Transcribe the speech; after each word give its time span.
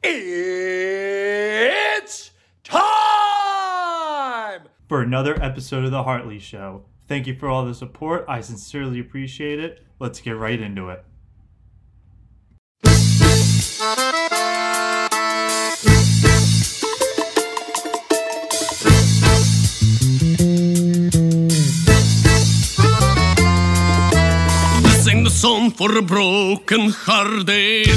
It's 0.00 0.30
time 2.62 2.78
for 4.88 5.02
another 5.02 5.42
episode 5.42 5.84
of 5.84 5.90
The 5.90 6.04
Hartley 6.04 6.38
Show. 6.38 6.84
Thank 7.08 7.26
you 7.26 7.34
for 7.34 7.48
all 7.48 7.64
the 7.64 7.74
support. 7.74 8.24
I 8.28 8.40
sincerely 8.40 9.00
appreciate 9.00 9.58
it. 9.58 9.84
Let's 9.98 10.20
get 10.20 10.36
right 10.36 10.60
into 10.60 10.90
it. 10.90 11.04
Sing 25.02 25.24
the 25.24 25.30
song 25.30 25.72
for 25.72 25.98
a 25.98 26.02
broken 26.02 26.90
hearted. 26.90 27.88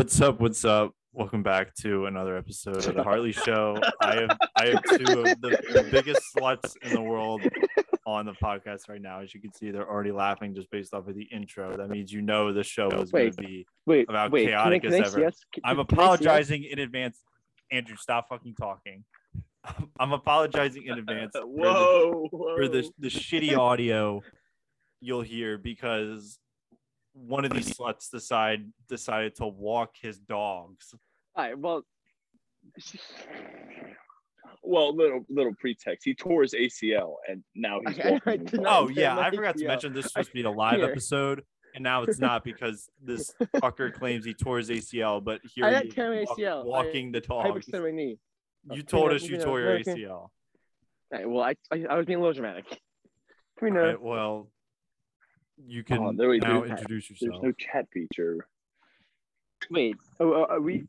What's 0.00 0.18
up? 0.22 0.40
What's 0.40 0.64
up? 0.64 0.94
Welcome 1.12 1.42
back 1.42 1.74
to 1.82 2.06
another 2.06 2.34
episode 2.34 2.86
of 2.86 2.94
the 2.94 3.02
Hartley 3.02 3.32
Show. 3.32 3.76
I 4.00 4.14
have 4.14 4.38
I 4.56 4.66
have 4.68 4.82
two 4.84 5.20
of 5.20 5.26
the, 5.42 5.60
the 5.74 5.88
biggest 5.90 6.22
sluts 6.34 6.74
in 6.80 6.94
the 6.94 7.02
world 7.02 7.42
on 8.06 8.24
the 8.24 8.32
podcast 8.42 8.88
right 8.88 9.02
now. 9.02 9.20
As 9.20 9.34
you 9.34 9.42
can 9.42 9.52
see, 9.52 9.70
they're 9.70 9.86
already 9.86 10.10
laughing 10.10 10.54
just 10.54 10.70
based 10.70 10.94
off 10.94 11.06
of 11.06 11.14
the 11.14 11.24
intro. 11.24 11.76
That 11.76 11.90
means 11.90 12.10
you 12.10 12.22
know 12.22 12.50
the 12.50 12.64
show 12.64 12.88
is 12.92 13.12
going 13.12 13.32
to 13.32 13.42
be 13.42 13.66
Wait, 13.84 14.08
about 14.08 14.32
wait, 14.32 14.46
chaotic 14.48 14.84
can 14.84 14.94
I, 14.94 14.96
can 14.96 15.04
as 15.04 15.14
ever. 15.14 15.26
us? 15.26 15.44
Can- 15.52 15.62
I'm 15.66 15.76
can 15.76 15.80
I 15.80 15.82
apologizing 15.82 16.64
in 16.64 16.78
advance. 16.78 17.18
Andrew, 17.70 17.96
stop 17.96 18.30
fucking 18.30 18.54
talking. 18.54 19.04
I'm 20.00 20.12
apologizing 20.14 20.86
in 20.86 20.98
advance 20.98 21.32
for 21.34 21.40
the- 21.42 21.46
Whoa, 21.46 22.26
whoa. 22.30 22.56
for 22.56 22.68
the 22.68 22.90
the 22.98 23.08
shitty 23.08 23.54
audio 23.54 24.22
you'll 25.02 25.20
hear 25.20 25.58
because 25.58 26.38
one 27.26 27.44
of 27.44 27.52
these 27.52 27.72
sluts 27.76 28.10
decide 28.10 28.70
decided 28.88 29.34
to 29.36 29.46
walk 29.46 29.94
his 30.00 30.18
dogs. 30.18 30.94
All 31.36 31.44
right, 31.44 31.58
well, 31.58 31.82
well, 34.62 34.94
little 34.94 35.24
little 35.28 35.54
pretext. 35.60 36.04
He 36.04 36.14
tore 36.14 36.42
his 36.42 36.54
ACL, 36.54 37.14
and 37.28 37.42
now 37.54 37.80
he's 37.86 37.98
Okay, 37.98 38.08
oh, 38.08 38.08
I 38.08 38.30
walking. 38.30 38.44
did 38.44 38.50
his 38.50 38.60
Oh 38.66 38.88
yeah, 38.88 39.14
I 39.14 39.20
like, 39.24 39.34
forgot 39.34 39.56
to 39.56 39.66
mention 39.66 39.92
this 39.92 40.04
was 40.04 40.12
supposed 40.12 40.28
to 40.30 40.34
be 40.34 40.42
a 40.42 40.50
live 40.50 40.76
Here. 40.80 40.90
episode, 40.90 41.42
and 41.74 41.82
now 41.82 42.02
it's 42.02 42.18
not 42.18 42.44
because 42.44 42.88
this 43.02 43.32
fucker 43.56 43.92
claims 43.92 44.24
he 44.24 44.34
tore 44.34 44.58
his 44.58 44.70
ACL, 44.70 45.22
but 45.22 45.40
here 45.54 45.64
I 45.66 45.74
he 45.74 45.80
didn't 45.82 45.94
tear 45.94 46.10
my 46.10 46.20
is 46.20 46.28
walk- 46.28 46.38
ACL. 46.38 46.60
I- 46.62 46.64
walking 46.66 47.12
the 47.12 47.18
I 47.18 47.48
dogs. 47.48 47.56
extended 47.58 47.84
my 47.90 47.96
knee. 47.96 48.18
You 48.70 48.82
Come 48.82 48.86
told 48.86 49.12
us 49.12 49.22
you 49.22 49.32
you 49.32 49.38
know, 49.38 49.44
tore 49.44 49.60
your 49.60 49.72
okay. 49.78 49.94
ACL. 49.94 50.10
All 50.10 50.30
right, 51.12 51.28
well, 51.28 51.42
I, 51.44 51.54
I, 51.72 51.84
I 51.90 51.96
was 51.96 52.06
being 52.06 52.18
a 52.18 52.20
little 52.22 52.34
dramatic. 52.34 52.66
Come 53.58 53.72
here, 53.72 53.82
right, 53.88 54.00
well, 54.00 54.48
you 55.66 55.84
can 55.84 55.98
Oh, 55.98 56.12
there 56.12 56.28
we 56.28 56.38
now 56.38 56.62
introduce 56.62 57.08
There's 57.08 57.22
yourself. 57.22 57.42
There's 57.42 57.42
no 57.42 57.72
chat 57.72 57.86
feature. 57.92 58.46
Wait, 59.70 59.96
oh, 60.18 60.42
uh, 60.42 60.46
are 60.48 60.60
we? 60.60 60.84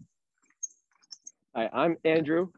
All 1.53 1.63
right, 1.63 1.71
I'm 1.73 1.97
Andrew. 2.05 2.49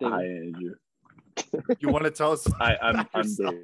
David. 0.00 0.12
Hi, 0.12 0.24
Andrew. 0.24 0.74
You 1.80 1.88
want 1.90 2.04
to 2.04 2.10
tell 2.10 2.32
us? 2.32 2.46
I, 2.60 2.76
I'm 2.82 2.94
about 2.96 3.08
I'm 3.14 3.22
yourself? 3.22 3.54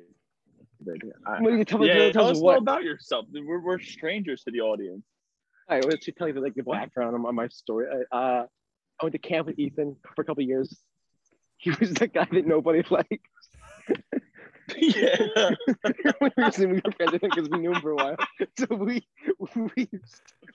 David. 0.84 1.12
I, 1.26 1.40
What 1.40 1.66
tell 1.68 1.78
me? 1.78 1.88
yeah, 1.88 1.94
tell, 1.94 2.12
tell 2.12 2.24
us 2.26 2.30
us 2.32 2.40
more 2.40 2.52
what? 2.52 2.58
about 2.58 2.84
yourself. 2.84 3.26
We're, 3.32 3.60
we're 3.60 3.80
strangers 3.80 4.42
to 4.44 4.50
the 4.50 4.60
audience. 4.60 5.04
All 5.68 5.76
right, 5.76 5.84
let's 5.88 6.06
tell 6.16 6.28
you 6.28 6.34
like 6.40 6.54
the 6.54 6.62
background 6.62 7.14
on, 7.14 7.24
on 7.24 7.34
my 7.34 7.48
story. 7.48 7.86
I, 8.12 8.16
uh, 8.16 8.46
I 9.00 9.04
went 9.04 9.12
to 9.12 9.18
camp 9.18 9.46
with 9.46 9.58
Ethan 9.58 9.96
for 10.14 10.22
a 10.22 10.24
couple 10.24 10.42
of 10.42 10.48
years. 10.48 10.76
He 11.56 11.70
was 11.70 11.92
the 11.94 12.08
guy 12.08 12.26
that 12.30 12.46
nobody 12.46 12.82
liked. 12.90 13.26
Yeah. 14.78 15.16
the 15.16 16.14
only 16.20 16.32
reason 16.36 16.70
we 16.70 16.80
were 16.84 16.92
friends 16.92 17.12
with 17.12 17.22
him 17.22 17.30
because 17.30 17.48
we 17.50 17.58
knew 17.58 17.72
him 17.72 17.80
for 17.80 17.90
a 17.92 17.96
while. 17.96 18.16
So 18.58 18.66
we 18.76 19.06
we 19.76 19.88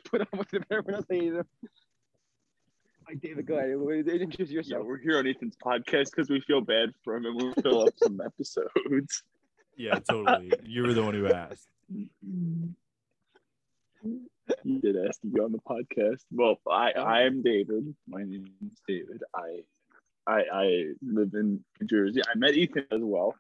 put 0.06 0.22
up 0.22 0.30
with 0.38 0.54
him. 0.54 0.64
Everyone 0.72 0.96
else 0.96 1.06
hated 1.09 1.36
him. 1.36 1.46
Like 3.08 3.22
David, 3.22 3.46
go 3.46 3.56
ahead. 3.56 3.70
Introduce 3.72 4.50
Yeah, 4.50 4.56
yourself. 4.58 4.86
we're 4.86 4.98
here 5.00 5.18
on 5.18 5.28
Ethan's 5.28 5.56
podcast 5.64 6.12
because 6.12 6.30
we 6.30 6.41
feel 6.41 6.62
bad 6.62 6.94
for 7.03 7.16
him 7.16 7.25
and 7.25 7.36
we'll 7.36 7.53
fill 7.56 7.88
up 7.88 7.94
some 8.02 8.22
episodes. 8.24 9.24
Yeah, 9.80 10.00
totally. 10.00 10.52
You 10.66 10.81
were 10.81 10.94
the 10.96 11.03
one 11.03 11.14
who 11.14 11.28
asked. 11.28 11.68
You 11.91 12.08
did 14.80 14.96
ask 15.08 15.22
to 15.22 15.28
be 15.28 15.40
on 15.40 15.52
the 15.52 15.59
podcast. 15.59 16.22
Well, 16.31 16.59
I 16.68 16.94
oh. 16.96 17.03
I 17.03 17.22
am 17.24 17.44
David. 17.44 17.94
My 18.08 18.24
name 18.24 18.47
is 18.66 18.80
David. 18.88 19.22
I 19.36 19.59
I 20.25 20.41
I 20.52 20.84
live 21.03 21.34
in 21.36 21.64
New 21.80 21.88
Jersey. 21.88 22.22
I 22.28 22.36
met 22.38 22.56
Ethan 22.56 22.86
as 22.91 23.02
well. 23.02 23.36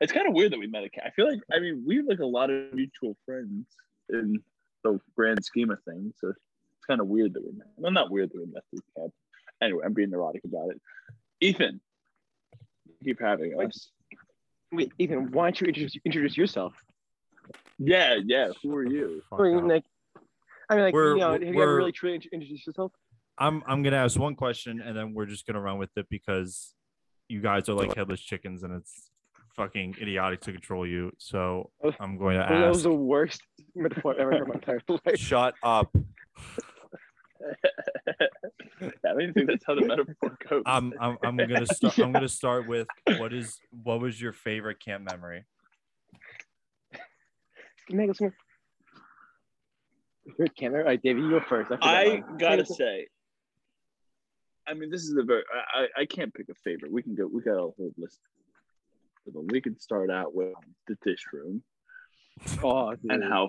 It's 0.00 0.12
kind 0.12 0.26
of 0.26 0.34
weird 0.34 0.52
that 0.52 0.58
we 0.58 0.66
met 0.66 0.84
at 0.84 0.92
camp. 0.92 1.06
I 1.06 1.10
feel 1.10 1.28
like 1.30 1.40
I 1.52 1.60
mean 1.60 1.84
we 1.86 1.96
have 1.96 2.06
like 2.06 2.20
a 2.20 2.26
lot 2.26 2.50
of 2.50 2.72
mutual 2.72 3.16
friends 3.26 3.66
in 4.08 4.42
the 4.82 4.98
grand 5.16 5.44
scheme 5.44 5.70
of 5.70 5.78
things. 5.84 6.14
So 6.18 6.28
it's 6.28 6.86
kind 6.86 7.00
of 7.00 7.06
weird 7.06 7.34
that 7.34 7.44
we 7.44 7.52
met. 7.52 7.68
Well, 7.76 7.92
not 7.92 8.10
weird 8.10 8.30
that 8.30 8.38
we 8.38 8.46
met 8.46 8.62
through 8.70 8.80
camp. 8.96 9.12
Anyway, 9.62 9.82
I'm 9.84 9.92
being 9.92 10.10
neurotic 10.10 10.42
about 10.44 10.70
it. 10.70 10.80
Ethan, 11.40 11.80
keep 13.04 13.20
having 13.20 13.56
Wait. 13.56 13.68
us. 13.68 13.90
Wait, 14.72 14.92
Ethan, 14.98 15.32
why 15.32 15.46
don't 15.46 15.60
you 15.60 15.66
introduce 15.66 15.96
introduce 16.04 16.36
yourself? 16.36 16.74
Yeah, 17.78 18.18
yeah. 18.24 18.50
Who 18.62 18.74
are 18.76 18.86
you? 18.86 19.22
Fuck 19.28 19.40
I 19.40 19.42
mean, 19.44 19.68
like, 19.68 19.84
I 20.68 20.74
mean, 20.74 20.84
like, 20.84 20.94
We're- 20.94 21.14
you 21.14 21.18
know, 21.18 21.32
have 21.32 21.42
you 21.42 21.62
ever 21.62 21.76
really 21.76 21.92
truly 21.92 22.14
introduced 22.32 22.66
yourself? 22.66 22.92
I'm 23.38 23.62
I'm 23.66 23.82
gonna 23.82 23.96
ask 23.96 24.18
one 24.18 24.34
question 24.34 24.80
and 24.80 24.96
then 24.96 25.14
we're 25.14 25.26
just 25.26 25.46
gonna 25.46 25.60
run 25.60 25.78
with 25.78 25.90
it 25.96 26.06
because 26.10 26.74
you 27.28 27.40
guys 27.40 27.68
are 27.68 27.74
like 27.74 27.96
headless 27.96 28.20
chickens 28.20 28.62
and 28.62 28.74
it's 28.74 29.09
fucking 29.60 29.96
idiotic 30.00 30.40
to 30.40 30.52
control 30.52 30.86
you. 30.86 31.12
So 31.18 31.70
I'm 31.98 32.16
going 32.16 32.38
to 32.38 32.44
ask. 32.44 32.52
That 32.52 32.68
was 32.68 32.82
the 32.82 32.92
worst 32.92 33.42
metaphor 33.74 34.14
I've 34.14 34.20
ever 34.20 34.32
heard 34.32 34.42
in 34.42 34.48
my 34.48 34.54
entire 34.54 34.80
life. 34.88 35.18
Shut 35.18 35.54
up. 35.62 35.94
I 38.82 39.12
don't 39.18 39.34
think 39.34 39.48
that's 39.48 39.64
how 39.66 39.74
the 39.74 39.84
metaphor 39.84 40.36
goes. 40.48 40.62
I'm 40.64 40.94
I'm 41.00 41.18
I'm 41.22 41.36
gonna 41.36 41.66
start. 41.74 41.98
I'm 41.98 42.12
gonna 42.12 42.28
start 42.28 42.66
with 42.66 42.86
what 43.18 43.32
is 43.32 43.58
what 43.82 44.00
was 44.00 44.20
your 44.20 44.32
favorite 44.32 44.80
camp 44.80 45.04
memory? 45.10 45.44
Meg, 47.90 48.08
listen 48.08 48.32
here. 50.26 50.34
Your 50.38 50.48
camera. 50.48 50.80
All 50.80 50.86
right, 50.86 51.02
David, 51.02 51.24
you 51.24 51.30
go 51.30 51.40
first. 51.40 51.68
forgot 51.68 51.84
I 51.84 52.22
gotta 52.38 52.64
say, 52.64 53.08
I 54.66 54.74
mean, 54.74 54.90
this 54.90 55.02
is 55.02 55.16
a 55.16 55.22
very. 55.22 55.42
I, 55.52 55.80
I 55.80 55.88
I 56.02 56.06
can't 56.06 56.32
pick 56.32 56.48
a 56.50 56.54
favorite. 56.54 56.92
We 56.92 57.02
can 57.02 57.14
go. 57.14 57.26
We 57.26 57.42
got 57.42 57.56
a 57.56 57.60
whole 57.60 57.92
list. 57.98 58.20
Of 59.26 59.32
them. 59.32 59.46
We 59.48 59.60
can 59.60 59.78
start 59.78 60.10
out 60.10 60.34
with 60.34 60.54
the 60.86 60.96
dish 61.04 61.24
room 61.32 61.62
Oh, 62.62 62.94
and 63.08 63.22
how. 63.22 63.48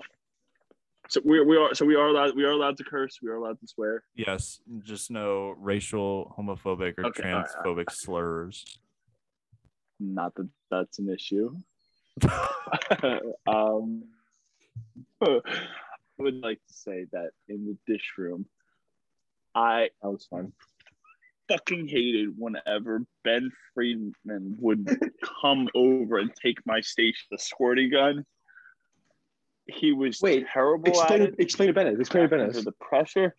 So 1.08 1.20
we 1.24 1.44
we 1.44 1.56
are 1.56 1.74
so 1.74 1.84
we 1.84 1.96
are 1.96 2.08
allowed 2.08 2.36
we 2.36 2.44
are 2.44 2.50
allowed 2.50 2.76
to 2.78 2.84
curse. 2.84 3.18
We 3.22 3.28
are 3.28 3.36
allowed 3.36 3.60
to 3.60 3.66
swear. 3.66 4.04
Yes, 4.14 4.60
just 4.82 5.10
no 5.10 5.54
racial, 5.58 6.34
homophobic, 6.38 6.94
or 6.98 7.06
Okay, 7.06 7.30
all 7.30 7.38
right, 7.38 7.46
all 7.64 7.74
transphobic 7.74 7.90
slurs. 7.90 8.78
Not 9.98 10.34
that 10.36 10.48
that's 10.70 10.98
an 10.98 11.08
issue. 11.10 11.54
um, 13.46 14.04
I 15.20 15.40
would 16.18 16.40
like 16.40 16.58
to 16.68 16.74
say 16.74 17.06
that 17.12 17.30
in 17.48 17.66
the 17.66 17.92
dish 17.92 18.12
room, 18.16 18.46
I 19.54 19.90
that 20.02 20.10
was 20.10 20.26
fun. 20.26 20.52
Fucking 21.48 21.88
hated 21.88 22.30
whenever 22.36 23.02
Ben 23.24 23.50
Friedman 23.74 24.56
would 24.58 24.88
come 25.42 25.68
over 25.74 26.18
and 26.18 26.30
take 26.42 26.58
my 26.66 26.80
station, 26.80 27.26
the 27.30 27.38
squirty 27.38 27.90
gun. 27.90 28.24
He 29.66 29.92
was 29.92 30.20
Wait, 30.20 30.46
terrible 30.52 30.88
Explain 30.88 31.22
at 31.22 31.28
it. 31.28 31.34
it. 31.34 31.40
Explain 31.42 31.68
it, 31.68 31.74
Bennett. 31.74 32.00
Explain 32.00 32.24
it, 32.24 32.32
under 32.32 32.62
the 32.62 32.72
pressure. 32.72 33.34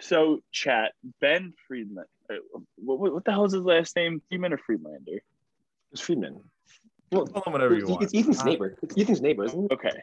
So, 0.00 0.40
chat 0.50 0.92
Ben 1.20 1.52
Friedman. 1.68 2.04
uh, 2.30 2.36
What, 2.76 2.98
what, 3.00 3.12
what 3.12 3.24
the 3.24 3.32
hell 3.32 3.44
is 3.44 3.52
his 3.52 3.62
last 3.62 3.94
name? 3.96 4.22
Friedman 4.28 4.52
or 4.54 4.58
Friedlander? 4.58 5.20
It's 5.92 6.00
Friedman. 6.00 6.40
Well, 7.12 7.26
Call 7.26 7.42
him 7.46 7.52
whatever 7.52 7.74
you 7.74 7.80
it's, 7.82 7.90
want. 7.90 8.02
it's 8.04 8.14
Ethan's 8.14 8.40
Uh, 8.40 8.44
neighbor. 8.44 8.76
It's 8.82 8.96
Ethan's 8.96 9.20
neighbor, 9.20 9.44
isn't 9.44 9.64
it? 9.66 9.72
Okay. 9.72 10.02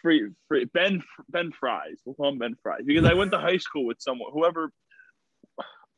Free, 0.00 0.28
free 0.48 0.64
Ben 0.64 1.02
Ben 1.28 1.52
Fries. 1.52 2.00
We'll 2.04 2.14
call 2.14 2.30
him 2.30 2.38
Ben 2.38 2.56
Fries 2.62 2.82
because 2.84 3.04
I 3.04 3.14
went 3.14 3.30
to 3.32 3.38
high 3.38 3.58
school 3.58 3.86
with 3.86 4.00
someone 4.00 4.32
whoever 4.32 4.72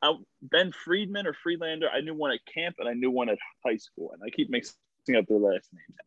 I, 0.02 0.14
Ben 0.42 0.72
Friedman 0.72 1.26
or 1.26 1.32
Friedlander. 1.32 1.88
I 1.88 2.00
knew 2.00 2.14
one 2.14 2.32
at 2.32 2.40
camp 2.52 2.76
and 2.78 2.88
I 2.88 2.92
knew 2.92 3.10
one 3.10 3.30
at 3.30 3.38
high 3.64 3.78
school, 3.78 4.12
and 4.12 4.22
I 4.24 4.28
keep 4.30 4.50
mixing 4.50 4.76
up 5.16 5.26
their 5.26 5.38
last 5.38 5.68
names. 5.72 5.98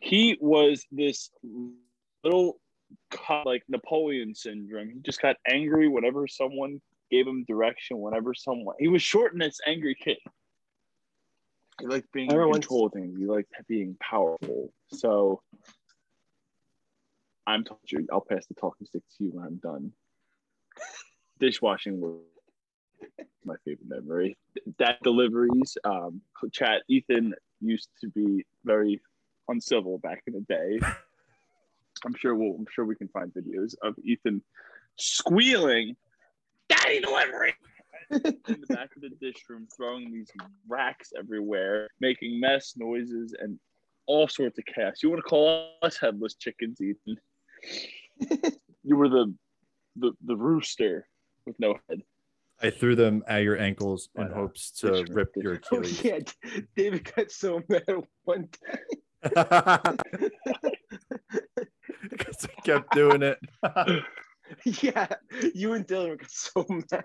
He 0.00 0.36
was 0.40 0.84
this 0.90 1.30
little 2.24 2.58
like 3.44 3.62
Napoleon 3.68 4.34
syndrome. 4.34 4.90
He 4.90 4.98
just 5.00 5.22
got 5.22 5.36
angry 5.48 5.86
whenever 5.86 6.26
someone 6.26 6.80
gave 7.10 7.26
him 7.26 7.44
direction. 7.44 8.00
Whenever 8.00 8.34
someone 8.34 8.74
he 8.80 8.88
was 8.88 9.02
short 9.02 9.32
and 9.32 9.42
this 9.42 9.60
angry 9.66 9.94
kid. 9.94 10.18
He 11.80 11.86
liked 11.86 12.12
being 12.12 12.30
in 12.30 12.52
control 12.52 12.88
things. 12.88 13.16
He 13.16 13.26
liked 13.26 13.52
being 13.68 13.96
powerful. 14.00 14.72
So 14.88 15.42
I'm 17.46 17.64
told 17.64 17.80
you, 17.88 18.06
I'll 18.12 18.20
pass 18.20 18.46
the 18.46 18.54
talking 18.54 18.86
stick 18.86 19.02
to 19.18 19.24
you 19.24 19.30
when 19.32 19.44
I'm 19.44 19.56
done. 19.56 19.92
Dishwashing 21.38 22.00
was 22.00 22.20
my 23.44 23.56
favorite 23.64 23.88
memory. 23.88 24.36
That 24.78 25.02
deliveries, 25.02 25.76
um, 25.84 26.20
chat. 26.52 26.82
Ethan 26.88 27.34
used 27.60 27.88
to 28.00 28.08
be 28.08 28.44
very 28.64 29.00
uncivil 29.48 29.98
back 29.98 30.22
in 30.26 30.34
the 30.34 30.40
day. 30.40 30.78
I'm 32.04 32.14
sure 32.14 32.34
we'll 32.34 32.54
I'm 32.54 32.66
sure 32.70 32.84
we 32.84 32.96
can 32.96 33.08
find 33.08 33.32
videos 33.32 33.74
of 33.82 33.94
Ethan 34.02 34.42
squealing, 34.96 35.96
"Daddy 36.68 37.00
delivery!" 37.00 37.54
in 38.10 38.20
the 38.22 38.66
back 38.68 38.94
of 38.96 39.02
the 39.02 39.10
dish 39.20 39.42
room, 39.48 39.66
throwing 39.76 40.12
these 40.12 40.30
racks 40.68 41.12
everywhere, 41.18 41.88
making 42.00 42.38
mess 42.40 42.74
noises 42.76 43.34
and 43.38 43.58
all 44.06 44.28
sorts 44.28 44.58
of 44.58 44.64
chaos. 44.66 45.02
You 45.02 45.10
want 45.10 45.22
to 45.24 45.28
call 45.28 45.74
us 45.82 45.96
headless 45.96 46.34
chickens, 46.34 46.80
Ethan? 46.80 47.16
you 48.82 48.96
were 48.96 49.08
the 49.08 49.34
the 49.96 50.12
the 50.24 50.36
rooster 50.36 51.06
with 51.46 51.58
no 51.58 51.78
head. 51.88 52.02
I 52.60 52.70
threw 52.70 52.94
them 52.94 53.24
at 53.26 53.42
your 53.42 53.58
ankles 53.58 54.08
in 54.14 54.24
uh, 54.24 54.34
hopes 54.34 54.70
to 54.80 54.90
which- 54.92 55.08
rip 55.10 55.30
your 55.36 55.54
Oh 55.72 55.78
Achilles. 55.78 56.04
yeah, 56.04 56.18
David 56.76 57.10
got 57.14 57.30
so 57.30 57.60
mad 57.68 57.84
one 58.24 58.48
time. 58.48 59.98
Because 62.10 62.44
I 62.46 62.60
kept 62.62 62.92
doing 62.94 63.22
it. 63.22 63.38
Yeah, 64.64 65.06
you 65.54 65.72
and 65.74 65.86
Dylan 65.86 66.18
got 66.18 66.30
so 66.30 66.66
mad. 66.68 67.04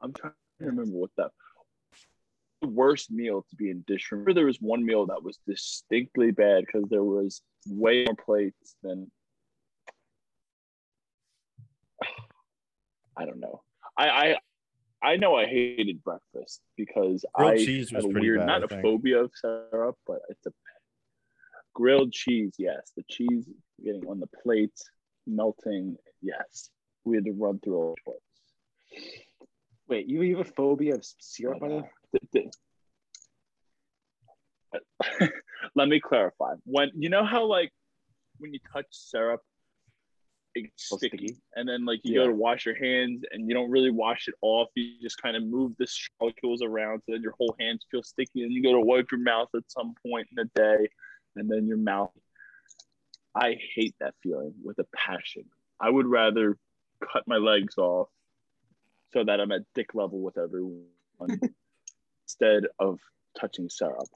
I'm 0.00 0.12
trying 0.12 0.32
to 0.60 0.64
remember 0.66 0.96
what 0.96 1.10
that 1.16 1.30
the 2.66 2.72
worst 2.72 3.10
meal 3.10 3.44
to 3.48 3.56
be 3.56 3.70
in 3.70 3.84
dish 3.86 4.10
remember 4.10 4.34
there 4.34 4.46
was 4.46 4.58
one 4.60 4.84
meal 4.84 5.06
that 5.06 5.22
was 5.22 5.38
distinctly 5.46 6.30
bad 6.30 6.64
because 6.66 6.88
there 6.88 7.04
was 7.04 7.42
way 7.68 8.04
more 8.04 8.14
plates 8.14 8.76
than 8.82 9.10
I 13.16 13.24
don't 13.24 13.40
know. 13.40 13.62
I 13.96 14.08
I 14.08 14.36
I 15.02 15.16
know 15.16 15.36
I 15.36 15.46
hated 15.46 16.02
breakfast 16.02 16.60
because 16.76 17.24
Grilled 17.34 17.52
I 17.52 17.56
cheese 17.56 17.92
was 17.92 18.04
had 18.04 18.16
a 18.16 18.20
weird 18.20 18.40
bad, 18.40 18.46
not 18.46 18.62
I 18.62 18.64
a 18.64 18.68
think. 18.68 18.82
phobia 18.82 19.24
of 19.24 19.30
syrup, 19.34 19.96
but 20.06 20.20
it's 20.28 20.46
a 20.46 20.50
grilled 21.74 22.12
cheese. 22.12 22.54
Yes, 22.58 22.92
the 22.96 23.04
cheese 23.08 23.48
getting 23.84 24.06
on 24.06 24.20
the 24.20 24.28
plate, 24.42 24.78
melting. 25.26 25.96
Yes, 26.22 26.70
we 27.04 27.16
had 27.16 27.24
to 27.26 27.32
run 27.32 27.60
through 27.60 27.76
all 27.76 27.94
the 28.04 28.12
choice. 28.12 29.02
wait, 29.88 30.08
you 30.08 30.36
have 30.36 30.46
a 30.46 30.50
phobia 30.50 30.94
of 30.94 31.04
syrup 31.18 31.58
oh, 31.62 31.64
on 31.64 31.70
you? 31.70 31.84
Let 35.74 35.88
me 35.88 36.00
clarify. 36.00 36.54
When 36.64 36.90
you 36.94 37.08
know 37.08 37.24
how 37.24 37.44
like 37.44 37.72
when 38.38 38.52
you 38.52 38.60
touch 38.72 38.86
syrup, 38.90 39.40
it's 40.54 40.90
Oh, 40.92 40.96
sticky, 40.96 41.16
sticky. 41.18 41.36
and 41.54 41.68
then 41.68 41.84
like 41.84 42.00
you 42.04 42.14
Yeah. 42.14 42.24
go 42.24 42.28
to 42.28 42.34
wash 42.34 42.66
your 42.66 42.76
hands 42.76 43.24
and 43.30 43.48
you 43.48 43.54
don't 43.54 43.70
really 43.70 43.90
wash 43.90 44.28
it 44.28 44.34
off. 44.40 44.68
You 44.74 44.94
just 45.02 45.20
kind 45.20 45.36
of 45.36 45.44
move 45.44 45.72
the 45.78 45.86
molecules 46.20 46.62
around 46.62 47.02
so 47.04 47.12
that 47.12 47.20
your 47.20 47.32
whole 47.32 47.54
hands 47.60 47.84
feel 47.90 48.02
sticky, 48.02 48.42
and 48.42 48.52
you 48.52 48.62
go 48.62 48.72
to 48.72 48.80
wipe 48.80 49.10
your 49.10 49.20
mouth 49.20 49.48
at 49.54 49.70
some 49.70 49.94
point 50.06 50.28
in 50.30 50.36
the 50.36 50.50
day, 50.60 50.88
and 51.36 51.50
then 51.50 51.66
your 51.66 51.78
mouth. 51.78 52.10
I 53.34 53.58
hate 53.74 53.94
that 54.00 54.14
feeling 54.22 54.54
with 54.64 54.78
a 54.78 54.86
passion. 54.96 55.44
I 55.78 55.90
would 55.90 56.06
rather 56.06 56.56
cut 57.12 57.24
my 57.26 57.36
legs 57.36 57.76
off 57.76 58.08
so 59.12 59.24
that 59.24 59.40
I'm 59.40 59.52
at 59.52 59.62
dick 59.74 59.94
level 59.94 60.20
with 60.20 60.38
everyone 60.38 60.86
instead 62.26 62.64
of 62.78 62.98
touching 63.38 63.68
syrup. 63.68 64.08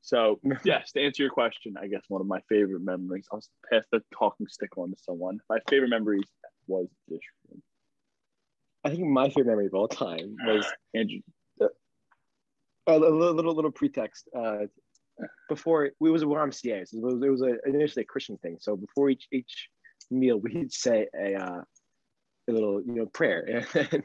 So, 0.00 0.40
yes, 0.64 0.92
to 0.92 1.02
answer 1.02 1.22
your 1.22 1.30
question, 1.30 1.74
I 1.80 1.86
guess 1.86 2.02
one 2.08 2.22
of 2.22 2.26
my 2.26 2.40
favorite 2.48 2.82
memories, 2.82 3.26
I'll 3.30 3.42
pass 3.70 3.84
the 3.92 4.02
talking 4.16 4.46
stick 4.48 4.76
on 4.78 4.90
to 4.90 4.96
someone. 4.98 5.38
My 5.50 5.58
favorite 5.68 5.90
memories 5.90 6.24
was 6.66 6.86
dish 7.08 7.20
room. 7.48 7.62
I 8.84 8.90
think 8.90 9.06
my 9.06 9.28
favorite 9.28 9.48
memory 9.48 9.66
of 9.66 9.74
all 9.74 9.88
time 9.88 10.36
was 10.46 10.64
Andrew, 10.94 11.20
a 12.86 12.98
little 12.98 13.34
little, 13.34 13.54
little 13.54 13.70
pretext. 13.70 14.28
Uh, 14.34 14.66
before 15.48 15.84
it 15.84 15.94
was 16.00 16.22
a 16.22 16.26
YMCA, 16.26 16.88
so 16.88 16.96
it 16.96 17.02
was, 17.02 17.22
it 17.22 17.28
was 17.28 17.42
a, 17.42 17.56
initially 17.68 18.02
a 18.02 18.06
Christian 18.06 18.38
thing. 18.38 18.56
So 18.60 18.76
before 18.76 19.10
each 19.10 19.26
each 19.30 19.68
meal, 20.10 20.38
we'd 20.42 20.72
say 20.72 21.06
a 21.14 21.34
uh, 21.34 21.60
a 22.48 22.52
little 22.52 22.80
you 22.80 22.94
know 22.94 23.06
prayer, 23.06 23.66
and 23.92 24.02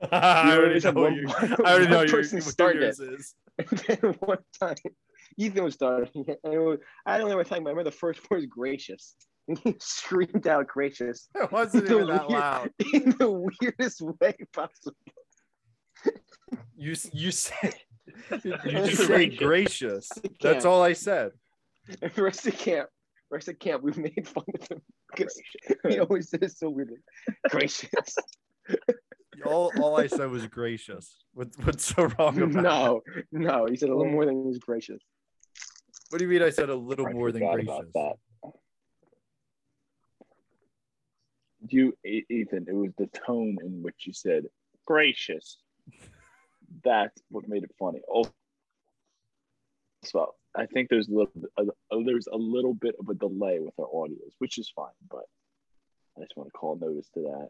I 0.12 0.56
already 0.56 0.80
know 0.80 0.92
one- 0.92 1.24
one 1.26 1.66
I 1.66 1.72
already 1.72 1.88
know 1.88 2.02
your, 2.02 2.10
person 2.10 2.40
started 2.40 2.82
yours 2.82 3.00
is. 3.00 3.34
And 3.58 3.78
then 3.88 4.14
one 4.20 4.38
time, 4.60 4.76
Ethan 5.36 5.64
was 5.64 5.74
starting 5.74 6.24
it, 6.28 6.38
and 6.44 6.54
it 6.54 6.58
was, 6.60 6.78
I 7.06 7.18
don't 7.18 7.28
know 7.28 7.36
what 7.36 7.48
time, 7.48 7.64
but 7.64 7.70
I 7.70 7.72
remember 7.72 7.90
the 7.90 7.96
first 7.96 8.20
word 8.30 8.36
was 8.36 8.46
gracious. 8.46 9.16
And 9.48 9.58
he 9.58 9.74
screamed 9.80 10.46
out 10.46 10.66
gracious 10.68 11.28
It 11.34 11.50
wasn't 11.50 11.86
The 11.86 11.94
even 11.96 12.06
that 12.08 12.28
weird- 12.28 12.40
loud. 12.40 12.70
in 12.92 13.14
the 13.18 13.30
weirdest 13.30 14.02
way 14.20 14.36
possible. 14.52 14.96
You 16.76 16.94
you 17.12 17.32
say 17.32 17.72
you 18.44 18.54
just 18.86 19.06
say 19.08 19.26
Gracious. 19.30 20.08
That's 20.40 20.64
all 20.64 20.82
I 20.82 20.92
said. 20.92 21.32
And 22.00 22.12
the 22.12 22.22
rest 22.22 22.46
of 22.46 22.56
camp, 22.56 22.88
rest 23.30 23.48
of 23.48 23.58
camp, 23.58 23.82
we 23.82 23.90
made 23.92 24.28
fun 24.28 24.44
of 24.60 24.68
him 24.68 24.80
because 25.10 25.40
he 25.88 25.98
always 25.98 26.28
said 26.30 26.42
it 26.44 26.52
so 26.52 26.70
weirdly. 26.70 26.98
Gracious. 27.50 28.16
All 29.44 29.72
all 29.80 29.96
I 29.96 30.06
said 30.06 30.30
was 30.30 30.46
gracious. 30.46 31.24
What, 31.34 31.48
what's 31.64 31.84
so 31.84 32.04
wrong 32.18 32.40
about 32.42 32.62
no, 32.62 33.02
no, 33.32 33.66
he 33.66 33.76
said 33.76 33.88
a 33.90 33.94
little 33.94 34.12
more 34.12 34.26
than 34.26 34.42
he 34.42 34.48
was 34.48 34.58
gracious. 34.58 35.02
What 36.10 36.18
do 36.18 36.24
you 36.24 36.30
mean 36.30 36.42
I 36.42 36.50
said 36.50 36.70
a 36.70 36.74
little 36.74 37.06
I 37.06 37.12
more 37.12 37.30
than 37.32 37.42
gracious? 37.42 37.68
about 37.68 37.92
that. 37.94 38.16
You, 41.68 41.96
Ethan, 42.04 42.66
it 42.68 42.74
was 42.74 42.92
the 42.96 43.08
tone 43.08 43.58
in 43.62 43.82
which 43.82 44.06
you 44.06 44.12
said 44.12 44.44
gracious. 44.86 45.58
That's 46.84 47.20
what 47.30 47.48
made 47.48 47.64
it 47.64 47.74
funny. 47.78 48.00
Oh, 48.12 48.24
so 50.04 50.34
I 50.56 50.66
think 50.66 50.88
there's 50.88 51.08
a 51.08 51.12
little, 51.12 51.32
a- 51.58 52.04
there's 52.04 52.28
a 52.32 52.36
little 52.36 52.74
bit 52.74 52.94
of 52.98 53.08
a 53.08 53.14
delay 53.14 53.58
with 53.60 53.74
our 53.78 53.86
audios, 53.86 54.32
which 54.38 54.56
is 54.58 54.70
fine. 54.74 54.86
But 55.10 55.24
I 56.16 56.22
just 56.22 56.36
want 56.36 56.48
to 56.48 56.52
call 56.52 56.76
notice 56.76 57.08
to 57.14 57.20
that. 57.22 57.48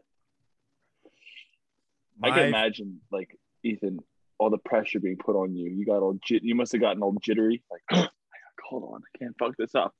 I 2.23 2.31
can 2.31 2.47
imagine, 2.47 2.99
like 3.11 3.37
Ethan, 3.63 3.99
all 4.37 4.49
the 4.49 4.57
pressure 4.57 4.99
being 4.99 5.17
put 5.17 5.35
on 5.35 5.55
you. 5.55 5.69
You 5.69 5.85
got 5.85 6.01
all, 6.01 6.17
jit- 6.25 6.43
you 6.43 6.55
must 6.55 6.71
have 6.71 6.81
gotten 6.81 7.01
all 7.01 7.15
jittery. 7.21 7.63
Like, 7.71 7.81
oh, 7.93 8.07
hold 8.67 8.83
on, 8.93 9.01
I 9.15 9.17
can't 9.17 9.35
fuck 9.37 9.55
this 9.57 9.75
up. 9.75 9.93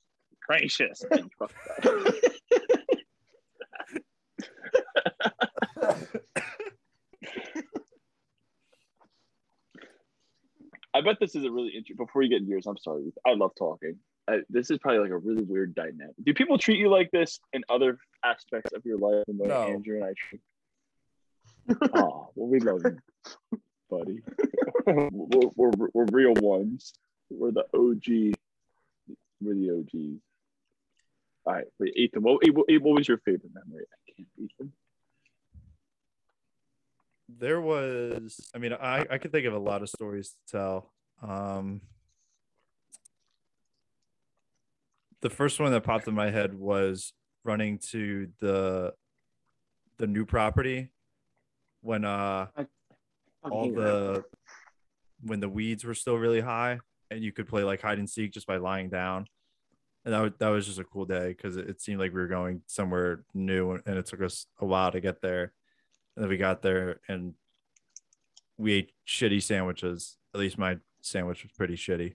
Gracious. 0.46 1.04
And 1.10 1.20
you 1.20 1.30
fucked 1.38 1.54
that 1.82 2.06
up. 2.06 2.14
I 10.92 11.00
bet 11.02 11.18
this 11.20 11.34
is 11.36 11.44
a 11.44 11.50
really 11.50 11.68
interesting. 11.68 11.96
Before 11.96 12.22
you 12.22 12.28
get 12.28 12.38
into 12.38 12.50
yours, 12.50 12.66
I'm 12.66 12.76
sorry. 12.76 13.12
I 13.26 13.34
love 13.34 13.52
talking. 13.56 13.96
I, 14.28 14.40
this 14.48 14.70
is 14.70 14.78
probably 14.78 15.00
like 15.00 15.10
a 15.10 15.18
really 15.18 15.44
weird 15.44 15.74
dynamic. 15.74 16.14
Do 16.24 16.34
people 16.34 16.58
treat 16.58 16.78
you 16.78 16.90
like 16.90 17.10
this 17.12 17.38
in 17.52 17.62
other 17.68 17.98
aspects 18.24 18.72
of 18.72 18.84
your 18.84 18.98
life? 18.98 19.24
And 19.28 19.38
No. 19.38 19.62
Andrew 19.62 19.96
and 19.96 20.04
I 20.04 20.12
treat. 20.16 20.40
Oh, 21.94 22.30
well, 22.34 22.48
we 22.48 22.60
love 22.60 22.80
you, 22.84 23.60
buddy. 23.88 24.20
we're, 24.86 25.50
we're, 25.56 25.88
we're 25.94 26.06
real 26.12 26.34
ones. 26.34 26.92
We're 27.30 27.52
the 27.52 27.64
OG. 27.74 28.34
We're 29.40 29.54
the 29.54 29.70
OGs. 29.78 30.20
All 31.44 31.54
right, 31.54 31.64
wait, 31.78 31.96
Ethan. 31.96 32.22
What, 32.22 32.40
what, 32.52 32.94
was 32.96 33.08
your 33.08 33.18
favorite 33.18 33.52
memory 33.54 33.84
at 33.84 34.16
camp, 34.16 34.28
Ethan? 34.38 34.72
there 37.38 37.60
was 37.60 38.50
i 38.54 38.58
mean 38.58 38.72
i 38.72 39.06
i 39.10 39.18
could 39.18 39.32
think 39.32 39.46
of 39.46 39.54
a 39.54 39.58
lot 39.58 39.82
of 39.82 39.88
stories 39.88 40.30
to 40.30 40.36
tell 40.50 40.92
um 41.22 41.80
the 45.20 45.30
first 45.30 45.60
one 45.60 45.70
that 45.70 45.82
popped 45.82 46.08
in 46.08 46.14
my 46.14 46.30
head 46.30 46.54
was 46.54 47.12
running 47.44 47.78
to 47.78 48.28
the 48.40 48.92
the 49.98 50.06
new 50.06 50.24
property 50.24 50.90
when 51.82 52.04
uh 52.04 52.46
all 53.42 53.70
the 53.70 54.24
when 55.22 55.40
the 55.40 55.48
weeds 55.48 55.84
were 55.84 55.94
still 55.94 56.16
really 56.16 56.40
high 56.40 56.78
and 57.10 57.22
you 57.22 57.32
could 57.32 57.48
play 57.48 57.62
like 57.62 57.82
hide 57.82 57.98
and 57.98 58.08
seek 58.08 58.32
just 58.32 58.46
by 58.46 58.56
lying 58.56 58.88
down. 58.88 59.26
And 60.04 60.14
that, 60.14 60.20
was 60.20 60.32
that 60.38 60.48
was 60.48 60.66
just 60.66 60.78
a 60.78 60.84
cool 60.84 61.04
day 61.04 61.28
because 61.28 61.56
it, 61.56 61.68
it 61.68 61.80
seemed 61.82 62.00
like 62.00 62.12
we 62.12 62.20
were 62.20 62.26
going 62.26 62.62
somewhere 62.66 63.24
new 63.34 63.72
and 63.72 63.98
it 63.98 64.06
took 64.06 64.22
us 64.22 64.46
a 64.58 64.64
while 64.64 64.90
to 64.92 65.00
get 65.00 65.20
there. 65.20 65.52
And 66.16 66.24
then 66.24 66.30
we 66.30 66.38
got 66.38 66.62
there 66.62 67.00
and 67.08 67.34
we 68.56 68.72
ate 68.74 68.92
shitty 69.06 69.42
sandwiches. 69.42 70.16
At 70.34 70.40
least 70.40 70.56
my 70.56 70.78
sandwich 71.02 71.42
was 71.42 71.52
pretty 71.52 71.76
shitty. 71.76 72.14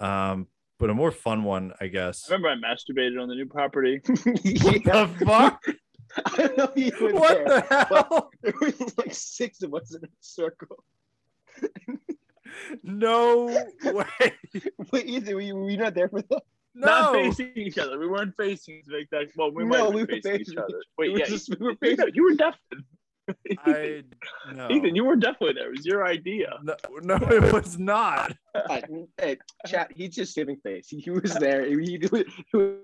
Um 0.00 0.48
but 0.78 0.90
a 0.90 0.94
more 0.94 1.10
fun 1.10 1.42
one 1.42 1.72
i 1.80 1.88
guess. 1.88 2.30
I 2.30 2.34
remember 2.34 2.66
I 2.66 2.72
masturbated 2.72 3.20
on 3.20 3.28
the 3.28 3.34
new 3.34 3.46
property. 3.46 4.00
what 4.06 4.84
the 4.84 5.10
fuck 5.24 5.62
I 6.26 6.36
don't 6.36 6.58
know 6.58 6.72
if 6.74 7.00
you 7.00 7.04
were 7.06 7.12
what 7.14 7.44
there. 7.44 7.44
the 7.44 7.86
hell 7.86 8.30
There 8.42 8.54
was 8.60 8.98
like 8.98 9.14
six 9.14 9.62
of 9.62 9.74
us 9.74 9.94
in 9.94 10.04
a 10.04 10.08
circle. 10.20 10.84
no 12.82 13.46
way 13.84 14.04
Wait, 14.92 15.06
Ethan, 15.06 15.34
were 15.34 15.40
you, 15.40 15.54
were 15.56 15.70
you 15.70 15.76
not 15.76 15.94
there 15.94 16.08
for 16.08 16.22
that? 16.22 16.42
Not 16.74 17.12
facing 17.12 17.52
each 17.56 17.76
other. 17.78 17.98
We 17.98 18.06
weren't 18.06 18.34
facing 18.36 18.82
to 18.84 18.90
make 18.92 19.10
that. 19.10 19.26
Well, 19.36 19.50
we 19.52 19.64
No, 19.64 19.68
might 19.68 19.78
have 19.78 19.94
we 19.94 20.02
were 20.02 20.06
facing 20.06 20.38
facing 20.38 20.52
each 20.52 20.58
other. 20.58 20.80
Wait, 20.96 21.10
was 21.12 21.20
yeah, 21.20 21.26
just- 21.26 21.50
we 21.50 21.66
were 21.66 21.74
facing- 21.76 22.10
you 22.14 22.24
were 22.24 22.34
deaf. 22.34 22.56
I 23.66 24.02
no. 24.54 24.68
Ethan, 24.70 24.94
you 24.96 25.04
were 25.04 25.16
definitely 25.16 25.54
there. 25.54 25.68
It 25.68 25.76
was 25.78 25.86
your 25.86 26.06
idea. 26.06 26.50
no, 26.62 26.74
no, 27.02 27.16
it 27.16 27.52
was 27.52 27.78
not. 27.78 28.34
Hey, 29.18 29.36
chat. 29.66 29.90
He's 29.94 30.14
just 30.14 30.34
saving 30.34 30.56
face. 30.64 30.88
He, 30.88 30.98
he 31.00 31.10
was 31.10 31.34
there. 31.34 31.66
He, 31.66 31.84
he, 31.84 31.94
it 31.96 32.12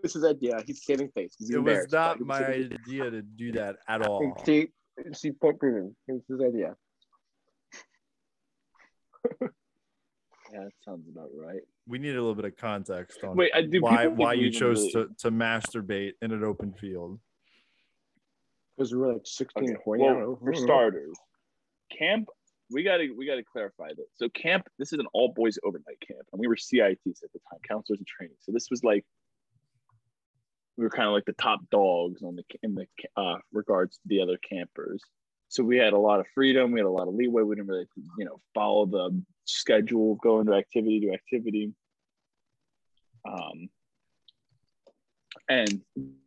was 0.03 0.13
his 0.13 0.25
idea. 0.25 0.63
He's 0.67 0.85
saving 0.85 1.11
face. 1.15 1.35
He's 1.39 1.51
It 1.51 1.63
was 1.63 1.91
not 1.93 2.19
was 2.19 2.27
my 2.29 2.39
saving- 2.41 2.79
idea 2.87 3.11
to 3.11 3.23
do 3.23 3.53
that 3.53 3.77
at 3.89 4.07
all. 4.07 4.35
See, 4.45 4.69
see, 5.13 5.33
point 5.33 5.59
proven. 5.59 5.97
It 6.09 6.13
was 6.13 6.23
his 6.29 6.41
idea. 6.41 6.75
Yeah, 10.53 10.61
that 10.65 10.73
sounds 10.85 11.09
about 11.13 11.31
right. 11.35 11.63
We 11.89 11.99
need 11.99 12.11
a 12.11 12.21
little 12.21 12.35
bit 12.37 12.45
of 12.45 12.57
context 12.57 13.25
on 13.25 13.35
Wait, 13.37 13.51
I 13.53 13.63
why 13.81 14.07
why 14.07 14.35
you 14.35 14.51
chose 14.53 14.79
really- 14.95 15.09
to, 15.09 15.15
to 15.19 15.31
masturbate 15.33 16.13
in 16.23 16.31
an 16.31 16.45
open 16.45 16.73
field. 16.75 17.19
Because 18.77 18.93
we 18.93 18.99
were 18.99 19.13
like 19.13 19.23
16 19.25 19.65
Okay, 19.65 19.77
horny. 19.85 20.05
I 20.05 20.07
don't 20.09 20.27
Well, 20.27 20.39
for 20.43 20.55
starters, 20.55 21.17
camp. 21.97 22.29
We 22.71 22.83
gotta 22.83 23.09
we 23.17 23.27
gotta 23.27 23.45
clarify 23.45 23.89
this. 23.89 24.07
So 24.15 24.29
camp. 24.31 24.67
This 24.79 24.93
is 24.93 24.99
an 24.99 25.07
all 25.13 25.33
boys 25.33 25.59
overnight 25.63 26.01
camp, 26.07 26.27
and 26.33 26.41
we 26.41 26.49
were 26.49 26.57
CITs 26.57 27.23
at 27.23 27.33
the 27.33 27.41
time, 27.51 27.61
counselors 27.69 28.01
and 28.01 28.07
training. 28.07 28.37
So 28.41 28.53
this 28.53 28.69
was 28.71 28.83
like 28.83 29.05
we 30.77 30.85
were 30.85 30.91
kind 30.91 31.07
of 31.07 31.15
like 31.15 31.25
the 31.25 31.35
top 31.35 31.61
dogs 31.71 32.23
on 32.23 32.37
the 32.37 32.45
in 32.63 32.75
the 32.75 32.87
uh, 33.17 33.37
regards 33.53 33.97
to 33.97 34.03
the 34.07 34.21
other 34.21 34.39
campers. 34.49 35.03
So 35.49 35.63
we 35.63 35.77
had 35.77 35.93
a 35.93 35.99
lot 35.99 36.21
of 36.21 36.27
freedom. 36.35 36.73
We 36.73 36.81
had 36.81 36.87
a 36.87 36.91
lot 36.91 37.07
of 37.07 37.15
leeway. 37.15 37.43
We 37.43 37.55
didn't 37.55 37.69
really, 37.69 37.87
you 38.19 38.25
know, 38.25 38.41
follow 38.55 38.87
the 38.87 39.23
schedule, 39.45 40.17
go 40.17 40.41
into 40.41 40.53
activity 40.53 41.01
to 41.01 41.13
activity. 41.13 41.73
Um, 43.29 43.69
and 45.49 45.81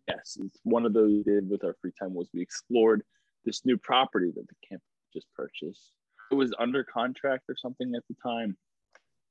yes, 0.07 0.37
one 0.63 0.85
of 0.85 0.93
those 0.93 1.11
we 1.11 1.23
did 1.23 1.49
with 1.49 1.63
our 1.63 1.75
free 1.81 1.91
time 1.99 2.13
was 2.13 2.29
we 2.33 2.41
explored 2.41 3.03
this 3.45 3.65
new 3.65 3.77
property 3.77 4.31
that 4.35 4.47
the 4.47 4.67
camp 4.67 4.81
just 5.13 5.27
purchased. 5.35 5.91
It 6.31 6.35
was 6.35 6.53
under 6.59 6.83
contract 6.83 7.43
or 7.49 7.55
something 7.55 7.95
at 7.95 8.03
the 8.09 8.15
time. 8.21 8.57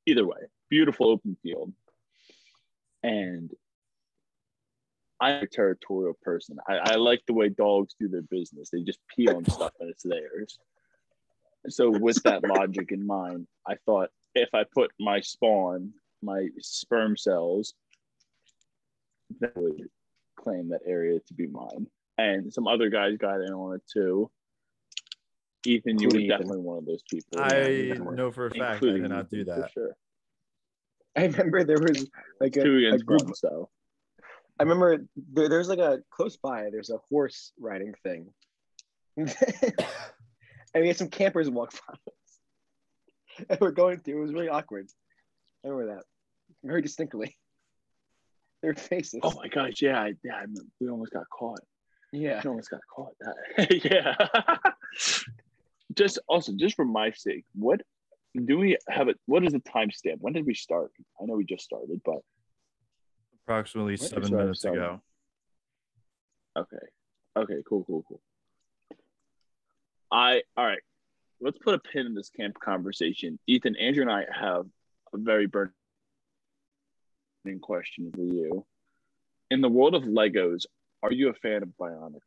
Either 0.07 0.27
way, 0.27 0.39
beautiful 0.71 1.09
open 1.09 1.37
field. 1.43 1.73
And 3.03 3.53
I'm 5.21 5.43
a 5.43 5.47
territorial 5.47 6.17
person. 6.23 6.59
I, 6.69 6.93
I 6.93 6.95
like 6.97 7.23
the 7.27 7.35
way 7.35 7.49
dogs 7.49 7.95
do 7.99 8.09
their 8.09 8.23
business. 8.23 8.71
They 8.71 8.83
just 8.83 9.01
pee 9.15 9.29
on 9.29 9.45
stuff 9.45 9.73
and 9.81 9.91
it's 9.91 10.03
theirs. 10.03 10.59
So 11.69 11.91
with 11.91 12.23
that 12.23 12.45
logic 12.49 12.93
in 12.93 13.07
mind, 13.07 13.47
I 13.67 13.77
thought 13.87 14.11
if 14.35 14.55
I 14.55 14.65
put 14.65 14.93
my 15.01 15.21
spawn, 15.21 15.93
my 16.23 16.49
sperm 16.59 17.17
cells, 17.17 17.75
that 19.41 19.57
would 19.57 19.89
claim 20.37 20.69
that 20.69 20.83
area 20.87 21.19
to 21.21 21.35
be 21.35 21.47
mine. 21.47 21.87
And 22.19 22.53
some 22.53 22.67
other 22.67 22.89
guys 22.89 23.17
got 23.19 23.41
in 23.41 23.53
on 23.53 23.77
it 23.77 23.83
too. 23.93 24.31
Ethan, 25.67 25.99
you 25.99 26.09
were 26.09 26.21
definitely 26.21 26.61
one 26.61 26.79
of 26.79 26.87
those 26.87 27.03
people. 27.11 27.41
I 27.41 27.93
know 27.99 28.31
for 28.31 28.47
a 28.47 28.51
fact 28.51 28.63
I 28.63 28.73
Including 28.75 29.03
did 29.03 29.11
not 29.11 29.31
do 29.31 29.41
Ethan, 29.41 29.55
for 29.55 29.61
that. 29.61 29.73
Sure. 29.73 29.97
I 31.17 31.23
remember 31.25 31.65
there 31.65 31.81
was 31.81 32.07
like 32.41 32.57
a, 32.57 32.61
a 32.61 32.99
group. 32.99 33.25
one, 33.25 33.35
so 33.35 33.69
I 34.59 34.63
remember 34.63 34.99
there, 35.33 35.49
there's 35.49 35.69
like 35.69 35.79
a 35.79 36.01
close 36.11 36.37
by. 36.37 36.69
There's 36.71 36.91
a 36.91 36.99
horse 37.11 37.53
riding 37.59 37.95
thing, 38.03 38.29
and 39.17 39.35
we 40.75 40.89
had 40.89 40.97
some 40.97 41.09
campers 41.09 41.51
walk 41.51 41.73
by 41.73 41.95
us, 41.95 43.47
and 43.51 43.61
we're 43.61 43.71
going 43.73 44.01
through. 44.01 44.19
It 44.19 44.23
was 44.23 44.33
really 44.33 44.49
awkward. 44.49 44.89
I 45.65 45.69
remember 45.69 45.97
that 45.97 46.05
very 46.63 46.83
distinctly. 46.83 47.37
Their 48.63 48.75
faces. 48.75 49.21
Oh 49.23 49.33
my 49.37 49.49
gosh, 49.49 49.83
yeah, 49.83 50.01
I, 50.01 50.15
yeah, 50.25 50.35
I, 50.37 50.45
we 50.81 50.89
almost 50.89 51.13
got 51.13 51.25
caught. 51.31 51.61
yeah. 52.13 52.41
We 52.43 52.51
almost 52.51 52.71
got 52.71 52.81
caught. 52.95 53.15
yeah. 53.71 54.15
just 55.95 56.19
also, 56.29 56.53
just 56.57 56.75
for 56.77 56.85
my 56.85 57.11
sake, 57.13 57.45
what 57.55 57.83
do 58.45 58.59
we 58.59 58.77
have? 58.89 59.09
It. 59.09 59.19
What 59.27 59.45
is 59.45 59.53
the 59.53 59.61
timestamp? 59.61 60.17
When 60.21 60.33
did 60.33 60.47
we 60.47 60.55
start? 60.55 60.91
I 61.21 61.27
know 61.27 61.35
we 61.35 61.45
just 61.45 61.65
started, 61.65 62.01
but 62.05 62.19
Approximately 63.45 63.93
What? 63.93 64.11
seven 64.11 64.37
minutes 64.37 64.63
sorry. 64.63 64.77
ago. 64.79 65.01
okay, 66.57 66.77
okay, 67.37 67.63
cool, 67.69 67.85
cool, 67.85 68.05
cool. 68.09 68.21
I 70.11 70.43
all 70.57 70.67
right. 70.67 70.83
Let's 71.41 71.59
put 71.59 71.75
a 71.75 71.79
pin 71.79 72.07
in 72.07 72.15
this 72.15 72.31
camp 72.31 72.59
conversation. 72.59 73.39
Ethan, 73.47 73.77
Andrew, 73.77 74.03
and 74.03 74.11
I 74.11 74.25
have 74.33 74.65
a 75.13 75.19
very 75.19 75.47
burning 75.47 75.73
question 77.55 78.11
for 78.15 78.23
you. 78.23 78.67
In 79.51 79.61
the 79.61 79.69
world 79.69 79.95
of 79.95 80.03
Legos, 80.03 80.67
are 81.03 81.13
you 81.13 81.29
a 81.31 81.35
fan 81.35 81.63
of 81.63 81.69
Bionic? 81.81 82.21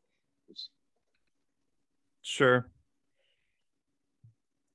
Sure. 2.22 2.70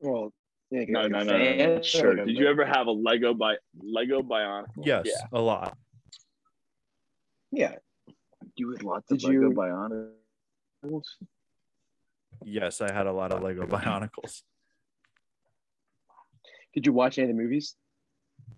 Well, 0.01 0.33
yeah, 0.71 0.85
No, 0.89 1.07
no, 1.07 1.23
no, 1.23 1.37
no, 1.39 1.77
no, 1.77 1.83
Sure. 1.83 2.15
Did 2.17 2.37
you 2.37 2.47
ever 2.49 2.65
have 2.67 2.87
a 2.87 2.91
Lego 2.91 3.33
by 3.33 3.57
Lego 3.83 4.23
Bionic? 4.23 4.67
Yes, 4.83 5.07
Yeah. 5.07 5.27
a 5.33 5.41
lot. 5.41 5.77
Yeah. 7.51 7.77
You 8.57 8.71
had 8.73 8.83
lots 8.83 9.09
Did 9.09 9.25
of 9.25 9.31
Lego 9.31 9.49
you- 9.51 10.13
Bionicles. 10.83 11.05
Yes, 12.45 12.81
I 12.81 12.93
had 12.93 13.07
a 13.07 13.13
lot 13.13 13.33
of 13.33 13.43
Lego 13.43 13.67
Bionicles. 13.67 14.43
Did 16.75 16.87
you 16.87 16.93
watch 16.93 17.19
any 17.19 17.31
of 17.31 17.37
the 17.37 17.43
movies? 17.43 17.77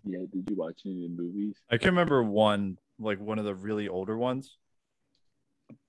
Yeah. 0.07 0.19
Did 0.31 0.49
you 0.49 0.55
watch 0.55 0.81
any 0.85 1.05
of 1.05 1.15
the 1.17 1.21
movies? 1.23 1.55
I 1.71 1.77
can 1.77 1.89
remember 1.89 2.23
one, 2.23 2.77
like 2.99 3.19
one 3.19 3.39
of 3.39 3.45
the 3.45 3.55
really 3.55 3.87
older 3.87 4.17
ones. 4.17 4.57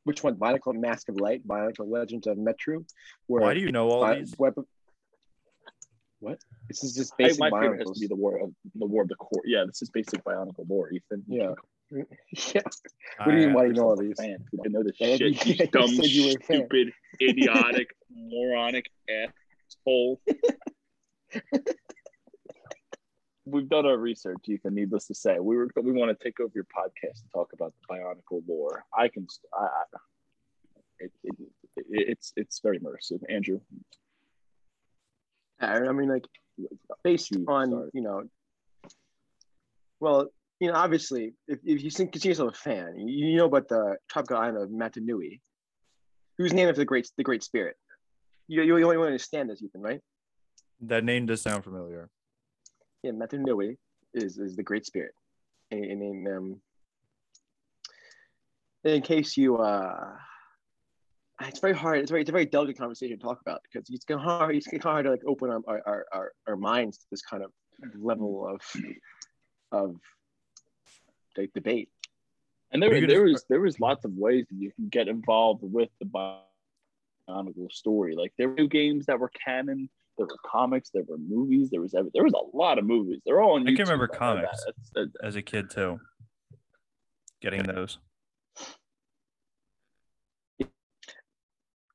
Which 0.05 0.23
one? 0.25 0.35
Bionicle 0.37 0.75
Mask 0.75 1.09
of 1.09 1.17
Light, 1.21 1.47
Bionicle 1.47 1.89
Legends 1.91 2.27
of 2.27 2.37
Metru. 2.39 2.85
Where 3.27 3.43
Why 3.43 3.55
do 3.55 3.61
you 3.61 3.71
know 3.73 3.89
all 3.91 4.01
Bi- 4.01 4.19
these? 4.21 4.35
weapon- 4.39 4.67
What? 6.21 6.39
This 6.69 6.83
is 6.83 6.95
just 6.95 7.13
I, 7.19 7.25
basic 7.25 7.41
my 7.41 7.51
favorite 7.61 7.87
has 7.87 7.91
to 7.95 8.01
be 8.01 8.07
the 8.09 8.17
war 8.17 8.39
of 8.39 8.51
the 8.75 8.87
war 8.87 9.03
of 9.03 9.09
the 9.09 9.15
core. 9.17 9.43
Yeah, 9.45 9.65
this 9.67 9.83
is 9.83 9.91
basic 9.91 10.25
Bionicle 10.25 10.69
lore, 10.69 10.91
Ethan. 10.93 11.23
Yeah. 11.29 11.53
yeah. 11.91 12.63
What 13.25 13.27
do 13.27 13.33
you 13.33 13.39
mean? 13.39 13.51
I- 13.51 13.55
Why 13.55 13.63
do 13.63 13.69
you 13.69 13.75
know 13.75 13.85
all 13.89 13.97
these? 13.97 14.19
Man, 14.19 14.39
I 14.65 14.69
know 14.69 14.83
this 14.83 14.97
shit. 14.97 15.21
you- 15.21 15.27
You 15.45 15.55
yeah, 15.59 15.67
dumb, 15.71 15.89
said 15.89 16.05
you 16.07 16.23
were 16.25 16.31
a 16.31 16.45
fan. 16.45 16.57
stupid, 16.67 16.93
idiotic, 17.21 17.89
moronic 18.11 18.87
asshole. 19.87 20.21
We've 23.50 23.69
done 23.69 23.87
our 23.87 23.97
research, 23.97 24.38
Ethan. 24.47 24.75
Needless 24.75 25.07
to 25.07 25.14
say, 25.14 25.38
we 25.38 25.57
were 25.57 25.69
we 25.83 25.93
want 25.93 26.17
to 26.17 26.25
take 26.25 26.40
over 26.40 26.52
your 26.55 26.64
podcast 26.64 27.23
and 27.23 27.31
talk 27.33 27.50
about 27.52 27.73
the 27.81 27.95
Bionicle 27.95 28.43
lore. 28.49 28.85
I 28.97 29.09
can, 29.09 29.26
I, 29.59 29.64
I, 29.64 29.99
it, 31.00 31.12
it, 31.25 31.35
it, 31.76 31.85
it's 31.88 32.33
it's 32.37 32.61
very 32.61 32.78
immersive. 32.78 33.21
Andrew, 33.28 33.61
I 35.61 35.78
I 35.78 35.93
mean, 35.93 36.09
like 36.09 36.25
based 37.05 37.31
You 37.31 37.45
on 37.49 37.69
start. 37.71 37.90
you 37.95 38.02
know, 38.02 38.23
well, 40.00 40.26
you 40.61 40.69
know, 40.69 40.75
obviously, 40.75 41.35
if, 41.47 41.59
if 41.64 41.83
you 41.83 41.90
think- 41.90 42.12
consider 42.12 42.31
yourself 42.31 42.55
a 42.55 42.59
fan, 42.59 42.95
you, 42.99 43.26
you 43.28 43.37
know 43.37 43.47
about 43.47 43.69
the 43.69 43.97
tropical 44.09 44.37
island 44.37 44.59
of 44.62 44.71
Matanui, 44.71 45.40
who's 46.37 46.52
named 46.52 46.69
after 46.71 46.81
the 46.81 46.85
great 46.85 47.09
the 47.17 47.25
Great 47.25 47.43
Spirit. 47.43 47.76
You 48.49 48.62
you, 48.62 48.76
you 48.78 48.85
only 48.90 48.97
understand 49.07 49.50
this, 49.50 49.62
Ethan, 49.62 49.81
right? 49.81 50.00
That 50.81 51.05
name 51.05 51.26
does 51.26 51.43
sound 51.43 51.64
familiar. 51.64 52.09
Yeah, 53.02 53.12
Matthew 53.12 53.40
Matanui 53.40 53.76
is 54.14 54.38
is 54.38 54.57
the 54.57 54.62
Great 54.62 54.85
Spirit, 54.87 55.12
and, 55.71 55.85
and 55.85 56.02
in 56.02 56.37
um, 56.37 56.61
in 58.85 59.02
case 59.02 59.37
you 59.37 59.57
uh. 59.59 60.17
It's 61.40 61.61
very 61.61 61.73
hard. 61.73 62.00
It's 62.00 62.11
very 62.11 62.23
it's 62.23 62.31
a 62.31 62.33
very 62.33 62.47
delicate 62.47 62.76
conversation 62.76 63.17
to 63.17 63.23
talk 63.23 63.40
about 63.40 63.61
because 63.62 63.88
it's 63.90 64.05
kind 64.05 64.19
of 64.19 64.25
hard. 64.25 64.57
It's 64.57 64.67
kind 64.67 64.78
of 64.78 64.83
hard 64.83 65.05
to 65.05 65.12
like 65.12 65.23
open 65.25 65.50
our, 65.50 65.62
our, 65.87 66.05
our, 66.12 66.33
our 66.49 66.57
minds 66.57 66.99
to 66.99 67.05
this 67.12 67.23
kind 67.23 67.45
of 67.45 67.52
level 67.97 68.49
of 68.49 68.61
of 69.71 69.95
like 71.37 71.52
debate. 71.55 71.90
and 72.73 72.83
there 72.83 72.90
Are 72.90 72.95
you 72.97 73.02
gonna- 73.02 73.12
there 73.12 73.23
was 73.23 73.45
there 73.49 73.61
was 73.61 73.78
lots 73.78 74.05
of 74.05 74.14
ways 74.14 74.47
that 74.50 74.57
you 74.57 74.73
can 74.73 74.88
get 74.88 75.07
involved 75.07 75.62
with 75.62 75.90
the 76.00 76.07
Bionicle 76.07 77.71
story. 77.71 78.17
Like 78.17 78.33
there 78.37 78.49
were 78.49 78.57
new 78.57 78.67
games 78.67 79.07
that 79.07 79.21
were 79.21 79.31
canon. 79.31 79.88
There 80.19 80.27
were 80.27 80.37
comics. 80.45 80.91
There 80.93 81.05
were 81.09 81.17
movies. 81.19 81.71
There 81.71 81.81
was 81.81 81.95
every, 81.95 82.11
there 82.13 82.25
was 82.25 82.35
a 82.35 82.57
lot 82.57 82.79
of 82.79 82.85
movies. 82.85 83.21
They're 83.25 83.41
all 83.41 83.53
on 83.55 83.67
I 83.67 83.71
YouTube. 83.71 83.77
can 83.77 83.85
remember 83.87 84.07
know 84.09 84.13
that. 84.13 84.19
comics. 84.19 84.65
That's- 84.65 84.91
that- 84.95 85.13
as 85.27 85.37
a 85.37 85.43
kid 85.43 85.71
too. 85.71 85.99
Getting 87.41 87.63
those. 87.63 87.99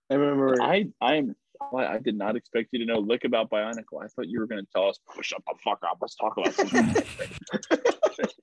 I 0.09 0.15
remember. 0.15 0.61
I 0.61 0.87
I'm 1.01 1.35
I 1.73 1.85
I 1.85 1.97
did 1.97 2.17
not 2.17 2.35
expect 2.35 2.69
you 2.71 2.79
to 2.79 2.85
know 2.85 2.99
lick 2.99 3.23
about 3.25 3.49
Bionicle. 3.49 4.03
I 4.03 4.07
thought 4.07 4.27
you 4.27 4.39
were 4.39 4.47
going 4.47 4.63
to 4.63 4.67
tell 4.73 4.89
us, 4.89 4.99
"Oh, 5.09 5.21
"Shut 5.21 5.41
the 5.47 5.55
fuck 5.63 5.79
up. 5.89 5.97
Let's 6.01 6.15
talk 6.15 6.37
about 6.37 6.53
something." 6.53 6.93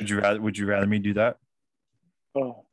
Would 0.00 0.10
you 0.10 0.20
rather? 0.20 0.40
Would 0.40 0.58
you 0.58 0.66
rather 0.66 0.86
me 0.86 0.98
do 0.98 1.14
that? 1.14 1.38
oh. 2.36 2.64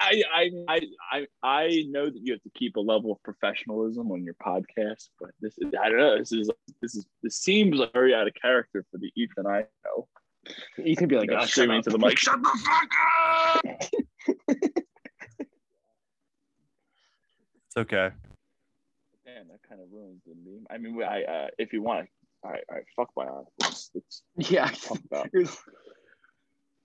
I, 0.00 0.22
I 0.34 0.50
I 0.68 0.80
I 1.12 1.26
I 1.42 1.84
know 1.90 2.06
that 2.06 2.20
you 2.24 2.32
have 2.32 2.42
to 2.42 2.50
keep 2.54 2.76
a 2.76 2.80
level 2.80 3.12
of 3.12 3.22
professionalism 3.22 4.10
on 4.10 4.24
your 4.24 4.34
podcast, 4.34 5.10
but 5.20 5.30
this 5.40 5.58
is 5.58 5.72
I 5.80 5.88
don't 5.90 5.98
know. 5.98 6.18
This 6.18 6.32
is 6.32 6.50
this 6.80 6.94
is 6.94 7.06
this 7.22 7.36
seems 7.36 7.78
like 7.78 7.92
very 7.92 8.14
out 8.14 8.26
of 8.26 8.32
character 8.40 8.84
for 8.90 8.98
the 8.98 9.10
Ethan 9.14 9.46
I 9.46 9.64
know. 9.84 10.08
Ethan 10.82 11.06
be 11.08 11.16
like, 11.16 11.28
Like, 11.30 11.36
oh, 11.38 11.40
shut 11.42 11.50
screaming 11.50 11.78
up. 11.78 11.84
to 11.84 11.90
the 11.90 11.98
mic, 11.98 12.18
shut 12.18 12.40
the 12.42 12.58
fuck 12.64 12.88
up! 13.04 13.62
It's 17.66 17.76
okay. 17.76 18.10
Damn, 19.26 19.48
that 19.48 19.60
kind 19.68 19.80
of 19.82 19.88
ruins 19.92 20.22
the 20.26 20.34
meme. 20.34 20.66
I 20.70 20.78
mean, 20.78 21.00
I 21.02 21.22
uh, 21.24 21.48
if 21.58 21.72
you 21.74 21.82
want, 21.82 22.08
all 22.42 22.50
right, 22.50 22.64
all 22.70 22.76
right, 22.76 22.84
fuck 22.96 23.10
my 23.16 23.26
Let's, 23.60 23.90
let's 23.94 24.22
Yeah. 24.36 24.68
talk 24.68 24.98
about. 25.10 25.28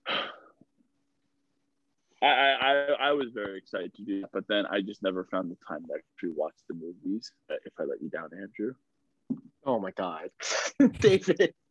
It 2.22 2.24
was- 2.24 2.58
I, 2.62 2.66
I 2.66 2.72
I- 3.06 3.08
I 3.10 3.12
was 3.12 3.28
very 3.34 3.58
excited 3.58 3.94
to 3.94 4.02
do 4.02 4.20
that, 4.22 4.30
but 4.32 4.46
then 4.48 4.64
I 4.66 4.80
just 4.80 5.02
never 5.02 5.24
found 5.30 5.50
the 5.50 5.56
time 5.68 5.84
to 5.86 5.94
actually 5.94 6.30
watch 6.36 6.54
the 6.68 6.74
movies. 6.74 7.30
uh, 7.50 7.54
If 7.64 7.72
I 7.78 7.84
let 7.84 8.00
you 8.02 8.08
down, 8.08 8.30
Andrew. 8.32 8.74
oh 9.64 9.78
my 9.78 9.90
god, 9.92 10.30
David. 11.00 11.54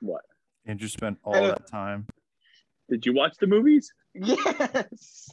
What? 0.00 0.22
Andrew 0.66 0.88
spent 0.88 1.18
all 1.22 1.32
that 1.34 1.66
time. 1.68 2.06
Did 2.90 3.06
you 3.06 3.14
watch 3.14 3.36
the 3.40 3.46
movies? 3.46 3.92
Yes. 4.14 5.30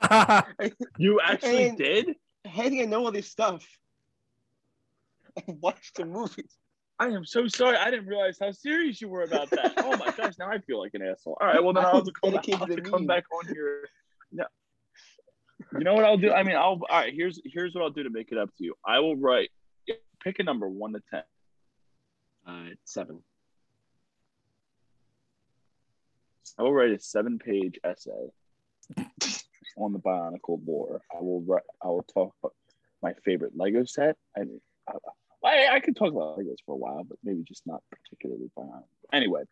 You 0.98 1.20
actually 1.20 1.68
And- 1.70 1.78
did? 1.78 2.16
How 2.46 2.68
do 2.68 2.80
I 2.80 2.84
know 2.86 3.04
all 3.04 3.12
this 3.12 3.28
stuff? 3.28 3.64
Watch 5.46 5.92
the 5.94 6.04
movies. 6.04 6.56
I 6.98 7.08
am 7.08 7.24
so 7.24 7.48
sorry. 7.48 7.76
I 7.76 7.90
didn't 7.90 8.06
realize 8.06 8.38
how 8.40 8.52
serious 8.52 9.00
you 9.00 9.08
were 9.08 9.22
about 9.22 9.50
that. 9.50 9.74
Oh 9.78 9.96
my 9.96 10.12
gosh, 10.16 10.34
now 10.38 10.48
I 10.48 10.58
feel 10.58 10.78
like 10.78 10.94
an 10.94 11.02
asshole. 11.02 11.36
All 11.40 11.46
right, 11.48 11.62
well 11.62 11.72
then 11.72 11.84
I'll 11.84 11.96
have 11.96 12.04
to 12.04 12.12
come, 12.12 12.32
Dedicated 12.32 12.60
I'll 12.60 12.66
have 12.66 12.76
to 12.76 12.82
to 12.82 12.90
come 12.90 13.06
back 13.06 13.24
on 13.32 13.52
here. 13.52 13.88
No. 14.30 14.44
You 15.72 15.84
know 15.84 15.94
what 15.94 16.04
I'll 16.04 16.18
do? 16.18 16.30
I 16.30 16.42
mean, 16.42 16.56
I'll 16.56 16.80
all 16.80 16.86
right. 16.90 17.12
Here's 17.12 17.40
here's 17.44 17.74
what 17.74 17.82
I'll 17.82 17.90
do 17.90 18.02
to 18.02 18.10
make 18.10 18.30
it 18.30 18.38
up 18.38 18.50
to 18.58 18.64
you. 18.64 18.74
I 18.86 19.00
will 19.00 19.16
write. 19.16 19.50
Pick 20.22 20.38
a 20.38 20.44
number 20.44 20.68
one 20.68 20.92
to 20.92 21.02
ten. 21.10 21.22
Uh, 22.46 22.74
seven. 22.84 23.20
I 26.58 26.62
will 26.62 26.72
write 26.72 26.90
a 26.90 26.98
seven-page 26.98 27.80
essay 27.82 28.30
on 29.76 29.92
the 29.92 29.98
Bionicle 29.98 30.60
lore. 30.66 31.00
I 31.12 31.20
will 31.20 31.40
write. 31.40 31.62
I 31.82 31.88
will 31.88 32.04
talk 32.14 32.34
about 32.42 32.54
my 33.02 33.14
favorite 33.24 33.56
Lego 33.56 33.84
set. 33.84 34.16
I 34.36 34.40
mean, 34.40 34.60
I, 34.88 34.92
I, 35.44 35.68
I 35.74 35.80
could 35.80 35.96
talk 35.96 36.12
about 36.12 36.38
Legos 36.38 36.56
for 36.64 36.74
a 36.74 36.78
while, 36.78 37.04
but 37.04 37.18
maybe 37.24 37.42
just 37.42 37.62
not 37.66 37.82
particularly 37.90 38.50
Bionicle. 38.56 38.84
Anyway, 39.12 39.42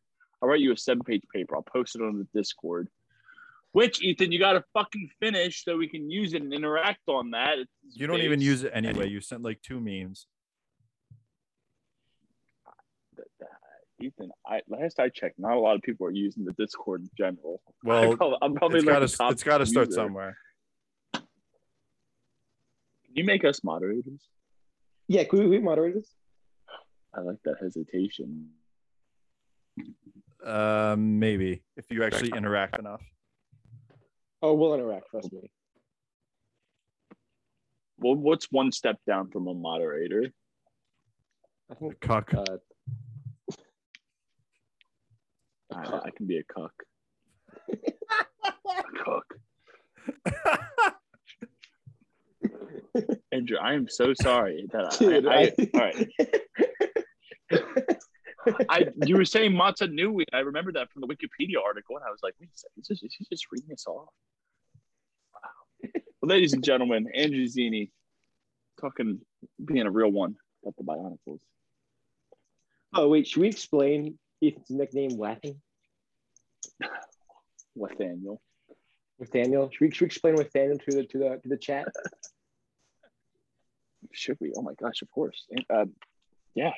I'll 0.41 0.49
write 0.49 0.61
you 0.61 0.73
a 0.73 0.77
seven-page 0.77 1.23
paper. 1.35 1.57
I'll 1.57 1.63
post 1.63 1.97
it 1.97 2.03
on 2.03 2.19
the 2.19 2.27
Discord. 2.39 2.89
Which 3.73 4.03
Ethan, 4.03 4.33
you 4.33 4.41
got 4.41 4.55
to 4.55 4.65
fucking 4.75 5.11
finish 5.21 5.65
so 5.65 5.77
we 5.77 5.89
can 5.89 6.11
use 6.11 6.35
it 6.35 6.43
and 6.43 6.53
interact 6.53 7.09
on 7.09 7.31
that. 7.33 7.59
It's 7.59 7.71
You 7.93 8.09
don't 8.09 8.21
even 8.21 8.41
use 8.41 8.65
it 8.65 8.73
anyway. 8.75 9.09
You 9.09 9.21
sent 9.21 9.43
like 9.43 9.63
two 9.63 9.81
memes. 9.81 10.27
Ethan, 14.03 14.31
I 14.47 14.61
last 14.67 14.99
I 14.99 15.11
checked, 15.11 15.39
not 15.39 15.53
a 15.53 15.61
lot 15.61 15.77
of 15.77 15.83
people 15.83 16.07
are 16.07 16.11
using 16.11 16.45
the 16.45 16.53
Discord 16.53 17.03
in 17.03 17.11
general. 17.17 17.61
Well, 17.83 18.11
I'm 18.11 18.17
probably, 18.17 18.39
I'm 18.43 18.55
probably 18.55 18.79
it's 18.79 18.87
like 18.87 18.95
gotta, 18.95 19.33
it's 19.33 19.43
got 19.43 19.59
to 19.59 19.67
start 19.67 19.89
user. 19.89 20.01
somewhere. 20.01 20.37
Can 21.15 21.25
you 23.15 23.25
make 23.25 23.43
us 23.45 23.65
moderators? 23.65 24.21
Yeah, 25.11 25.25
can 25.25 25.41
we, 25.41 25.47
we 25.49 25.59
moderate 25.59 25.97
this? 25.97 26.15
I 27.13 27.23
like 27.23 27.39
that 27.45 27.57
hesitation. 27.61 28.51
Um, 30.47 31.19
maybe 31.19 31.65
if 31.77 31.87
you 31.91 32.05
actually 32.05 32.29
interact 32.29 32.79
enough. 32.79 33.03
Oh, 34.41 34.55
we'll 34.55 34.73
interact. 34.73 35.07
Trust 35.11 35.33
me. 35.33 35.51
Well, 37.99 38.15
what's 38.15 38.53
one 38.53 38.71
step 38.71 38.99
down 39.05 39.31
from 39.31 39.49
a 39.49 39.55
moderator? 39.55 40.31
I 41.69 41.75
think. 41.75 41.99
Cuck. 41.99 42.33
Uh, 42.33 42.59
I, 45.75 46.01
I 46.05 46.11
can 46.17 46.29
be 46.29 46.39
a 46.39 46.45
cuck. 46.45 46.73
a 47.69 48.83
cuck. 49.05 49.35
Andrew, 53.41 53.57
I 53.57 53.73
am 53.73 53.89
so 53.89 54.13
sorry 54.13 54.67
that 54.71 54.97
dude, 54.99 55.27
I, 55.27 55.33
I, 55.33 55.43
I- 55.43 55.71
all 55.75 55.81
right. 55.81 56.09
I 58.69 58.87
you 59.07 59.17
were 59.17 59.25
saying 59.25 59.55
Mata 59.55 59.87
Nui. 59.89 60.27
I 60.33 60.41
remember 60.41 60.73
that 60.73 60.91
from 60.91 61.01
the 61.01 61.07
Wikipedia 61.09 61.57
article, 61.65 61.97
and 61.97 62.05
I 62.07 62.11
was 62.11 62.21
like, 62.23 62.35
wait 62.39 62.51
a 62.55 62.59
second, 62.59 62.81
is, 62.83 62.89
this, 62.89 63.03
is 63.03 63.15
he 63.19 63.25
just 63.31 63.47
reading 63.51 63.69
this 63.71 63.87
off? 63.87 64.09
Wow. 65.35 65.91
Well, 66.21 66.29
ladies 66.29 66.53
and 66.53 66.63
gentlemen, 66.63 67.07
Andrew 67.15 67.47
Zinni 67.47 67.91
talking, 68.79 69.21
being 69.65 69.87
a 69.87 69.91
real 69.91 70.11
one 70.11 70.37
about 70.63 70.77
the 70.77 70.85
Bionicles. 70.85 71.41
oh 72.95 73.09
wait, 73.09 73.27
should 73.27 73.41
we 73.41 73.49
explain 73.49 74.19
Ethan's 74.43 74.69
nickname, 74.71 75.17
Wathen? 75.17 75.57
Nathaniel. 77.75 78.41
With 79.19 79.31
Daniel, 79.33 79.71
should 79.71 79.81
we, 79.81 79.91
should 79.91 80.01
we 80.03 80.07
explain 80.07 80.35
with 80.37 80.53
Daniel 80.53 80.79
to 80.79 80.91
the 80.97 81.05
to 81.05 81.19
the 81.19 81.41
to 81.43 81.49
the 81.49 81.57
chat? 81.59 81.87
Should 84.13 84.39
we? 84.41 84.53
Oh 84.57 84.63
my 84.63 84.75
gosh, 84.75 85.03
of 85.03 85.11
course. 85.11 85.47
Um, 85.71 85.93
yeah. 86.55 86.73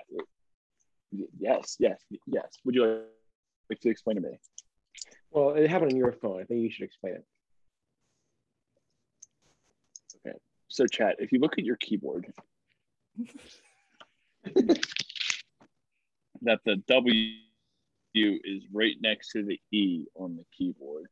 Yes, 1.38 1.76
yes, 1.78 2.00
yes. 2.26 2.58
Would 2.64 2.74
you 2.74 2.86
like- 2.86 3.08
like 3.70 3.80
to 3.80 3.90
explain 3.90 4.16
to 4.16 4.22
me? 4.22 4.38
Well, 5.30 5.50
it 5.50 5.68
happened 5.70 5.92
on 5.92 5.98
your 5.98 6.12
phone. 6.12 6.40
I 6.40 6.44
think 6.44 6.60
you 6.60 6.70
should 6.70 6.84
explain 6.84 7.14
it. 7.14 7.24
Okay. 10.26 10.36
So, 10.68 10.86
chat, 10.86 11.16
if 11.18 11.32
you 11.32 11.38
look 11.38 11.58
at 11.58 11.64
your 11.64 11.76
keyboard, 11.76 12.32
that 16.42 16.60
the 16.64 16.76
W 16.88 17.36
is 18.14 18.66
right 18.72 18.96
next 19.00 19.30
to 19.30 19.42
the 19.42 19.58
E 19.70 20.06
on 20.14 20.36
the 20.36 20.44
keyboard. 20.56 21.06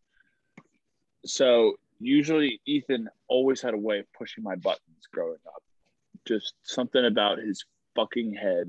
So, 1.25 1.77
usually, 1.99 2.61
Ethan 2.67 3.09
always 3.29 3.63
had 3.63 3.75
a 3.75 3.79
way 3.79 4.01
of 4.01 4.13
pushing 4.13 4.43
my 4.45 4.57
buttons 4.57 5.07
growing 5.13 5.39
up. 5.47 5.63
Just 6.27 6.55
something 6.63 7.05
about 7.05 7.39
his 7.39 7.65
fucking 7.97 8.35
head 8.35 8.69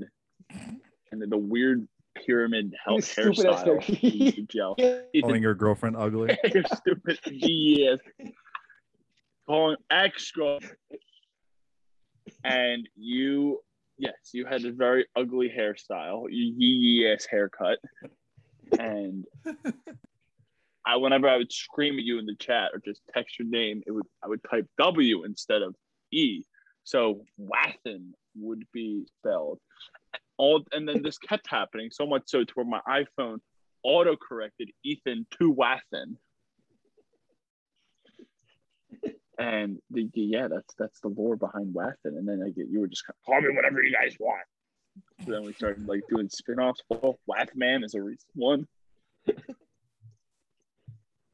and 1.12 1.20
then 1.20 1.30
the 1.30 1.38
weird 1.38 1.86
pyramid 2.14 2.74
hel- 2.84 2.96
You 2.96 3.02
stupid 3.02 3.46
ass 3.46 3.62
hairstyle. 3.62 3.82
hair. 3.82 3.96
he 3.98 4.46
gel. 4.50 4.76
Calling 5.20 5.42
your 5.42 5.54
girlfriend 5.54 5.96
ugly. 5.96 6.36
you're 6.52 6.64
stupid. 6.64 7.18
Yes. 7.26 7.98
Calling 9.46 9.76
extra. 9.90 10.58
And 12.44 12.88
you, 12.96 13.60
yes, 13.98 14.14
you 14.32 14.46
had 14.46 14.64
a 14.64 14.72
very 14.72 15.06
ugly 15.16 15.52
hairstyle, 15.56 16.26
yee 16.30 17.10
ass 17.12 17.26
haircut. 17.30 17.78
And 18.78 19.24
I, 20.86 20.96
whenever 20.96 21.28
I 21.28 21.36
would 21.36 21.52
scream 21.52 21.98
at 21.98 22.04
you 22.04 22.18
in 22.18 22.26
the 22.26 22.36
chat 22.36 22.70
or 22.72 22.80
just 22.84 23.02
text 23.12 23.38
your 23.38 23.48
name, 23.48 23.82
it 23.86 23.90
would 23.90 24.06
I 24.24 24.28
would 24.28 24.40
type 24.50 24.66
W 24.78 25.24
instead 25.24 25.62
of 25.62 25.74
E. 26.12 26.42
So 26.84 27.24
Wathen 27.38 28.14
would 28.36 28.64
be 28.72 29.06
spelled. 29.18 29.58
All 30.36 30.64
and 30.72 30.88
then 30.88 31.02
this 31.02 31.18
kept 31.18 31.48
happening 31.48 31.90
so 31.92 32.06
much 32.06 32.22
so 32.26 32.42
to 32.42 32.52
where 32.54 32.66
my 32.66 32.80
iPhone 32.88 33.38
auto 33.82 34.16
corrected 34.16 34.70
Ethan 34.84 35.26
to 35.38 35.50
Wathen. 35.50 36.16
And 39.38 39.78
the, 39.90 40.08
yeah, 40.14 40.48
that's 40.48 40.74
that's 40.78 41.00
the 41.00 41.08
lore 41.08 41.36
behind 41.36 41.74
Wathen. 41.74 41.96
And 42.04 42.28
then 42.28 42.42
I 42.44 42.50
get 42.50 42.68
you 42.70 42.80
were 42.80 42.88
just 42.88 43.04
call 43.24 43.40
me 43.40 43.54
whatever 43.54 43.82
you 43.82 43.92
guys 43.92 44.16
want. 44.18 44.42
So 45.24 45.32
then 45.32 45.44
we 45.44 45.52
started 45.52 45.86
like 45.86 46.02
doing 46.08 46.28
spin-offs. 46.28 46.82
Well, 46.88 47.18
Wathman 47.26 47.82
is 47.82 47.94
a 47.94 48.02
recent 48.02 48.30
one. 48.34 48.66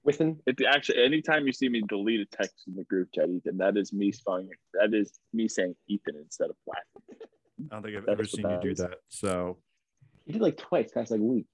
Within 0.08 0.40
If 0.46 0.58
you 0.58 0.66
actually 0.66 1.04
anytime 1.04 1.46
you 1.46 1.52
see 1.52 1.68
me 1.68 1.82
delete 1.86 2.20
a 2.20 2.24
text 2.34 2.62
in 2.66 2.74
the 2.74 2.84
group 2.84 3.10
chat, 3.14 3.28
Ethan, 3.28 3.58
that 3.58 3.76
is 3.76 3.92
me 3.92 4.10
spelling. 4.10 4.48
That 4.72 4.94
is 4.94 5.20
me 5.34 5.48
saying 5.48 5.74
Ethan 5.86 6.16
instead 6.16 6.48
of 6.48 6.56
Wathen. 6.64 7.18
I 7.70 7.74
don't 7.74 7.82
think 7.82 7.96
I've 7.98 8.06
That's 8.06 8.18
ever 8.18 8.24
seen 8.24 8.48
you 8.48 8.58
do 8.62 8.74
that. 8.76 9.00
So 9.10 9.58
you 10.24 10.32
did 10.32 10.40
like 10.40 10.56
twice 10.56 10.90
past 10.92 11.10
like 11.10 11.20
a 11.20 11.22
week. 11.22 11.44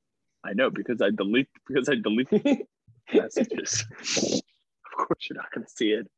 I 0.45 0.53
know 0.53 0.71
because 0.71 1.03
I 1.03 1.11
delete 1.11 1.49
because 1.67 1.89
I 1.89 1.97
delete 1.97 2.29
messages. 3.13 3.85
of 3.91 5.07
course, 5.09 5.27
you're 5.29 5.37
not 5.37 5.51
going 5.53 5.67
to 5.67 5.73
see 5.75 5.91
it. 5.91 6.09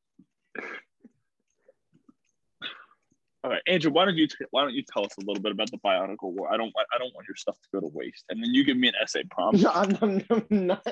All 3.45 3.51
right, 3.51 3.63
Andrew, 3.69 3.93
why 3.93 4.05
don't 4.05 4.17
you 4.17 4.27
t- 4.27 4.45
why 4.51 4.63
don't 4.63 4.75
you 4.75 4.83
tell 4.93 5.05
us 5.05 5.13
a 5.19 5.25
little 5.25 5.41
bit 5.43 5.53
about 5.53 5.71
the 5.71 5.79
Bionicle 5.79 6.33
War? 6.33 6.53
I 6.53 6.57
don't 6.57 6.73
want 6.75 6.89
I 6.93 6.99
don't 6.99 7.15
want 7.15 7.29
your 7.29 7.37
stuff 7.37 7.57
to 7.63 7.69
go 7.73 7.81
to 7.81 7.93
waste, 7.93 8.25
and 8.29 8.43
then 8.43 8.53
you 8.53 8.65
give 8.65 8.77
me 8.77 8.89
an 8.89 8.95
essay 9.01 9.23
prompt. 9.31 9.61
No, 9.63 9.71
I'm, 9.71 9.97
I'm, 10.03 10.25
I'm 10.31 10.67
not. 10.67 10.87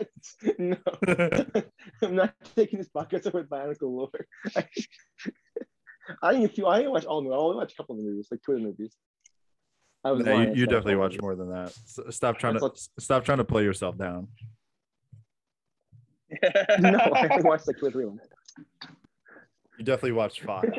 No, 0.58 0.76
I'm 2.02 2.14
not 2.14 2.34
taking 2.54 2.78
this 2.78 2.88
podcast 2.88 3.26
over 3.26 3.38
with 3.38 3.48
Bionicle 3.48 3.82
lore. 3.82 4.10
I, 4.56 4.66
I 6.22 6.32
didn't 6.34 6.54
feel. 6.54 6.66
I 6.66 6.78
didn't 6.78 6.92
watch 6.92 7.04
all 7.06 7.22
the 7.22 7.24
movies. 7.24 7.34
I 7.34 7.42
only 7.42 7.56
watched 7.56 7.72
a 7.72 7.76
couple 7.76 7.96
of 7.96 8.02
the 8.02 8.08
movies, 8.08 8.28
like 8.30 8.40
two 8.44 8.52
of 8.52 8.58
the 8.58 8.64
movies. 8.66 8.94
I 10.04 10.12
was. 10.12 10.24
No, 10.24 10.40
you, 10.40 10.54
you 10.54 10.66
definitely 10.66 10.94
all 10.94 11.00
watch 11.00 11.20
more 11.20 11.34
than 11.34 11.50
that. 11.50 11.68
S- 11.68 11.98
Stop 12.10 12.38
trying 12.38 12.54
to 12.54 12.60
That's 12.60 12.88
stop 13.00 13.24
trying 13.24 13.38
to 13.38 13.44
play 13.44 13.64
yourself 13.64 13.98
down. 13.98 14.28
No, 16.78 16.98
I 16.98 17.28
only 17.30 17.42
watched 17.42 17.66
like 17.66 17.78
two 17.78 17.86
or 17.86 17.90
three 17.90 18.04
of 18.04 18.10
them. 18.10 18.20
You 19.78 19.84
definitely 19.84 20.12
watched 20.12 20.42
five. 20.42 20.70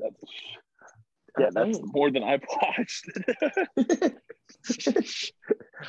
That's- 0.00 0.32
yeah, 1.38 1.44
Yeah, 1.44 1.50
that's 1.52 1.78
more 1.82 2.10
than 2.10 2.22
I've 2.22 2.44
watched. 2.62 3.04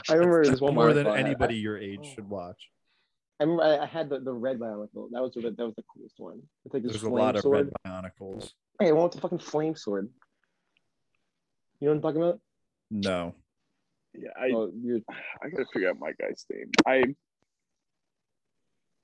I 0.09 0.13
remember 0.13 0.45
this 0.45 0.59
one 0.61 0.75
more 0.75 0.93
than 0.93 1.05
Bionicle 1.05 1.11
I- 1.11 1.19
anybody 1.19 1.55
your 1.55 1.77
age 1.77 2.13
should 2.15 2.25
oh. 2.25 2.35
watch. 2.35 2.69
I 3.39 3.43
remember 3.43 3.63
I, 3.63 3.83
I 3.83 3.85
had 3.85 4.09
the, 4.09 4.19
the 4.19 4.33
red 4.33 4.59
bionicle. 4.59 5.09
That 5.11 5.21
was 5.21 5.33
the 5.35 5.41
that 5.41 5.65
was 5.65 5.75
the 5.75 5.83
coolest 5.93 6.15
one. 6.17 6.41
It's 6.65 6.73
like 6.73 6.83
There's 6.83 6.95
a 6.95 6.99
flame 6.99 7.13
lot 7.13 7.35
of 7.35 7.41
sword. 7.43 7.67
red 7.67 7.73
bionicles. 7.85 8.51
Hey, 8.79 8.89
I 8.89 8.93
want 8.93 9.11
the 9.11 9.21
fucking 9.21 9.39
flame 9.39 9.75
sword. 9.75 10.09
You 11.79 11.87
know 11.87 11.91
what 11.91 11.97
I'm 11.97 12.01
talking 12.01 12.21
about? 12.23 12.39
No. 12.89 13.35
yeah, 14.15 14.29
I 14.39 14.49
oh, 14.53 14.71
I 15.43 15.49
gotta 15.49 15.65
figure 15.71 15.89
out 15.89 15.99
my 15.99 16.13
guy's 16.19 16.45
name. 16.51 16.71
I 16.85 17.03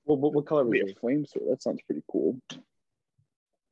what, 0.04 0.18
what, 0.18 0.34
what 0.34 0.46
color 0.46 0.64
was 0.64 0.72
wait, 0.72 0.82
it? 0.82 0.98
flame 0.98 1.24
sword. 1.24 1.50
That 1.50 1.62
sounds 1.62 1.80
pretty 1.86 2.02
cool. 2.10 2.36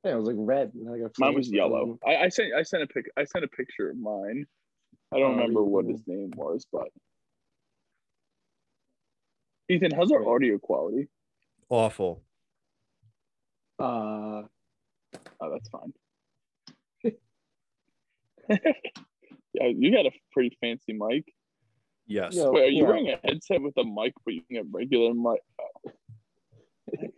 Yeah, 0.04 0.12
it 0.12 0.16
was 0.16 0.26
like 0.26 0.36
red. 0.38 0.72
Like 0.74 1.00
a 1.00 1.10
Mine 1.18 1.34
was 1.34 1.50
yellow. 1.50 1.98
I, 2.06 2.16
I 2.16 2.28
sent 2.28 2.52
I 2.54 2.62
sent 2.62 2.82
a 2.82 2.86
pic 2.86 3.06
I 3.16 3.24
sent 3.24 3.44
a 3.44 3.48
picture 3.48 3.90
of 3.90 3.96
mine. 3.96 4.46
I 5.12 5.18
don't 5.18 5.32
Oh, 5.32 5.36
remember 5.36 5.62
what 5.62 5.84
his 5.84 6.02
name 6.06 6.32
was, 6.36 6.66
but 6.72 6.88
Ethan, 9.68 9.92
how's 9.92 10.10
our 10.10 10.18
Great. 10.18 10.28
audio 10.28 10.58
quality? 10.58 11.08
Awful. 11.68 12.22
Uh, 13.78 14.42
Oh, 15.40 15.50
that's 15.50 15.68
fine. 15.68 15.92
yeah, 19.54 19.66
you 19.66 19.90
got 19.92 20.06
a 20.06 20.10
pretty 20.32 20.56
fancy 20.60 20.92
mic. 20.92 21.24
Yes. 22.06 22.34
Yeah. 22.34 22.48
Wait, 22.48 22.62
are 22.64 22.68
you 22.68 22.82
yeah. 22.82 22.88
wearing 22.88 23.08
a 23.10 23.18
headset 23.24 23.60
with 23.60 23.76
a 23.76 23.84
mic, 23.84 24.14
but 24.24 24.34
you 24.34 24.42
can 24.42 24.56
have 24.56 24.66
regular 24.72 25.12
mic? 25.14 25.40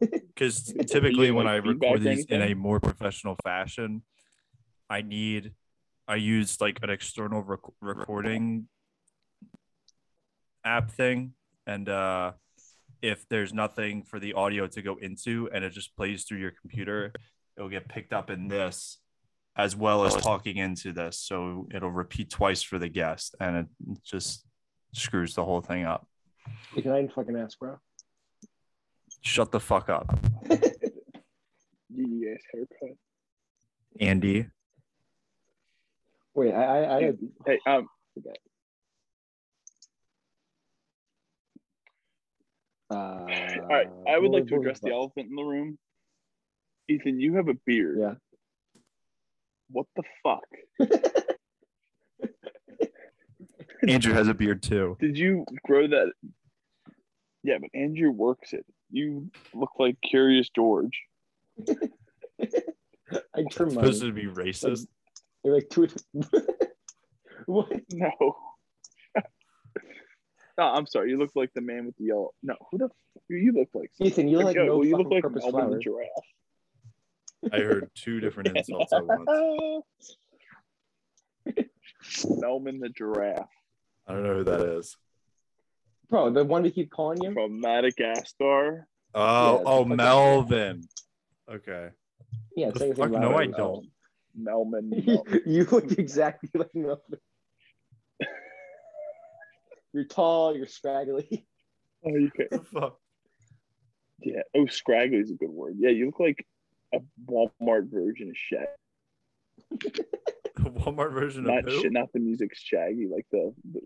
Because 0.00 0.72
typically 0.86 1.30
when 1.30 1.46
like, 1.46 1.64
I 1.64 1.66
record 1.66 2.02
these 2.02 2.24
in 2.26 2.42
a 2.42 2.54
more 2.54 2.80
professional 2.80 3.36
fashion, 3.44 4.02
I 4.90 5.02
need 5.02 5.52
I 6.06 6.16
use 6.16 6.60
like 6.60 6.78
an 6.82 6.90
external 6.90 7.42
rec- 7.42 7.60
recording 7.82 8.68
app 10.64 10.90
thing, 10.90 11.34
and 11.66 11.88
uh, 11.88 12.32
if 13.02 13.28
there's 13.28 13.52
nothing 13.52 14.02
for 14.02 14.18
the 14.18 14.32
audio 14.32 14.66
to 14.68 14.82
go 14.82 14.96
into, 14.96 15.50
and 15.52 15.64
it 15.64 15.70
just 15.70 15.94
plays 15.96 16.24
through 16.24 16.38
your 16.38 16.52
computer, 16.60 17.12
it'll 17.56 17.68
get 17.68 17.88
picked 17.88 18.12
up 18.14 18.30
in 18.30 18.48
this 18.48 18.98
as 19.56 19.74
well 19.74 20.04
as 20.04 20.14
talking 20.14 20.56
into 20.56 20.92
this, 20.92 21.18
so 21.18 21.68
it'll 21.74 21.90
repeat 21.90 22.30
twice 22.30 22.62
for 22.62 22.78
the 22.78 22.88
guest, 22.88 23.34
and 23.40 23.56
it 23.56 23.66
just 24.04 24.46
screws 24.94 25.34
the 25.34 25.44
whole 25.44 25.60
thing 25.60 25.84
up. 25.84 26.06
you 26.74 26.82
can 26.82 26.92
I 26.92 27.00
didn't 27.00 27.12
fucking 27.12 27.36
ask, 27.36 27.58
bro. 27.58 27.76
Shut 29.28 29.52
the 29.52 29.60
fuck 29.60 29.90
up, 29.90 30.18
Yes, 31.90 32.40
haircut. 32.50 32.96
Andy. 34.00 34.46
Wait, 36.34 36.54
I 36.54 36.64
I, 36.64 36.96
I 36.96 37.02
had, 37.02 37.18
Hey, 37.44 37.58
um, 37.66 37.88
uh, 42.90 42.94
all 42.94 43.26
right. 43.68 43.86
I 44.08 44.18
would 44.18 44.30
like 44.30 44.46
to 44.46 44.56
address 44.56 44.80
the 44.80 44.92
elephant 44.92 45.28
in 45.28 45.36
the 45.36 45.42
room. 45.42 45.78
Ethan, 46.88 47.20
you 47.20 47.34
have 47.34 47.48
a 47.48 47.54
beard. 47.66 47.98
Yeah. 48.00 48.14
What 49.70 49.84
the 49.94 50.04
fuck? 50.22 50.48
Andrew 53.86 54.14
has 54.14 54.28
a 54.28 54.34
beard 54.34 54.62
too. 54.62 54.96
Did 54.98 55.18
you 55.18 55.44
grow 55.66 55.86
that? 55.86 56.14
Yeah, 57.42 57.58
but 57.60 57.68
Andrew 57.74 58.10
works 58.10 58.54
it. 58.54 58.64
You 58.90 59.30
look 59.54 59.72
like 59.78 59.96
Curious 60.02 60.48
George. 60.54 61.02
I 61.68 63.42
trimmed 63.50 63.74
mine. 63.74 63.84
Supposed 63.84 64.02
to 64.02 64.12
be 64.12 64.26
racist. 64.26 64.86
They're 65.42 65.54
like 65.54 65.68
two. 65.70 65.88
what? 67.46 67.70
No. 67.92 68.10
no, 68.20 68.32
oh, 70.58 70.62
I'm 70.62 70.86
sorry. 70.86 71.10
You 71.10 71.18
look 71.18 71.32
like 71.34 71.52
the 71.54 71.60
man 71.60 71.86
with 71.86 71.96
the 71.96 72.04
yellow. 72.04 72.30
No, 72.42 72.54
who 72.70 72.78
the? 72.78 72.86
F- 72.86 73.22
you 73.28 73.52
look 73.52 73.68
like? 73.74 73.90
Ethan, 74.00 74.28
you 74.28 74.38
look 74.38 74.46
like 74.46 74.56
Go, 74.56 74.66
no 74.66 74.82
you 74.82 74.96
look 74.96 75.10
like 75.10 75.22
purpose 75.22 75.44
Melvin 75.44 75.70
the 75.70 75.78
giraffe. 75.78 76.08
I 77.52 77.58
heard 77.58 77.90
two 77.94 78.20
different 78.20 78.56
insults 78.56 78.92
at 78.92 79.04
once. 79.04 80.16
Melvin 82.24 82.80
the 82.80 82.88
giraffe 82.88 83.48
I 84.08 84.12
don't 84.12 84.22
know 84.22 84.34
who 84.36 84.44
that 84.44 84.60
is. 84.60 84.96
Bro, 86.10 86.30
the 86.30 86.44
one 86.44 86.62
we 86.62 86.70
keep 86.70 86.90
calling 86.90 87.22
you. 87.22 87.32
from 87.32 87.60
Madagascar. 87.60 88.86
Oh, 89.14 89.56
Yeah, 89.58 89.62
oh, 89.66 89.82
fucking- 89.84 89.96
Melvin. 89.96 90.82
Okay. 91.50 91.88
Yeah, 92.56 92.70
The 92.70 92.94
fuck? 92.94 93.10
No. 93.10 93.36
I 93.36 93.46
don't. 93.46 93.86
Melvin. 94.34 94.92
you, 94.92 95.02
Melvin. 95.24 95.42
you 95.46 95.64
look 95.64 95.92
exactly 95.92 96.50
like 96.54 96.74
Melvin. 96.74 97.18
You're 99.92 100.04
tall. 100.04 100.56
You're 100.56 100.66
scraggly. 100.66 101.46
Oh, 102.06 102.10
you 102.16 102.30
can. 102.30 102.46
The 102.52 102.60
fuck? 102.60 102.96
Yeah. 104.22 104.42
Oh, 104.54 104.66
scraggly 104.66 105.16
is 105.18 105.32
a 105.32 105.34
good 105.34 105.50
word. 105.50 105.74
Yeah, 105.80 105.90
you 105.90 106.06
look 106.06 106.20
like 106.20 106.46
a 106.94 107.00
Walmart 107.28 107.90
version 107.90 108.30
of 108.30 108.36
Shaggy. 108.36 108.68
The 110.54 110.70
Walmart 110.70 111.12
version 111.12 111.42
Not 111.42 111.66
of 111.66 111.72
who? 111.72 111.80
shit, 111.82 111.92
not 111.92 112.12
the 112.12 112.20
music 112.20 112.52
Shaggy, 112.54 113.08
like 113.12 113.26
the, 113.32 113.52
the 113.72 113.80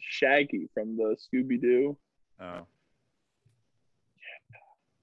Shaggy 0.00 0.68
from 0.74 0.96
the 0.96 1.16
Scooby 1.16 1.60
Doo. 1.60 1.96
Oh. 2.40 2.44
Yeah. 2.44 2.60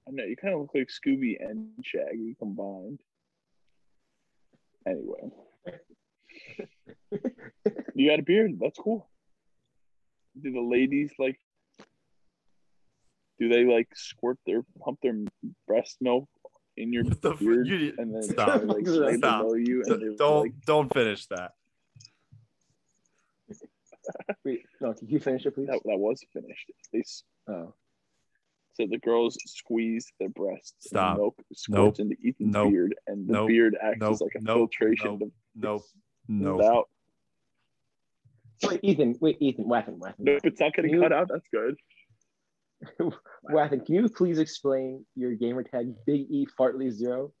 I 0.06 0.10
know 0.10 0.24
you 0.24 0.36
kind 0.36 0.54
of 0.54 0.60
look 0.60 0.70
like 0.74 0.88
Scooby 0.88 1.36
and 1.40 1.68
Shaggy 1.82 2.36
combined. 2.38 3.00
Anyway, 4.86 5.30
you 7.94 8.10
got 8.10 8.18
a 8.18 8.22
beard. 8.22 8.58
That's 8.60 8.78
cool. 8.78 9.08
Do 10.42 10.52
the 10.52 10.60
ladies 10.60 11.12
like? 11.18 11.38
Do 13.40 13.48
they 13.48 13.64
like 13.64 13.88
squirt 13.94 14.38
their 14.46 14.62
pump 14.84 14.98
their 15.02 15.16
breast 15.66 15.96
milk 16.02 16.28
in 16.76 16.92
your 16.92 17.04
What 17.04 17.22
the 17.22 17.30
fuck? 17.30 17.38
beard 17.40 17.66
You, 17.66 17.94
and 17.98 18.14
then 18.14 18.22
stop. 18.24 18.62
like 18.64 18.86
lay 18.86 19.16
Stop. 19.16 19.46
you 19.56 19.82
and 19.86 20.00
D- 20.00 20.16
don't 20.18 20.42
like 20.42 20.52
don't 20.66 20.92
finish 20.92 21.26
that. 21.28 21.52
Wait, 24.44 24.62
no, 24.80 24.92
can 24.94 25.08
you 25.08 25.18
finish 25.20 25.46
it, 25.46 25.54
please? 25.54 25.66
that, 25.68 25.80
that 25.84 25.98
was 25.98 26.22
finished. 26.32 26.70
They 26.92 27.00
s- 27.00 27.22
Oh, 27.48 27.74
so 28.74 28.86
the 28.90 28.98
girls 28.98 29.36
squeeze 29.46 30.10
their 30.18 30.28
breasts. 30.30 30.74
and 30.86 30.98
Stop. 30.98 31.16
milk 31.18 31.34
squirts 31.52 31.98
Nope. 31.98 32.00
into 32.00 32.16
Ethan's 32.26 32.52
Nope. 32.54 32.70
beard, 32.72 32.94
and 33.06 33.28
the 33.28 33.32
Nope. 33.32 33.48
beard 33.48 33.76
acts 33.80 33.98
Nope. 34.00 34.12
as 34.14 34.20
like 34.20 34.34
a 34.36 34.40
Nope. 34.40 34.56
filtration 34.56 35.10
Nope. 35.10 35.18
to 35.20 35.32
Nope. 35.54 35.82
smooth 36.26 36.58
No. 36.60 36.62
out. 36.78 36.88
wait, 38.64 38.80
Ethan. 38.82 39.14
Wait, 39.20 39.36
Ethan. 39.40 39.64
Waffen, 39.66 39.98
Waffen. 39.98 40.14
Nope, 40.20 40.40
it's 40.44 40.60
not 40.60 40.72
getting 40.74 40.92
You- 40.94 41.00
cut 41.02 41.12
out. 41.12 41.28
That's 41.28 41.46
good. 41.52 41.76
Waffen, 43.50 43.84
can 43.84 43.94
you 43.94 44.08
please 44.08 44.38
explain 44.38 45.04
your 45.14 45.32
gamer 45.34 45.62
tag 45.62 45.94
Big 46.06 46.22
E 46.30 46.46
Fartley 46.58 46.90
Zero 46.90 47.32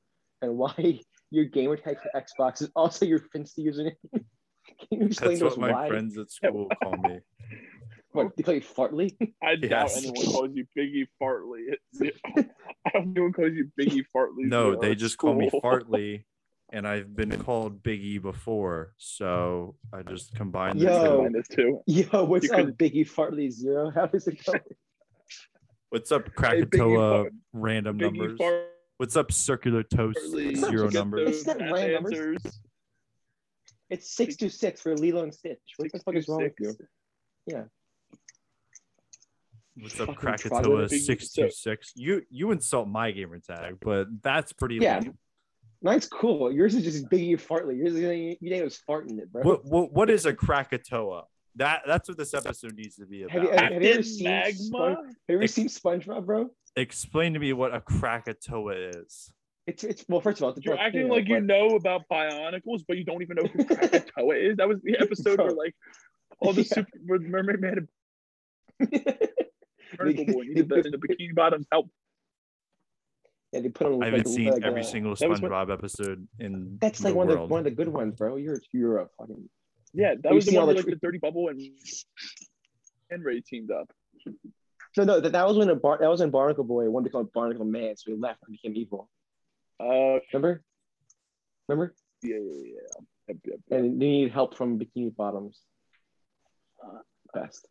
and 0.42 0.56
why 0.56 1.00
your 1.30 1.44
gamer 1.46 1.76
tag 1.76 1.96
for 2.00 2.10
Xbox 2.20 2.62
is 2.62 2.70
also 2.76 3.04
your 3.06 3.20
Finsta 3.20 3.58
username? 3.60 3.96
can 4.88 5.00
you 5.00 5.06
explain 5.06 5.30
That's 5.30 5.40
to 5.40 5.46
us 5.48 5.52
what 5.56 5.60
my 5.60 5.72
why? 5.72 5.88
friends 5.88 6.16
at 6.18 6.30
school 6.30 6.68
call 6.82 6.96
me. 6.98 7.20
What, 8.12 8.36
they 8.36 8.44
call 8.44 8.54
you 8.54 8.60
Fartley? 8.60 9.10
I 9.42 9.56
doubt 9.56 9.88
Yes. 9.90 9.96
anyone 9.96 10.24
calls 10.26 10.50
you 10.54 10.64
Biggie 10.78 11.08
Fartley. 11.20 11.74
It's, 11.74 12.16
I 12.24 12.42
don't 12.92 13.02
think 13.04 13.16
anyone 13.16 13.32
calls 13.32 13.52
you 13.54 13.70
Biggie 13.76 14.04
Fartley. 14.14 14.44
No, 14.46 14.76
they 14.76 14.92
at 14.92 14.98
just 14.98 15.18
call 15.18 15.34
me 15.34 15.48
school. 15.48 15.60
Fartley, 15.60 16.22
and 16.72 16.86
I've 16.86 17.16
been 17.16 17.36
called 17.42 17.82
Biggie 17.82 18.22
before, 18.22 18.92
so 18.98 19.74
I 19.92 20.02
just 20.02 20.32
combined 20.36 20.78
the 20.80 20.84
Yo. 20.84 20.92
two. 20.92 21.08
Combine 21.08 21.32
the 21.32 21.42
two. 21.42 21.80
Yo, 21.88 22.22
what's 22.24 22.44
You 22.46 22.52
up, 22.54 22.64
could- 22.66 22.78
Biggie 22.78 23.10
Fartley 23.10 23.50
Zero? 23.50 23.90
How 23.90 24.06
does 24.06 24.28
it 24.28 24.38
go? 24.46 24.52
What's 25.90 26.12
up, 26.12 26.26
Hey, 26.26 26.30
Biggie 26.62 26.70
Krakatoa 26.70 27.22
Fart- 27.24 27.32
random 27.52 27.98
Biggie 27.98 28.02
numbers? 28.16 28.38
Fartley. 28.38 28.64
What's 28.98 29.16
up, 29.16 29.32
circular 29.32 29.82
toast 29.82 30.18
It's 30.22 30.60
zero 30.60 30.84
just- 30.84 30.94
numbers? 30.94 31.30
It's 31.38 31.46
not 31.48 31.58
random 31.58 31.92
numbers. 32.04 32.12
answers. 32.44 32.60
It's 33.90 34.14
six 34.14 34.36
two 34.36 34.48
six 34.48 34.80
for 34.80 34.96
Lilo 34.96 35.22
and 35.22 35.34
Stitch. 35.34 35.58
What 35.76 35.92
the 35.92 35.98
fuck 35.98 36.14
is 36.14 36.28
wrong 36.28 36.42
with 36.42 36.52
you? 36.58 36.74
Yeah. 37.46 37.64
What's 39.76 39.98
up, 40.00 40.06
Fucking 40.06 40.14
Krakatoa 40.14 40.62
troglodyte. 40.62 41.00
six 41.00 41.30
two 41.30 41.50
six? 41.50 41.92
You 41.96 42.22
you 42.30 42.50
insult 42.52 42.88
my 42.88 43.10
gamer 43.10 43.40
tag, 43.40 43.76
but 43.80 44.06
that's 44.22 44.52
pretty. 44.52 44.76
Yeah. 44.76 45.00
lame. 45.00 45.18
Mine's 45.82 46.06
cool. 46.06 46.50
Yours 46.50 46.74
is 46.74 46.82
just 46.84 47.10
Biggie 47.10 47.38
Fartley. 47.38 47.76
Yours 47.76 47.94
is 47.94 48.00
you 48.00 48.50
name 48.50 48.64
was 48.64 48.80
farting 48.88 49.18
it, 49.18 49.30
bro. 49.30 49.42
What, 49.42 49.64
what 49.66 49.92
what 49.92 50.10
is 50.10 50.24
a 50.24 50.32
Krakatoa? 50.32 51.24
That 51.56 51.82
that's 51.86 52.08
what 52.08 52.16
this 52.16 52.32
episode 52.32 52.74
needs 52.74 52.96
to 52.96 53.06
be 53.06 53.24
about. 53.24 53.32
Have 53.32 53.42
you, 53.42 53.50
have, 53.50 53.72
have 53.72 53.82
you 53.82 53.90
ever 53.90 54.02
seen 54.02 54.24
Magma? 54.24 54.54
Spon- 54.54 54.96
have 54.96 55.14
you 55.28 55.34
ever 55.36 55.46
seen 55.46 55.68
SpongeBob, 55.68 56.24
bro? 56.24 56.50
Explain 56.74 57.34
to 57.34 57.38
me 57.38 57.52
what 57.52 57.74
a 57.74 57.80
Krakatoa 57.80 58.72
is. 58.72 59.30
It's 59.66 59.82
it's 59.82 60.04
well, 60.08 60.20
first 60.20 60.38
of 60.38 60.44
all, 60.44 60.50
it's 60.50 60.58
a 60.58 60.62
You're 60.62 60.78
acting 60.78 61.08
volcano, 61.08 61.14
like 61.14 61.28
you 61.28 61.34
but- 61.36 61.44
know 61.44 61.76
about 61.76 62.02
Bionicles, 62.10 62.84
but 62.86 62.98
you 62.98 63.04
don't 63.04 63.22
even 63.22 63.36
know 63.40 63.48
who 63.48 63.64
Krakatoa 63.64 64.34
is. 64.36 64.56
That 64.58 64.68
was 64.68 64.78
the 64.82 64.98
episode 65.00 65.36
Bro. 65.36 65.46
where 65.46 65.54
like 65.54 65.74
all 66.40 66.52
the 66.52 66.62
Yeah. 66.62 66.68
super 66.74 66.90
where 67.06 67.18
the 67.18 67.28
Mermaid 67.28 67.60
Man 67.60 67.88
and 68.80 68.90
Mermaid 69.98 70.32
Boy 70.32 70.42
needed 70.42 70.68
the, 70.68 70.82
the 70.82 70.98
bikini 70.98 71.34
bottoms 71.34 71.66
help. 71.72 71.88
Yeah, 73.52 73.60
they 73.60 73.68
put 73.68 73.86
on. 73.86 74.02
I 74.02 74.06
haven't 74.06 74.26
like, 74.26 74.34
seen 74.34 74.50
like, 74.50 74.62
every 74.64 74.80
uh, 74.80 74.84
single 74.84 75.14
that 75.14 75.28
what- 75.28 75.40
SpongeBob 75.40 75.72
episode 75.72 76.26
in 76.40 76.76
That's 76.80 76.98
the 76.98 77.08
like 77.08 77.14
one 77.14 77.30
of 77.30 77.38
the 77.38 77.44
one 77.46 77.58
of 77.60 77.64
the 77.64 77.70
good 77.70 77.88
ones, 77.88 78.14
bro. 78.16 78.36
You're 78.36 78.60
you're 78.72 78.98
a 78.98 79.06
fucking. 79.18 79.48
Yeah, 79.94 80.14
that 80.24 80.34
was 80.34 80.44
the 80.44 80.56
all 80.58 80.66
one 80.66 80.74
where 80.74 80.82
the 80.82 80.90
like 80.90 81.00
tr- 81.00 81.06
the 81.06 81.06
Dirty 81.06 81.18
Bubble 81.18 81.48
and 81.48 81.62
and 83.10 83.24
Ray 83.24 83.40
teamed 83.40 83.70
up. 83.70 83.88
No, 84.96 85.04
no, 85.04 85.20
that, 85.20 85.32
that 85.32 85.46
was 85.46 85.56
when 85.56 85.70
a 85.70 85.74
bar 85.76 85.98
that 86.00 86.08
was 86.10 86.20
when 86.20 86.30
Barnacle 86.30 86.64
Boy 86.64 86.90
wanted 86.90 87.04
to 87.04 87.10
become 87.10 87.30
Barnacle 87.32 87.64
Man, 87.64 87.96
so 87.96 88.10
he 88.10 88.16
left 88.18 88.40
and 88.46 88.52
became 88.60 88.76
evil. 88.76 89.08
Uh, 89.80 90.18
Remember? 90.32 90.62
Remember? 91.68 91.94
yeah, 92.22 92.36
yeah, 92.36 92.62
yeah. 92.64 92.72
Yep, 93.28 93.36
yep, 93.44 93.60
yep. 93.70 93.78
And 93.78 94.00
they 94.00 94.06
need 94.06 94.32
help 94.32 94.56
from 94.56 94.78
Bikini 94.78 95.14
Bottoms. 95.14 95.60
Uh, 96.84 96.98
Best. 97.32 97.66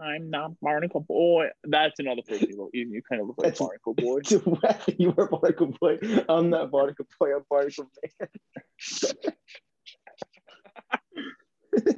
I'm 0.00 0.28
not 0.30 0.58
Barnacle 0.60 1.00
Boy. 1.00 1.48
That's 1.64 1.98
another 2.00 2.22
person 2.26 2.48
you. 2.50 2.68
You, 2.72 2.88
you 2.88 3.02
kind 3.08 3.20
of 3.22 3.28
look 3.28 3.38
like 3.38 3.54
That's- 3.54 3.58
Barnacle 3.58 3.94
Boy. 3.94 4.20
you 4.98 5.10
were 5.10 5.28
Barnacle 5.28 5.74
Boy. 5.80 5.98
I'm 6.28 6.50
not 6.50 6.70
Barnacle 6.70 7.06
Boy. 7.18 7.34
I'm 7.36 7.44
Barnacle 7.48 7.86
Man. 8.20 8.28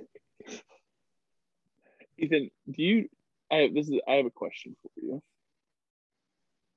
Ethan, 2.18 2.50
do 2.70 2.82
you? 2.82 3.08
I 3.50 3.56
have 3.56 3.74
this 3.74 3.88
is. 3.88 4.00
I 4.08 4.14
have 4.14 4.26
a 4.26 4.30
question 4.30 4.74
for 4.82 4.90
you. 4.96 5.22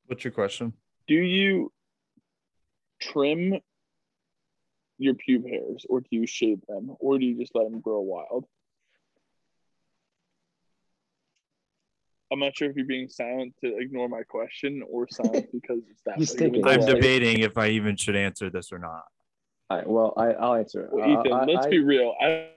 What's 0.07 0.23
your 0.23 0.31
question? 0.31 0.73
Do 1.07 1.15
you 1.15 1.71
trim 2.99 3.59
your 4.97 5.13
pube 5.13 5.47
hairs, 5.49 5.85
or 5.89 6.01
do 6.01 6.07
you 6.11 6.27
shave 6.27 6.59
them, 6.67 6.95
or 6.99 7.17
do 7.17 7.25
you 7.25 7.37
just 7.39 7.55
let 7.55 7.63
them 7.69 7.79
grow 7.79 8.01
wild? 8.01 8.45
I'm 12.31 12.39
not 12.39 12.55
sure 12.55 12.69
if 12.69 12.75
you're 12.75 12.85
being 12.85 13.09
silent 13.09 13.55
to 13.63 13.77
ignore 13.77 14.07
my 14.07 14.21
question 14.23 14.83
or 14.87 15.07
silent 15.09 15.47
because 15.53 15.79
it's 15.89 16.01
that. 16.05 16.17
He's 16.17 16.35
way. 16.37 16.61
I'm 16.63 16.85
debating 16.85 17.39
if 17.39 17.57
I 17.57 17.69
even 17.69 17.95
should 17.95 18.15
answer 18.15 18.49
this 18.49 18.71
or 18.71 18.77
not. 18.77 19.03
All 19.69 19.77
right, 19.77 19.87
well, 19.87 20.13
I, 20.17 20.27
I'll 20.33 20.55
answer 20.55 20.83
it. 20.83 20.89
Well, 20.91 21.03
Uh, 21.17 21.21
Ethan, 21.21 21.33
I- 21.33 21.45
let's 21.45 21.65
I- 21.65 21.69
be 21.69 21.79
real. 21.79 22.13
I 22.21 22.49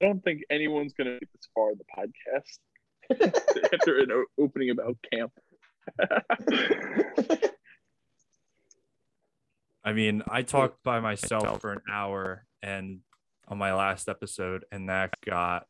don't 0.00 0.22
think 0.22 0.42
anyone's 0.50 0.92
gonna 0.92 1.12
make 1.12 1.32
this 1.32 1.48
far 1.54 1.72
in 1.72 1.78
the 1.78 1.84
podcast 1.96 2.58
after 3.72 3.98
an 3.98 4.24
opening 4.38 4.70
about 4.70 4.96
camp. 5.12 5.32
I 9.88 9.94
mean, 9.94 10.22
I 10.28 10.42
talked 10.42 10.82
by 10.84 11.00
myself 11.00 11.62
for 11.62 11.72
an 11.72 11.80
hour 11.90 12.44
and 12.60 13.00
on 13.48 13.56
my 13.56 13.72
last 13.72 14.06
episode, 14.06 14.66
and 14.70 14.90
that 14.90 15.14
got 15.24 15.66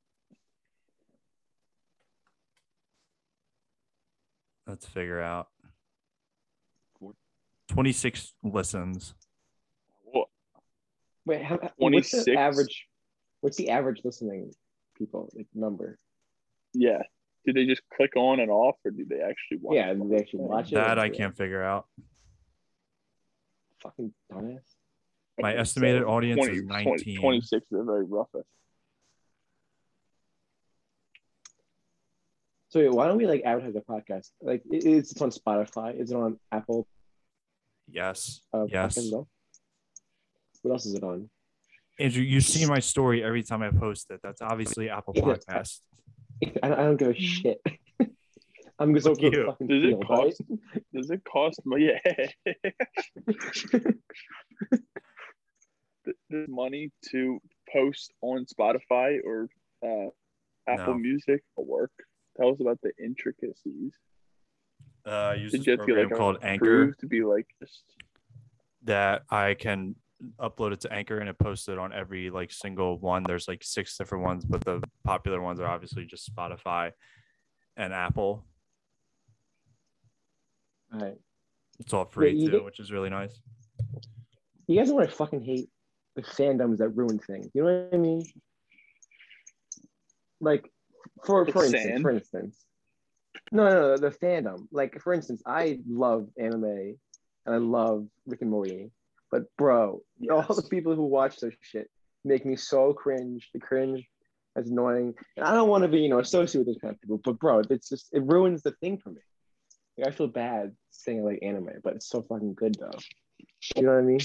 let's 4.66 4.86
figure 4.86 5.20
out 5.20 5.46
26 7.68 8.34
listens. 8.42 9.14
Well, 10.04 10.28
Wait, 11.24 11.44
how, 11.44 11.60
what's 11.76 12.24
the 12.24 12.36
average? 12.36 12.88
What's 13.40 13.56
the 13.56 13.70
average 13.70 14.00
listening 14.02 14.50
people 14.96 15.30
like 15.36 15.46
number? 15.54 15.96
yeah. 16.74 17.02
Did 17.46 17.54
they 17.54 17.66
just 17.66 17.82
click 17.96 18.16
on 18.16 18.40
and 18.40 18.50
off, 18.50 18.74
or 18.84 18.90
did 18.90 19.08
they 19.08 19.20
actually 19.20 19.58
watch? 19.62 19.76
Yeah, 19.76 19.94
the 19.94 20.00
did 20.00 20.10
they 20.10 20.16
actually 20.16 20.40
watch 20.40 20.72
it? 20.72 20.74
That 20.74 20.98
I 20.98 21.08
can't 21.08 21.36
figure 21.36 21.62
out. 21.62 21.86
Fucking 23.82 24.12
dumbass. 24.32 24.60
My 25.40 25.54
estimated 25.54 26.02
audience 26.02 26.38
20 26.44 26.52
is 26.52 26.62
20 26.64 26.84
19. 26.84 27.20
26 27.20 27.66
is 27.70 27.78
a 27.78 27.84
very 27.84 28.04
rough. 28.04 28.26
estimate. 28.28 28.46
So 32.70 32.80
wait, 32.80 32.92
why 32.92 33.06
don't 33.06 33.16
we 33.16 33.26
like 33.26 33.42
advertise 33.44 33.74
the 33.74 33.80
podcast? 33.80 34.30
Like, 34.42 34.62
it, 34.70 34.84
it's 34.84 35.20
on 35.22 35.30
Spotify. 35.30 35.98
Is 35.98 36.10
it 36.10 36.16
on 36.16 36.38
Apple? 36.52 36.86
Yes. 37.90 38.40
Uh, 38.52 38.66
Yes. 38.68 38.94
podcast 38.94 38.98
as 38.98 39.12
well? 39.12 39.28
What 40.62 40.72
else 40.72 40.86
is 40.86 40.94
it 40.94 41.02
on? 41.02 41.30
Andrew, 42.00 42.22
you 42.22 42.40
see 42.40 42.66
my 42.66 42.78
story 42.78 43.24
every 43.24 43.42
time 43.42 43.62
I 43.62 43.70
post 43.70 44.10
it. 44.10 44.20
That's 44.22 44.42
obviously 44.42 44.90
Apple 44.90 45.14
Podcast. 45.14 45.80
I, 46.62 46.72
I 46.72 46.76
don't 46.76 46.96
give 46.96 47.08
a 47.08 47.14
shit. 47.14 47.60
I'm 48.78 48.94
just 48.94 49.06
Fuck 49.06 49.20
you. 49.20 49.30
Does 49.30 49.56
it 49.58 49.88
field, 49.88 50.04
right? 50.08 50.18
cost? 50.18 50.42
Does 50.94 51.10
it 51.10 51.22
cost 51.24 51.60
money? 51.64 51.90
Yeah. 52.06 52.26
Th- 56.30 56.48
money 56.48 56.90
to 57.10 57.40
post 57.72 58.12
on 58.22 58.46
Spotify 58.46 59.18
or 59.24 59.48
uh, 59.84 60.10
Apple 60.68 60.94
No. 60.94 61.00
Music 61.00 61.42
or 61.56 61.64
work. 61.64 61.90
Tell 62.36 62.50
us 62.50 62.60
about 62.60 62.78
the 62.82 62.92
intricacies. 63.02 63.92
Uh, 65.06 65.10
I 65.10 65.34
use 65.34 65.52
Did 65.52 65.60
this 65.60 65.66
you 65.66 65.72
have 65.72 65.80
to 65.80 65.86
program 65.86 66.08
like 66.10 66.18
called 66.18 66.38
Anchor 66.42 66.92
to 66.92 67.06
be 67.06 67.22
like 67.22 67.46
just 67.60 67.82
that 68.84 69.22
I 69.30 69.54
can 69.54 69.96
upload 70.40 70.72
it 70.72 70.80
to 70.80 70.92
Anchor 70.92 71.18
and 71.18 71.28
it 71.28 71.38
posts 71.38 71.68
it 71.68 71.78
on 71.78 71.92
every 71.92 72.30
like 72.30 72.52
single 72.52 72.98
one. 72.98 73.24
There's 73.24 73.48
like 73.48 73.64
six 73.64 73.96
different 73.96 74.24
ones, 74.24 74.44
but 74.44 74.64
the 74.64 74.82
popular 75.04 75.40
ones 75.40 75.60
are 75.60 75.66
obviously 75.66 76.04
just 76.04 76.32
Spotify 76.34 76.92
and 77.76 77.92
Apple. 77.92 78.44
All 80.92 81.00
right. 81.00 81.16
It's 81.80 81.92
all 81.92 82.04
free 82.06 82.32
you 82.32 82.46
too, 82.46 82.52
get- 82.52 82.64
which 82.64 82.80
is 82.80 82.90
really 82.90 83.10
nice. 83.10 83.40
You 84.66 84.78
guys 84.78 84.88
know 84.88 84.96
what 84.96 85.08
I 85.08 85.10
fucking 85.10 85.42
hate? 85.42 85.68
The 86.16 86.22
fandoms 86.22 86.78
that 86.78 86.88
ruin 86.90 87.18
things. 87.18 87.48
You 87.54 87.62
know 87.64 87.72
what 87.88 87.94
I 87.94 87.96
mean? 87.96 88.24
Like, 90.40 90.70
for 91.24 91.46
for 91.46 91.64
It's 91.64 91.72
instance, 91.74 91.82
sand. 91.84 92.02
for 92.02 92.10
instance. 92.10 92.64
No, 93.52 93.64
no, 93.68 93.80
no, 93.80 93.96
the 93.96 94.10
fandom. 94.10 94.66
Like, 94.72 95.00
for 95.00 95.12
instance, 95.12 95.42
I 95.46 95.80
love 95.88 96.28
anime 96.38 96.64
and 96.64 97.54
I 97.54 97.56
love 97.58 98.06
Rick 98.26 98.42
and 98.42 98.50
Morty. 98.50 98.90
But 99.30 99.44
bro, 99.56 100.02
all 100.30 100.42
the 100.54 100.66
people 100.70 100.94
who 100.94 101.04
watch 101.04 101.38
this 101.38 101.54
shit 101.60 101.88
make 102.24 102.44
me 102.44 102.56
so 102.56 102.92
cringe. 102.92 103.48
The 103.54 103.60
cringe 103.60 104.06
is 104.56 104.70
annoying. 104.70 105.14
And 105.36 105.46
I 105.46 105.52
don't 105.54 105.68
want 105.68 105.82
to 105.82 105.88
be, 105.88 106.00
you 106.00 106.08
know, 106.08 106.18
associated 106.18 106.66
with 106.66 106.76
those 106.76 106.80
kind 106.80 106.94
of 106.94 107.00
people. 107.00 107.18
But 107.24 107.38
bro, 107.38 107.62
it's 107.70 107.88
just 107.88 108.08
it 108.12 108.22
ruins 108.24 108.62
the 108.62 108.72
thing 108.80 108.98
for 108.98 109.10
me. 109.10 109.20
Like, 109.98 110.08
I 110.08 110.10
feel 110.12 110.28
bad 110.28 110.76
saying 110.90 111.24
like 111.24 111.40
anime, 111.42 111.70
but 111.82 111.96
it's 111.96 112.08
so 112.08 112.22
fucking 112.22 112.54
good 112.54 112.76
though. 112.78 112.98
You 113.76 113.82
know 113.82 113.94
what 113.94 113.98
I 113.98 114.02
mean? 114.02 114.20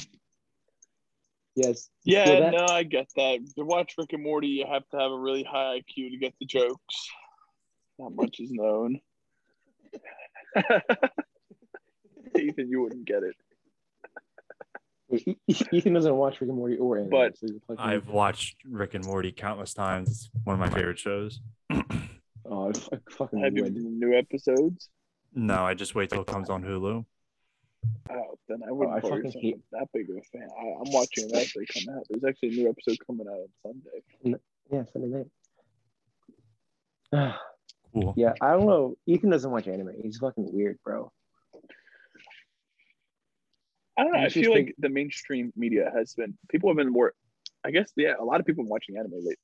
Yes. 1.56 1.90
Yeah, 2.04 2.26
feel 2.26 2.40
that? 2.42 2.54
no, 2.54 2.66
I 2.66 2.84
get 2.84 3.08
that. 3.16 3.40
To 3.58 3.64
watch 3.64 3.96
Rick 3.98 4.14
and 4.14 4.24
Morty, 4.24 4.48
you 4.48 4.66
have 4.72 4.88
to 4.90 4.98
have 4.98 5.12
a 5.12 5.18
really 5.18 5.44
high 5.44 5.80
IQ 5.80 6.12
to 6.12 6.18
get 6.18 6.34
the 6.40 6.46
jokes. 6.46 7.10
Not 7.98 8.16
much 8.16 8.40
is 8.40 8.52
known. 8.52 9.00
Ethan, 12.40 12.70
you 12.70 12.82
wouldn't 12.82 13.06
get 13.06 13.24
it. 13.24 13.36
Ethan 15.72 15.94
doesn't 15.94 16.16
watch 16.16 16.42
Rick 16.42 16.50
and 16.50 16.58
Morty 16.58 16.78
or 16.78 16.98
anime. 16.98 17.10
But 17.10 17.38
so 17.38 17.48
he's 17.48 17.62
I've 17.78 18.08
watched 18.10 18.58
Rick 18.68 18.96
and 18.96 19.06
Morty 19.06 19.32
countless 19.32 19.74
times. 19.74 20.10
It's 20.10 20.30
one 20.44 20.56
of 20.56 20.60
my 20.60 20.70
favorite 20.70 20.98
shows. 20.98 21.40
oh, 22.46 22.72
I 22.72 22.98
fucking 23.12 23.40
Have 23.44 23.56
you 23.56 23.64
would. 23.64 23.76
been 23.76 24.00
new 24.00 24.16
episodes? 24.18 24.90
No, 25.36 25.64
I 25.64 25.74
just 25.74 25.96
wait 25.96 26.10
till 26.10 26.22
it 26.22 26.28
comes 26.28 26.50
on 26.50 26.64
Hulu. 26.64 27.06
Oh, 28.10 28.38
then 28.48 28.62
I 28.68 28.72
wouldn't 28.72 28.98
I 28.98 29.02
fucking 29.02 29.32
hate- 29.42 29.60
that 29.72 29.88
big 29.94 30.10
of 30.10 30.16
a 30.18 30.22
fan. 30.22 30.48
I, 30.58 30.64
I'm 30.80 30.92
watching 30.94 31.30
it 31.30 31.36
as 31.36 31.52
they 31.54 31.66
come 31.66 31.96
out. 31.96 32.04
There's 32.10 32.24
actually 32.24 32.50
a 32.50 32.52
new 32.64 32.70
episode 32.70 32.98
coming 33.06 33.28
out 33.28 33.50
on 33.66 33.82
Sunday. 34.24 34.38
Yeah, 34.72 34.84
Sunday 34.92 35.26
night. 37.12 37.36
Cool. 37.94 38.16
yeah, 38.18 38.34
I 38.42 38.54
don't 38.54 38.66
know. 38.66 38.98
Ethan 39.06 39.30
doesn't 39.30 39.52
watch 39.52 39.68
anime. 39.68 39.92
He's 40.02 40.18
fucking 40.18 40.50
weird, 40.52 40.80
bro. 40.84 41.12
I 43.96 44.04
don't 44.04 44.14
know. 44.14 44.20
I 44.20 44.30
feel 44.30 44.52
think- 44.54 44.70
like 44.70 44.76
the 44.80 44.90
mainstream 44.90 45.54
media 45.56 45.92
has 45.96 46.16
been 46.16 46.36
people 46.50 46.70
have 46.72 46.78
been 46.78 46.92
more. 46.92 47.14
I 47.64 47.70
guess 47.70 47.92
yeah, 47.96 48.14
a 48.20 48.24
lot 48.24 48.40
of 48.40 48.48
people 48.48 48.66
watching 48.66 48.98
anime 48.98 49.12
lately. 49.14 49.36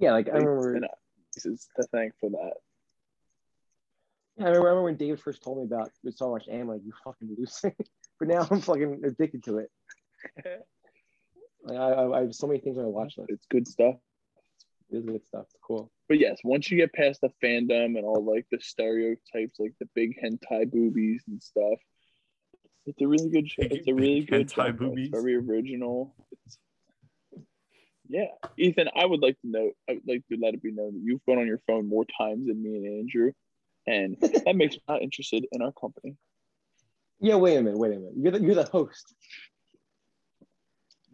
Yeah, 0.00 0.10
like 0.10 0.28
I 0.28 0.38
remember. 0.38 0.74
And, 0.74 0.84
uh, 0.86 0.88
This 1.36 1.46
is 1.46 1.68
the 1.76 1.84
thing 1.84 2.10
for 2.18 2.30
that. 2.30 2.54
Yeah, 4.38 4.46
I 4.46 4.50
remember 4.50 4.82
when 4.82 4.96
David 4.96 5.20
first 5.20 5.42
told 5.42 5.58
me 5.58 5.64
about 5.64 5.90
so 6.14 6.30
much 6.30 6.48
anime. 6.48 6.68
Like, 6.68 6.80
you 6.84 6.92
fucking 7.04 7.34
loser. 7.36 7.74
but 8.18 8.28
now 8.28 8.46
I'm 8.50 8.60
fucking 8.60 9.02
addicted 9.04 9.42
to 9.44 9.58
it. 9.58 9.70
Like, 11.64 11.76
I, 11.76 11.90
I, 11.92 12.18
I 12.18 12.20
have 12.22 12.34
so 12.34 12.46
many 12.46 12.60
things 12.60 12.78
on 12.78 12.84
my 12.84 12.88
watch 12.88 13.14
list. 13.18 13.30
It's 13.30 13.46
good 13.46 13.66
stuff. 13.66 13.96
It's 14.90 15.04
good 15.04 15.26
stuff. 15.26 15.46
It's 15.50 15.60
cool. 15.62 15.90
But 16.08 16.18
yes, 16.18 16.38
once 16.44 16.70
you 16.70 16.78
get 16.78 16.92
past 16.92 17.20
the 17.20 17.30
fandom 17.42 17.98
and 17.98 18.04
all 18.04 18.24
like 18.24 18.46
the 18.50 18.58
stereotypes, 18.60 19.58
like 19.58 19.74
the 19.80 19.88
big 19.94 20.16
hentai 20.22 20.70
boobies 20.70 21.24
and 21.26 21.42
stuff, 21.42 21.78
it's 22.86 23.00
a 23.02 23.06
really 23.06 23.28
good 23.28 23.50
show. 23.50 23.62
It's 23.62 23.88
a 23.88 23.94
really 23.94 24.20
big 24.20 24.30
good 24.30 24.48
hentai 24.48 24.54
genre. 24.54 24.72
boobies? 24.72 25.10
It's 25.12 25.22
very 25.22 25.36
original. 25.36 26.14
It's, 26.46 26.58
yeah, 28.08 28.28
Ethan, 28.56 28.88
I 28.96 29.04
would 29.04 29.20
like 29.20 29.38
to 29.42 29.48
know. 29.48 29.72
I 29.90 29.94
would 29.94 30.08
like 30.08 30.26
to 30.32 30.38
let 30.40 30.54
it 30.54 30.62
be 30.62 30.72
known 30.72 30.94
that 30.94 31.02
you've 31.02 31.24
gone 31.26 31.38
on 31.38 31.46
your 31.46 31.60
phone 31.66 31.86
more 31.86 32.06
times 32.18 32.46
than 32.46 32.62
me 32.62 32.76
and 32.76 33.00
Andrew, 33.00 33.32
and 33.92 34.16
that 34.44 34.54
makes 34.56 34.74
me 34.76 34.82
not 34.88 35.02
interested 35.02 35.46
in 35.52 35.62
our 35.62 35.72
company. 35.72 36.16
Yeah, 37.20 37.36
wait 37.36 37.56
a 37.56 37.62
minute. 37.62 37.78
Wait 37.78 37.92
a 37.92 37.98
minute. 37.98 38.14
You're 38.16 38.32
the, 38.32 38.40
you're 38.40 38.54
the 38.54 38.64
host. 38.64 39.14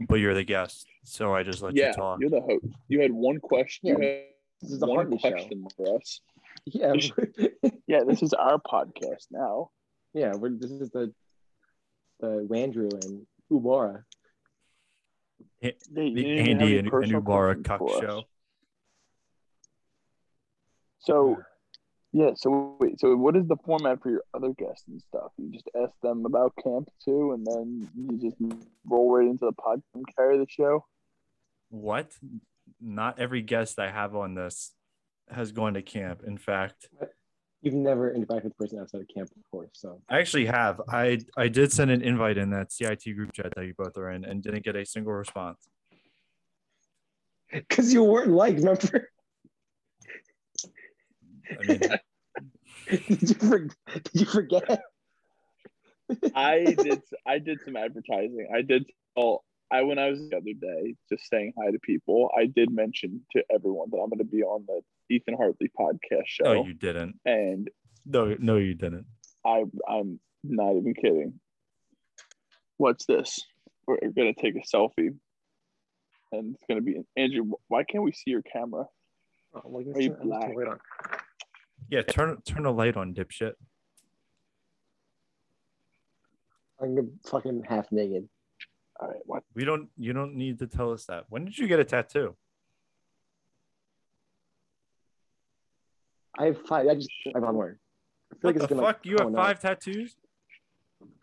But 0.09 0.17
you're 0.17 0.35
the 0.35 0.45
guest, 0.45 0.87
so 1.05 1.35
I 1.35 1.43
just 1.45 1.63
let 1.63 1.75
yeah, 1.77 1.89
you 1.89 1.93
talk. 1.95 2.19
you're 2.21 2.31
the 2.31 2.41
host. 2.41 2.67
You 2.89 3.01
had 3.01 3.13
one 3.13 3.39
question. 3.39 3.83
Yeah, 3.89 3.99
you 3.99 4.23
This 4.61 4.71
is 4.73 4.81
had 4.81 4.81
the 4.81 4.87
one 4.87 4.97
Hartley 4.97 5.19
show. 5.19 5.69
for 5.77 5.97
us. 5.97 6.21
Yeah. 6.67 6.95
Yeah, 7.87 8.01
this 8.07 8.23
is 8.23 8.33
our 8.33 8.59
podcast 8.59 9.27
now. 9.31 9.71
Yeah, 10.15 10.33
we're, 10.37 10.51
this 10.51 10.71
is 10.71 10.91
the 10.91 11.13
the 12.21 12.47
Wandrew 12.51 12.91
and 13.05 13.27
Iuvara. 13.53 14.03
They- 15.61 15.77
The 15.93 16.05
you 16.05 16.15
didn't 16.15 16.19
even 16.19 16.37
have 16.39 16.49
Andy 16.63 16.79
and, 16.79 16.87
and 16.87 16.91
personal 16.91 17.21
Iuvara 17.23 17.63
Cuck 17.65 17.81
show. 18.01 18.23
So, 21.01 21.37
yeah. 22.15 22.31
So 22.37 22.77
wait. 22.79 23.01
So 23.01 23.17
what 23.17 23.37
is 23.37 23.47
the 23.49 23.57
format 23.67 24.01
for 24.01 24.11
your 24.11 24.23
other 24.33 24.55
guests 24.57 24.85
and 24.87 25.03
stuff? 25.03 25.33
You 25.37 25.51
just 25.51 25.69
ask 25.77 25.93
them 26.01 26.25
about 26.25 26.55
camp 26.63 26.89
too, 27.05 27.33
and 27.33 27.45
then 27.45 27.89
you 27.95 28.31
just 28.31 28.37
roll 28.87 29.11
right 29.11 29.27
into 29.27 29.47
the 29.47 29.53
pod 29.53 29.83
and 29.95 30.05
carry 30.17 30.39
the 30.39 30.47
show. 30.49 30.85
What? 31.71 32.13
Not 32.81 33.19
every 33.19 33.43
guest 33.43 33.81
I 33.81 33.91
have 33.91 34.15
on 34.15 34.35
this 34.35 34.71
has 35.29 35.51
gone 35.51 35.75
to 35.75 35.83
camp. 35.83 36.23
In 36.25 36.39
fact, 36.39 36.89
You've 37.63 37.75
never 37.75 38.11
invited 38.11 38.51
the 38.51 38.55
person 38.55 38.79
outside 38.79 39.01
of 39.01 39.09
camp 39.09 39.31
before, 39.35 39.71
so 39.73 40.01
I 40.09 40.19
actually 40.19 40.45
have. 40.45 40.83
I 40.89 41.19
I 41.37 41.49
did 41.49 41.73
send 41.73 41.91
an 41.91 42.03
invite 42.03 42.39
in 42.39 42.51
that 42.51 42.71
CIT 42.71 43.05
group 43.17 43.33
chat 43.33 43.55
that 43.57 43.65
you 43.65 43.75
both 43.77 43.97
are 43.97 44.11
in 44.11 44.25
and 44.25 44.43
didn't 44.43 44.65
get 44.65 44.77
a 44.77 44.85
single 44.85 45.15
response. 45.15 45.67
because 47.53 47.93
you 47.93 48.05
weren't 48.05 48.31
liked, 48.31 48.59
remember? 48.59 49.11
I 51.51 51.63
mean, 51.67 51.81
did 53.09 53.29
you 53.31 53.35
for, 53.37 53.59
did 53.59 54.11
you 54.13 54.27
forget? 54.27 54.83
I 56.35 56.65
did. 56.83 57.01
I 57.27 57.39
did 57.39 57.61
some 57.65 57.77
advertising. 57.77 58.49
I 58.55 58.63
did. 58.63 58.85
Oh, 59.17 59.43
I 59.71 59.83
when 59.83 59.99
I 59.99 60.11
was 60.11 60.19
the 60.29 60.37
other 60.37 60.53
day, 60.61 60.95
just 61.11 61.29
saying 61.31 61.53
hi 61.59 61.71
to 61.71 61.79
people. 61.79 62.31
I 62.37 62.47
did 62.47 62.71
mention 62.71 63.23
to 63.33 63.43
everyone 63.53 63.89
that 63.91 63.99
I'm 63.99 64.11
going 64.11 64.19
to 64.19 64.25
be 64.25 64.43
on 64.43 64.65
the 64.67 64.81
Ethan 65.15 65.35
Hartley 65.35 65.71
podcast 65.79 66.27
show, 66.27 66.45
no, 66.45 66.65
you 66.67 66.75
didn't. 66.75 67.17
and 67.25 67.71
No, 68.05 68.37
no, 68.39 68.57
you 68.57 68.75
didn't. 68.75 69.07
I 69.47 69.65
I'm 69.89 70.21
not 70.43 70.77
even 70.77 70.95
kidding. 70.95 71.41
What's 72.77 73.07
this? 73.07 73.41
We're 73.87 73.99
gonna 74.17 74.33
take 74.35 74.57
a 74.57 74.77
selfie, 74.77 75.15
and 76.33 76.55
it's 76.55 76.65
gonna 76.69 76.81
be 76.81 77.01
Andrew. 77.17 77.53
Why 77.69 77.85
can't 77.85 78.03
we 78.05 78.13
see 78.13 78.31
your 78.31 78.43
camera? 78.43 78.87
Oh, 79.55 79.61
well, 79.65 79.85
Are 79.95 80.01
you 80.01 80.11
I'm 80.11 80.17
just 80.17 80.19
gonna 80.19 80.25
black? 80.25 80.57
wait 80.57 80.69
on. 80.69 80.79
Yeah, 81.91 82.03
turn 82.03 82.41
turn 82.45 82.67
a 82.67 82.71
light 82.71 82.97
on, 82.97 83.15
dipshit. 83.15 83.53
I'm 86.81 87.19
fucking 87.27 87.65
half 87.69 87.91
naked. 87.93 88.29
All 89.01 89.09
right, 89.09 89.21
what? 89.27 89.43
We 89.55 89.65
don't. 89.65 89.89
You 89.97 90.13
don't 90.13 90.35
need 90.35 90.59
to 90.61 90.67
tell 90.67 90.93
us 90.93 91.05
that. 91.07 91.25
When 91.29 91.45
did 91.45 91.59
you 91.59 91.67
get 91.67 91.81
a 91.81 91.85
tattoo? 91.85 92.37
I 96.39 96.47
have 96.47 96.67
five. 96.67 96.87
I 96.87 96.95
just 96.95 97.11
I'm 97.35 97.45
on 97.45 97.55
word. 97.55 97.79
I 98.33 98.35
feel 98.35 98.53
What 98.53 98.61
like 98.61 98.69
the 98.69 98.77
fuck? 98.77 99.07
You 99.07 99.17
have 99.19 99.35
five 99.35 99.61
tattoos? 99.61 100.17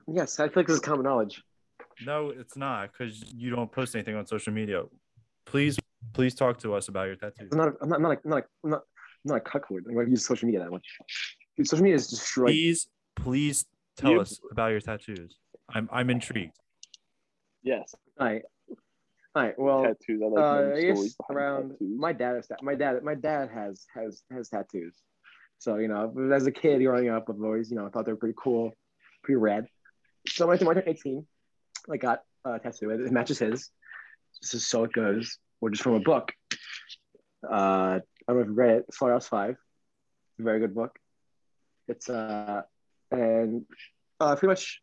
Yes, 0.08 0.39
I 0.39 0.47
feel 0.47 0.54
like 0.58 0.67
this 0.67 0.76
is 0.78 0.82
common 0.82 1.04
knowledge. 1.04 1.43
No, 2.06 2.30
it's 2.30 2.58
not 2.58 2.91
because 2.91 3.24
you 3.34 3.50
don't 3.50 3.71
post 3.71 3.95
anything 3.95 4.15
on 4.15 4.26
social 4.26 4.54
media. 4.54 4.84
Please, 5.45 5.78
please 6.13 6.34
talk 6.34 6.58
to 6.60 6.74
us 6.74 6.88
about 6.88 7.08
your 7.08 7.15
tattoos. 7.15 7.50
I'm 7.52 7.58
not. 7.58 7.74
I'm 7.82 7.89
not. 7.89 7.95
I'm 7.95 8.02
not. 8.02 8.17
I'm 8.24 8.30
not. 8.30 8.43
I'm 8.63 8.69
not, 8.71 8.82
not 9.25 9.36
a 9.38 9.39
cuckold. 9.41 9.81
I 9.89 9.93
don't 9.93 10.10
use 10.10 10.25
social 10.25 10.45
media 10.47 10.62
that 10.63 10.71
much. 10.71 10.86
Dude, 11.57 11.67
social 11.67 11.84
media 11.84 11.95
is 11.95 12.07
destroyed. 12.07 12.47
Please, 12.47 12.88
please 13.15 13.65
tell 13.97 14.12
You- 14.12 14.21
us 14.21 14.39
about 14.51 14.71
your 14.71 14.81
tattoos. 14.81 15.36
I'm 15.73 15.88
I'm 15.91 16.10
intrigued. 16.10 16.57
Yes, 17.63 17.93
All 18.19 18.27
right. 18.27 18.41
All 19.36 19.43
right. 19.43 19.57
Well, 19.57 19.84
tattoos. 19.84 20.21
I 20.21 20.25
like 20.25 20.43
uh, 20.43 20.75
I 20.75 20.81
guess 20.81 21.15
around 21.29 21.69
tattoos. 21.71 21.99
my 21.99 22.12
dad 22.12 22.36
has 22.36 22.47
that. 22.47 22.63
My 22.63 22.75
dad. 22.75 23.01
My 23.03 23.15
dad 23.15 23.49
has 23.53 23.86
has 23.95 24.23
has 24.31 24.49
tattoos. 24.49 24.95
So 25.60 25.77
you 25.77 25.88
know, 25.88 26.12
as 26.34 26.45
a 26.47 26.51
kid 26.51 26.84
growing 26.84 27.10
up, 27.10 27.29
I've 27.29 27.41
always 27.41 27.69
you 27.69 27.77
know 27.77 27.88
thought 27.89 28.05
they 28.05 28.12
were 28.12 28.17
pretty 28.17 28.36
cool, 28.38 28.73
pretty 29.23 29.38
rad. 29.38 29.67
So 30.27 30.47
when 30.47 30.57
I 30.57 30.60
turned 30.60 30.84
18, 30.88 31.25
I 31.91 31.97
got 31.97 32.23
a 32.43 32.60
tattoo. 32.60 32.89
It 32.89 33.12
matches 33.12 33.39
his. 33.39 33.69
This 34.41 34.55
is 34.55 34.67
so 34.67 34.84
it 34.86 34.91
goes, 34.91 35.38
which 35.60 35.73
just 35.73 35.84
from 35.84 35.93
a 35.93 35.99
book. 35.99 36.34
Uh, 37.47 37.99
I 38.27 38.34
you 38.34 38.55
read 38.55 38.77
it. 38.77 38.86
Slaughterhouse 38.93 39.27
Five. 39.27 39.57
A 40.39 40.43
very 40.43 40.60
good 40.60 40.75
book. 40.75 40.97
It's 41.88 42.10
uh, 42.10 42.62
and 43.12 43.65
uh, 44.19 44.36
pretty 44.36 44.51
much 44.51 44.81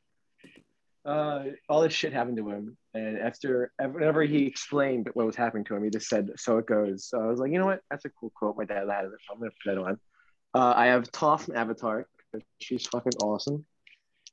uh, 1.04 1.44
all 1.68 1.80
this 1.80 1.92
shit 1.92 2.12
happened 2.12 2.36
to 2.36 2.48
him. 2.48 2.76
And 2.94 3.18
after, 3.18 3.72
whenever 3.78 4.22
he 4.22 4.46
explained 4.46 5.08
what 5.14 5.26
was 5.26 5.36
happening 5.36 5.64
to 5.64 5.74
him, 5.74 5.84
he 5.84 5.90
just 5.90 6.08
said, 6.08 6.30
"So 6.36 6.58
it 6.58 6.66
goes." 6.66 7.06
So 7.06 7.20
I 7.20 7.26
was 7.26 7.40
like, 7.40 7.50
you 7.52 7.58
know 7.58 7.66
what? 7.66 7.80
That's 7.90 8.04
a 8.04 8.10
cool 8.10 8.30
quote. 8.34 8.56
My 8.56 8.64
dad 8.64 8.88
had 8.90 9.04
it. 9.06 9.10
I'm 9.30 9.38
gonna 9.38 9.50
put 9.64 9.74
that 9.74 9.78
on. 9.78 9.98
Uh, 10.54 10.74
I 10.76 10.86
have 10.86 11.10
Toph 11.10 11.42
from 11.42 11.56
Avatar. 11.56 12.06
She's 12.60 12.86
fucking 12.86 13.12
awesome. 13.22 13.64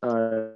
Uh, 0.03 0.49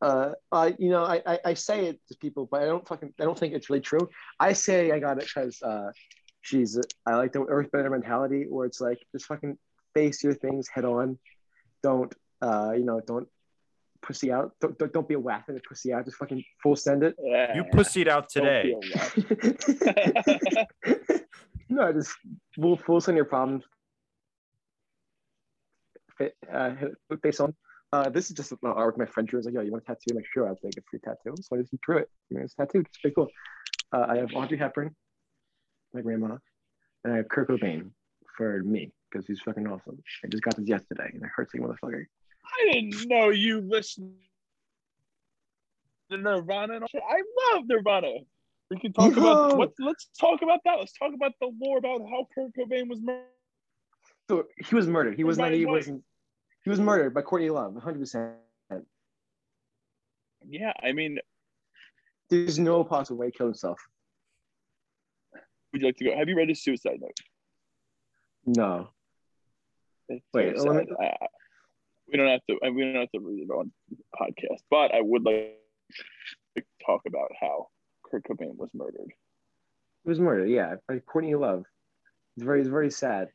uh, 0.00 0.32
uh, 0.52 0.70
you 0.78 0.90
know, 0.90 1.04
I, 1.04 1.22
I 1.26 1.38
I 1.46 1.54
say 1.54 1.86
it 1.86 2.00
to 2.08 2.16
people, 2.18 2.48
but 2.50 2.62
I 2.62 2.66
don't 2.66 2.86
fucking 2.86 3.14
I 3.20 3.24
don't 3.24 3.38
think 3.38 3.54
it's 3.54 3.68
really 3.68 3.80
true. 3.80 4.08
I 4.40 4.52
say 4.52 4.90
I 4.90 4.98
got 4.98 5.18
it 5.18 5.24
because 5.32 5.60
uh, 5.62 5.90
she's 6.40 6.78
I 7.06 7.16
like 7.16 7.32
the 7.32 7.40
Earthbender 7.40 7.90
mentality, 7.90 8.46
where 8.48 8.66
it's 8.66 8.80
like 8.80 8.98
just 9.12 9.26
fucking 9.26 9.58
face 9.94 10.22
your 10.22 10.34
things 10.34 10.68
head 10.68 10.84
on. 10.84 11.18
Don't 11.82 12.12
uh, 12.40 12.72
you 12.76 12.84
know, 12.84 13.00
don't 13.06 13.28
pussy 14.00 14.32
out. 14.32 14.52
Don't, 14.60 14.78
don't, 14.78 14.92
don't 14.92 15.08
be 15.08 15.14
a 15.14 15.20
whack 15.20 15.44
and 15.48 15.60
pussy 15.62 15.92
out. 15.92 16.04
Just 16.04 16.16
fucking 16.18 16.42
full 16.62 16.76
send 16.76 17.02
it. 17.02 17.16
Yeah. 17.22 17.56
You 17.56 17.64
pussied 17.64 18.08
out 18.08 18.28
today. 18.28 18.62
feel 18.62 18.80
left. 18.94 19.18
no, 21.68 21.92
just 21.92 22.12
full, 22.54 22.76
full 22.76 23.00
send 23.00 23.16
your 23.16 23.24
problems. 23.24 23.64
Fit, 26.16 26.36
uh, 26.52 26.74
hit- 26.74 27.22
face 27.22 27.40
on. 27.40 27.54
Uh, 27.92 28.08
this 28.10 28.28
is 28.28 28.36
just 28.36 28.52
uh, 28.52 28.56
art 28.64 28.98
my 28.98 29.06
friend 29.06 29.28
drew. 29.28 29.38
I 29.38 29.40
was 29.40 29.46
like, 29.46 29.54
yo, 29.54 29.62
you 29.62 29.72
want 29.72 29.84
a 29.84 29.86
tattoo? 29.86 30.10
I'm 30.10 30.16
like, 30.16 30.26
sure, 30.32 30.46
I'll 30.46 30.56
take 30.56 30.76
a 30.76 30.82
free 30.90 31.00
tattoo. 31.02 31.34
So 31.40 31.56
I 31.56 31.60
just 31.60 31.74
drew 31.80 31.98
it. 31.98 32.10
You 32.28 32.38
know, 32.38 32.44
it's 32.44 32.54
tattooed. 32.54 32.86
It's 32.86 32.98
pretty 32.98 33.14
cool. 33.14 33.28
Uh, 33.92 34.04
I 34.08 34.16
have 34.18 34.34
Audrey 34.34 34.58
Hepburn, 34.58 34.94
my 35.94 36.00
grandma, 36.00 36.36
and 37.04 37.12
I 37.12 37.16
have 37.16 37.28
Kurt 37.28 37.48
Cobain 37.48 37.90
for 38.36 38.62
me 38.62 38.92
because 39.10 39.26
he's 39.26 39.40
fucking 39.40 39.66
awesome. 39.66 40.02
I 40.24 40.28
just 40.28 40.42
got 40.42 40.56
this 40.56 40.68
yesterday, 40.68 41.10
and 41.12 41.22
it 41.22 41.28
hurts 41.34 41.54
like 41.54 41.62
a 41.62 41.66
motherfucker. 41.66 42.04
I 42.44 42.72
didn't 42.72 43.08
know 43.08 43.30
you 43.30 43.60
listened 43.60 44.14
to 46.10 46.16
Nirvana. 46.16 46.74
And 46.74 46.82
all 46.82 46.88
shit. 46.88 47.02
I 47.08 47.22
love 47.54 47.64
Nirvana. 47.66 48.12
We 48.70 48.78
can 48.78 48.92
talk 48.92 49.14
Yo! 49.16 49.22
about 49.22 49.56
what. 49.56 49.72
Let's 49.78 50.08
talk 50.18 50.42
about 50.42 50.60
that. 50.64 50.78
Let's 50.78 50.92
talk 50.92 51.12
about 51.14 51.32
the 51.40 51.50
lore 51.60 51.78
about 51.78 52.00
how 52.02 52.26
Kurt 52.34 52.52
Cobain 52.54 52.88
was 52.88 53.00
murdered. 53.00 53.24
So 54.28 54.44
he 54.68 54.74
was 54.74 54.86
murdered. 54.86 55.16
He 55.16 55.24
was 55.24 55.38
not. 55.38 55.52
He 55.52 55.66
wasn't. 55.66 56.02
He 56.64 56.70
was 56.70 56.80
murdered 56.80 57.14
by 57.14 57.22
Courtney 57.22 57.50
Love, 57.50 57.72
100. 57.74 57.98
percent 57.98 58.34
Yeah, 60.46 60.72
I 60.82 60.92
mean, 60.92 61.18
There's 62.28 62.58
no 62.58 62.84
possible 62.84 63.18
way 63.18 63.26
he 63.26 63.32
killed 63.32 63.48
himself. 63.48 63.80
Would 65.72 65.80
you 65.82 65.88
like 65.88 65.96
to 65.98 66.04
go? 66.04 66.16
Have 66.16 66.28
you 66.28 66.36
read 66.36 66.48
his 66.48 66.62
suicide 66.62 66.98
note? 67.00 67.18
No. 68.46 68.88
It's 70.08 70.24
Wait, 70.32 70.56
so 70.58 70.72
me- 70.72 70.78
sad. 70.86 70.88
I- 71.00 71.04
I- 71.24 71.28
we 72.10 72.16
don't 72.16 72.28
have 72.28 72.40
to. 72.48 72.58
We 72.72 72.82
don't 72.84 72.94
have 72.94 73.10
to 73.12 73.20
read 73.20 73.42
it 73.42 73.50
on 73.50 73.70
the 73.90 73.96
podcast, 74.18 74.62
but 74.70 74.94
I 74.94 75.00
would 75.02 75.22
like 75.24 75.58
to 76.56 76.62
talk 76.86 77.02
about 77.06 77.30
how 77.38 77.68
Kurt 78.04 78.24
Cobain 78.24 78.56
was 78.56 78.70
murdered. 78.72 79.12
He 80.04 80.08
was 80.08 80.18
murdered, 80.18 80.48
yeah, 80.48 80.76
by 80.86 81.00
Courtney 81.00 81.34
Love. 81.34 81.64
It's 82.36 82.44
very, 82.44 82.60
it's 82.60 82.70
very 82.70 82.90
sad. 82.90 83.28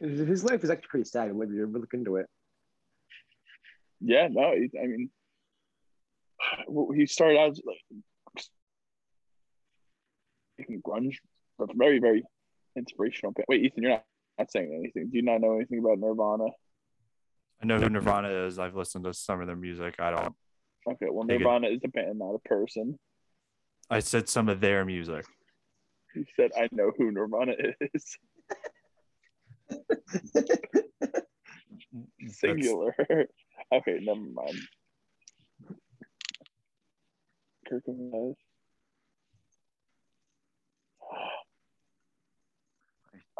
His 0.00 0.42
life 0.44 0.64
is 0.64 0.70
actually 0.70 0.88
pretty 0.88 1.04
sad 1.04 1.28
if 1.28 1.36
you 1.50 1.62
ever 1.64 1.78
look 1.78 1.92
into 1.92 2.16
it. 2.16 2.26
Yeah, 4.00 4.28
no, 4.30 4.54
he, 4.54 4.70
I 4.80 4.86
mean, 4.86 5.10
he 6.96 7.04
started 7.06 7.38
out 7.38 7.58
like 7.66 7.82
making 10.58 10.80
grunge, 10.82 11.16
very, 11.74 11.98
very 11.98 12.22
inspirational. 12.76 13.32
band. 13.32 13.46
Wait, 13.48 13.64
Ethan, 13.64 13.82
you're 13.82 13.92
not, 13.92 14.04
not 14.38 14.50
saying 14.50 14.72
anything. 14.74 15.10
Do 15.10 15.16
you 15.16 15.22
not 15.22 15.40
know 15.40 15.56
anything 15.56 15.78
about 15.80 15.98
Nirvana? 15.98 16.46
I 17.62 17.66
know 17.66 17.78
who 17.78 17.88
Nirvana 17.88 18.28
is. 18.46 18.58
I've 18.58 18.76
listened 18.76 19.04
to 19.04 19.14
some 19.14 19.40
of 19.40 19.46
their 19.46 19.56
music. 19.56 19.96
I 19.98 20.10
don't. 20.10 20.34
Okay, 20.88 21.06
well, 21.10 21.26
Nirvana 21.26 21.68
is 21.68 21.80
a 21.84 21.88
band, 21.88 22.18
not 22.18 22.34
a 22.34 22.38
person. 22.40 22.98
I 23.90 23.98
said 24.00 24.28
some 24.28 24.48
of 24.48 24.60
their 24.60 24.84
music. 24.84 25.24
He 26.14 26.24
said, 26.36 26.50
"I 26.56 26.68
know 26.72 26.92
who 26.96 27.10
Nirvana 27.10 27.52
is." 27.94 28.16
That's- 32.24 32.38
Singular. 32.38 32.94
okay, 33.72 33.98
never 34.00 34.20
mind. 34.20 34.58
Kurt 37.68 37.84
Cobain. 37.86 38.34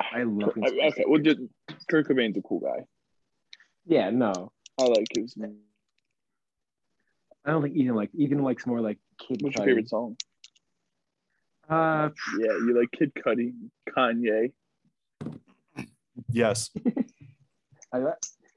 I 0.01 0.23
love 0.23 0.55
him. 0.55 0.65
I- 0.65 0.89
Okay, 0.89 1.05
well, 1.07 1.21
just, 1.21 1.41
Kurt 1.91 2.09
Cobain's 2.09 2.37
a 2.37 2.43
cool 2.43 2.61
guy. 2.61 2.85
Yeah, 3.87 4.11
no. 4.11 4.53
I 4.79 4.85
like 4.85 5.07
his. 5.17 5.35
I 7.45 7.51
don't 7.51 7.63
think 7.63 7.75
Ethan 7.77 7.95
like 7.95 8.11
Ethan 8.15 8.43
likes 8.43 8.67
more 8.67 8.81
like 8.81 8.99
Kid 9.19 9.41
What's 9.43 9.57
your 9.57 9.65
favorite 9.67 9.89
song? 9.89 10.17
Uh, 11.69 12.11
Yeah, 12.39 12.53
you 12.53 12.79
like 12.79 12.91
Kid 12.93 13.13
Cudi, 13.15 13.53
Kanye. 13.89 14.53
Yes. 16.31 16.71
I, 17.93 18.03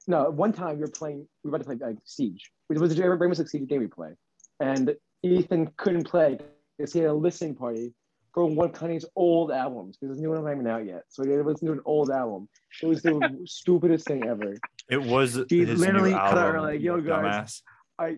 no, 0.08 0.30
one 0.30 0.52
time 0.52 0.76
we 0.76 0.82
were 0.82 0.88
playing, 0.90 1.28
we 1.44 1.50
were 1.50 1.56
about 1.56 1.70
to 1.70 1.78
play 1.78 1.88
like 1.88 1.98
Siege, 2.04 2.52
which 2.68 2.80
was 2.80 2.98
a 2.98 3.10
Rainbow 3.10 3.34
Six 3.34 3.52
Siege 3.52 3.68
game 3.68 3.80
we 3.80 3.88
play, 3.88 4.12
and 4.60 4.96
Ethan 5.24 5.72
couldn't 5.78 6.04
play 6.04 6.38
because 6.78 6.92
he 6.92 7.00
had 7.00 7.10
a 7.10 7.14
listening 7.14 7.56
party 7.56 7.94
for 8.34 8.46
one 8.46 8.70
of 8.70 8.76
Kanye's 8.76 9.06
old 9.16 9.52
albums 9.52 9.98
because 9.98 10.16
his 10.16 10.22
new 10.22 10.30
one 10.30 10.42
wasn't 10.44 10.62
even 10.62 10.72
out 10.72 10.86
yet. 10.86 11.04
So 11.10 11.24
he 11.24 11.30
was 11.32 11.46
listening 11.46 11.68
to 11.74 11.80
an 11.80 11.82
old 11.86 12.10
album. 12.12 12.48
It 12.82 12.86
was 12.86 13.02
the 13.02 13.40
stupidest 13.46 14.06
thing 14.08 14.26
ever. 14.26 14.56
It 14.90 15.02
was 15.02 15.40
He 15.50 15.66
his 15.66 15.80
literally 15.80 16.12
new 16.12 16.16
cut 16.18 16.38
out 16.38 16.56
album. 16.56 16.62
like, 16.64 16.82
"Yo, 16.82 17.02
guys." 17.02 17.24
dumbass. 17.24 17.62
I. 18.00 18.18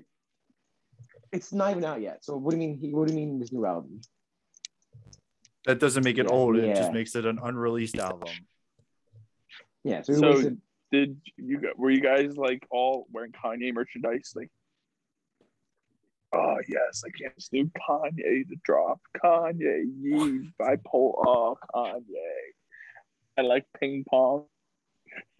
It's 1.31 1.51
not 1.51 1.71
even 1.71 1.83
out 1.83 1.99
yet. 2.01 2.23
So 2.23 2.37
what 2.37 2.51
do 2.51 2.57
you 2.57 2.67
mean? 2.67 2.77
He 2.77 2.93
what 2.93 3.07
do 3.07 3.13
you 3.13 3.19
mean 3.19 3.39
his 3.39 3.51
new 3.51 3.65
album? 3.65 4.01
That 5.65 5.79
doesn't 5.79 6.03
make 6.03 6.17
it 6.19 6.25
Yeah, 6.27 6.31
old. 6.35 6.57
It 6.57 6.67
yeah. 6.67 6.73
just 6.75 6.93
makes 6.93 7.15
it 7.15 7.25
an 7.25 7.39
unreleased 7.41 7.97
album. 7.97 8.29
Yeah. 9.83 10.01
So, 10.03 10.13
So- 10.13 10.31
wasted- 10.33 10.61
Did 10.91 11.19
you 11.37 11.57
gu- 11.59 11.73
were 11.75 11.89
you 11.89 12.01
guys 12.01 12.37
like 12.37 12.67
all 12.69 13.07
wearing 13.11 13.31
Kanye 13.31 13.73
merchandise? 13.73 14.33
Like, 14.35 14.51
oh 16.33 16.57
yes, 16.67 17.03
I 17.05 17.09
can't 17.09 17.37
do 17.51 17.69
Kanye 17.79 18.47
the 18.47 18.57
drop. 18.63 18.99
Kanye, 19.23 19.85
ye 19.99 20.49
bipolar. 20.59 21.13
Oh, 21.25 21.57
Kanye. 21.73 22.01
I 23.37 23.41
like 23.41 23.65
ping 23.79 24.03
pong. 24.09 24.45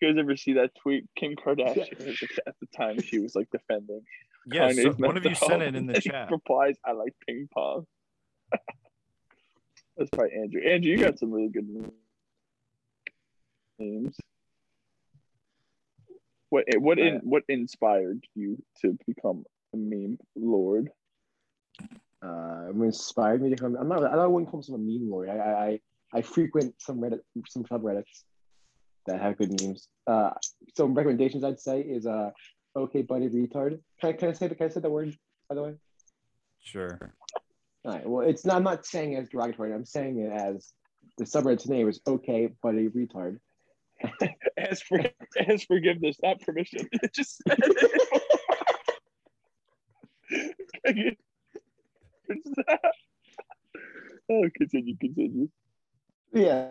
you 0.00 0.08
guys 0.08 0.18
ever 0.18 0.36
see 0.36 0.54
that 0.54 0.70
tweet? 0.82 1.04
Kim 1.16 1.36
Kardashian 1.36 2.16
at 2.46 2.54
the 2.60 2.66
time 2.76 3.00
she 3.02 3.18
was 3.18 3.34
like 3.34 3.48
defending. 3.50 4.02
yes, 4.46 4.76
Kanye's 4.76 4.98
one 4.98 5.16
of 5.16 5.24
you 5.24 5.34
sent 5.34 5.62
it 5.62 5.74
in 5.74 5.86
the 5.86 6.00
chat. 6.00 6.30
Replies, 6.30 6.76
I 6.84 6.92
like 6.92 7.14
ping 7.26 7.48
pong. 7.52 7.86
That's 9.96 10.10
probably 10.10 10.32
Andrew. 10.34 10.62
Andrew, 10.62 10.90
you 10.90 10.98
got 10.98 11.18
some 11.18 11.30
really 11.30 11.50
good 11.50 11.68
names. 13.78 14.16
What 16.50 16.64
what 16.78 16.98
in 16.98 17.20
what 17.22 17.44
inspired 17.48 18.24
you 18.34 18.62
to 18.82 18.98
become 19.06 19.44
a 19.72 19.76
meme 19.76 20.18
lord? 20.36 20.90
uh, 22.22 22.66
what 22.72 22.86
inspired 22.86 23.42
me 23.42 23.50
to 23.50 23.56
come. 23.56 23.76
I'm 23.76 23.88
not. 23.88 24.04
I 24.04 24.26
wouldn't 24.26 24.32
want 24.32 24.46
to 24.46 24.50
call 24.50 24.60
myself 24.60 24.78
a 24.78 24.82
meme 24.82 25.10
lord. 25.10 25.28
I, 25.28 25.36
I, 25.36 25.64
I, 25.64 25.80
I 26.12 26.22
frequent 26.22 26.74
some 26.78 27.00
Reddit, 27.00 27.20
some 27.48 27.64
subreddits 27.64 28.24
that 29.06 29.20
have 29.20 29.38
good 29.38 29.60
memes. 29.60 29.88
Uh, 30.06 30.30
some 30.76 30.94
recommendations 30.94 31.44
I'd 31.44 31.60
say 31.60 31.80
is 31.80 32.06
uh, 32.06 32.30
okay, 32.76 33.02
buddy, 33.02 33.28
retard. 33.28 33.80
Can 34.00 34.10
I, 34.10 34.12
can 34.12 34.28
I 34.28 34.32
say 34.32 34.48
the 34.48 34.54
can 34.54 34.66
I 34.66 34.70
say 34.70 34.80
the 34.80 34.90
word 34.90 35.16
by 35.48 35.54
the 35.54 35.62
way? 35.62 35.74
Sure. 36.62 36.98
All 37.84 37.92
right. 37.92 38.06
Well, 38.06 38.28
it's 38.28 38.44
not. 38.44 38.56
I'm 38.56 38.64
not 38.64 38.84
saying 38.84 39.14
it 39.14 39.20
as 39.20 39.28
derogatory. 39.30 39.72
I'm 39.72 39.86
saying 39.86 40.18
it 40.18 40.32
as 40.32 40.72
the 41.16 41.24
subreddit's 41.24 41.68
name 41.68 41.88
is 41.88 42.00
okay, 42.06 42.50
buddy, 42.62 42.88
retard. 42.88 43.38
Ask 44.70 44.86
for 44.86 45.00
ask 45.48 45.66
forgiveness, 45.66 46.16
not 46.22 46.40
permission. 46.40 46.88
It 47.02 47.12
just 47.12 47.42
oh, 54.30 54.48
continue, 54.56 54.96
continue. 54.96 55.48
Yeah, 56.32 56.68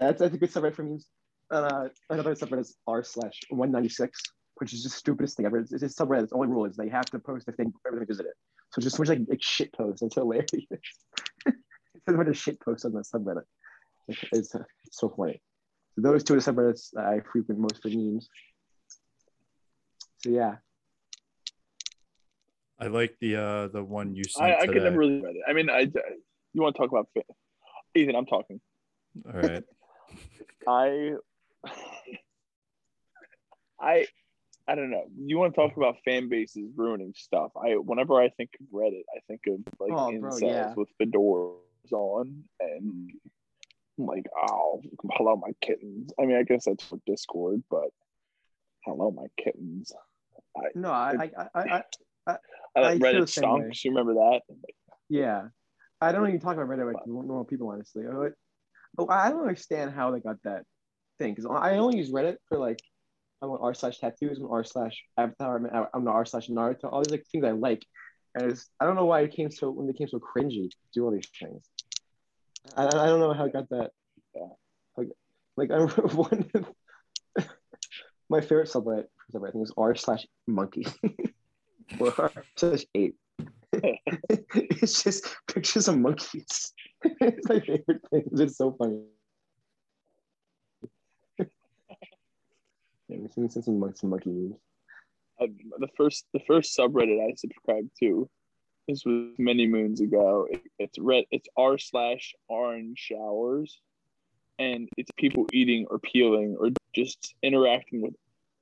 that's 0.00 0.18
that's 0.20 0.34
a 0.34 0.38
good 0.38 0.50
subreddit 0.50 0.74
for 0.74 0.82
memes. 0.82 1.06
Uh, 1.50 1.88
another 2.08 2.34
subreddit 2.34 2.62
is 2.62 2.76
r 2.88 3.04
slash 3.04 3.38
one 3.50 3.70
ninety 3.70 3.88
six, 3.88 4.20
which 4.56 4.74
is 4.74 4.82
the 4.82 4.88
stupidest 4.88 5.36
thing 5.36 5.46
ever. 5.46 5.58
It's, 5.58 5.72
it's 5.72 5.84
a 5.84 5.86
subreddit. 6.04 6.30
The 6.30 6.34
only 6.34 6.48
rule 6.48 6.64
is 6.64 6.74
they 6.76 6.88
have 6.88 7.06
to 7.06 7.20
post 7.20 7.46
a 7.46 7.52
thing 7.52 7.72
time 7.86 7.98
they 8.00 8.04
visit 8.04 8.26
it. 8.26 8.34
So 8.72 8.80
just 8.80 8.96
so 8.96 9.02
much 9.02 9.10
like, 9.10 9.20
like 9.28 9.42
shit 9.42 9.72
posts. 9.72 10.02
It's 10.02 10.16
hilarious. 10.16 10.48
it's 10.52 12.08
a 12.08 12.12
bunch 12.12 12.36
shit 12.36 12.60
posts 12.60 12.84
on 12.84 12.92
the 12.92 13.02
subreddit. 13.02 13.44
It's, 14.08 14.24
it's, 14.32 14.54
it's 14.54 14.98
so 14.98 15.08
funny. 15.16 15.40
So 15.94 16.02
those 16.02 16.24
two 16.24 16.34
are 16.34 16.40
the 16.40 16.52
subreddits 16.52 16.90
that 16.92 17.04
I 17.04 17.20
frequent 17.20 17.60
most 17.60 17.82
for 17.82 17.88
memes. 17.88 18.28
So 20.18 20.30
yeah, 20.30 20.56
I 22.78 22.86
like 22.86 23.16
the 23.20 23.36
uh 23.36 23.68
the 23.68 23.82
one 23.84 24.14
you 24.14 24.24
sent 24.24 24.46
I, 24.46 24.60
I 24.60 24.66
could 24.66 24.82
never 24.82 24.98
really 24.98 25.20
read 25.20 25.36
it. 25.36 25.42
I 25.48 25.52
mean, 25.52 25.68
I 25.70 25.80
you 26.52 26.62
want 26.62 26.76
to 26.76 26.80
talk 26.82 26.90
about 26.90 27.08
fa- 27.14 27.22
Ethan? 27.94 28.14
I'm 28.16 28.26
talking. 28.26 28.60
All 29.26 29.40
right. 29.40 29.64
I 30.68 31.12
I 33.80 34.06
I 34.68 34.74
don't 34.74 34.90
know. 34.90 35.04
You 35.18 35.38
want 35.38 35.54
to 35.54 35.60
talk 35.60 35.76
about 35.76 35.96
fan 36.04 36.28
bases 36.28 36.70
ruining 36.76 37.12
stuff? 37.16 37.50
I 37.56 37.72
whenever 37.72 38.20
I 38.20 38.28
think 38.30 38.50
of 38.60 38.66
Reddit, 38.72 39.02
I 39.16 39.20
think 39.26 39.40
of 39.48 39.60
like 39.80 39.92
Oh, 39.92 40.12
bro, 40.18 40.30
incels 40.30 40.42
yeah. 40.42 40.74
with 40.76 40.88
fedoras 41.00 41.92
on 41.92 42.44
and 42.60 43.10
like, 44.06 44.26
oh, 44.36 44.82
hello, 45.12 45.36
my 45.36 45.52
kittens. 45.60 46.12
I 46.20 46.26
mean, 46.26 46.36
I 46.36 46.42
guess 46.42 46.64
that's 46.66 46.84
for 46.84 46.98
Discord, 47.06 47.62
but 47.70 47.90
hello, 48.84 49.10
my 49.10 49.26
kittens. 49.42 49.92
no, 50.74 50.90
I, 50.90 51.30
I, 51.36 51.46
I, 51.54 51.60
I 51.60 51.84
I 52.26 52.36
I 52.76 52.80
like 52.80 53.00
the 53.00 53.06
Reddit 53.06 53.22
stonks. 53.22 53.84
You 53.84 53.90
remember 53.90 54.14
that? 54.14 54.40
Yeah, 55.08 55.48
I 56.00 56.12
don't 56.12 56.28
even 56.28 56.40
talk 56.40 56.54
about 56.54 56.68
Reddit 56.68 56.92
like 56.92 57.06
normal 57.06 57.44
people, 57.44 57.68
honestly. 57.68 58.04
Oh, 58.06 58.30
oh, 58.98 59.08
I 59.08 59.30
don't 59.30 59.42
understand 59.42 59.92
how 59.92 60.10
they 60.10 60.20
got 60.20 60.36
that 60.44 60.64
thing 61.18 61.34
because 61.34 61.46
I 61.50 61.78
only 61.78 61.98
use 61.98 62.10
Reddit 62.10 62.36
for 62.48 62.58
like 62.58 62.80
I'm 63.42 63.50
on 63.50 63.58
r 63.62 63.74
slash 63.74 63.98
tattoos, 63.98 64.38
I'm 64.38 64.50
r 64.50 64.64
slash 64.64 65.02
avatar, 65.16 65.56
I'm 65.56 65.66
on- 65.66 65.88
I'm 65.94 66.08
on 66.08 66.14
r 66.14 66.24
slash 66.26 66.48
Naruto, 66.48 66.92
all 66.92 67.02
these 67.02 67.10
like 67.12 67.26
things 67.26 67.44
I 67.44 67.52
like, 67.52 67.84
and 68.34 68.52
it's, 68.52 68.68
I 68.78 68.84
don't 68.84 68.96
know 68.96 69.06
why 69.06 69.20
it 69.22 69.32
came 69.32 69.50
so 69.50 69.70
when 69.70 69.86
they 69.86 69.92
came 69.92 70.08
so 70.08 70.20
cringy 70.20 70.70
to 70.70 70.76
do 70.94 71.04
all 71.04 71.10
these 71.10 71.28
things. 71.38 71.64
I, 72.76 72.86
I 72.86 73.06
don't 73.06 73.20
know 73.20 73.32
how 73.32 73.46
I 73.46 73.48
got 73.48 73.68
that. 73.70 73.90
Yeah. 74.34 74.46
Like, 75.56 75.70
I 75.70 75.74
remember 75.74 76.02
one. 76.14 76.50
of- 76.54 76.72
my 78.30 78.40
favorite 78.40 78.68
subreddit, 78.68 79.06
I 79.34 79.38
think 79.38 79.54
it 79.54 79.58
was 79.58 79.72
r 79.76 79.94
slash 79.94 80.26
monkey 80.46 80.86
or 82.00 82.14
r 82.18 82.32
slash 82.56 82.84
ape. 82.94 83.16
it's 83.72 85.02
just 85.02 85.26
pictures 85.52 85.88
of 85.88 85.98
monkeys. 85.98 86.72
it's 87.02 87.48
my 87.48 87.60
favorite 87.60 88.02
thing. 88.10 88.24
It's 88.32 88.56
so 88.56 88.72
funny. 88.78 89.02
yeah, 91.38 91.46
we've 93.08 93.32
seen 93.32 93.48
some 93.50 93.62
some 93.94 94.10
monkey 94.10 94.30
memes. 94.30 94.54
I, 95.40 95.44
uh, 95.44 95.48
the 95.78 95.88
first 95.96 96.26
the 96.32 96.40
first 96.46 96.76
subreddit 96.76 97.20
I 97.26 97.34
subscribed 97.34 97.90
to. 98.00 98.28
This 98.90 99.04
was 99.04 99.28
many 99.38 99.68
moons 99.68 100.00
ago. 100.00 100.48
It, 100.50 100.62
it's 100.80 100.98
red. 100.98 101.24
It's 101.30 101.48
r 101.56 101.78
slash 101.78 102.34
orange 102.48 102.98
showers, 102.98 103.80
and 104.58 104.88
it's 104.96 105.12
people 105.16 105.46
eating 105.52 105.86
or 105.88 106.00
peeling 106.00 106.56
or 106.58 106.70
just 106.92 107.36
interacting 107.40 108.02
with 108.02 108.14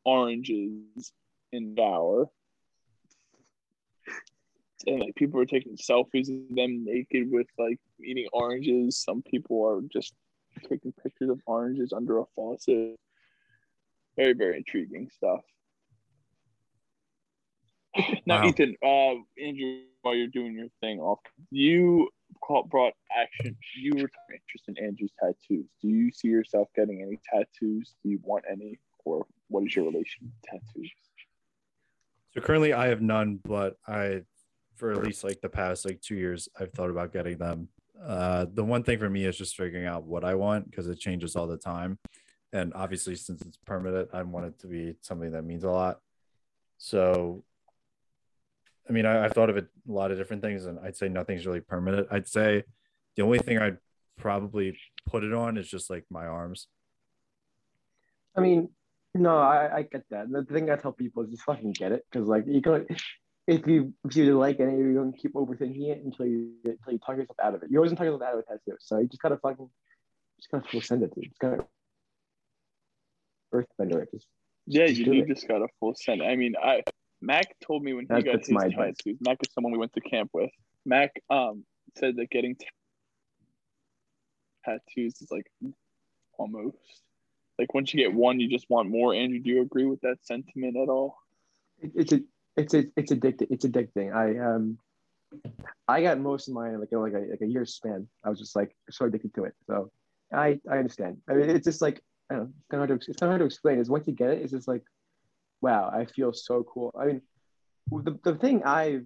oranges 0.05 1.12
in 1.51 1.74
the 1.74 1.81
shower. 1.81 2.26
And 4.87 5.01
like 5.01 5.14
people 5.14 5.41
are 5.41 5.47
taking 5.47 5.79
selfies 5.79 6.29
of 6.29 6.55
them 6.55 6.85
naked 6.85 7.31
with 7.31 7.47
like 7.59 7.79
eating 8.05 8.26
oranges. 8.35 8.99
Some 9.03 9.22
people 9.22 9.66
are 9.66 9.81
just 9.91 10.12
taking 10.68 10.93
pictures 11.03 11.31
of 11.31 11.41
oranges 11.47 11.95
under 11.95 12.18
a 12.18 12.24
faucet. 12.37 12.97
Very 14.16 14.35
very 14.35 14.59
intriguing 14.59 15.09
stuff. 15.11 15.41
Now, 18.26 18.43
Wow. 18.43 18.49
Ethan, 18.49 18.76
uh, 18.83 19.14
Andrew, 19.43 19.81
while 20.03 20.14
you're 20.14 20.26
doing 20.28 20.55
your 20.55 20.68
thing 20.80 21.01
off, 21.01 21.20
you 21.51 22.09
caught, 22.40 22.68
brought 22.68 22.94
action. 23.16 23.57
You 23.76 23.92
were 23.94 24.11
interested 24.32 24.78
in 24.78 24.84
Andrew's 24.84 25.12
tattoos. 25.18 25.66
Do 25.80 25.88
you 25.88 26.11
see 26.12 26.28
yourself 26.28 26.68
getting 26.74 27.03
any 27.03 27.18
tattoos? 27.32 27.94
Do 28.03 28.11
you 28.11 28.20
want 28.22 28.44
any, 28.51 28.78
or 29.05 29.26
what 29.49 29.64
is 29.64 29.74
your 29.74 29.86
relation 29.86 30.32
to 30.44 30.51
tattoos? 30.51 30.90
So 32.34 32.40
currently 32.40 32.72
I 32.72 32.88
have 32.88 33.01
none, 33.01 33.40
but 33.44 33.76
I 33.86 34.22
for 34.76 34.92
at 34.92 35.03
least 35.03 35.24
like 35.24 35.40
the 35.40 35.49
past 35.49 35.84
like 35.84 36.01
two 36.01 36.14
years 36.14 36.49
I've 36.59 36.72
thought 36.72 36.90
about 36.90 37.12
getting 37.12 37.38
them. 37.38 37.68
Uh 38.01 38.46
the 38.53 38.62
one 38.62 38.84
thing 38.84 38.99
for 38.99 39.11
me 39.11 39.24
is 39.24 39.36
just 39.36 39.57
figuring 39.57 39.86
out 39.86 40.05
what 40.05 40.24
I 40.24 40.34
want 40.34 40.70
because 40.70 40.88
it 40.88 41.01
changes 41.01 41.34
all 41.34 41.46
the 41.46 41.57
time. 41.57 41.99
And 42.53 42.72
obviously 42.74 43.16
since 43.16 43.42
it's 43.42 43.59
permanent, 43.66 44.11
I 44.12 44.22
want 44.22 44.46
it 44.46 44.59
to 44.61 44.66
be 44.68 44.94
something 45.01 45.32
that 45.32 45.42
means 45.42 45.64
a 45.64 45.70
lot. 45.70 46.01
So 46.76 47.42
I 48.89 48.93
mean 48.93 49.07
I, 49.07 49.24
I've 49.24 49.32
thought 49.32 49.51
of 49.51 49.57
it 49.57 49.66
a 49.89 49.93
lot 49.93 50.11
of 50.11 50.18
different 50.18 50.43
things 50.43 50.66
and 50.66 50.78
I'd 50.80 50.97
say 50.97 51.09
nothing's 51.09 51.47
really 51.47 51.61
permanent. 51.61 52.09
I'd 52.11 52.28
say 52.28 52.64
the 53.16 53.22
only 53.22 53.39
thing 53.39 53.59
I'd 53.59 53.78
probably 54.16 54.78
put 55.07 55.24
it 55.24 55.32
on 55.32 55.57
is 55.59 55.68
just 55.68 55.91
like 55.91 56.05
my 56.11 56.26
arms. 56.26 56.66
I 58.36 58.41
mean, 58.41 58.68
no, 59.14 59.36
I, 59.39 59.78
I 59.78 59.82
get 59.82 60.05
that. 60.11 60.30
The 60.30 60.45
thing 60.45 60.70
I 60.70 60.76
tell 60.76 60.93
people 60.93 61.24
is 61.24 61.30
just 61.30 61.43
fucking 61.43 61.72
get 61.72 61.93
it, 61.93 62.05
because 62.11 62.28
like 62.28 62.45
you 62.47 62.61
go, 62.61 62.84
if 63.47 63.66
you 63.66 63.93
if 64.05 64.14
you 64.16 64.39
like 64.39 64.61
it, 64.61 64.78
you're 64.78 64.95
gonna 64.95 65.12
keep 65.16 65.32
overthinking 65.34 65.89
it 65.89 66.05
until 66.05 66.26
you 66.26 66.53
until 66.64 66.93
you 66.93 66.99
talk 66.99 67.16
yourself 67.16 67.39
out 67.43 67.55
of 67.55 67.62
it. 67.62 67.70
You're 67.70 67.80
always 67.80 67.93
talk 67.93 68.05
yourself 68.05 68.22
out 68.22 68.34
of 68.34 68.41
a 68.41 68.43
tattoo, 68.43 68.76
so 68.78 68.99
you 68.99 69.09
just 69.09 69.20
gotta 69.22 69.39
fucking 69.39 69.68
just 70.39 70.51
gotta 70.51 70.68
full 70.68 70.80
send 70.82 71.03
it 71.03 71.12
to. 71.14 71.20
Just 71.22 71.39
gotta 71.41 71.64
earthbender 73.53 74.03
it. 74.03 74.11
Just 74.12 74.26
Yeah, 74.66 74.86
Just 74.86 74.99
you, 74.99 75.05
do 75.07 75.14
you 75.14 75.22
it. 75.22 75.28
just 75.28 75.49
gotta 75.49 75.66
full 75.80 75.95
send. 75.95 76.22
I 76.22 76.36
mean, 76.36 76.55
I 76.62 76.82
Mac 77.21 77.59
told 77.61 77.83
me 77.83 77.93
when 77.93 78.05
he 78.05 78.09
That- 78.09 78.25
got 78.25 78.33
that's 78.37 78.49
his 78.49 78.62
advice. 78.62 78.97
tattoos. 78.99 79.19
Mac 79.21 79.39
is 79.43 79.53
someone 79.53 79.73
we 79.73 79.79
went 79.79 79.93
to 79.95 80.01
camp 80.01 80.31
with. 80.33 80.51
Mac 80.85 81.21
um 81.31 81.64
said 81.97 82.16
that 82.16 82.31
getting 82.31 82.55
t- 82.57 82.66
tattoos 84.64 85.21
is 85.21 85.31
like 85.31 85.47
almost 86.39 86.77
Like 87.59 87.75
once 87.75 87.93
you 87.93 87.99
get 87.99 88.14
one, 88.14 88.39
you 88.39 88.49
just 88.49 88.71
want 88.71 88.89
more. 88.89 89.12
Andrew, 89.14 89.41
do 89.41 89.51
you 89.51 89.62
agree 89.62 89.85
with 89.85 90.01
that 90.03 90.25
sentiment 90.25 90.77
at 90.77 90.89
all? 90.89 91.16
It, 91.81 91.91
it's 91.97 92.12
a 92.12 92.21
it's 92.57 92.75
a 92.75 92.85
it's 92.97 93.12
addicting. 93.12 93.49
It's 93.51 93.64
addicting. 93.66 94.14
I 94.14 94.39
um 94.39 94.79
I 95.89 96.03
got 96.03 96.21
most 96.21 96.49
of 96.49 96.55
mine 96.55 96.79
like 96.79 96.91
in 96.93 97.01
like 97.01 97.14
a 97.14 97.19
like 97.31 97.41
a 97.43 97.47
year 97.47 97.66
span. 97.66 98.09
I 98.25 98.31
was 98.31 98.39
just 98.39 98.55
like 98.55 98.77
so 98.91 99.07
addicted 99.07 99.35
to 99.35 99.45
it. 99.45 99.55
So 99.66 99.91
I 100.33 100.61
I 100.71 100.79
understand. 100.79 101.19
I 101.29 101.35
mean, 101.35 101.51
it's 101.51 101.64
just 101.64 101.83
like 101.83 102.01
I 102.31 102.35
don't 102.37 102.45
know. 102.45 102.51
It's 102.61 102.69
kind 102.71 102.83
of 102.83 102.89
hard 102.89 103.01
to 103.01 103.11
it's 103.11 103.19
kind 103.21 103.29
of 103.29 103.33
hard 103.33 103.41
to 103.41 103.47
explain. 103.47 103.79
Is 103.79 103.91
once 103.91 104.07
you 104.07 104.12
get 104.12 104.31
it, 104.31 104.43
it's 104.43 104.53
just 104.53 104.69
like, 104.69 104.83
wow, 105.61 105.91
I 105.93 106.05
feel 106.05 106.33
so 106.33 106.65
cool. 106.65 106.95
I 106.99 107.07
mean, 107.07 107.23
the 107.91 108.19
the 108.23 108.35
thing 108.37 108.63
I 108.65 109.01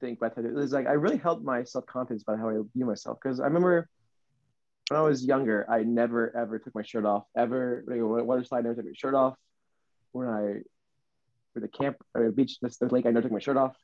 think 0.00 0.18
about 0.18 0.34
tattoo 0.34 0.58
is 0.58 0.72
like 0.72 0.86
I 0.86 0.92
really 0.92 1.18
helped 1.18 1.44
my 1.44 1.64
self 1.64 1.86
confidence 1.86 2.22
about 2.22 2.38
how 2.38 2.48
I 2.50 2.58
view 2.74 2.86
myself 2.86 3.18
because 3.22 3.40
I 3.40 3.44
remember 3.44 3.88
when 4.88 4.98
I 4.98 5.02
was 5.02 5.24
younger, 5.24 5.66
I 5.70 5.82
never 5.82 6.36
ever 6.36 6.58
took 6.58 6.74
my 6.74 6.82
shirt 6.82 7.04
off 7.04 7.24
ever. 7.36 7.84
Like, 7.86 8.00
went 8.02 8.46
slide, 8.46 8.60
I 8.60 8.62
never 8.62 8.74
took 8.76 8.86
my 8.86 8.92
shirt 8.94 9.14
off. 9.14 9.36
When 10.12 10.26
I 10.26 10.62
for 11.54 11.60
the 11.60 11.68
camp 11.68 11.96
or 12.14 12.26
the 12.26 12.32
beach, 12.32 12.58
this 12.60 12.76
the 12.78 12.86
lake, 12.86 13.06
I 13.06 13.10
never 13.10 13.22
took 13.22 13.32
my 13.32 13.38
shirt 13.38 13.56
off. 13.56 13.76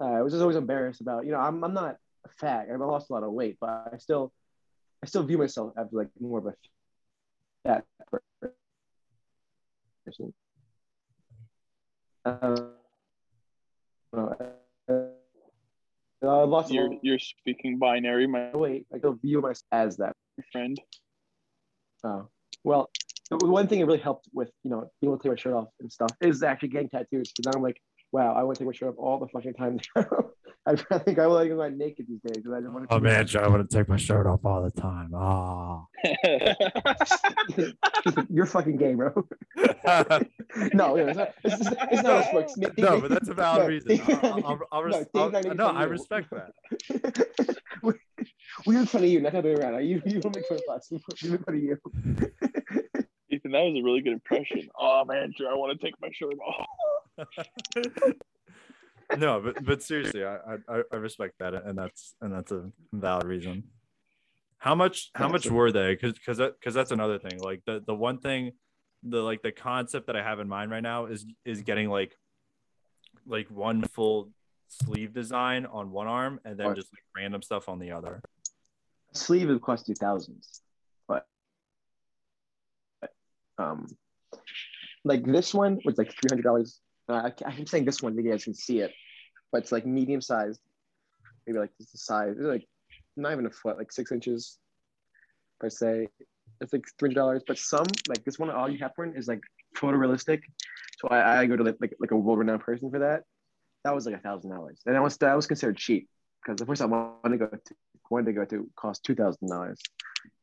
Uh, 0.00 0.12
I 0.12 0.22
was 0.22 0.32
just 0.32 0.40
always 0.40 0.56
embarrassed 0.56 1.00
about, 1.00 1.24
you 1.26 1.32
know, 1.32 1.38
I'm, 1.38 1.62
I'm 1.64 1.74
not 1.74 1.96
fat. 2.38 2.68
I've 2.72 2.80
lost 2.80 3.10
a 3.10 3.12
lot 3.12 3.22
of 3.22 3.32
weight, 3.32 3.56
but 3.60 3.90
I 3.92 3.98
still, 3.98 4.32
I 5.02 5.06
still 5.06 5.22
view 5.22 5.38
myself 5.38 5.72
as 5.78 5.88
like 5.92 6.08
more 6.20 6.38
of 6.38 6.46
a 6.46 6.54
fat 7.64 7.84
person. 10.06 10.32
Uh, 12.26 12.70
I 16.22 16.42
lost 16.42 16.72
You're 16.72 16.90
you're 17.02 17.20
speaking 17.20 17.78
binary, 17.78 18.26
my 18.26 18.48
of 18.48 18.54
weight. 18.54 18.84
I 18.92 18.98
still 18.98 19.12
view 19.14 19.40
myself 19.40 19.62
as 19.70 19.96
that. 19.98 20.12
friend. 20.50 20.76
Oh, 22.02 22.28
well, 22.64 22.90
one 23.30 23.68
thing 23.68 23.78
that 23.78 23.86
really 23.86 24.00
helped 24.00 24.28
with, 24.32 24.50
you 24.64 24.70
know, 24.70 24.90
being 25.00 25.12
able 25.12 25.18
to 25.18 25.22
take 25.22 25.32
my 25.32 25.36
shirt 25.36 25.54
off 25.54 25.68
and 25.78 25.92
stuff 25.92 26.10
is 26.20 26.42
actually 26.42 26.70
getting 26.70 26.88
tattoos. 26.88 27.32
Because 27.32 27.52
now 27.52 27.58
I'm 27.58 27.62
like, 27.62 27.80
wow, 28.12 28.34
I 28.34 28.42
want 28.44 28.56
to 28.56 28.60
take 28.60 28.66
my 28.66 28.72
shirt 28.72 28.88
off 28.90 28.94
all 28.98 29.18
the 29.18 29.28
fucking 29.28 29.54
time 29.54 29.78
now. 29.94 30.06
I 30.68 30.72
I 30.90 30.98
think 30.98 31.18
I 31.20 31.26
want 31.28 31.48
to 31.48 31.54
go 31.54 31.68
naked 31.68 32.06
these 32.08 32.20
days. 32.26 32.42
'cause 32.44 32.52
I 32.52 32.60
just 32.60 32.72
want 32.72 32.88
to 32.88 32.94
Oh 32.96 32.98
man, 32.98 33.24
Joe, 33.26 33.40
I 33.40 33.48
want 33.48 33.68
to 33.70 33.76
take 33.76 33.88
my 33.88 33.96
shirt 33.96 34.26
off 34.26 34.40
all 34.44 34.62
the 34.64 34.70
time. 34.72 35.14
Oh. 35.14 35.86
You're 38.30 38.46
fucking 38.46 38.76
gay, 38.76 38.94
bro. 38.94 39.10
no, 40.74 40.96
it's 40.96 41.16
not, 41.16 41.34
it's, 41.44 41.58
just- 41.58 41.76
it's 41.92 42.02
not 42.02 42.20
a 42.22 42.24
sports. 42.26 42.56
no, 42.78 43.00
but 43.00 43.10
that's 43.10 43.28
a 43.28 43.34
valid 43.34 43.62
No, 43.62 43.68
reason. 43.68 44.00
I'll, 44.22 44.44
I'll, 44.46 44.58
I'll, 44.72 44.82
res- 44.82 45.06
No, 45.14 45.22
I'll- 45.22 45.30
Dave's 45.30 45.46
not 45.46 45.56
no, 45.56 45.66
I 45.68 45.84
respect 45.84 46.30
that. 46.30 47.26
we, 47.82 47.92
we 48.66 48.74
make 48.76 48.88
fun 48.88 49.04
of 49.04 49.08
you, 49.10 49.20
not 49.20 49.32
the 49.32 49.38
other 49.38 49.54
way 49.54 49.60
around. 49.60 49.84
You, 49.86 50.02
you 50.04 50.20
don't 50.20 50.34
make 50.34 50.46
fun 50.46 50.58
of 50.68 50.74
us. 50.76 50.88
We 50.90 51.30
make 51.30 51.44
fun 51.44 51.54
of 51.54 51.62
you. 51.62 51.76
Ethan, 53.30 53.50
that 53.52 53.60
was 53.62 53.76
a 53.80 53.82
really 53.84 54.00
good 54.02 54.12
impression. 54.14 54.68
Oh 54.78 55.04
man, 55.04 55.32
Drew, 55.36 55.48
I 55.48 55.54
want 55.54 55.78
to 55.78 55.84
take 55.84 55.94
my 56.00 56.08
shirt 56.12 56.34
off. 56.44 56.66
No, 59.16 59.40
but 59.40 59.64
but 59.64 59.82
seriously, 59.82 60.24
I, 60.24 60.36
I 60.68 60.82
I 60.92 60.96
respect 60.96 61.34
that, 61.38 61.54
and 61.54 61.78
that's 61.78 62.14
and 62.20 62.32
that's 62.32 62.52
a 62.52 62.70
valid 62.92 63.24
reason. 63.24 63.64
How 64.58 64.74
much 64.74 65.10
how 65.14 65.28
much 65.28 65.48
were 65.50 65.70
they? 65.70 65.94
Because 65.94 66.14
because 66.14 66.38
that 66.38 66.58
because 66.58 66.74
that's 66.74 66.90
another 66.90 67.18
thing. 67.18 67.38
Like 67.38 67.62
the 67.66 67.82
the 67.86 67.94
one 67.94 68.18
thing, 68.18 68.52
the 69.02 69.18
like 69.18 69.42
the 69.42 69.52
concept 69.52 70.06
that 70.08 70.16
I 70.16 70.22
have 70.22 70.40
in 70.40 70.48
mind 70.48 70.70
right 70.70 70.82
now 70.82 71.06
is 71.06 71.26
is 71.44 71.62
getting 71.62 71.88
like 71.88 72.16
like 73.26 73.50
one 73.50 73.82
full 73.82 74.30
sleeve 74.68 75.12
design 75.12 75.66
on 75.66 75.90
one 75.90 76.06
arm 76.06 76.40
and 76.44 76.58
then 76.58 76.74
just 76.74 76.88
like 76.92 77.02
random 77.16 77.42
stuff 77.42 77.68
on 77.68 77.78
the 77.78 77.92
other. 77.92 78.20
sleeve 79.12 79.48
would 79.48 79.62
cost 79.62 79.88
you 79.88 79.94
thousands, 79.94 80.62
but 81.06 81.26
um, 83.58 83.86
like 85.04 85.24
this 85.24 85.54
one 85.54 85.80
was 85.84 85.98
like 85.98 86.10
three 86.10 86.28
hundred 86.28 86.42
dollars. 86.42 86.80
Uh, 87.08 87.30
I, 87.30 87.32
I'm 87.46 87.66
saying 87.66 87.84
this 87.84 88.02
one, 88.02 88.16
you 88.16 88.28
guys 88.28 88.44
can 88.44 88.54
see 88.54 88.80
it, 88.80 88.92
but 89.52 89.62
it's 89.62 89.72
like 89.72 89.86
medium 89.86 90.20
sized, 90.20 90.60
maybe 91.46 91.58
like 91.58 91.70
this 91.78 91.90
the 91.92 91.98
size. 91.98 92.34
It's 92.36 92.46
like 92.46 92.66
not 93.16 93.32
even 93.32 93.46
a 93.46 93.50
foot, 93.50 93.78
like 93.78 93.92
six 93.92 94.12
inches 94.12 94.58
per 95.60 95.70
se. 95.70 96.08
It's 96.60 96.72
like 96.72 96.84
three 96.98 97.10
hundred 97.10 97.20
dollars, 97.20 97.42
but 97.46 97.58
some 97.58 97.86
like 98.08 98.24
this 98.24 98.38
one, 98.38 98.50
Audrey 98.50 98.78
Hepburn 98.78 99.14
is 99.16 99.28
like 99.28 99.40
photorealistic. 99.76 100.40
So 100.98 101.08
I, 101.08 101.40
I 101.40 101.46
go 101.46 101.56
to 101.56 101.64
like, 101.64 101.76
like 101.80 101.94
like 102.00 102.10
a 102.10 102.16
world 102.16 102.38
renowned 102.38 102.62
person 102.62 102.90
for 102.90 102.98
that. 103.00 103.22
That 103.84 103.94
was 103.94 104.06
like 104.06 104.16
a 104.16 104.18
thousand 104.18 104.50
dollars, 104.50 104.80
and 104.86 104.94
that 104.94 105.02
was 105.02 105.16
that 105.18 105.34
was 105.34 105.46
considered 105.46 105.76
cheap 105.76 106.08
because 106.42 106.58
the 106.58 106.66
first 106.66 106.82
I 106.82 106.86
wanted 106.86 107.30
to 107.30 107.38
go 107.38 107.46
to 107.46 107.74
wanted 108.10 108.26
to 108.26 108.32
go 108.32 108.44
to 108.46 108.70
cost 108.76 109.04
two 109.04 109.14
thousand 109.14 109.48
dollars. 109.48 109.80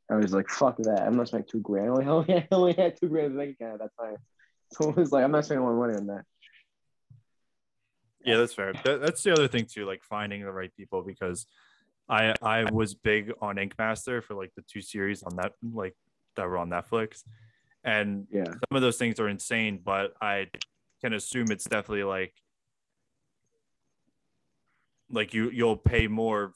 I 0.09 0.15
was 0.15 0.33
like, 0.33 0.49
fuck 0.49 0.77
that. 0.77 1.03
I'm 1.05 1.15
not 1.15 1.29
spending 1.29 1.49
two 1.49 1.61
grand. 1.61 1.89
I 1.89 2.05
only, 2.05 2.33
I 2.35 2.47
only, 2.51 2.73
had 2.73 2.99
two 2.99 3.07
grand 3.07 3.27
in 3.27 3.33
the 3.33 3.39
bank 3.39 3.57
account 3.59 3.73
at 3.73 3.79
that 3.79 4.03
time. 4.03 4.17
So 4.71 4.89
it 4.89 4.95
was 4.95 5.11
like, 5.11 5.23
I'm 5.23 5.29
not 5.29 5.45
spending 5.45 5.63
my 5.63 5.71
money 5.71 5.93
on 5.93 6.07
that. 6.07 6.25
Yeah, 8.25 8.37
that's 8.37 8.53
fair. 8.53 8.73
That, 8.83 9.01
that's 9.01 9.23
the 9.23 9.33
other 9.33 9.47
thing 9.47 9.65
too, 9.65 9.85
like 9.85 10.03
finding 10.03 10.41
the 10.41 10.51
right 10.51 10.73
people 10.75 11.03
because 11.03 11.45
I 12.09 12.35
I 12.41 12.65
was 12.65 12.93
big 12.93 13.31
on 13.41 13.57
Ink 13.57 13.75
Master 13.77 14.21
for 14.21 14.33
like 14.33 14.51
the 14.55 14.61
two 14.63 14.81
series 14.81 15.23
on 15.23 15.35
that 15.37 15.53
like 15.61 15.95
that 16.35 16.47
were 16.47 16.57
on 16.57 16.69
Netflix. 16.69 17.23
And 17.83 18.27
Yeah. 18.31 18.45
some 18.45 18.75
of 18.75 18.81
those 18.81 18.97
things 18.97 19.19
are 19.19 19.27
insane, 19.27 19.79
but 19.83 20.13
I 20.21 20.47
can 21.01 21.13
assume 21.13 21.51
it's 21.51 21.65
definitely 21.65 22.03
like 22.05 22.33
like 25.09 25.33
you 25.33 25.49
you'll 25.49 25.77
pay 25.77 26.07
more 26.07 26.53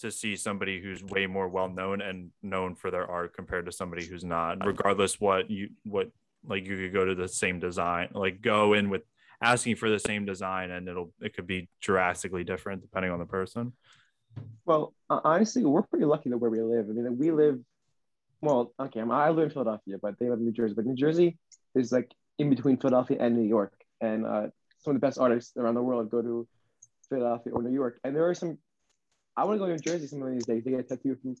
to 0.00 0.10
see 0.10 0.36
somebody 0.36 0.80
who's 0.80 1.02
way 1.02 1.26
more 1.26 1.48
well 1.48 1.68
known 1.68 2.00
and 2.00 2.30
known 2.42 2.74
for 2.74 2.90
their 2.90 3.06
art 3.06 3.34
compared 3.34 3.66
to 3.66 3.72
somebody 3.72 4.04
who's 4.04 4.24
not 4.24 4.64
regardless 4.64 5.20
what 5.20 5.50
you 5.50 5.70
what 5.84 6.10
like 6.44 6.66
you 6.66 6.76
could 6.76 6.92
go 6.92 7.04
to 7.04 7.14
the 7.14 7.26
same 7.26 7.58
design 7.58 8.08
like 8.12 8.40
go 8.40 8.74
in 8.74 8.90
with 8.90 9.02
asking 9.40 9.76
for 9.76 9.88
the 9.88 9.98
same 9.98 10.24
design 10.24 10.70
and 10.70 10.88
it'll 10.88 11.12
it 11.20 11.34
could 11.34 11.46
be 11.46 11.68
drastically 11.80 12.44
different 12.44 12.82
depending 12.82 13.10
on 13.10 13.18
the 13.18 13.26
person 13.26 13.72
Well, 14.64 14.94
uh, 15.10 15.20
honestly, 15.24 15.64
we're 15.64 15.82
pretty 15.82 16.04
lucky 16.04 16.30
that 16.30 16.38
where 16.38 16.50
we 16.50 16.60
live. 16.60 16.86
I 16.88 16.92
mean, 16.92 17.18
we 17.18 17.30
live, 17.30 17.58
well, 18.40 18.72
okay, 18.78 19.00
I'm, 19.00 19.10
I 19.10 19.30
live 19.30 19.44
in 19.44 19.50
Philadelphia, 19.50 19.96
but 20.00 20.18
they 20.18 20.28
live 20.28 20.38
in 20.38 20.44
New 20.44 20.52
Jersey. 20.52 20.74
But 20.74 20.86
New 20.86 20.94
Jersey 20.94 21.38
is 21.74 21.92
like 21.92 22.12
in 22.38 22.50
between 22.50 22.76
Philadelphia 22.76 23.16
and 23.20 23.36
New 23.36 23.48
York. 23.48 23.72
And 24.00 24.26
uh, 24.26 24.46
some 24.78 24.94
of 24.94 25.00
the 25.00 25.06
best 25.06 25.18
artists 25.18 25.56
around 25.56 25.74
the 25.74 25.82
world 25.82 26.10
go 26.10 26.22
to 26.22 26.46
Philadelphia 27.08 27.52
or 27.52 27.62
New 27.62 27.72
York. 27.74 27.98
And 28.04 28.14
there 28.14 28.28
are 28.28 28.34
some, 28.34 28.58
I 29.36 29.44
want 29.44 29.56
to 29.56 29.58
go 29.58 29.66
to 29.66 29.72
New 29.72 29.78
Jersey 29.78 30.06
some 30.06 30.22
of 30.22 30.32
these 30.32 30.46
days 30.46 30.64
they 30.64 30.70
get 30.70 30.80
a 30.80 30.82
tattoo 30.84 31.16
from, 31.20 31.34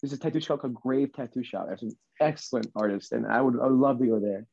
there's 0.00 0.12
a 0.12 0.18
tattoo 0.18 0.40
shop 0.40 0.60
called 0.60 0.74
Grave 0.74 1.12
Tattoo 1.12 1.44
Shop. 1.44 1.66
There's 1.66 1.80
some 1.80 1.96
excellent 2.20 2.66
artists, 2.74 3.12
and 3.12 3.26
I 3.26 3.40
would, 3.40 3.60
I 3.60 3.66
would 3.66 3.78
love 3.78 3.98
to 4.00 4.06
go 4.06 4.18
there. 4.18 4.46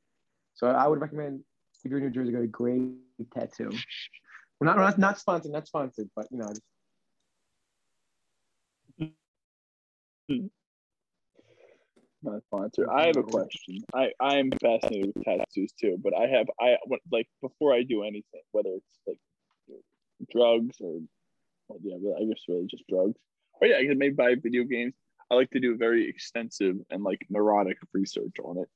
So 0.54 0.68
I 0.68 0.88
would 0.88 1.02
recommend 1.02 1.42
if 1.84 1.92
you're 1.92 2.00
in 2.00 2.06
New 2.06 2.12
Jersey, 2.12 2.32
go 2.32 2.42
to 2.42 2.48
Grave 2.48 2.96
Tattoo. 3.34 3.72
We're 4.60 4.68
not, 4.68 4.78
we're 4.78 4.84
not, 4.84 5.00
not 5.00 5.20
sponsored, 5.20 5.52
not 5.52 5.68
sponsored, 5.68 6.10
but 6.16 6.28
you 6.32 6.40
know, 6.40 6.54
Not 12.22 12.44
sponsor. 12.44 12.92
I 12.92 13.08
have 13.08 13.18
a 13.18 13.24
question. 13.24 13.80
I 13.94 14.12
I 14.20 14.38
am 14.38 14.52
fascinated 14.62 15.14
with 15.16 15.24
tattoos 15.24 15.72
too, 15.80 15.98
but 16.04 16.14
I 16.14 16.28
have 16.28 16.48
I 16.60 16.76
like 17.12 17.28
before 17.42 17.74
I 17.74 17.84
do 17.84 18.04
anything, 18.04 18.42
whether 18.52 18.70
it's 18.70 19.00
like 19.08 19.18
drugs 20.30 20.78
or 20.82 21.00
well, 21.70 21.80
yeah, 21.82 21.96
I 22.20 22.26
guess 22.26 22.44
really 22.48 22.68
just 22.68 22.84
drugs. 22.90 23.18
Or 23.62 23.68
yeah, 23.68 23.78
I 23.78 23.94
maybe 23.94 24.16
buy 24.16 24.36
video 24.36 24.66
games. 24.66 24.96
I 25.32 25.36
like 25.36 25.52
to 25.52 25.60
do 25.60 25.78
very 25.78 26.10
extensive 26.10 26.76
and 26.90 27.04
like 27.04 27.26
neurotic 27.30 27.78
research 27.94 28.36
on 28.44 28.58
it. 28.58 28.68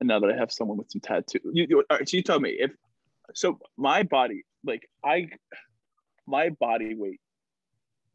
And 0.00 0.08
now 0.08 0.20
that 0.20 0.30
I 0.30 0.36
have 0.36 0.52
someone 0.52 0.78
with 0.78 0.90
some 0.90 1.00
tattoo, 1.00 1.40
you, 1.52 1.66
you 1.68 1.84
all 1.90 1.98
right, 1.98 2.08
so 2.08 2.16
you 2.16 2.22
tell 2.22 2.40
me 2.40 2.50
if 2.50 2.70
so 3.34 3.58
my 3.76 4.02
body 4.02 4.44
like 4.64 4.88
I 5.04 5.28
my 6.26 6.50
body 6.50 6.94
weight 6.94 7.20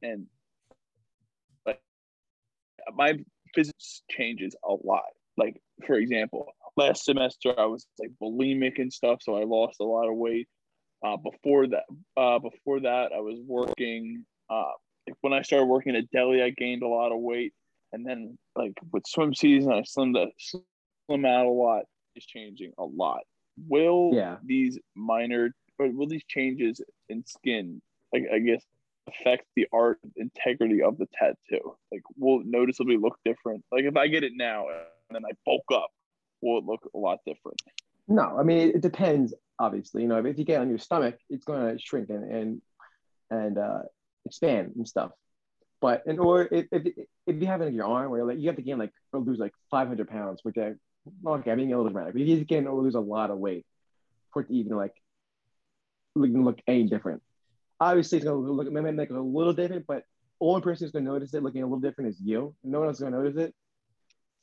and 0.01 0.27
like 1.65 1.81
my 2.93 3.19
physics 3.53 4.01
changes 4.09 4.55
a 4.63 4.73
lot. 4.83 5.03
Like 5.37 5.61
for 5.85 5.95
example, 5.95 6.47
last 6.77 7.05
semester 7.05 7.53
I 7.57 7.65
was 7.65 7.85
like 7.99 8.11
bulimic 8.21 8.79
and 8.79 8.91
stuff, 8.91 9.19
so 9.21 9.35
I 9.35 9.43
lost 9.43 9.77
a 9.79 9.85
lot 9.85 10.09
of 10.09 10.15
weight. 10.15 10.47
Uh, 11.05 11.17
before 11.17 11.67
that, 11.67 11.83
uh, 12.15 12.39
before 12.39 12.79
that, 12.79 13.11
I 13.13 13.19
was 13.19 13.37
working. 13.45 14.23
Uh, 14.49 14.71
like, 15.05 15.17
when 15.19 15.33
I 15.33 15.41
started 15.41 15.65
working 15.65 15.97
at 15.97 16.09
Delhi, 16.11 16.41
I 16.41 16.51
gained 16.51 16.81
a 16.81 16.87
lot 16.87 17.11
of 17.11 17.19
weight, 17.19 17.53
and 17.91 18.05
then 18.05 18.37
like 18.55 18.73
with 18.93 19.05
swim 19.05 19.33
season, 19.33 19.73
I 19.73 19.81
slimmed 19.81 20.17
a, 20.17 20.27
slim 21.07 21.25
out 21.25 21.45
a 21.45 21.49
lot. 21.49 21.83
is 22.15 22.25
changing 22.25 22.71
a 22.77 22.83
lot. 22.85 23.21
Will 23.67 24.11
Yeah. 24.13 24.37
these 24.43 24.77
minor 24.95 25.55
or 25.79 25.89
will 25.89 26.05
these 26.07 26.23
changes 26.25 26.79
in 27.09 27.25
skin, 27.25 27.81
like 28.13 28.25
I 28.31 28.37
guess, 28.39 28.63
affect 29.07 29.45
the 29.55 29.67
art 29.73 29.99
integrity 30.15 30.83
of 30.83 30.97
the 30.99 31.07
tattoo? 31.07 31.75
Like, 31.91 32.03
will 32.15 32.41
it 32.41 32.45
noticeably 32.45 32.97
look 32.97 33.17
different? 33.25 33.65
Like, 33.71 33.85
if 33.85 33.97
I 33.97 34.07
get 34.07 34.23
it 34.23 34.33
now 34.35 34.67
and 34.69 34.77
then 35.15 35.25
I 35.25 35.31
bulk 35.45 35.63
up, 35.73 35.89
will 36.41 36.59
it 36.59 36.65
look 36.65 36.87
a 36.93 36.97
lot 36.99 37.19
different? 37.25 37.59
No, 38.07 38.37
I 38.37 38.43
mean 38.43 38.69
it 38.69 38.81
depends. 38.81 39.33
Obviously, 39.57 40.03
you 40.03 40.07
know, 40.07 40.23
if 40.23 40.37
you 40.37 40.45
get 40.45 40.61
on 40.61 40.69
your 40.69 40.77
stomach, 40.77 41.17
it's 41.31 41.45
going 41.45 41.75
to 41.75 41.81
shrink 41.81 42.09
and 42.11 42.31
and 42.31 42.61
and 43.31 43.57
uh, 43.57 43.81
expand 44.25 44.73
and 44.75 44.87
stuff. 44.87 45.11
But 45.81 46.03
and 46.05 46.19
or 46.19 46.43
if, 46.51 46.67
if 46.71 46.93
if 47.25 47.35
you 47.41 47.45
have 47.47 47.61
it 47.61 47.65
in 47.69 47.73
your 47.75 47.85
arm, 47.87 48.11
where 48.11 48.23
like 48.23 48.37
you 48.39 48.47
have 48.47 48.55
to 48.57 48.61
gain 48.61 48.77
like 48.77 48.91
or 49.11 49.19
lose 49.21 49.39
like 49.39 49.53
500 49.71 50.07
pounds, 50.07 50.41
which 50.43 50.57
I 50.59 50.73
well, 51.21 51.35
okay, 51.35 51.51
I 51.51 51.55
mean, 51.55 51.71
a 51.71 51.77
little 51.77 51.91
dramatic, 51.91 52.13
but 52.13 52.21
he's 52.21 52.43
going 52.45 52.65
to 52.65 52.73
lose 52.73 52.95
a 52.95 52.99
lot 52.99 53.31
of 53.31 53.37
weight 53.37 53.65
for 54.31 54.41
it 54.41 54.47
to 54.47 54.53
even 54.53 54.75
like 54.75 54.93
look, 56.15 56.29
look 56.33 56.59
any 56.67 56.87
different. 56.87 57.21
Obviously, 57.79 58.19
it's 58.19 58.25
going 58.25 58.45
to 58.45 58.51
look 58.51 58.71
maybe 58.71 58.89
it 58.89 59.11
a 59.11 59.21
little 59.21 59.53
different, 59.53 59.85
but 59.87 60.03
only 60.39 60.61
person 60.61 60.85
who's 60.85 60.91
going 60.91 61.05
to 61.05 61.11
notice 61.11 61.33
it 61.33 61.43
looking 61.43 61.61
a 61.61 61.65
little 61.65 61.79
different 61.79 62.11
is 62.11 62.21
you. 62.21 62.55
No 62.63 62.79
one 62.79 62.87
else 62.87 62.97
is 62.97 63.01
going 63.01 63.13
to 63.13 63.19
notice 63.19 63.37
it. 63.37 63.55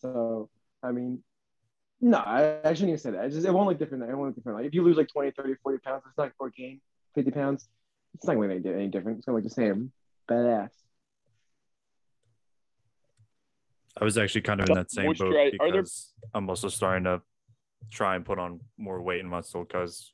So, 0.00 0.48
I 0.82 0.92
mean, 0.92 1.22
no, 2.00 2.18
I, 2.18 2.58
I 2.64 2.72
shouldn't 2.72 2.90
even 2.90 2.98
say 2.98 3.10
that. 3.10 3.26
It's 3.26 3.34
just, 3.34 3.46
it 3.46 3.52
won't 3.52 3.68
look 3.68 3.78
different. 3.78 4.04
It 4.04 4.16
won't 4.16 4.28
look 4.28 4.36
different. 4.36 4.58
Like, 4.58 4.66
if 4.66 4.74
you 4.74 4.82
lose 4.82 4.96
like 4.96 5.08
20, 5.08 5.32
30, 5.32 5.54
40 5.62 5.78
pounds, 5.78 6.02
it's 6.06 6.16
not 6.16 6.32
for 6.38 6.50
gain 6.50 6.80
50 7.14 7.30
pounds. 7.30 7.68
It's 8.14 8.26
not 8.26 8.34
going 8.34 8.48
to 8.48 8.54
make 8.54 8.66
any 8.66 8.88
different. 8.88 9.18
It's 9.18 9.26
going 9.26 9.40
to 9.40 9.44
look 9.44 9.54
the 9.54 9.54
same. 9.54 9.92
Badass. 10.28 10.70
I 13.98 14.04
was 14.04 14.16
actually 14.18 14.42
kind 14.42 14.60
of 14.60 14.68
in 14.68 14.74
that 14.76 14.90
same 14.90 15.06
boat 15.06 15.16
Moisturize- 15.18 15.56
are 15.60 15.72
there- 15.72 15.82
because 15.82 16.14
I'm 16.34 16.48
also 16.48 16.68
starting 16.68 17.04
to 17.04 17.22
try 17.90 18.14
and 18.16 18.24
put 18.24 18.38
on 18.38 18.60
more 18.76 19.00
weight 19.02 19.20
and 19.20 19.28
muscle 19.30 19.64
because 19.64 20.12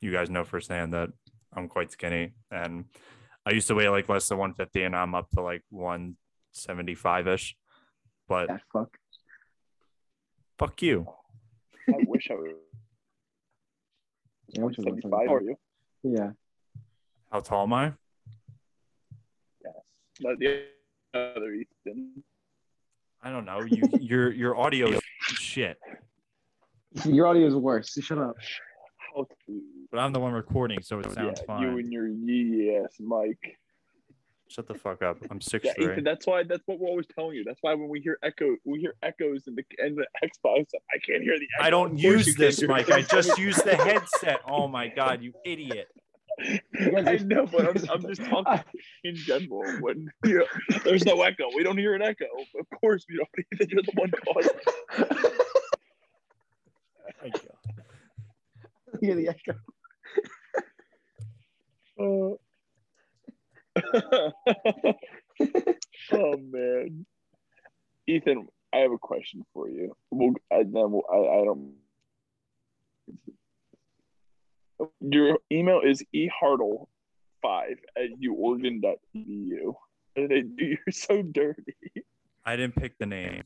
you 0.00 0.12
guys 0.12 0.30
know 0.30 0.44
firsthand 0.44 0.92
that 0.94 1.10
I'm 1.52 1.68
quite 1.68 1.90
skinny 1.90 2.32
and 2.50 2.84
I 3.44 3.50
used 3.52 3.68
to 3.68 3.74
weigh 3.74 3.88
like 3.88 4.08
less 4.08 4.28
than 4.28 4.38
150 4.38 4.82
and 4.84 4.94
I'm 4.94 5.14
up 5.14 5.28
to 5.30 5.40
like 5.42 5.62
175 5.70 7.26
ish. 7.28 7.56
But 8.28 8.48
That 8.48 8.62
fuck. 8.72 8.96
fuck 10.58 10.80
you. 10.82 11.06
I 11.88 12.04
wish 12.06 12.30
I 12.30 12.34
was 12.34 12.52
Yeah, 14.48 14.64
which 14.64 14.76
was 14.78 14.84
75 14.84 15.26
for 15.26 15.42
you. 15.42 15.56
Yeah. 16.02 16.30
How 17.32 17.40
tall 17.40 17.64
am 17.64 17.72
I? 17.72 17.92
Yes. 19.64 19.74
Not 20.20 20.38
the 20.38 20.64
other 21.14 21.52
Ethan. 21.52 22.22
I 23.22 23.30
don't 23.30 23.44
know. 23.44 23.60
You 23.60 23.82
your 24.00 24.32
your 24.32 24.56
audio 24.56 24.88
is 24.88 25.00
shit. 25.20 25.78
Your 27.04 27.26
audio 27.26 27.46
is 27.46 27.54
worse. 27.54 27.96
Shut 28.00 28.18
up. 28.18 28.36
But 29.90 29.98
I'm 29.98 30.12
the 30.12 30.20
one 30.20 30.32
recording, 30.32 30.82
so 30.82 31.00
it 31.00 31.06
oh, 31.08 31.12
sounds 31.12 31.40
yeah, 31.40 31.46
fine. 31.46 31.62
you 31.62 31.78
and 31.78 31.92
your 31.92 32.08
yes, 32.08 32.94
Mike. 33.00 33.58
Shut 34.48 34.66
the 34.66 34.74
fuck 34.74 35.00
up. 35.02 35.18
I'm 35.30 35.40
six 35.40 35.64
Yeah. 35.64 35.72
Ethan. 35.78 36.02
That's 36.02 36.26
why. 36.26 36.42
That's 36.42 36.62
what 36.66 36.80
we're 36.80 36.88
always 36.88 37.06
telling 37.14 37.36
you. 37.36 37.44
That's 37.44 37.58
why 37.60 37.74
when 37.74 37.88
we 37.88 38.00
hear 38.00 38.18
echo, 38.24 38.56
we 38.64 38.80
hear 38.80 38.94
echoes 39.02 39.46
in 39.46 39.54
the 39.54 39.64
in 39.78 39.94
the 39.94 40.06
Xbox. 40.24 40.66
I 40.92 40.98
can't 40.98 41.22
hear 41.22 41.38
the. 41.38 41.46
Echo. 41.56 41.66
I 41.66 41.70
don't 41.70 41.96
use 41.96 42.34
this 42.34 42.60
mic. 42.62 42.90
I 42.90 43.02
just 43.02 43.38
use 43.38 43.56
the 43.56 43.76
headset. 43.76 44.40
Oh 44.48 44.66
my 44.66 44.88
god, 44.88 45.22
you 45.22 45.32
idiot. 45.44 45.88
I 47.06 47.18
know, 47.24 47.46
but 47.46 47.66
I'm, 47.66 47.90
I'm 47.90 48.02
just 48.02 48.24
talking 48.24 48.64
in 49.04 49.14
general. 49.16 49.64
When 49.80 50.08
you 50.24 50.38
know, 50.40 50.46
there's 50.84 51.04
no 51.04 51.20
echo, 51.22 51.44
we 51.54 51.62
don't 51.62 51.78
hear 51.78 51.94
an 51.94 52.02
echo. 52.02 52.26
Of 52.58 52.66
course, 52.80 53.04
we 53.08 53.16
don't. 53.16 53.28
Ethan, 53.52 53.68
you're 53.70 53.82
the 53.82 53.92
one 53.94 54.10
causing. 54.24 54.50
My 57.22 57.28
God. 57.30 59.00
Hear 59.00 59.14
the 59.14 59.28
echo. 59.28 59.54
Uh, 61.98 62.36
oh 66.12 66.36
man, 66.38 67.06
Ethan, 68.06 68.48
I 68.72 68.78
have 68.78 68.92
a 68.92 68.98
question 68.98 69.44
for 69.52 69.68
you. 69.68 69.94
We'll, 70.10 70.34
and 70.50 70.74
then 70.74 70.90
we'll, 70.90 71.04
I, 71.12 71.40
I 71.40 71.44
don't. 71.44 71.74
Your 75.00 75.38
email 75.52 75.80
is 75.84 76.02
ehartle 76.14 76.86
five 77.42 77.78
at 77.96 78.10
uoregon.edu. 78.20 79.74
And 80.16 80.28
they 80.28 80.42
do 80.42 80.64
you're 80.64 80.78
so 80.90 81.22
dirty. 81.22 81.74
I 82.44 82.56
didn't 82.56 82.76
pick 82.76 82.98
the 82.98 83.06
name. 83.06 83.42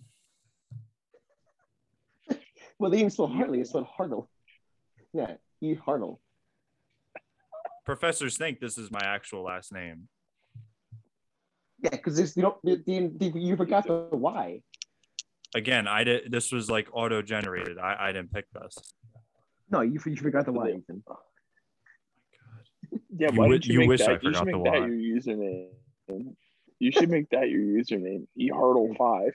Well, 2.79 2.91
the 2.91 2.97
even 2.99 3.11
spell 3.11 3.27
Hartley. 3.29 3.61
It's 3.61 3.71
spelled 3.71 3.87
Hartle. 3.87 4.27
Yeah, 5.13 5.35
E 5.61 5.75
Hartle. 5.77 6.19
Professors 7.85 8.37
think 8.37 8.61
this 8.61 8.79
is 8.79 8.91
my 8.91 9.01
actual 9.03 9.43
last 9.45 9.73
name. 9.73 10.09
Yeah, 11.83 11.91
because 11.91 12.17
this 12.17 12.37
you 12.37 12.43
don't 12.43 12.57
the, 12.65 12.83
the, 12.87 13.31
the- 13.31 13.39
you 13.41 13.57
forgot 13.57 13.87
the 13.87 14.09
Y. 14.13 14.63
Again, 15.55 15.87
I 15.87 16.03
did. 16.03 16.33
This 16.33 16.51
was 16.51 16.69
like 16.71 16.89
auto 16.93 17.23
generated. 17.23 17.79
I, 17.79 18.09
I 18.09 18.13
didn't 18.13 18.33
pick 18.33 18.47
this. 18.51 18.77
No, 19.75 19.81
you, 19.81 19.99
you 20.07 20.17
forgot 20.17 20.47
the 20.47 20.53
Y, 20.53 20.69
Ethan. 20.79 21.03
Oh 21.11 21.17
yeah, 23.19 23.29
You 23.33 23.39
why 23.39 23.47
wi- 23.47 23.61
you, 23.65 23.73
you 23.73 23.79
make 23.81 23.89
wish 23.89 24.01
I 24.03 24.13
that? 24.15 24.23
you 24.23 24.33
should 24.35 24.47
make 24.47 24.65
that 24.65 24.79
your 24.87 24.89
username. 25.19 26.35
You 26.79 26.93
should 26.93 27.11
make 27.11 27.29
that 27.31 27.49
your 27.51 27.61
username. 27.61 28.27
ehartle 28.39 28.97
five. 28.97 29.33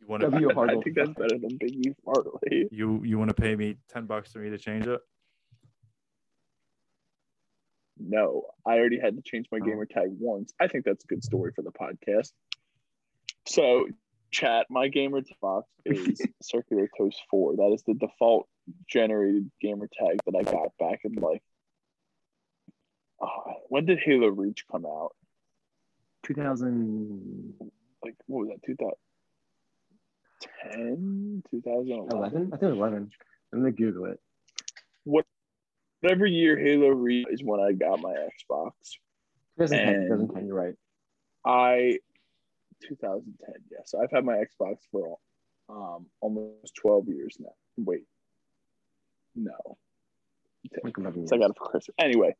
You 0.00 0.06
want 0.06 0.22
to 0.22 0.30
W 0.30 0.50
I 0.50 0.54
Hartle. 0.54 0.84
think 0.84 0.96
that's 0.96 1.10
better 1.10 1.38
than 1.38 1.56
Big 1.58 1.72
E 1.86 1.94
Hartley. 2.04 2.68
you 2.70 3.02
you 3.04 3.18
want 3.18 3.28
to 3.30 3.34
pay 3.34 3.56
me 3.56 3.76
ten 3.88 4.04
bucks 4.04 4.32
for 4.32 4.40
me 4.40 4.50
to 4.50 4.58
change 4.58 4.86
it? 4.86 5.00
No, 7.98 8.44
I 8.66 8.78
already 8.78 8.98
had 9.00 9.16
to 9.16 9.22
change 9.22 9.46
my 9.50 9.58
Oh. 9.60 9.64
gamer 9.64 9.86
tag 9.86 10.08
once. 10.18 10.52
I 10.60 10.68
think 10.68 10.84
that's 10.84 11.04
a 11.04 11.06
good 11.08 11.24
story 11.24 11.52
for 11.54 11.62
the 11.62 11.72
podcast. 11.72 12.32
So, 13.46 13.88
chat, 14.30 14.66
my 14.70 14.88
gamer 14.88 15.22
tag 15.22 15.36
box 15.40 15.66
is 15.86 16.20
Circular 16.42 16.88
Toast 16.96 17.20
4. 17.30 17.56
That 17.56 17.72
is 17.74 17.82
the 17.86 17.94
default 17.94 18.48
generated 18.88 19.50
gamer 19.60 19.88
tag 19.98 20.18
that 20.26 20.34
I 20.38 20.42
got 20.42 20.68
back 20.78 21.00
in 21.04 21.14
like. 21.14 21.42
Oh, 23.20 23.54
when 23.68 23.84
did 23.84 23.98
Halo 23.98 24.28
Reach 24.28 24.64
come 24.70 24.86
out? 24.86 25.14
2000 26.24 27.54
Like, 28.02 28.14
what 28.26 28.46
was 28.46 28.48
that? 28.50 28.62
2010? 28.64 31.42
2011? 31.50 32.46
I 32.52 32.56
think 32.56 32.62
it 32.62 32.66
11. 32.66 33.10
I'm 33.52 33.58
gonna 33.60 33.72
Google 33.72 34.06
it. 34.06 34.20
What 35.04 35.26
whatever 36.00 36.26
year 36.26 36.56
Halo 36.58 36.88
Reach 36.88 37.26
is 37.30 37.42
when 37.42 37.60
I 37.60 37.72
got 37.72 38.00
my 38.00 38.14
Xbox. 38.14 38.72
2010. 39.58 39.88
And- 39.88 40.08
2010. 40.08 40.46
You're 40.46 40.56
right. 40.56 40.74
I 41.44 41.98
2010. 42.82 43.54
Yeah, 43.70 43.78
so 43.84 44.00
I've 44.00 44.10
had 44.12 44.24
my 44.24 44.36
Xbox 44.36 44.76
for 44.92 45.18
um 45.68 46.06
almost 46.20 46.74
12 46.76 47.08
years 47.08 47.36
now. 47.40 47.54
Wait, 47.76 48.04
no, 49.44 49.78
Like 50.82 50.98
11 50.98 51.28
so 51.28 51.36
I 51.36 51.38
got 51.38 51.50
it 51.50 51.56
for 51.58 51.66
Christmas. 51.66 51.94
Anyway, 51.98 52.34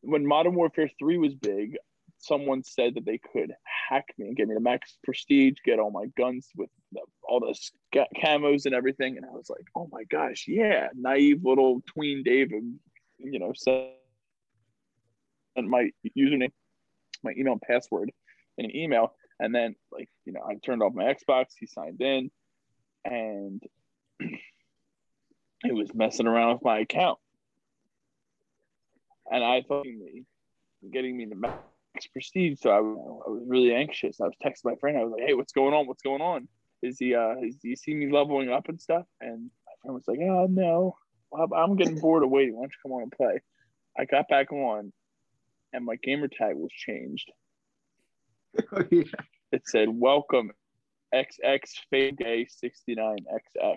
when 0.00 0.26
Modern 0.26 0.54
Warfare 0.54 0.90
3 0.98 1.18
was 1.18 1.34
big, 1.34 1.76
someone 2.18 2.62
said 2.64 2.94
that 2.94 3.04
they 3.04 3.18
could 3.18 3.52
hack 3.88 4.06
me 4.18 4.26
and 4.28 4.36
get 4.36 4.48
me 4.48 4.54
the 4.54 4.60
max 4.60 4.96
prestige, 5.04 5.58
get 5.64 5.78
all 5.78 5.90
my 5.90 6.06
guns 6.16 6.48
with 6.56 6.70
the, 6.92 7.00
all 7.22 7.40
the 7.40 7.54
sca- 7.54 8.08
camos 8.16 8.66
and 8.66 8.74
everything, 8.74 9.16
and 9.16 9.24
I 9.24 9.30
was 9.30 9.48
like, 9.48 9.64
oh 9.74 9.88
my 9.92 10.04
gosh, 10.04 10.46
yeah, 10.48 10.88
naive 10.94 11.44
little 11.44 11.82
tween 11.86 12.22
David, 12.24 12.64
you 13.18 13.38
know, 13.38 13.52
sent 13.54 13.88
my 15.56 15.90
username, 16.16 16.52
my 17.22 17.32
email 17.36 17.52
and 17.54 17.62
password 17.62 18.12
in 18.58 18.64
an 18.64 18.76
email, 18.76 19.14
and 19.40 19.54
then 19.54 19.74
like 19.92 20.08
you 20.24 20.32
know, 20.32 20.40
I 20.48 20.54
turned 20.64 20.82
off 20.82 20.94
my 20.94 21.04
Xbox, 21.04 21.46
he 21.58 21.66
signed 21.66 22.00
in, 22.00 22.30
and 23.04 23.62
he 25.64 25.72
was 25.72 25.92
messing 25.94 26.26
around 26.26 26.54
with 26.54 26.62
my 26.64 26.78
account. 26.80 27.18
And 29.30 29.44
I 29.44 29.62
thought 29.62 29.84
me 29.86 30.24
getting 30.92 31.16
me 31.16 31.26
the 31.26 31.34
max 31.34 31.58
prestige. 32.12 32.58
So 32.60 32.70
I, 32.70 32.80
was- 32.80 33.22
I 33.26 33.30
was 33.30 33.42
really 33.46 33.74
anxious. 33.74 34.20
I 34.20 34.24
was 34.24 34.36
texting 34.44 34.64
my 34.64 34.76
friend. 34.76 34.96
I 34.96 35.04
was 35.04 35.12
like, 35.12 35.26
"Hey, 35.26 35.34
what's 35.34 35.52
going 35.52 35.74
on? 35.74 35.86
What's 35.86 36.02
going 36.02 36.22
on? 36.22 36.48
Is 36.82 36.98
he? 36.98 37.14
Uh, 37.14 37.34
is 37.42 37.56
do 37.56 37.68
you 37.68 37.76
see 37.76 37.94
me 37.94 38.10
leveling 38.10 38.50
up 38.50 38.68
and 38.68 38.80
stuff?" 38.80 39.04
And 39.20 39.50
my 39.66 39.72
friend 39.82 39.94
was 39.94 40.04
like, 40.06 40.20
"Oh 40.20 40.46
no, 40.48 40.96
I'm- 41.36 41.52
I'm 41.52 41.76
getting 41.76 41.98
bored 41.98 42.22
of 42.22 42.30
waiting. 42.30 42.54
Why 42.56 42.62
don't 42.62 42.72
you 42.72 42.78
come 42.82 42.92
on 42.92 43.02
and 43.02 43.12
play?" 43.12 43.40
I 43.98 44.04
got 44.04 44.28
back 44.28 44.52
on, 44.52 44.92
and 45.72 45.84
my 45.84 45.96
gamer 45.96 46.28
tag 46.28 46.54
was 46.56 46.70
changed. 46.72 47.30
Oh, 48.72 48.84
yeah. 48.90 49.02
It 49.50 49.62
said, 49.66 49.88
"Welcome, 49.90 50.52
XX 51.12 51.60
Fade 51.90 52.16
Day 52.16 52.46
69XX." 52.46 53.76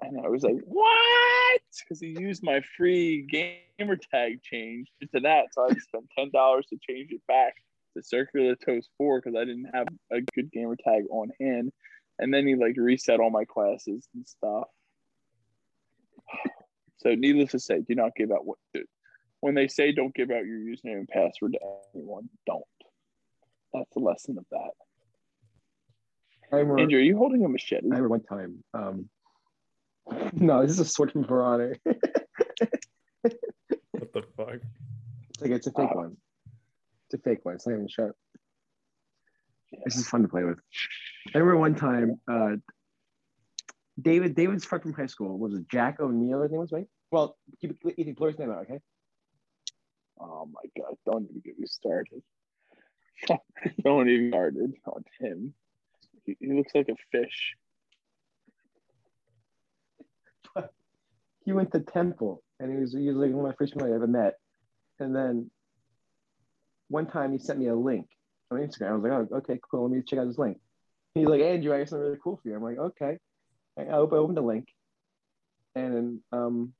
And 0.00 0.20
I 0.24 0.28
was 0.28 0.42
like, 0.42 0.56
"What?" 0.64 1.60
Because 1.80 2.00
he 2.00 2.08
used 2.08 2.42
my 2.42 2.60
free 2.76 3.22
gamer 3.22 3.96
tag 3.96 4.42
change 4.42 4.88
to 5.12 5.20
that, 5.20 5.46
so 5.52 5.64
I 5.64 5.68
spent 5.70 6.10
ten 6.16 6.30
dollars 6.32 6.66
to 6.66 6.78
change 6.88 7.10
it 7.12 7.22
back 7.26 7.54
to 7.96 8.02
Circular 8.02 8.54
Toast 8.56 8.90
Four 8.96 9.20
because 9.20 9.36
I 9.36 9.44
didn't 9.44 9.70
have 9.74 9.88
a 10.12 10.20
good 10.34 10.50
gamer 10.52 10.76
tag 10.76 11.04
on 11.10 11.30
hand. 11.40 11.72
And 12.18 12.34
then 12.34 12.46
he 12.46 12.56
like 12.56 12.74
reset 12.76 13.20
all 13.20 13.30
my 13.30 13.44
classes 13.44 14.08
and 14.14 14.26
stuff. 14.26 14.64
So, 17.00 17.14
needless 17.14 17.52
to 17.52 17.60
say, 17.60 17.78
do 17.78 17.94
not 17.94 18.16
give 18.16 18.32
out 18.32 18.44
what. 18.44 18.58
When 19.38 19.54
they 19.54 19.68
say 19.68 19.92
don't 19.92 20.12
give 20.12 20.32
out 20.32 20.44
your 20.44 20.58
username 20.58 20.98
and 20.98 21.08
password 21.08 21.52
to 21.52 21.60
anyone, 21.94 22.28
don't. 22.44 22.64
That's 23.72 23.88
the 23.94 24.00
lesson 24.00 24.36
of 24.36 24.44
that. 24.50 24.70
I 26.52 26.56
remember, 26.56 26.80
Andrew, 26.80 26.98
are 26.98 27.02
you 27.02 27.16
holding 27.16 27.44
a 27.44 27.48
machete? 27.48 27.86
I 27.86 27.98
remember 27.98 28.08
one 28.08 28.24
time. 28.24 28.64
Um, 28.74 29.08
no, 30.32 30.62
this 30.62 30.72
is 30.72 30.80
a 30.80 30.84
sword 30.84 31.12
from 31.12 31.24
For 31.24 31.42
Honor. 31.42 31.76
What 33.92 34.12
the 34.12 34.22
fuck? 34.36 34.60
It's 35.30 35.40
like 35.40 35.50
it's 35.50 35.66
a 35.66 35.72
fake 35.72 35.90
Uh, 35.90 35.98
one. 35.98 36.16
It's 37.06 37.14
a 37.14 37.18
fake 37.18 37.44
one. 37.44 37.54
It's 37.54 37.66
not 37.66 37.74
even 37.74 37.88
sharp. 37.88 38.16
Yeah. 39.72 39.80
This 39.84 39.96
is 39.96 40.08
fun 40.08 40.22
to 40.22 40.28
play 40.28 40.44
with. 40.44 40.58
I 41.34 41.38
remember 41.38 41.58
one 41.58 41.74
time 41.74 42.20
uh, 42.30 42.56
David. 44.00 44.34
David's 44.34 44.64
friend 44.64 44.82
from 44.82 44.92
high 44.94 45.06
school 45.06 45.38
was 45.38 45.54
it 45.54 45.68
Jack 45.68 46.00
O'Neill? 46.00 46.42
His 46.42 46.50
name 46.52 46.60
was 46.60 46.72
right. 46.72 46.86
Well, 47.10 47.36
keep 47.60 47.72
it. 47.84 47.94
Ethan, 47.98 48.14
blur 48.14 48.30
his 48.30 48.38
name 48.38 48.50
out, 48.50 48.62
okay? 48.62 48.80
Oh 50.20 50.48
my 50.50 50.62
god! 50.76 50.94
Don't 51.04 51.24
even 51.28 51.42
get 51.44 51.58
me 51.58 51.66
started. 51.66 52.22
don't 53.84 54.08
even 54.08 54.30
started 54.30 54.74
on 54.86 55.04
him. 55.20 55.54
He, 56.24 56.36
he 56.40 56.52
looks 56.52 56.74
like 56.74 56.88
a 56.88 56.96
fish. 57.12 57.54
He 61.48 61.54
went 61.54 61.72
to 61.72 61.80
Temple, 61.80 62.42
and 62.60 62.70
he 62.70 62.76
was 62.76 62.92
he 62.92 63.08
was 63.08 63.16
like 63.16 63.30
one 63.30 63.46
of 63.46 63.50
my 63.50 63.54
first 63.56 63.72
people 63.72 63.88
I 63.88 63.94
ever 63.94 64.06
met. 64.06 64.34
And 65.00 65.16
then 65.16 65.50
one 66.88 67.06
time 67.06 67.32
he 67.32 67.38
sent 67.38 67.58
me 67.58 67.68
a 67.68 67.74
link 67.74 68.06
on 68.50 68.58
Instagram. 68.58 68.90
I 68.90 68.92
was 68.92 69.02
like, 69.02 69.12
oh, 69.12 69.36
okay, 69.38 69.58
cool. 69.70 69.84
Let 69.84 69.92
me 69.92 70.02
check 70.06 70.18
out 70.18 70.28
this 70.28 70.36
link. 70.36 70.58
He's 71.14 71.26
like, 71.26 71.40
Andrew, 71.40 71.72
I 71.72 71.78
got 71.78 71.88
something 71.88 72.04
really 72.04 72.18
cool 72.22 72.38
for 72.42 72.50
you. 72.50 72.54
I'm 72.54 72.62
like, 72.62 72.76
okay. 72.76 73.16
I 73.78 73.84
opened, 73.84 74.36
the 74.36 74.42
link, 74.42 74.68
and 75.74 76.20
um, 76.32 76.74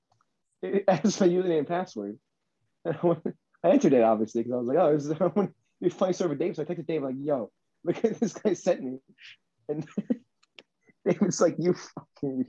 it 0.62 0.84
asked 0.88 1.20
my 1.20 1.28
username 1.28 1.58
and 1.58 1.68
password. 1.68 2.18
I 2.86 3.68
entered 3.68 3.92
it 3.92 4.02
obviously 4.02 4.44
because 4.44 4.54
I 4.54 4.56
was 4.56 4.66
like, 4.66 4.78
oh, 4.78 4.94
this 4.94 5.04
is 5.04 5.50
be 5.82 5.90
funny 5.90 6.14
with 6.26 6.38
Dave. 6.38 6.56
So 6.56 6.62
I 6.62 6.64
texted 6.64 6.86
Dave 6.86 7.02
like, 7.02 7.16
yo, 7.20 7.50
look 7.84 8.02
at 8.02 8.18
this 8.18 8.32
guy 8.32 8.54
sent 8.54 8.82
me, 8.82 8.96
and 9.68 9.86
Dave 11.04 11.20
was 11.20 11.42
like, 11.42 11.56
you 11.58 11.74
fucking, 11.74 12.46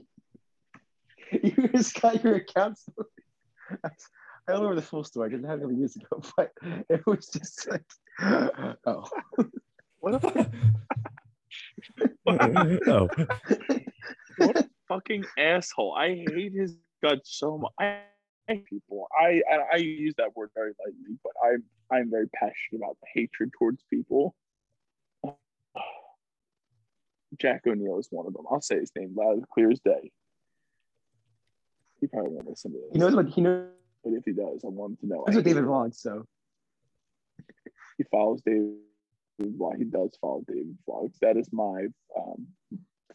you 1.42 1.68
just 1.68 2.00
got 2.00 2.22
your 2.24 2.36
account. 2.36 2.78
story." 2.78 3.06
I 4.48 4.52
don't 4.52 4.62
remember 4.62 4.80
the 4.80 4.86
full 4.86 5.04
story. 5.04 5.26
I 5.26 5.30
didn't 5.30 5.48
have 5.48 5.58
it 5.60 5.64
a 5.64 5.66
couple 5.66 5.78
years 5.78 5.96
ago, 5.96 6.22
but 6.36 6.52
it 6.88 7.06
was 7.06 7.26
just 7.28 7.68
like, 7.70 7.84
oh, 8.86 9.04
What 10.00 10.14
a 10.14 10.20
fuck- 10.20 10.50
oh, 12.88 13.08
what 14.36 14.56
a 14.56 14.68
fucking 14.86 15.24
asshole! 15.36 15.94
I 15.94 16.14
hate 16.14 16.52
his 16.52 16.76
guts 17.02 17.36
so 17.38 17.58
much. 17.58 17.72
I 17.80 18.00
hate 18.46 18.64
people. 18.66 19.08
I, 19.18 19.42
I 19.50 19.56
I 19.74 19.76
use 19.76 20.14
that 20.18 20.36
word 20.36 20.50
very 20.54 20.72
lightly, 20.84 21.18
but 21.22 21.32
I'm 21.44 21.64
I'm 21.90 22.10
very 22.10 22.28
passionate 22.28 22.78
about 22.78 22.96
hatred 23.12 23.50
towards 23.58 23.82
people. 23.90 24.34
Jack 27.38 27.66
O'Neill 27.66 27.98
is 27.98 28.08
one 28.10 28.26
of 28.26 28.32
them. 28.32 28.46
I'll 28.50 28.60
say 28.60 28.78
his 28.78 28.92
name 28.96 29.14
loud, 29.16 29.48
clear 29.52 29.70
as 29.70 29.80
day. 29.80 30.10
He 32.00 32.06
probably 32.06 32.32
won't 32.32 32.48
listen 32.48 32.72
to 32.72 32.78
this. 32.78 32.88
he 32.92 32.98
knows 32.98 33.14
what 33.14 33.28
he 33.28 33.40
knows 33.40 33.68
but 34.04 34.12
if 34.12 34.24
he 34.24 34.32
does, 34.32 34.64
I 34.64 34.68
want 34.68 34.92
him 34.92 34.96
to 34.98 35.06
know. 35.06 35.24
That's 35.26 35.36
what 35.36 35.44
David 35.44 35.64
him. 35.64 35.68
vlogs. 35.68 35.96
So 35.96 36.24
He 37.96 38.04
follows 38.04 38.40
David 38.44 38.76
vlog. 39.40 39.78
He 39.78 39.84
does 39.84 40.16
follow 40.20 40.42
David 40.46 40.76
vlogs. 40.88 41.18
That 41.20 41.36
is 41.36 41.52
my 41.52 41.86
um, 42.16 42.46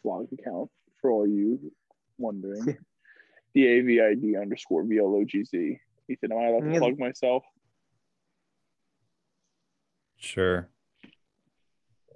vlog 0.04 0.30
account 0.32 0.70
for 1.00 1.10
all 1.10 1.26
you 1.26 1.72
wondering. 2.18 2.78
D 3.54 3.66
A 3.66 3.80
V 3.82 4.00
I 4.00 4.14
D 4.14 4.36
underscore 4.36 4.84
V 4.84 4.98
L 4.98 5.06
O 5.06 5.24
G 5.24 5.44
Z. 5.44 5.78
Ethan, 6.08 6.32
am 6.32 6.38
I 6.38 6.46
allowed 6.48 6.72
to 6.72 6.78
plug 6.78 6.98
myself? 6.98 7.44
sure. 10.16 10.68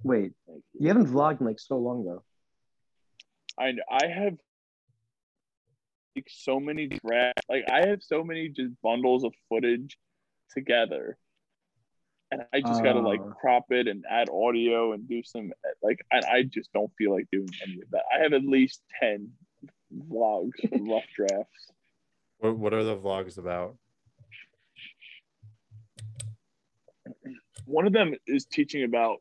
wait, 0.03 0.33
you. 0.47 0.63
you 0.81 0.89
haven't 0.89 1.09
vlogged 1.09 1.41
in 1.41 1.47
like 1.47 1.61
so 1.61 1.77
long 1.77 2.05
though. 2.05 2.23
I 3.59 3.73
I 3.91 4.07
have 4.07 4.33
like 4.33 4.48
so 6.29 6.59
many 6.59 6.87
drafts. 6.89 7.43
like 7.49 7.65
I 7.71 7.87
have 7.87 8.03
so 8.03 8.25
many 8.25 8.49
just 8.49 8.73
bundles 8.83 9.25
of 9.25 9.33
footage 9.49 9.99
together. 10.55 11.17
And 12.31 12.43
I 12.53 12.61
just 12.61 12.83
gotta 12.83 13.01
like 13.01 13.21
Oh. 13.23 13.31
crop 13.41 13.71
it 13.71 13.89
and 13.89 14.05
add 14.11 14.29
audio 14.29 14.93
and 14.93 15.09
do 15.09 15.23
some 15.23 15.53
like 15.83 16.05
and 16.11 16.25
I 16.25 16.43
just 16.43 16.73
don't 16.73 16.93
feel 16.99 17.13
like 17.13 17.27
doing 17.33 17.49
any 17.63 17.81
of 17.83 17.91
that. 17.93 18.03
I 18.15 18.23
have 18.23 18.33
at 18.35 18.43
least 18.45 18.83
ten 19.01 19.31
vlogs, 19.95 20.53
rough 20.91 21.07
drafts. 21.17 21.71
What 22.39 22.57
What 22.59 22.75
are 22.75 22.85
the 22.85 22.97
vlogs 22.97 23.39
about? 23.39 23.77
One 27.65 27.87
of 27.87 27.93
them 27.93 28.15
is 28.27 28.47
teaching 28.47 28.85
about 28.85 29.19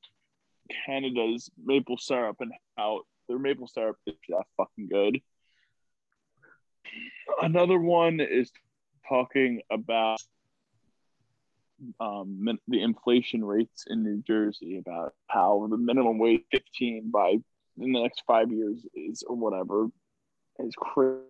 Canada's 0.85 1.49
maple 1.63 1.97
syrup 1.97 2.37
and 2.39 2.51
how 2.77 3.01
their 3.27 3.39
maple 3.39 3.67
syrup 3.67 3.97
is 4.05 4.15
that 4.29 4.43
fucking 4.57 4.87
good. 4.89 5.19
Another 7.41 7.79
one 7.79 8.19
is 8.19 8.51
talking 9.07 9.61
about 9.69 10.19
um, 11.99 12.57
the 12.67 12.81
inflation 12.81 13.43
rates 13.45 13.85
in 13.87 14.03
New 14.03 14.23
Jersey, 14.25 14.77
about 14.79 15.13
how 15.27 15.67
the 15.69 15.77
minimum 15.77 16.17
wage 16.17 16.41
15 16.51 17.11
by 17.11 17.37
in 17.79 17.91
the 17.91 18.01
next 18.01 18.23
five 18.25 18.51
years 18.51 18.85
is 18.95 19.23
or 19.27 19.35
whatever 19.35 19.87
is 20.59 20.73
crazy. 20.75 21.21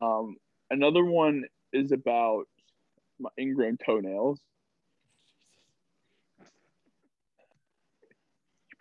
Um, 0.00 0.36
another 0.70 1.04
one 1.04 1.44
is 1.72 1.92
about 1.92 2.44
my 3.18 3.30
ingrown 3.38 3.78
toenails. 3.84 4.40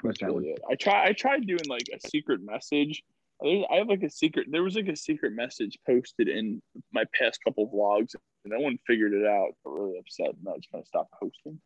What's 0.01 0.19
that 0.19 0.27
really 0.27 0.49
it. 0.49 0.61
I 0.69 0.75
try 0.75 1.05
I 1.05 1.13
tried 1.13 1.47
doing 1.47 1.67
like 1.67 1.87
a 1.93 2.09
secret 2.09 2.41
message. 2.43 3.03
I 3.43 3.77
have 3.77 3.87
like 3.87 4.03
a 4.03 4.09
secret. 4.09 4.47
There 4.49 4.63
was 4.63 4.75
like 4.75 4.87
a 4.87 4.95
secret 4.95 5.33
message 5.33 5.77
posted 5.85 6.27
in 6.29 6.61
my 6.93 7.03
past 7.19 7.39
couple 7.43 7.69
vlogs, 7.69 8.15
and 8.43 8.53
no 8.53 8.59
one 8.59 8.77
figured 8.87 9.13
it 9.13 9.25
out. 9.25 9.49
Got 9.63 9.73
really 9.73 9.99
upset, 9.99 10.27
and 10.27 10.47
I 10.47 10.51
was 10.51 10.67
gonna 10.71 10.85
stop 10.85 11.09
posting. 11.19 11.59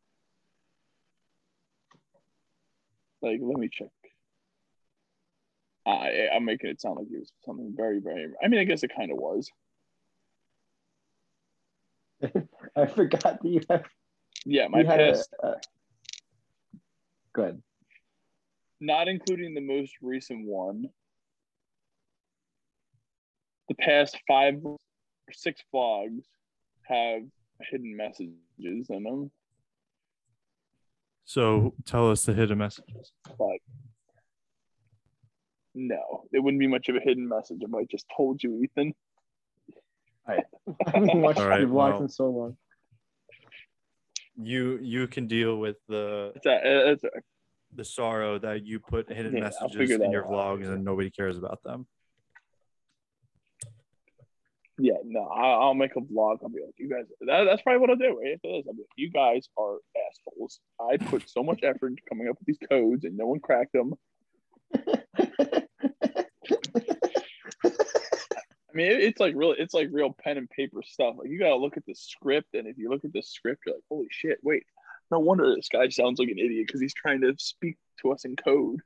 Like, 3.22 3.40
let 3.42 3.58
me 3.58 3.70
check. 3.72 3.90
I 5.86 6.30
I'm 6.34 6.46
making 6.46 6.70
it 6.72 6.82
sound 6.82 6.98
like 6.98 7.08
it 7.12 7.20
was 7.20 7.32
something 7.46 7.74
very 7.76 8.00
very. 8.00 8.28
I 8.44 8.48
mean, 8.48 8.60
I 8.60 8.64
guess 8.64 8.84
it 8.84 8.92
kind 8.96 9.12
of 9.12 9.18
was. 9.18 9.50
I 12.76 12.86
forgot 12.88 13.22
that 13.22 13.46
you 13.46 13.62
have. 13.70 13.86
Yeah, 14.46 14.68
my 14.70 14.84
had 14.84 15.02
a, 15.02 15.12
past, 15.12 15.34
uh, 15.44 15.54
good. 17.34 17.62
not 18.80 19.08
including 19.08 19.54
the 19.54 19.62
most 19.62 19.94
recent 20.02 20.48
one. 20.48 20.90
The 23.70 23.76
past 23.76 24.18
five 24.28 24.56
or 24.64 24.78
six 25.32 25.62
vlogs 25.74 26.24
have 26.88 27.22
hidden 27.70 27.96
messages 27.96 28.34
in 28.90 29.04
them. 29.04 29.32
So 31.26 31.76
tell 31.86 32.10
us 32.10 32.26
the 32.26 32.34
hidden 32.34 32.58
messages. 32.58 33.12
Like, 33.40 33.62
no, 35.76 36.24
it 36.34 36.40
wouldn't 36.40 36.60
be 36.60 36.66
much 36.66 36.90
of 36.90 36.96
a 36.96 37.00
hidden 37.00 37.30
message 37.30 37.60
if 37.62 37.74
I 37.74 37.84
just 37.90 38.06
told 38.18 38.42
you, 38.42 38.64
Ethan. 38.64 38.94
I 40.28 40.40
haven't 40.88 41.22
watched 41.22 41.40
All 41.40 41.48
right, 41.48 41.60
your 41.60 41.70
vlogs 41.70 41.76
well. 41.76 42.02
in 42.02 42.10
so 42.10 42.26
long. 42.26 42.58
You 44.42 44.80
you 44.82 45.08
can 45.08 45.28
deal 45.28 45.58
with 45.58 45.76
the 45.88 46.32
It's 46.36 46.46
a, 46.46 46.92
it's 46.92 47.04
a, 47.04 47.10
the 47.76 47.86
sorrow 47.86 48.40
that 48.40 48.66
you 48.66 48.80
put 48.80 49.12
hidden 49.12 49.34
Yeah, 49.36 49.42
messages 49.42 49.92
in 49.92 50.12
your 50.12 50.26
out. 50.26 50.32
vlogs 50.32 50.68
and 50.74 50.84
nobody 50.84 51.12
cares 51.12 51.38
about 51.38 51.62
them. 51.64 51.86
Yeah, 54.80 54.98
no, 55.04 55.26
I, 55.26 55.50
I'll 55.52 55.74
make 55.74 55.96
a 55.96 56.02
vlog. 56.02 56.40
I'll 56.42 56.50
be 56.50 56.62
like, 56.66 56.76
you 56.78 56.90
guys, 56.90 57.06
that, 57.22 57.44
that's 57.46 57.62
probably 57.62 57.80
what 57.80 57.90
I'll 57.90 57.96
do. 57.96 58.20
Right 58.20 58.34
after 58.36 58.52
this, 58.52 58.66
I'll 58.68 58.74
be 58.74 58.82
like, 58.82 58.96
you 58.96 59.10
guys 59.10 59.48
are 59.58 59.78
assholes. 60.10 60.60
I 60.80 60.98
put 60.98 61.30
so 61.30 61.44
much 61.44 61.60
effort 61.64 61.88
into 61.88 62.02
coming 62.08 62.28
up 62.30 62.38
with 62.40 62.46
these 62.48 62.68
codes 62.70 63.04
and 63.04 63.18
no 63.18 63.28
one 63.28 63.40
cracked 63.40 63.74
them. 63.74 63.94
I 68.72 68.78
mean, 68.78 68.92
it, 68.92 69.02
it's 69.02 69.20
like 69.20 69.34
real. 69.36 69.56
It's 69.58 69.74
like 69.74 69.90
real 69.92 70.16
pen 70.24 70.38
and 70.38 70.50
paper 70.50 70.82
stuff. 70.84 71.16
Like 71.18 71.30
you 71.30 71.40
gotta 71.40 71.56
look 71.56 71.76
at 71.76 71.86
the 71.86 71.96
script, 71.96 72.54
and 72.54 72.68
if 72.68 72.78
you 72.78 72.90
look 72.90 73.04
at 73.04 73.12
the 73.14 73.24
script, 73.24 73.64
you're 73.66 73.76
like, 73.76 73.84
"Holy 73.90 74.08
shit! 74.12 74.38
Wait, 74.44 74.64
no 75.12 75.20
wonder 75.20 75.56
this 75.56 75.70
guy 75.70 75.90
sounds 75.90 76.20
like 76.20 76.30
an 76.30 76.38
idiot 76.38 76.68
because 76.68 76.80
he's 76.80 76.94
trying 76.94 77.22
to 77.22 77.34
speak 77.40 77.78
to 78.02 78.12
us 78.12 78.26
in 78.26 78.36
code." 78.36 78.82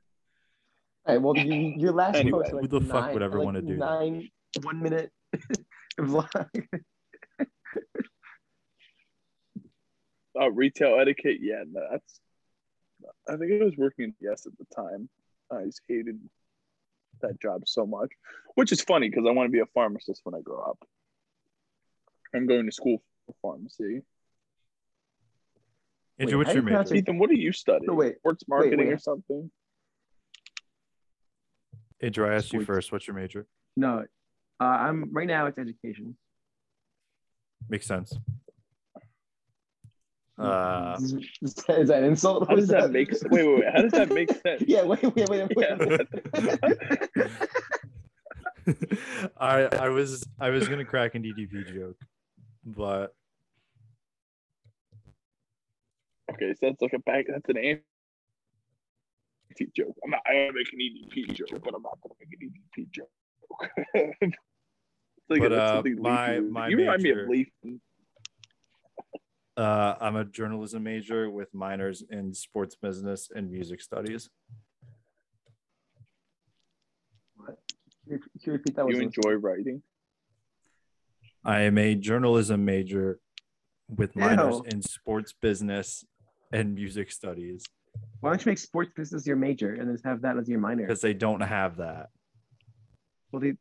All 1.06 1.14
right. 1.14 1.20
Well, 1.20 1.36
you, 1.36 1.74
your 1.76 1.92
last 1.92 2.16
Anyway, 2.16 2.38
post, 2.38 2.50
who 2.52 2.60
like 2.62 2.70
the 2.70 2.80
fuck 2.80 3.04
nine, 3.04 3.12
would 3.12 3.22
ever 3.22 3.38
like 3.38 3.44
wanna 3.44 3.60
do 3.60 3.76
that? 3.76 3.78
nine 3.78 4.30
one 4.62 4.82
minute 4.82 5.10
vlog. 6.00 6.66
Uh, 10.40 10.50
retail 10.50 10.98
etiquette, 11.00 11.38
yeah, 11.40 11.62
no, 11.70 11.80
that's. 11.90 12.20
I 13.28 13.36
think 13.36 13.52
I 13.60 13.64
was 13.64 13.76
working 13.76 14.06
at 14.06 14.14
Yes 14.20 14.46
at 14.46 14.52
the 14.58 14.64
time. 14.74 15.08
I 15.52 15.64
just 15.64 15.80
hated 15.88 16.18
that 17.20 17.40
job 17.40 17.62
so 17.66 17.86
much, 17.86 18.10
which 18.54 18.72
is 18.72 18.80
funny 18.80 19.08
because 19.08 19.24
I 19.28 19.32
want 19.32 19.46
to 19.46 19.52
be 19.52 19.60
a 19.60 19.66
pharmacist 19.66 20.22
when 20.24 20.34
I 20.34 20.40
grow 20.40 20.60
up. 20.60 20.78
I'm 22.34 22.46
going 22.46 22.66
to 22.66 22.72
school 22.72 23.00
for 23.26 23.34
pharmacy. 23.42 24.02
Andrew, 26.18 26.38
Wait, 26.38 26.46
what's 26.46 26.54
your 26.54 26.62
do 26.62 26.70
you 26.70 26.78
major? 26.78 26.94
Ethan, 26.94 27.18
what 27.18 27.30
do 27.30 27.36
you 27.36 27.52
study? 27.52 27.86
No, 27.86 27.94
wait, 27.94 28.16
Sports 28.18 28.44
marketing 28.48 28.78
wait. 28.78 28.92
or 28.92 28.98
something? 28.98 29.50
Andrew, 32.00 32.28
I 32.28 32.34
asked 32.34 32.52
you 32.52 32.64
first. 32.64 32.92
What's 32.92 33.06
your 33.06 33.16
major? 33.16 33.46
No, 33.76 34.04
uh, 34.60 34.64
I'm 34.64 35.12
right 35.12 35.26
now. 35.26 35.46
It's 35.46 35.58
education. 35.58 36.16
Makes 37.68 37.86
sense. 37.86 38.14
Uh, 40.36 40.96
is, 41.00 41.12
is 41.42 41.54
that 41.88 41.98
an 41.98 42.04
insult? 42.04 42.48
How 42.48 42.56
does 42.56 42.68
that 42.68 42.90
make 42.90 43.08
sense? 43.14 43.30
Wait, 43.30 43.46
wait, 43.46 43.60
wait. 43.60 43.72
How 43.72 43.82
does 43.82 43.92
that 43.92 44.12
make 44.12 44.30
sense? 44.30 44.62
Yeah, 44.66 44.82
wait, 44.82 45.02
wait, 45.02 45.28
wait, 45.28 45.50
wait. 45.54 45.68
Yeah. 45.68 47.26
I 49.38 49.62
I 49.64 49.88
was 49.90 50.26
I 50.40 50.50
was 50.50 50.68
gonna 50.68 50.84
crack 50.84 51.14
an 51.14 51.22
EDP 51.22 51.72
joke, 51.74 51.96
but 52.64 53.14
Okay, 56.32 56.54
so 56.54 56.66
that's 56.66 56.80
like 56.82 56.94
a 56.94 56.98
back. 57.00 57.26
That's 57.28 57.48
an 57.48 57.58
anti 57.58 57.82
joke. 59.76 59.96
I'm 60.02 60.10
not. 60.10 60.20
I 60.26 60.50
make 60.52 60.72
an 60.72 60.80
EDP 60.80 61.34
joke, 61.34 61.62
but 61.62 61.74
I'm 61.74 61.82
not 61.82 61.98
gonna 62.02 62.14
make 62.18 62.32
an 62.40 62.50
EDP 62.50 62.90
joke. 62.90 63.10
It's 63.94 64.36
like 65.28 65.40
But, 65.40 65.48
that's 65.50 65.86
uh, 65.86 65.90
my- 65.98 66.40
my 66.40 66.68
you 66.68 66.76
remind 66.78 67.02
me 67.02 67.10
of 67.10 67.28
Leaf. 67.28 67.48
uh, 69.56 69.94
I'm 70.00 70.16
a 70.16 70.24
journalism 70.24 70.82
major 70.82 71.30
with 71.30 71.52
minors 71.54 72.02
in 72.10 72.34
sports 72.34 72.74
business 72.76 73.30
and 73.34 73.50
music 73.50 73.80
studies. 73.80 74.28
Can 78.06 78.12
you- 78.12 78.18
can 78.18 78.40
you 78.44 78.52
repeat 78.52 78.76
that? 78.76 78.86
You 78.88 78.96
one? 78.96 79.02
enjoy 79.04 79.32
writing. 79.34 79.82
I 81.44 81.60
am 81.60 81.78
a 81.78 81.94
journalism 81.94 82.64
major 82.64 83.18
with 83.88 84.14
minors 84.16 84.56
Ew. 84.56 84.62
in 84.66 84.82
sports 84.82 85.32
business 85.32 86.04
and 86.52 86.74
music 86.74 87.10
studies 87.10 87.64
Why 88.20 88.30
don't 88.30 88.44
you 88.44 88.50
make 88.50 88.58
sports 88.58 88.92
business 88.96 89.26
your 89.26 89.36
major 89.36 89.74
and 89.74 89.86
then 89.88 89.94
just 89.94 90.04
have 90.04 90.22
that 90.22 90.36
as 90.38 90.48
your 90.48 90.58
minor? 90.58 90.82
because 90.86 91.00
they 91.02 91.12
don't 91.14 91.40
have 91.42 91.76
that. 91.76 92.08
Well, 93.34 93.40
they, 93.40 93.54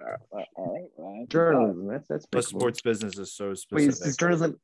Uh, 0.00 0.16
uh, 0.36 0.42
all 0.56 0.88
right. 0.98 1.28
journalism. 1.28 1.86
That's 1.88 2.06
that's 2.08 2.26
But 2.26 2.30
pretty 2.42 2.52
cool. 2.52 2.60
sports 2.60 2.80
business 2.82 3.18
is 3.18 3.32
so 3.32 3.46
Wait, 3.48 3.52
is, 3.54 3.62
specific. 3.96 4.06
is 4.08 4.16
journalism? 4.16 4.60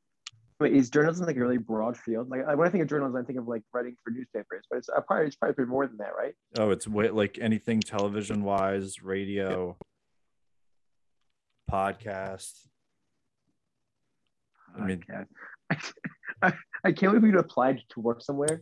Wait, 0.61 0.73
is 0.73 0.89
journalism 0.89 1.25
like 1.27 1.35
a 1.35 1.39
really 1.39 1.57
broad 1.57 1.97
field? 1.97 2.29
Like 2.29 2.45
when 2.47 2.65
I 2.67 2.69
think 2.71 2.81
of 2.83 2.89
journalism, 2.89 3.21
I 3.21 3.25
think 3.25 3.39
of 3.39 3.47
like 3.47 3.63
writing 3.73 3.95
for 4.03 4.11
newspapers, 4.11 4.65
but 4.69 4.77
it's 4.79 4.87
uh, 4.89 4.99
probably 5.01 5.27
it's 5.27 5.35
probably 5.37 5.65
more 5.65 5.87
than 5.87 5.97
that, 5.97 6.11
right? 6.17 6.33
oh, 6.57 6.71
it's 6.71 6.87
way, 6.87 7.09
like 7.09 7.37
anything 7.41 7.79
television 7.81 8.43
wise, 8.43 9.01
radio, 9.01 9.77
podcast. 11.69 12.53
I 14.77 14.85
mean- 14.85 15.03
Podcast. 15.71 15.93
I, 16.41 16.53
I 16.85 16.91
can't 16.93 17.13
believe 17.13 17.33
you 17.33 17.39
applied 17.39 17.81
to 17.89 17.99
work 18.01 18.21
somewhere, 18.21 18.61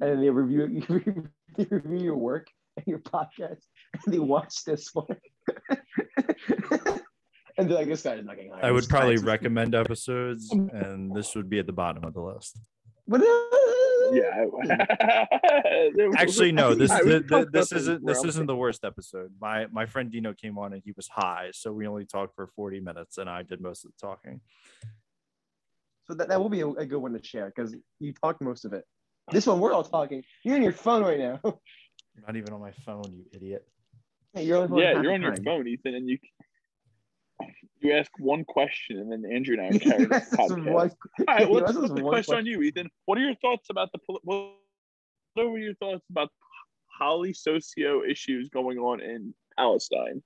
and 0.00 0.22
they 0.22 0.30
review 0.30 0.82
they 1.56 1.66
review 1.70 1.98
your 2.04 2.16
work 2.16 2.48
and 2.76 2.86
your 2.86 2.98
podcast, 2.98 3.62
and 4.04 4.14
they 4.14 4.18
watch 4.18 4.64
this 4.64 4.90
one, 4.92 5.06
and 7.58 7.68
they're 7.68 7.78
like, 7.78 7.88
"This 7.88 8.02
guy's 8.02 8.24
not 8.24 8.36
getting 8.36 8.52
hired." 8.52 8.64
I 8.64 8.72
would 8.72 8.88
probably 8.88 9.16
guy's- 9.16 9.24
recommend 9.24 9.74
episodes, 9.74 10.50
and 10.52 11.14
this 11.14 11.34
would 11.34 11.48
be 11.48 11.58
at 11.58 11.66
the 11.66 11.72
bottom 11.72 12.04
of 12.04 12.14
the 12.14 12.20
list. 12.20 12.58
What? 13.06 13.22
Yeah. 14.12 14.44
Actually, 16.16 16.52
no. 16.52 16.74
This 16.74 16.90
I 16.90 17.02
th- 17.02 17.24
would 17.30 17.52
this 17.52 17.72
isn't 17.72 18.06
this 18.06 18.24
isn't 18.24 18.46
the 18.46 18.56
worst 18.56 18.84
episode. 18.84 19.32
My 19.40 19.66
my 19.66 19.86
friend 19.86 20.10
Dino 20.10 20.32
came 20.32 20.58
on 20.58 20.72
and 20.72 20.82
he 20.84 20.92
was 20.92 21.08
high, 21.08 21.50
so 21.52 21.72
we 21.72 21.86
only 21.86 22.04
talked 22.04 22.34
for 22.34 22.46
forty 22.46 22.80
minutes, 22.80 23.18
and 23.18 23.28
I 23.28 23.42
did 23.42 23.60
most 23.60 23.84
of 23.84 23.92
the 23.92 24.06
talking. 24.06 24.40
So 26.06 26.14
that, 26.14 26.28
that 26.28 26.40
will 26.40 26.48
be 26.48 26.60
a, 26.60 26.68
a 26.68 26.86
good 26.86 26.98
one 26.98 27.12
to 27.14 27.24
share 27.24 27.52
because 27.54 27.74
you 27.98 28.12
talked 28.12 28.40
most 28.40 28.64
of 28.64 28.72
it. 28.72 28.84
This 29.32 29.46
one, 29.46 29.58
we're 29.60 29.72
all 29.72 29.82
talking. 29.84 30.22
You're 30.44 30.56
on 30.56 30.62
your 30.62 30.72
phone 30.72 31.02
right 31.02 31.18
now. 31.18 31.40
I'm 31.44 31.52
not 32.26 32.36
even 32.36 32.52
on 32.52 32.60
my 32.60 32.70
phone, 32.84 33.02
you 33.12 33.24
idiot. 33.32 33.66
Hey, 34.34 34.44
you're 34.44 34.58
only 34.58 34.82
Yeah, 34.82 35.00
you're 35.02 35.12
on 35.12 35.22
your 35.22 35.36
phone, 35.42 35.66
Ethan, 35.66 35.94
and 35.94 36.08
you 36.08 36.18
you 37.80 37.92
ask 37.92 38.10
one 38.18 38.44
question, 38.44 38.98
and 38.98 39.12
then 39.12 39.30
Andrew 39.30 39.56
and 39.58 39.74
I 39.74 39.78
carry 39.78 40.04
the 40.04 40.10
Yes, 40.10 40.30
this 40.30 40.38
podcast. 40.38 40.64
one- 40.64 40.90
All 41.20 41.24
right, 41.28 41.48
you 41.48 41.54
let's 41.54 41.76
asked 41.76 41.94
the 41.94 42.02
one 42.02 42.08
question 42.08 42.36
on 42.36 42.46
you, 42.46 42.62
Ethan. 42.62 42.88
What 43.04 43.18
are 43.18 43.22
your 43.22 43.34
thoughts 43.36 43.68
about 43.70 43.90
the 43.92 43.98
poli- 43.98 44.20
what 44.22 44.52
what 45.34 45.50
were 45.50 45.58
your 45.58 45.74
thoughts 45.74 46.04
about 46.10 46.30
poly 46.98 47.32
socio 47.34 48.02
issues 48.04 48.48
going 48.48 48.78
on 48.78 49.00
in 49.00 49.34
Palestine? 49.58 50.22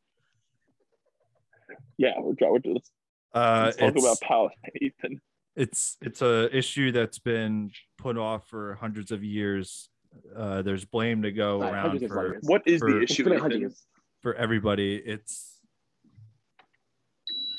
Yeah, 1.98 2.12
we're 2.20 2.34
trying 2.34 2.62
to 2.62 2.72
let's, 2.74 2.90
Uh, 3.34 3.62
let's 3.64 3.76
talk 3.76 3.96
about 3.96 4.20
Palestine, 4.20 4.70
Ethan. 4.80 5.20
It's 5.60 5.98
it's 6.00 6.22
a 6.22 6.48
issue 6.56 6.90
that's 6.90 7.18
been 7.18 7.70
put 7.98 8.16
off 8.16 8.48
for 8.48 8.74
hundreds 8.76 9.10
of 9.12 9.22
years. 9.22 9.90
Uh, 10.34 10.62
there's 10.62 10.84
blame 10.86 11.22
to 11.22 11.30
go 11.30 11.60
Right, 11.60 11.72
around 11.72 12.08
for. 12.08 12.38
What 12.42 12.62
is 12.66 12.80
For- 12.80 12.90
the 12.92 13.02
issue, 13.02 13.24
been 13.24 13.34
a 13.34 13.36
Ethan? 13.36 13.42
hundred 13.42 13.60
years. 13.60 13.86
for 14.22 14.34
everybody. 14.34 14.96
It's 14.96 15.60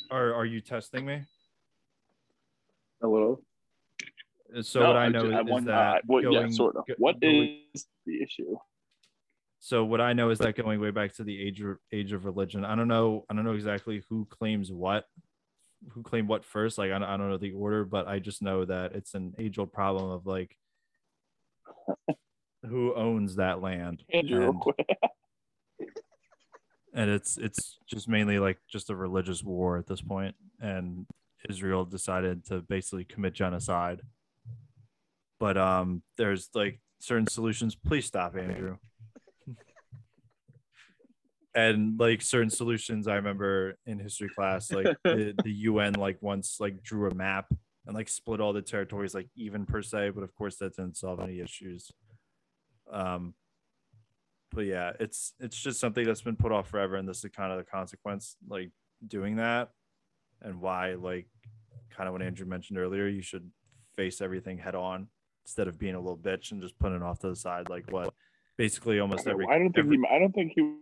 are 0.10 0.34
are 0.34 0.46
you 0.46 0.62
testing 0.62 1.06
me? 1.06 1.22
A 3.04 3.08
little. 3.08 3.42
So 4.62 4.82
No, 4.82 4.88
what 4.88 4.98
I 4.98 5.08
know 5.08 5.22
ju- 5.22 5.28
is, 5.28 5.34
I 5.34 5.42
is 5.60 5.66
that 5.66 5.98
uh, 5.98 6.02
well, 6.08 6.24
yeah, 6.24 6.30
going- 6.42 6.52
sort 6.52 6.76
of. 6.76 6.84
What 6.98 7.20
going- 7.22 7.60
is 7.74 7.86
the 8.06 8.22
issue? 8.22 8.58
so 9.60 9.86
what 9.86 10.02
I 10.02 10.12
know 10.14 10.32
is 10.32 10.40
that 10.40 10.56
going 10.56 10.82
way 10.82 10.90
back 10.92 11.14
to 11.18 11.24
the 11.24 11.40
age 11.40 11.62
of 11.62 11.78
age 11.92 12.12
of 12.14 12.26
religion. 12.26 12.66
I 12.66 12.76
don't 12.76 12.88
know. 12.88 13.26
I 13.30 13.34
don't 13.36 13.46
know 13.46 13.54
exactly 13.54 14.04
who 14.10 14.26
claims 14.26 14.72
what, 14.72 15.06
who 15.90 16.04
claimed 16.04 16.28
what 16.28 16.46
first. 16.46 16.78
Like 16.78 16.92
I 16.92 17.00
don't, 17.00 17.08
I 17.08 17.18
don't 17.18 17.30
know 17.30 17.38
the 17.38 17.54
order, 17.54 17.86
but 17.86 18.08
I 18.08 18.20
just 18.20 18.42
know 18.42 18.66
that 18.66 18.94
it's 18.94 19.14
an 19.14 19.34
age 19.40 19.58
old 19.58 19.74
problem 19.74 20.12
of 20.12 20.26
like 20.26 20.56
who 22.66 22.94
owns 22.96 23.36
that 23.36 23.62
land, 23.62 24.04
Andrew, 24.14 24.54
and, 24.78 25.88
and 26.94 27.10
it's 27.10 27.38
it's 27.38 27.78
just 27.88 28.08
mainly 28.08 28.40
like 28.40 28.58
just 28.70 28.90
a 28.90 28.96
religious 28.96 29.44
war 29.44 29.78
at 29.78 29.88
this 29.88 30.02
point, 30.02 30.36
and 30.60 31.06
Israel 31.50 31.86
decided 31.86 32.46
to 32.46 32.62
basically 32.62 33.04
commit 33.04 33.34
genocide. 33.34 34.02
But 35.40 35.58
um, 35.58 36.04
there's 36.18 36.50
like 36.54 36.80
certain 37.00 37.28
solutions. 37.28 37.76
Please 37.76 38.06
stop, 38.06 38.36
Andrew. 38.38 38.78
And 41.54 42.00
like 42.00 42.22
certain 42.22 42.50
solutions, 42.50 43.08
I 43.08 43.16
remember 43.16 43.78
in 43.86 44.00
history 44.00 44.30
class, 44.30 44.72
like 44.72 44.88
the, 45.04 45.34
the 45.44 45.52
UN 45.52 45.94
like 45.94 46.18
once 46.22 46.58
like 46.60 46.82
drew 46.82 47.10
a 47.10 47.14
map 47.14 47.48
and 47.86 47.96
like 47.96 48.10
split 48.10 48.40
all 48.40 48.54
the 48.54 48.62
territories 48.62 49.14
like 49.14 49.28
even 49.36 49.66
per 49.66 49.82
se, 49.82 50.12
but 50.12 50.24
of 50.24 50.34
course 50.36 50.58
that 50.58 50.76
didn't 50.76 50.98
solve 50.98 51.20
any 51.20 51.40
issues. 51.40 51.92
Um, 52.92 53.34
but 54.54 54.66
yeah, 54.66 54.92
it's 55.00 55.34
it's 55.40 55.58
just 55.58 55.80
something 55.80 56.06
that's 56.06 56.22
been 56.22 56.36
put 56.36 56.52
off 56.52 56.70
forever, 56.70 56.96
and 56.96 57.08
this 57.08 57.24
is 57.24 57.32
kind 57.32 57.52
of 57.52 57.58
the 57.58 57.64
consequence, 57.64 58.36
like 58.48 58.72
doing 59.06 59.38
that, 59.38 59.70
and 60.42 60.60
why 60.60 60.94
like 60.94 61.28
kind 61.90 62.08
of 62.08 62.14
what 62.14 62.22
Andrew 62.22 62.46
mentioned 62.46 62.78
earlier, 62.78 63.08
you 63.08 63.22
should 63.22 63.50
face 63.96 64.22
everything 64.22 64.58
head 64.58 64.76
on 64.76 65.08
instead 65.46 65.68
of 65.68 65.80
being 65.80 65.96
a 65.96 66.00
little 66.00 66.18
bitch 66.18 66.52
and 66.52 66.62
just 66.62 66.78
putting 66.80 66.98
it 66.98 67.04
off 67.04 67.20
to 67.20 67.30
the 67.30 67.36
side, 67.36 67.70
like 67.70 67.90
what 67.92 68.14
basically 68.58 69.00
almost 69.00 69.28
every. 69.28 69.46
I 69.48 69.58
don't 69.58 69.74
think 69.74 69.86
every- 69.86 69.98
he. 69.98 70.04
I 70.16 70.20
don't 70.20 70.34
think 70.34 70.54
he 70.56 70.76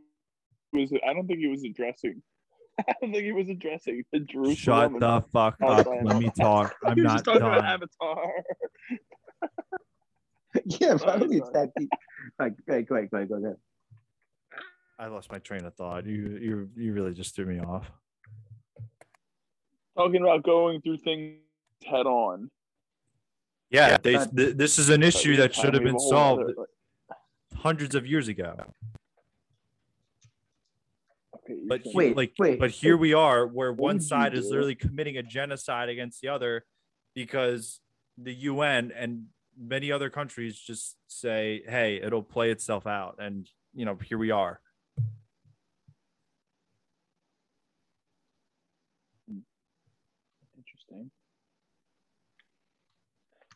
was. 0.74 0.91
I 1.07 1.13
don't 1.13 1.28
think 1.28 1.39
he 1.39 1.47
was 1.47 1.63
addressing. 1.63 2.22
I 2.80 2.93
don't 3.01 3.11
think 3.11 3.24
he 3.26 3.32
was 3.32 3.49
addressing 3.49 4.03
the 4.13 4.20
Jerusalem. 4.20 4.93
Shut 4.93 4.99
the 4.99 5.22
fuck 5.34 5.55
Oh, 5.61 5.67
up. 5.67 5.88
Let 6.03 6.17
me 6.17 6.32
talk. 6.39 6.76
I'm 6.86 6.95
he 6.95 7.01
was 7.01 7.07
not 7.09 7.13
just 7.15 7.26
talking 7.26 7.41
done. 7.41 7.57
about 7.57 7.65
Avatar. 7.65 8.32
yeah, 10.65 10.93
but 10.95 11.07
I 11.09 11.20
don't 11.20 11.20
Sorry, 11.20 11.20
think 11.30 11.41
it's 11.41 11.49
that 11.51 11.70
deep. 11.78 11.89
Like, 12.39 12.53
hey, 12.67 12.82
go 12.84 12.95
ahead, 12.95 13.09
go 13.11 13.17
ahead, 13.17 13.30
go 13.30 13.36
ahead. 13.36 13.55
I 14.97 15.07
lost 15.07 15.32
my 15.32 15.39
train 15.39 15.65
of 15.65 15.74
thought. 15.76 16.05
You 16.05 16.38
you 16.41 16.70
you 16.76 16.93
really 16.93 17.13
just 17.13 17.36
threw 17.36 17.45
me 17.45 17.59
off. 17.59 17.89
talking 19.97 20.22
about 20.22 20.43
going 20.43 20.82
through 20.82 20.97
things 20.97 21.39
head 21.86 22.05
on. 22.05 22.49
Yeah, 23.70 23.97
they, 24.01 24.17
th- 24.17 24.55
this 24.57 24.80
is 24.80 24.89
an 24.89 25.03
issue 25.03 25.36
that 25.38 25.53
should 25.53 25.74
have 25.76 25.84
been 25.84 25.99
solved 25.99 26.41
other- 26.43 26.55
hundreds 27.55 27.93
of 27.95 28.05
years 28.07 28.28
ago. 28.28 28.55
But 31.68 31.82
he- 31.82 31.91
Wait, 31.95 32.16
like, 32.16 32.34
wait, 32.38 32.60
but 32.60 32.70
here 32.72 32.95
we 32.97 33.14
are, 33.14 33.47
where 33.47 33.74
one 33.74 34.00
side 34.00 34.34
is 34.36 34.45
literally 34.52 34.76
committing 34.76 35.18
a 35.18 35.24
genocide 35.24 35.89
against 35.89 36.22
the 36.22 36.28
other, 36.28 36.66
because 37.16 37.82
the 38.18 38.34
UN 38.34 38.91
and 38.91 39.28
many 39.58 39.91
other 39.91 40.10
countries 40.10 40.60
just 40.60 40.97
say, 41.08 41.64
"Hey, 41.68 42.00
it'll 42.02 42.24
play 42.24 42.52
itself 42.52 42.86
out," 42.86 43.16
and 43.20 43.50
you 43.74 43.86
know, 43.86 43.95
here 43.95 44.18
we 44.18 44.32
are. 44.32 44.62
Interesting. 50.58 51.12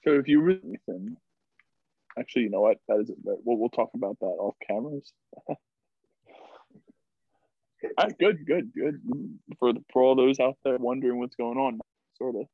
So 0.04 0.20
if 0.20 0.28
you 0.28 0.42
really 0.42 0.80
actually, 2.18 2.44
you 2.44 2.50
know 2.50 2.62
what? 2.62 2.78
That 2.88 3.00
is 3.00 3.12
we'll 3.24 3.58
we'll 3.58 3.70
talk 3.70 3.92
about 3.94 4.20
that 4.20 4.26
off 4.26 4.56
cameras. 4.68 5.14
all 7.84 8.06
right, 8.06 8.18
good, 8.18 8.46
good, 8.46 8.72
good. 8.74 9.02
For 9.60 9.74
the, 9.74 9.84
for 9.92 10.02
all 10.04 10.16
those 10.16 10.40
out 10.40 10.58
there 10.64 10.78
wondering 10.78 11.20
what's 11.20 11.36
going 11.36 11.58
on, 11.58 11.80
sort 12.18 12.36
of 12.36 12.46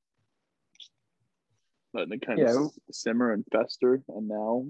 letting 1.94 2.14
it 2.14 2.26
kind 2.26 2.40
Yeah. 2.40 2.66
of 2.66 2.72
simmer 2.92 3.34
and 3.34 3.44
fester, 3.52 4.02
and 4.10 4.28
now 4.28 4.66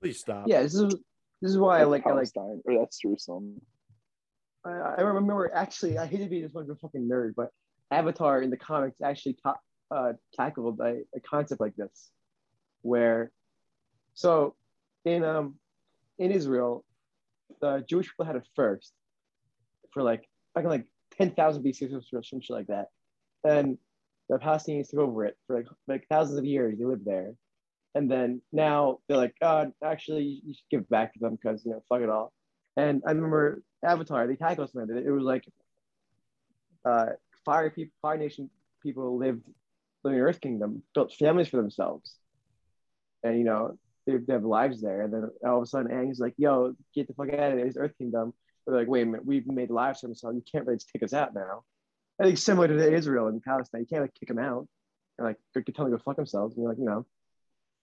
Please 0.00 0.20
stop. 0.20 0.48
Yeah, 0.48 0.62
this 0.62 0.74
is 0.74 0.94
this 1.42 1.50
is 1.50 1.58
why 1.58 1.80
I 1.80 1.84
like 1.84 2.06
I 2.06 2.10
like 2.10 2.32
Palestine 2.32 2.62
or 2.64 2.78
that's 2.78 2.98
Jerusalem. 2.98 3.60
I, 4.64 4.70
I 4.70 5.00
remember 5.02 5.50
actually, 5.54 5.98
I 5.98 6.06
hate 6.06 6.18
to 6.18 6.26
be 6.26 6.40
this 6.40 6.54
much 6.54 6.64
of 6.64 6.70
a 6.70 6.76
fucking 6.76 7.06
nerd, 7.06 7.34
but 7.36 7.50
Avatar 7.90 8.40
in 8.40 8.48
the 8.50 8.56
comics 8.56 9.00
actually 9.02 9.36
ta- 9.42 9.58
uh, 9.90 10.14
tackled 10.34 10.80
a, 10.80 11.02
a 11.14 11.20
concept 11.20 11.60
like 11.60 11.76
this, 11.76 12.10
where, 12.80 13.30
so 14.14 14.54
in 15.04 15.22
um 15.22 15.56
in 16.20 16.30
Israel, 16.30 16.84
the 17.60 17.82
Jewish 17.88 18.06
people 18.06 18.26
had 18.26 18.36
it 18.36 18.46
first 18.54 18.92
for 19.92 20.02
like 20.02 20.28
back 20.54 20.64
in 20.64 20.70
like 20.70 20.86
ten 21.18 21.32
thousand 21.32 21.64
BC 21.64 21.92
or 21.92 22.22
some 22.22 22.40
shit 22.40 22.50
like 22.50 22.68
that, 22.68 22.88
and 23.42 23.78
the 24.28 24.38
Palestinians 24.38 24.90
took 24.90 25.00
over 25.00 25.24
it 25.24 25.36
for 25.46 25.56
like 25.56 25.66
like 25.88 26.06
thousands 26.08 26.38
of 26.38 26.44
years. 26.44 26.78
They 26.78 26.84
lived 26.84 27.06
there, 27.06 27.32
and 27.94 28.08
then 28.08 28.42
now 28.52 28.98
they're 29.08 29.16
like, 29.16 29.34
God, 29.40 29.72
actually, 29.82 30.42
you 30.44 30.54
should 30.54 30.70
give 30.70 30.88
back 30.88 31.14
to 31.14 31.18
them 31.18 31.36
because 31.42 31.64
you 31.64 31.72
know, 31.72 31.82
fuck 31.88 32.02
it 32.02 32.10
all. 32.10 32.32
And 32.76 33.02
I 33.06 33.10
remember 33.10 33.62
Avatar, 33.84 34.26
they 34.26 34.36
tackled 34.36 34.70
something. 34.70 34.96
It 34.96 35.10
was 35.10 35.24
like 35.24 35.44
uh, 36.84 37.06
fire 37.44 37.70
people, 37.70 37.94
Fire 38.02 38.18
Nation 38.18 38.50
people 38.82 39.18
lived 39.18 39.42
living 40.04 40.18
in 40.18 40.24
Earth 40.24 40.40
Kingdom, 40.40 40.82
built 40.94 41.14
families 41.14 41.48
for 41.48 41.56
themselves, 41.56 42.14
and 43.24 43.38
you 43.38 43.44
know 43.44 43.78
they, 44.10 44.18
they 44.18 44.32
have 44.32 44.44
lives 44.44 44.80
there. 44.80 45.02
And 45.02 45.12
then 45.12 45.30
all 45.44 45.58
of 45.58 45.62
a 45.62 45.66
sudden, 45.66 45.90
Aang's 45.90 46.20
like, 46.20 46.34
"Yo, 46.36 46.74
get 46.94 47.08
the 47.08 47.14
fuck 47.14 47.28
out 47.28 47.52
of 47.52 47.56
there! 47.56 47.66
It's 47.66 47.76
Earth 47.76 47.96
Kingdom." 47.98 48.32
But 48.64 48.72
They're 48.72 48.80
like, 48.80 48.88
"Wait 48.88 49.02
a 49.02 49.06
minute, 49.06 49.26
we've 49.26 49.46
made 49.46 49.70
lives 49.70 50.00
for 50.00 50.06
themselves. 50.06 50.36
You 50.36 50.42
can't 50.50 50.66
really 50.66 50.78
just 50.78 50.92
kick 50.92 51.02
us 51.02 51.12
out 51.12 51.34
now." 51.34 51.64
I 52.20 52.24
think 52.24 52.38
similar 52.38 52.68
to 52.68 52.92
Israel 52.92 53.28
and 53.28 53.42
Palestine, 53.42 53.80
you 53.80 53.86
can't 53.86 54.02
like 54.02 54.14
kick 54.14 54.28
them 54.28 54.38
out 54.38 54.68
and 55.18 55.26
like 55.26 55.36
go 55.54 55.62
tell 55.72 55.86
them 55.86 55.92
to 55.92 55.98
go 55.98 56.02
fuck 56.04 56.16
themselves. 56.16 56.54
And 56.54 56.62
you're 56.62 56.70
like, 56.70 56.78
you 56.78 56.84
know, 56.84 57.06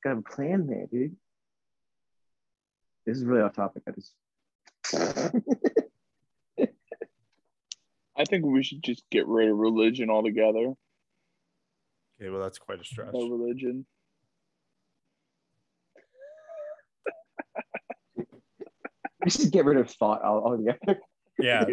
gotta 0.04 0.16
have 0.16 0.24
a 0.26 0.36
plan 0.36 0.68
there, 0.68 0.86
dude. 0.92 1.16
This 3.06 3.18
is 3.18 3.26
really 3.26 3.42
off 3.42 3.54
topic. 3.54 3.84
I 3.88 3.92
just 3.92 4.14
I 8.18 8.26
think 8.26 8.46
we 8.46 8.64
should 8.64 8.84
just 8.84 9.04
get 9.10 9.28
rid 9.28 9.50
of 9.50 9.58
religion 9.58 10.10
altogether. 10.10 10.74
Okay, 12.20 12.30
well 12.30 12.42
that's 12.42 12.58
quite 12.58 12.82
a 12.82 12.84
stretch. 12.84 13.14
No 13.14 13.30
religion. 13.30 13.86
We 19.28 19.32
should 19.32 19.52
get 19.52 19.66
rid 19.66 19.76
of 19.78 19.90
thought 19.92 20.22
all- 20.22 20.44
altogether. 20.46 21.00
Yeah, 21.40 21.66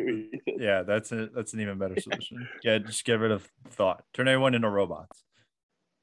yeah, 0.46 0.82
that's 0.82 1.10
a 1.10 1.28
that's 1.34 1.54
an 1.54 1.60
even 1.60 1.78
better 1.78 1.98
solution. 1.98 2.46
Yeah, 2.62 2.76
just 2.76 3.02
get 3.06 3.14
rid 3.18 3.30
of 3.30 3.48
thought. 3.70 4.04
Turn 4.12 4.28
everyone 4.28 4.54
into 4.54 4.68
robots. 4.68 5.24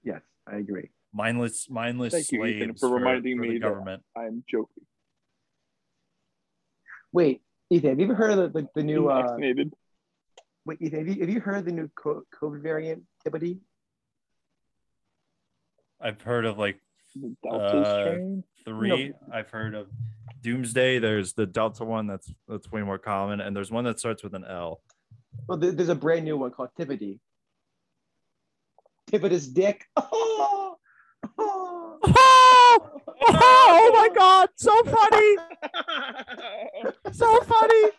Yes, 0.03 0.21
I 0.51 0.55
agree. 0.55 0.89
Mindless, 1.13 1.69
mindless 1.69 2.11
Thank 2.11 2.31
you, 2.31 2.43
Ethan, 2.43 2.69
slaves 2.69 2.79
for 2.79 2.89
reminding 2.89 3.37
for 3.37 3.41
me 3.43 3.47
the 3.49 3.53
that- 3.59 3.69
government. 3.69 4.01
I'm 4.17 4.43
joking. 4.49 4.83
Wait, 7.11 7.43
Ethan, 7.69 7.89
have 7.91 7.99
you 7.99 8.05
ever 8.05 8.15
heard 8.15 8.31
of 8.31 8.51
the, 8.51 8.61
the, 8.61 8.67
the 8.77 8.83
new? 8.83 9.09
Uh, 9.11 9.21
vaccinated. 9.27 9.73
wait, 10.65 10.81
Ethan, 10.81 10.97
have 10.97 11.07
you, 11.15 11.21
have 11.21 11.29
you 11.29 11.39
heard 11.39 11.57
of 11.57 11.65
the 11.65 11.71
new 11.71 11.87
COVID 11.99 12.63
variant, 12.63 13.03
Tibbity? 13.23 13.59
I've 16.01 16.19
heard 16.23 16.45
of 16.45 16.57
like 16.57 16.79
The 17.15 17.35
Delta 17.43 17.77
uh, 17.77 18.01
strain. 18.03 18.43
three. 18.65 19.13
I've 19.33 19.49
heard 19.49 19.75
of 19.75 19.87
Doomsday. 20.41 20.99
There's 20.99 21.33
the 21.33 21.45
Delta 21.45 21.83
one 21.83 22.07
that's 22.07 22.31
that's 22.47 22.71
way 22.71 22.81
more 22.81 22.97
common, 22.97 23.41
and 23.41 23.55
there's 23.55 23.71
one 23.71 23.83
that 23.85 23.99
starts 23.99 24.23
with 24.23 24.33
an 24.33 24.45
L. 24.45 24.81
Well, 25.47 25.57
there's 25.57 25.89
a 25.89 25.95
brand 25.95 26.25
new 26.25 26.37
one 26.37 26.51
called 26.51 26.69
Tibbity. 26.79 27.19
Tibbet's 29.07 29.47
dick. 29.47 29.85
Oh, 29.97 30.77
oh, 31.37 33.01
Oh, 33.23 33.67
oh 33.73 33.91
my 33.93 34.09
God! 34.15 34.49
So 34.55 34.71
funny, 34.83 35.37
so 37.11 37.41
funny. 37.41 37.89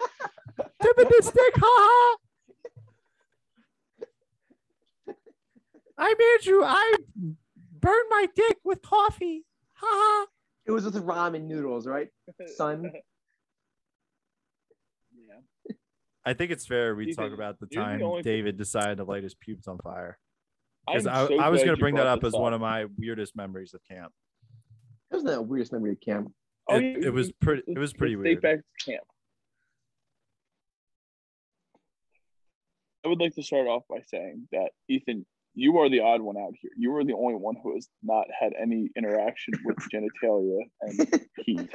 Timothy 0.83 1.23
stick, 1.23 1.55
haha. 1.57 2.17
I 5.99 6.15
made 6.19 6.47
you. 6.47 6.65
I 6.65 6.97
burned 7.83 8.07
my 8.09 8.26
dick 8.35 8.57
with 8.64 8.80
coffee. 8.80 9.45
Haha. 9.74 10.26
It 10.64 10.70
was 10.70 10.85
with 10.85 10.95
ramen 11.05 11.43
noodles, 11.43 11.87
right, 11.87 12.09
son? 12.57 12.91
Yeah. 15.14 15.74
I 16.24 16.35
think 16.35 16.53
it's 16.53 16.64
fair 16.64 16.95
we 16.95 17.09
Ethan, 17.09 17.24
talk 17.24 17.35
about 17.35 17.59
the 17.59 17.66
you're 17.70 17.83
the 17.83 17.91
time 17.91 18.03
only- 18.03 18.22
David 18.22 18.57
decided 18.57 18.99
to 18.99 19.05
light 19.05 19.24
his 19.24 19.35
pubes 19.35 19.66
on 19.66 19.76
fire. 19.78 20.18
Because 20.87 21.07
I'm 21.07 21.28
so 21.28 21.39
I 21.39 21.49
was 21.49 21.62
going 21.62 21.76
to 21.76 21.80
bring 21.80 21.95
that 21.97 22.07
up 22.07 22.20
this 22.20 22.35
as 22.35 22.41
one 22.41 22.55
of 22.55 22.61
my 22.61 22.87
weirdest 22.97 23.37
memories 23.37 23.72
of 23.74 23.80
camp. 23.89 24.12
That 25.11 25.16
was 25.16 25.24
the 25.24 25.41
weirdest 25.41 25.72
memory 25.72 25.93
of 25.93 26.01
camp. 26.01 26.33
Oh, 26.68 26.76
it, 26.76 26.83
yeah, 26.83 27.07
it 27.09 27.12
was 27.12 27.30
pretty. 27.33 27.62
It 27.68 27.78
was 27.78 27.93
pretty 27.93 28.16
weird. 28.16 28.26
Take 28.26 28.41
back 28.41 28.59
to 28.59 28.91
camp. 28.91 29.05
I 33.05 33.09
would 33.09 33.20
like 33.20 33.35
to 33.35 33.43
start 33.43 33.66
off 33.66 33.83
by 33.89 34.01
saying 34.09 34.49
that 34.53 34.70
Ethan, 34.89 35.26
you 35.55 35.79
are 35.79 35.89
the 35.91 36.01
odd 36.01 36.21
one 36.23 36.37
out 36.37 36.53
here. 36.61 36.71
You 36.77 36.95
are 36.97 37.05
the 37.05 37.15
only 37.15 37.35
one 37.35 37.57
who 37.63 37.75
has 37.75 37.89
not 38.03 38.27
had 38.39 38.53
any 38.61 38.91
interaction 38.97 39.55
with 39.65 39.77
genitalia 39.93 40.61
and 40.81 41.21
heat. 41.45 41.71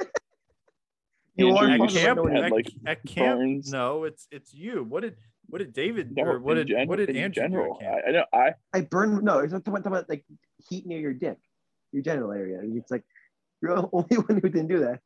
You 1.36 1.56
Andrew, 1.56 1.66
are 1.66 1.70
At 1.70 1.78
part 1.78 1.90
of 1.90 1.96
you 1.96 2.00
it, 2.00 2.02
camp, 2.02 2.16
no 2.16 2.26
had 2.26 2.44
at, 2.44 2.50
like 2.52 2.70
at 2.86 3.04
camp, 3.06 3.38
burns. 3.38 3.70
no, 3.70 4.04
it's 4.04 4.26
it's 4.32 4.52
you. 4.52 4.84
What 4.88 5.02
did 5.02 5.16
what 5.46 5.58
did 5.60 5.72
David 5.72 6.14
No, 6.16 6.24
or 6.24 6.40
what 6.40 6.54
did 6.54 6.66
gen- 6.68 6.88
what 6.88 6.96
did 6.96 7.10
in 7.10 7.16
Andrew 7.16 7.42
general? 7.44 7.78
do 7.78 7.86
at 7.86 7.92
camp? 7.92 8.04
I, 8.04 8.08
I 8.08 8.12
know. 8.12 8.24
I 8.32 8.54
I 8.74 8.80
burned. 8.82 9.22
No, 9.22 9.38
it's 9.38 9.52
not 9.52 9.64
talking 9.64 9.86
about, 9.86 10.08
like 10.08 10.24
heat 10.68 10.84
near 10.86 10.98
your 10.98 11.14
dick, 11.14 11.38
your 11.92 12.02
genital 12.02 12.32
area. 12.32 12.60
It's 12.64 12.90
like 12.90 13.04
you're 13.62 13.76
the 13.76 13.88
only 13.92 14.16
one 14.16 14.40
who 14.42 14.48
didn't 14.48 14.68
do 14.68 14.80
that. 14.80 15.00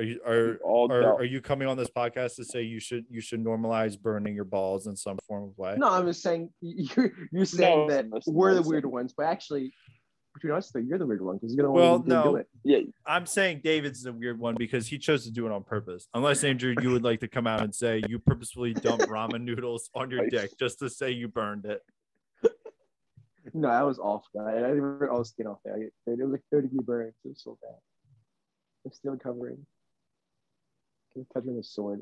Are 0.00 0.02
you 0.02 0.20
are 0.26 0.56
all 0.64 0.90
are, 0.90 1.16
are 1.16 1.24
you 1.24 1.42
coming 1.42 1.68
on 1.68 1.76
this 1.76 1.90
podcast 1.90 2.36
to 2.36 2.44
say 2.46 2.62
you 2.62 2.80
should 2.80 3.04
you 3.10 3.20
should 3.20 3.44
normalize 3.44 4.00
burning 4.00 4.34
your 4.34 4.46
balls 4.46 4.86
in 4.86 4.96
some 4.96 5.18
form 5.28 5.44
of 5.50 5.58
way? 5.58 5.74
No, 5.76 5.90
I'm 5.90 6.06
just 6.06 6.22
saying 6.22 6.48
you're 6.62 7.12
you're 7.30 7.44
saying 7.44 7.86
No, 7.88 7.94
that 7.94 8.08
listen, 8.10 8.32
we're 8.32 8.52
the 8.54 8.60
listen. 8.60 8.70
weird 8.72 8.86
ones, 8.86 9.12
but 9.14 9.26
actually, 9.26 9.74
between 10.32 10.54
us, 10.54 10.70
though, 10.70 10.80
you're 10.80 10.96
the 10.96 11.04
weird 11.04 11.20
one 11.20 11.36
because 11.36 11.54
you're 11.54 11.66
the 11.66 11.70
Well, 11.70 11.98
one 11.98 12.02
who 12.04 12.08
no. 12.08 12.22
do 12.22 12.36
it. 12.36 12.48
yeah. 12.64 12.78
I'm 13.04 13.26
saying 13.26 13.60
David's 13.62 14.02
the 14.02 14.12
weird 14.14 14.38
one 14.38 14.54
because 14.56 14.86
he 14.86 14.96
chose 14.96 15.24
to 15.24 15.30
do 15.30 15.44
it 15.44 15.52
on 15.52 15.64
purpose. 15.64 16.08
Unless 16.14 16.44
Andrew, 16.44 16.74
you 16.80 16.92
would 16.92 17.04
like 17.04 17.20
to 17.20 17.28
come 17.28 17.46
out 17.46 17.60
and 17.60 17.74
say 17.74 18.00
you 18.08 18.18
purposefully 18.20 18.72
dumped 18.72 19.04
ramen 19.08 19.42
noodles 19.42 19.90
on 19.94 20.10
your 20.10 20.22
Nice. 20.22 20.30
dick 20.30 20.50
just 20.58 20.78
to 20.78 20.88
say 20.88 21.10
you 21.10 21.28
burned 21.28 21.66
it. 21.66 21.82
No, 23.52 23.68
I 23.68 23.82
was 23.82 23.98
off. 23.98 24.24
I, 24.38 24.50
I 24.50 24.52
didn't 24.60 24.80
rip 24.80 25.10
all 25.10 25.24
skin 25.24 25.46
off 25.46 25.58
there. 25.64 25.76
It 25.82 25.92
was 26.06 26.30
like 26.30 26.42
30 26.52 26.68
degree 26.68 26.84
burns. 26.84 27.14
It 27.24 27.28
was 27.28 27.42
so 27.42 27.58
bad. 27.60 27.74
I'm 28.86 28.92
still 28.92 29.12
recovering. 29.12 29.66
Can 31.12 31.26
touch 31.32 31.44
me 31.44 31.54
with 31.54 31.64
a 31.64 31.68
sword. 31.68 32.00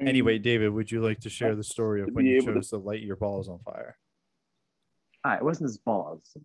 Anyway, 0.00 0.38
David, 0.38 0.70
would 0.70 0.90
you 0.90 1.02
like 1.02 1.20
to 1.20 1.28
share 1.30 1.54
the 1.54 1.64
story 1.64 2.00
of 2.02 2.08
when 2.12 2.24
you 2.24 2.36
able 2.36 2.46
to- 2.46 2.54
chose 2.54 2.70
to 2.70 2.78
light 2.78 3.02
your 3.02 3.16
balls 3.16 3.48
on 3.48 3.58
fire? 3.60 3.98
All 5.24 5.32
right, 5.32 5.40
it 5.40 5.44
wasn't 5.44 5.68
his 5.68 5.78
balls. 5.78 6.36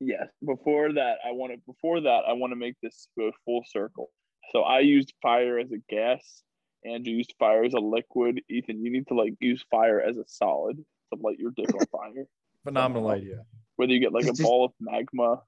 Yes. 0.00 0.28
Before 0.44 0.92
that, 0.92 1.18
I 1.26 1.32
want 1.32 1.52
to. 1.52 1.58
Before 1.66 2.00
that, 2.00 2.22
I 2.28 2.32
want 2.34 2.52
to 2.52 2.56
make 2.56 2.76
this 2.82 3.08
go 3.18 3.32
full 3.44 3.62
circle. 3.66 4.10
So 4.52 4.60
I 4.62 4.80
used 4.80 5.12
fire 5.22 5.58
as 5.58 5.72
a 5.72 5.78
gas. 5.88 6.42
Andrew 6.84 7.14
used 7.14 7.34
fire 7.38 7.64
as 7.64 7.72
a 7.74 7.80
liquid. 7.80 8.42
Ethan, 8.48 8.84
you 8.84 8.92
need 8.92 9.06
to 9.08 9.14
like 9.14 9.34
use 9.40 9.64
fire 9.70 10.00
as 10.00 10.16
a 10.18 10.24
solid 10.26 10.76
to 10.76 11.18
light 11.20 11.38
your 11.38 11.50
dick 11.56 11.72
on 11.74 11.86
fire. 11.86 12.26
Phenomenal 12.64 13.08
Somehow. 13.08 13.16
idea. 13.20 13.46
Whether 13.76 13.92
you 13.92 14.00
get 14.00 14.12
like 14.12 14.26
a 14.28 14.34
ball 14.42 14.66
of 14.66 14.72
magma. 14.78 15.42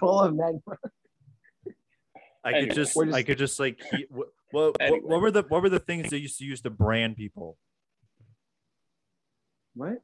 Ball 0.00 0.20
of 0.20 0.34
magma. 0.36 0.60
I 2.44 2.48
Anyway, 2.52 2.66
could 2.68 2.74
just, 2.76 2.94
just- 2.94 3.12
I 3.14 3.22
could 3.22 3.38
just 3.38 3.60
like, 3.60 3.80
heat, 3.90 4.08
what, 4.52 4.64
what, 4.72 4.76
Anyway. 4.80 5.00
what 5.02 5.20
were 5.20 5.30
the, 5.30 5.42
what 5.48 5.62
were 5.62 5.68
the 5.68 5.78
things 5.80 6.10
they 6.10 6.18
used 6.18 6.38
to 6.38 6.44
use 6.44 6.60
to 6.62 6.70
brand 6.70 7.16
people? 7.16 7.58
What? 9.74 10.02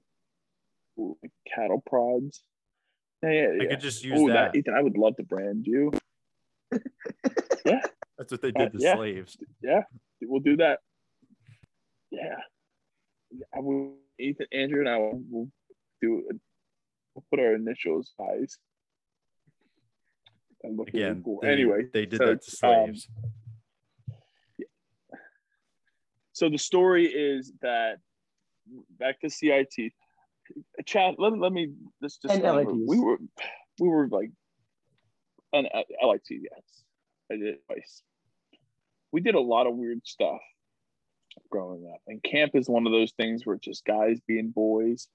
ooh, 0.99 1.17
like 1.23 1.33
cattle 1.55 1.83
prods. 1.87 2.43
Yeah, 3.23 3.31
yeah, 3.31 3.49
I 3.63 3.67
could 3.67 3.81
just 3.81 4.05
use 4.05 4.15
Oh, 4.19 4.29
that. 4.29 4.53
that 4.53 4.59
Ethan, 4.59 4.75
I 4.75 4.83
would 4.83 4.97
love 4.97 5.17
to 5.17 5.23
brand 5.23 5.67
you. 5.67 5.93
Yeah. 7.67 7.81
That's 8.17 8.33
what 8.33 8.41
they 8.41 8.51
did 8.53 8.73
to 8.73 8.79
yeah. 8.81 8.95
slaves. 8.95 9.37
Yeah, 9.63 9.83
we'll 10.23 10.41
do 10.41 10.57
that. 10.57 10.79
Yeah, 12.11 12.37
I 13.55 13.61
will. 13.61 13.97
Ethan, 14.19 14.47
Andrew, 14.53 14.81
and 14.81 14.89
I 14.89 14.97
will 14.97 15.23
we'll 15.29 15.49
do. 16.01 16.25
it. 16.31 16.37
We'll 17.15 17.25
put 17.31 17.41
our 17.41 17.55
initials 17.55 18.13
eyes. 18.21 18.57
And 20.63 20.79
look 20.79 20.89
Again, 20.89 21.21
cool. 21.23 21.41
they, 21.43 21.49
anyway, 21.53 21.83
they 21.93 22.07
did 22.07 22.19
so, 22.19 22.27
that 22.27 22.43
to 22.43 22.67
um, 22.67 22.87
slaves. 22.87 23.09
So 26.39 26.49
the 26.49 26.59
story 26.59 27.07
is 27.07 27.53
that 27.63 27.97
back 28.99 29.21
to 29.21 29.31
CIT. 29.31 29.93
Chad, 30.87 31.17
let, 31.19 31.37
let 31.37 31.53
me 31.53 31.73
just 32.03 32.23
just 32.23 32.35
And 32.35 32.43
LITs. 32.43 32.71
we 32.87 33.01
were 33.01 33.19
we 33.81 33.89
were 33.89 34.09
like 34.09 34.31
and 35.53 35.69
uh, 35.75 35.83
LIT, 36.07 36.23
yes. 36.31 36.85
I 37.31 37.37
did 37.37 37.57
twice. 37.67 38.03
We 39.13 39.21
did 39.21 39.35
a 39.35 39.41
lot 39.41 39.67
of 39.67 39.75
weird 39.75 40.07
stuff 40.07 40.41
growing 41.51 41.91
up. 41.93 42.01
And 42.07 42.23
camp 42.23 42.53
is 42.55 42.69
one 42.69 42.87
of 42.87 42.93
those 42.93 43.13
things 43.13 43.45
where 43.45 43.57
it's 43.57 43.65
just 43.65 43.85
guys 43.85 44.21
being 44.27 44.51
boys. 44.51 45.09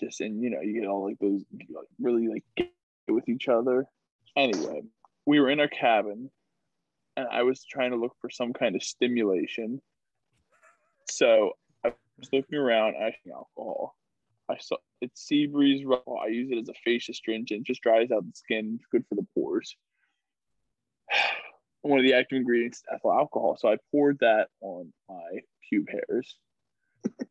Just 0.00 0.20
and 0.20 0.42
you 0.42 0.50
know, 0.50 0.60
you 0.60 0.80
get 0.80 0.88
all 0.88 1.04
like 1.04 1.18
those 1.18 1.44
like, 1.52 1.86
really 2.00 2.26
like 2.28 2.44
get 2.56 2.70
with 3.08 3.28
each 3.28 3.48
other. 3.48 3.86
Anyway, 4.36 4.82
we 5.26 5.40
were 5.40 5.50
in 5.50 5.60
our 5.60 5.68
cabin 5.68 6.30
and 7.16 7.28
I 7.30 7.42
was 7.42 7.64
trying 7.64 7.90
to 7.90 7.96
look 7.96 8.16
for 8.20 8.30
some 8.30 8.52
kind 8.52 8.74
of 8.74 8.82
stimulation. 8.82 9.80
So 11.10 11.52
I 11.84 11.92
was 12.18 12.28
looking 12.32 12.58
around, 12.58 12.96
I 12.96 13.10
think 13.10 13.34
alcohol. 13.34 13.96
I 14.48 14.58
saw 14.58 14.76
it's 15.00 15.22
sea 15.22 15.46
breeze 15.46 15.84
raw. 15.84 15.98
I 16.22 16.28
use 16.28 16.50
it 16.50 16.58
as 16.58 16.68
a 16.68 16.74
face 16.84 17.08
astringent, 17.08 17.66
just 17.66 17.82
dries 17.82 18.10
out 18.10 18.24
the 18.24 18.32
skin, 18.34 18.80
good 18.90 19.04
for 19.08 19.14
the 19.14 19.26
pores. 19.34 19.76
One 21.82 21.98
of 21.98 22.04
the 22.04 22.14
active 22.14 22.36
ingredients 22.36 22.78
is 22.78 22.84
ethyl 22.92 23.12
alcohol. 23.12 23.56
So 23.58 23.68
I 23.68 23.76
poured 23.90 24.18
that 24.20 24.48
on 24.60 24.92
my 25.08 25.40
pube 25.72 25.88
hairs 25.88 26.36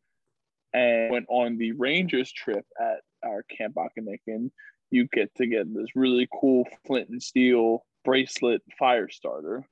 and 0.72 1.10
went 1.12 1.26
on 1.28 1.56
the 1.56 1.72
Rangers 1.72 2.32
trip 2.32 2.64
at 2.80 3.00
our 3.24 3.44
Camp 3.44 3.76
Akanikin. 3.76 4.50
You 4.90 5.06
get 5.12 5.32
to 5.36 5.46
get 5.46 5.72
this 5.72 5.94
really 5.94 6.28
cool 6.40 6.66
flint 6.86 7.10
and 7.10 7.22
steel 7.22 7.84
bracelet 8.04 8.62
fire 8.76 9.08
starter. 9.08 9.64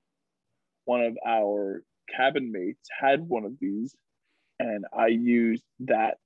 One 0.84 1.02
of 1.02 1.18
our 1.26 1.82
cabin 2.16 2.50
mates 2.52 2.88
had 3.00 3.20
one 3.20 3.44
of 3.44 3.52
these, 3.60 3.94
and 4.58 4.84
I 4.96 5.08
used 5.08 5.64
that 5.80 6.18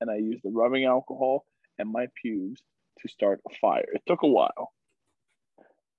and 0.00 0.10
I 0.10 0.16
used 0.16 0.42
the 0.42 0.50
rubbing 0.50 0.84
alcohol 0.84 1.44
and 1.78 1.90
my 1.90 2.06
pubes 2.20 2.62
to 3.00 3.08
start 3.08 3.40
a 3.50 3.54
fire. 3.60 3.84
It 3.92 4.02
took 4.06 4.22
a 4.22 4.26
while, 4.28 4.72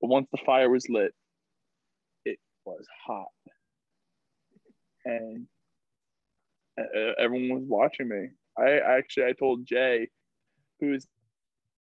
but 0.01 0.07
once 0.07 0.27
the 0.31 0.39
fire 0.45 0.69
was 0.69 0.87
lit, 0.89 1.13
it 2.25 2.39
was 2.65 2.85
hot, 3.05 3.27
and 5.05 5.47
uh, 6.79 7.13
everyone 7.19 7.59
was 7.59 7.65
watching 7.67 8.07
me. 8.09 8.29
I 8.57 8.79
actually 8.79 9.25
I 9.25 9.33
told 9.33 9.65
Jay, 9.65 10.09
who 10.79 10.93
is 10.93 11.07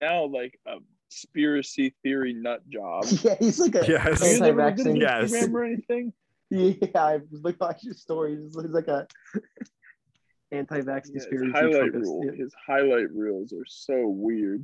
now 0.02 0.26
like 0.26 0.60
a 0.68 0.78
conspiracy 1.10 1.94
theory 2.04 2.34
nut 2.34 2.62
job. 2.70 3.06
Yeah, 3.24 3.36
he's 3.40 3.60
like 3.60 3.76
a 3.76 3.86
Yes. 3.88 4.22
You 4.22 4.28
anti-vaccine. 4.44 4.94
did 4.96 5.02
Yes. 5.02 5.32
Instagram 5.32 5.54
or 5.54 5.64
anything? 5.66 6.14
Yeah, 6.94 7.04
I 7.04 7.18
was 7.18 7.42
looking 7.42 7.68
at 7.68 7.84
your 7.84 7.96
stories. 7.96 8.44
He's 8.44 8.56
like 8.56 8.88
a 8.88 9.08
anti-vax 10.52 10.86
Yeah, 10.86 11.14
his 11.14 11.26
conspiracy. 11.26 11.52
highlight 11.52 11.92
Trumpist. 11.94 12.02
reel. 12.02 12.22
Yeah. 12.26 12.32
His 12.34 12.54
highlight 12.68 13.12
reels 13.12 13.54
are 13.54 13.66
so 13.66 14.08
weird. 14.08 14.64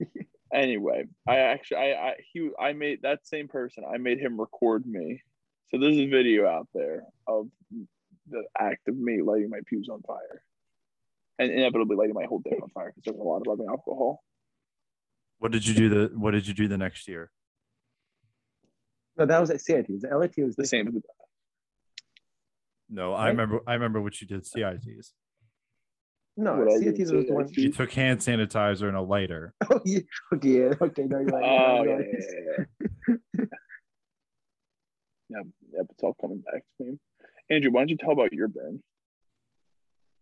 anyway, 0.52 1.04
I 1.28 1.36
actually 1.38 1.76
I, 1.78 1.92
I 2.08 2.14
he 2.32 2.50
I 2.58 2.72
made 2.72 3.02
that 3.02 3.24
same 3.26 3.46
person. 3.46 3.84
I 3.88 3.98
made 3.98 4.18
him 4.18 4.40
record 4.40 4.84
me. 4.84 5.22
So 5.70 5.78
there's 5.78 5.96
a 5.96 6.06
video 6.06 6.48
out 6.48 6.68
there 6.74 7.04
of 7.28 7.46
the 8.28 8.42
act 8.58 8.88
of 8.88 8.96
me 8.96 9.22
lighting 9.22 9.48
my 9.50 9.60
pubes 9.66 9.88
on 9.88 10.02
fire, 10.02 10.42
and 11.38 11.52
inevitably 11.52 11.96
lighting 11.96 12.14
my 12.14 12.24
whole 12.24 12.40
dick 12.40 12.58
on 12.60 12.68
fire 12.70 12.92
because 12.94 13.04
there's 13.04 13.20
a 13.20 13.22
lot 13.22 13.36
of 13.38 13.44
rubbing 13.46 13.66
alcohol. 13.68 14.24
What 15.38 15.52
did 15.52 15.66
you 15.66 15.74
do 15.74 15.88
the 15.88 16.18
What 16.18 16.32
did 16.32 16.48
you 16.48 16.54
do 16.54 16.66
the 16.66 16.78
next 16.78 17.06
year? 17.06 17.30
No, 19.22 19.26
that 19.26 19.40
was 19.40 19.50
at 19.50 19.60
CIT. 19.60 19.86
The 20.00 20.18
LIT 20.18 20.34
was 20.38 20.56
The 20.56 20.66
same. 20.66 21.00
No, 22.90 23.12
I 23.14 23.28
remember. 23.28 23.60
I 23.68 23.74
remember 23.74 24.00
what 24.00 24.20
you 24.20 24.26
did. 24.26 24.44
CITs. 24.44 25.12
No, 26.36 26.56
What 26.56 26.74
I 26.74 26.78
did 26.80 26.98
was 26.98 27.10
the 27.10 27.32
one. 27.32 27.46
CIT. 27.46 27.58
You 27.58 27.72
took 27.72 27.92
hand 27.92 28.18
sanitizer 28.18 28.88
and 28.88 28.96
a 28.96 29.00
lighter. 29.00 29.54
Oh 29.70 29.80
yeah. 29.84 30.00
Okay. 30.34 30.48
Yeah. 30.48 30.74
Okay. 30.80 31.04
No, 31.04 31.20
you're 31.20 31.28
right. 31.28 31.44
Oh 31.44 31.82
you're 31.84 31.86
yeah, 31.86 31.96
right. 31.98 32.06
yeah, 32.08 32.64
yeah. 33.38 33.44
Yep, 35.28 35.46
yep, 35.72 35.86
it's 35.90 36.02
all 36.02 36.14
coming 36.20 36.38
back 36.38 36.64
to 36.78 36.84
me. 36.84 36.98
Andrew, 37.48 37.70
why 37.70 37.82
don't 37.82 37.90
you 37.90 37.96
tell 37.96 38.10
about 38.10 38.32
your 38.32 38.48
burn? 38.48 38.82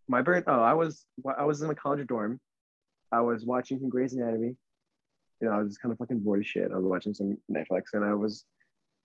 My 0.08 0.20
burn. 0.20 0.44
Oh, 0.46 0.60
I 0.60 0.74
was 0.74 1.06
I 1.38 1.44
was 1.44 1.62
in 1.62 1.70
a 1.70 1.74
college 1.74 2.06
dorm. 2.06 2.38
I 3.10 3.22
was 3.22 3.46
watching 3.46 3.78
some 3.78 3.88
Grey's 3.88 4.12
Anatomy. 4.12 4.56
You 5.40 5.48
know, 5.48 5.54
I 5.54 5.58
was 5.62 5.68
just 5.68 5.80
kind 5.80 5.90
of 5.90 5.98
fucking 5.98 6.18
bored 6.20 6.40
as 6.40 6.46
shit. 6.46 6.70
I 6.70 6.76
was 6.76 6.84
watching 6.84 7.14
some 7.14 7.38
Netflix, 7.50 7.94
and 7.94 8.04
I 8.04 8.12
was. 8.12 8.44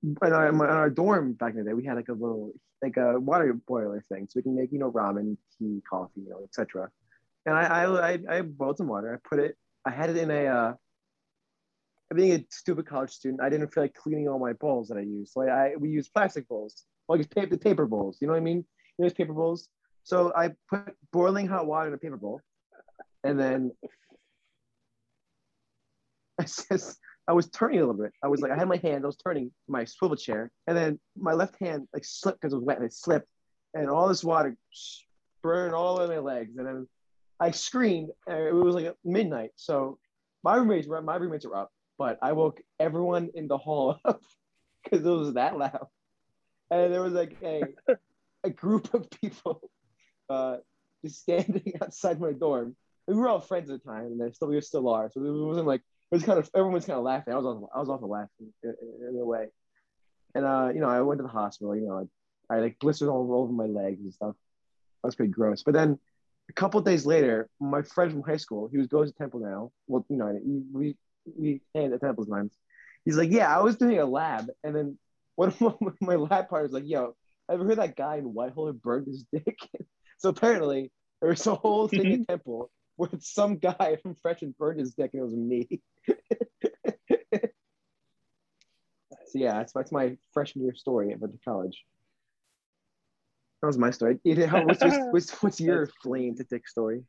In 0.05 0.33
our, 0.33 0.49
in 0.49 0.61
our 0.61 0.89
dorm 0.89 1.33
back 1.33 1.53
in 1.53 1.57
the 1.57 1.63
day, 1.63 1.73
we 1.73 1.83
had 1.83 1.95
like 1.95 2.09
a 2.09 2.13
little 2.13 2.53
like 2.83 2.97
a 2.97 3.19
water 3.19 3.53
boiler 3.53 4.03
thing, 4.09 4.27
so 4.29 4.37
we 4.37 4.43
can 4.43 4.55
make 4.55 4.71
you 4.71 4.77
know 4.77 4.91
ramen, 4.91 5.37
tea, 5.57 5.81
coffee, 5.89 6.21
you 6.21 6.29
know, 6.29 6.41
etc. 6.43 6.89
And 7.45 7.55
I, 7.55 7.63
I 7.63 8.11
I 8.11 8.19
I 8.29 8.41
boiled 8.41 8.77
some 8.77 8.87
water. 8.87 9.13
I 9.13 9.27
put 9.27 9.39
it. 9.39 9.57
I 9.85 9.91
had 9.91 10.09
it 10.09 10.17
in 10.17 10.31
a. 10.31 10.45
Uh, 10.45 10.73
being 12.13 12.33
a 12.33 12.45
stupid 12.49 12.85
college 12.85 13.09
student, 13.09 13.41
I 13.41 13.49
didn't 13.49 13.73
feel 13.73 13.83
like 13.83 13.95
cleaning 13.95 14.29
all 14.29 14.37
my 14.37 14.53
bowls 14.53 14.89
that 14.89 14.97
I 14.97 15.01
used. 15.01 15.33
So 15.33 15.41
I, 15.41 15.47
I 15.47 15.75
we 15.77 15.89
used 15.89 16.13
plastic 16.13 16.47
bowls, 16.47 16.85
like 17.07 17.27
paper 17.33 17.57
paper 17.57 17.87
bowls. 17.87 18.17
You 18.21 18.27
know 18.27 18.33
what 18.33 18.39
I 18.39 18.43
mean? 18.43 18.63
You 18.97 19.05
know, 19.05 19.11
paper 19.11 19.33
bowls. 19.33 19.67
So 20.03 20.31
I 20.35 20.51
put 20.69 20.95
boiling 21.11 21.47
hot 21.47 21.65
water 21.65 21.87
in 21.87 21.93
a 21.93 21.97
paper 21.97 22.17
bowl, 22.17 22.41
and 23.23 23.39
then 23.39 23.71
I 26.39 26.45
says 26.45 26.97
I 27.27 27.33
was 27.33 27.49
turning 27.49 27.79
a 27.79 27.85
little 27.85 28.01
bit. 28.01 28.11
I 28.23 28.27
was 28.27 28.41
like 28.41 28.51
I 28.51 28.57
had 28.57 28.67
my 28.67 28.77
hand, 28.77 29.03
I 29.03 29.07
was 29.07 29.17
turning 29.17 29.51
my 29.67 29.85
swivel 29.85 30.17
chair, 30.17 30.51
and 30.67 30.77
then 30.77 30.99
my 31.17 31.33
left 31.33 31.59
hand 31.59 31.87
like 31.93 32.05
slipped 32.05 32.41
because 32.41 32.53
it 32.53 32.57
was 32.57 32.65
wet 32.65 32.77
and 32.77 32.85
it 32.85 32.93
slipped, 32.93 33.27
and 33.73 33.89
all 33.89 34.07
this 34.07 34.23
water 34.23 34.55
burned 35.41 35.73
all 35.73 35.99
over 35.99 36.13
my 36.13 36.19
legs, 36.19 36.57
and 36.57 36.67
then 36.67 36.87
I 37.39 37.51
screamed. 37.51 38.09
And 38.27 38.37
it 38.37 38.53
was 38.53 38.75
like 38.75 38.93
midnight, 39.03 39.51
so 39.55 39.97
my 40.43 40.55
roommates 40.55 40.87
were 40.87 41.01
my 41.01 41.15
roommates 41.15 41.45
were 41.45 41.55
up, 41.55 41.71
but 41.97 42.19
I 42.21 42.33
woke 42.33 42.61
everyone 42.79 43.29
in 43.33 43.47
the 43.47 43.57
hall 43.57 43.99
up 44.05 44.21
because 44.83 45.05
it 45.05 45.09
was 45.09 45.33
that 45.33 45.57
loud, 45.57 45.87
and 46.69 46.93
there 46.93 47.01
was 47.01 47.13
like 47.13 47.35
a 47.43 47.63
a 48.43 48.49
group 48.51 48.93
of 48.93 49.09
people 49.09 49.69
uh, 50.29 50.57
just 51.03 51.21
standing 51.21 51.73
outside 51.81 52.19
my 52.19 52.31
dorm. 52.33 52.75
We 53.07 53.15
were 53.15 53.29
all 53.29 53.39
friends 53.39 53.69
at 53.69 53.83
the 53.83 53.89
time, 53.89 54.05
and 54.05 54.21
they 54.21 54.31
still 54.31 54.47
we 54.47 54.61
still 54.61 54.89
are. 54.89 55.09
So 55.11 55.23
it 55.23 55.31
wasn't 55.31 55.67
like 55.67 55.81
was 56.15 56.23
kind 56.23 56.39
of 56.39 56.49
everyone's 56.55 56.85
kind 56.85 56.97
of 56.97 57.03
laughing. 57.03 57.33
I 57.33 57.37
was 57.37 57.45
also 57.45 57.69
I 57.73 57.79
was 57.79 57.89
also 57.89 58.07
laughing 58.07 58.53
in, 58.63 58.75
in, 59.09 59.19
a 59.19 59.25
way. 59.25 59.47
And 60.33 60.45
uh, 60.45 60.71
you 60.73 60.79
know, 60.79 60.89
I 60.89 61.01
went 61.01 61.19
to 61.19 61.23
the 61.23 61.29
hospital. 61.29 61.75
You 61.75 61.87
know, 61.87 62.07
I, 62.49 62.55
I 62.55 62.59
like 62.59 62.79
blisters 62.79 63.09
all 63.09 63.33
over 63.33 63.51
my 63.51 63.65
legs 63.65 64.01
and 64.01 64.13
stuff. 64.13 64.35
That 65.01 65.07
was 65.07 65.15
pretty 65.15 65.31
gross. 65.31 65.63
But 65.63 65.73
then 65.73 65.99
a 66.49 66.53
couple 66.53 66.79
of 66.79 66.85
days 66.85 67.05
later, 67.05 67.49
my 67.59 67.81
friend 67.81 68.11
from 68.11 68.23
high 68.23 68.37
school, 68.37 68.67
he 68.71 68.77
was 68.77 68.87
goes 68.87 69.11
to 69.11 69.17
Temple 69.17 69.41
now. 69.41 69.71
Well, 69.87 70.05
you 70.09 70.17
know, 70.17 70.39
we 70.73 70.95
we 71.37 71.61
hang 71.73 71.93
at 71.93 72.01
Temple 72.01 72.25
sometimes. 72.25 72.53
He's 73.03 73.17
like, 73.17 73.31
yeah, 73.31 73.55
I 73.55 73.61
was 73.61 73.75
doing 73.75 73.99
a 73.99 74.05
lab, 74.05 74.47
and 74.63 74.75
then 74.75 74.97
one 75.35 75.49
of 75.49 75.61
my, 75.81 75.91
my 76.01 76.15
lab 76.15 76.49
partners 76.49 76.71
like, 76.71 76.87
yo, 76.87 77.15
I 77.49 77.53
ever 77.53 77.65
heard 77.65 77.77
that 77.77 77.95
guy 77.95 78.17
in 78.17 78.33
Whitehall 78.33 78.67
who 78.67 78.73
burned 78.73 79.07
his 79.07 79.25
dick? 79.33 79.57
so 80.17 80.29
apparently 80.29 80.91
there 81.21 81.29
was 81.29 81.45
a 81.47 81.55
whole 81.55 81.87
thing 81.87 82.11
in 82.11 82.25
Temple 82.29 82.69
where 82.95 83.09
some 83.19 83.57
guy 83.57 83.97
from 84.01 84.15
Fresh 84.21 84.41
and 84.41 84.57
burned 84.57 84.79
his 84.79 84.93
dick 84.93 85.11
and 85.13 85.21
it 85.21 85.25
was 85.25 85.35
me. 85.35 85.81
so 89.27 89.35
yeah, 89.35 89.53
that's, 89.53 89.73
that's 89.73 89.91
my 89.91 90.17
freshman 90.33 90.65
year 90.65 90.75
story 90.75 91.11
about 91.13 91.31
the 91.31 91.39
college. 91.43 91.83
That 93.61 93.67
was 93.67 93.77
my 93.77 93.91
story. 93.91 94.19
What's, 94.23 94.83
what's, 94.83 94.97
what's, 95.11 95.43
what's 95.43 95.59
your 95.59 95.87
flame 96.03 96.35
to 96.35 96.43
dick 96.43 96.67
story? 96.67 97.03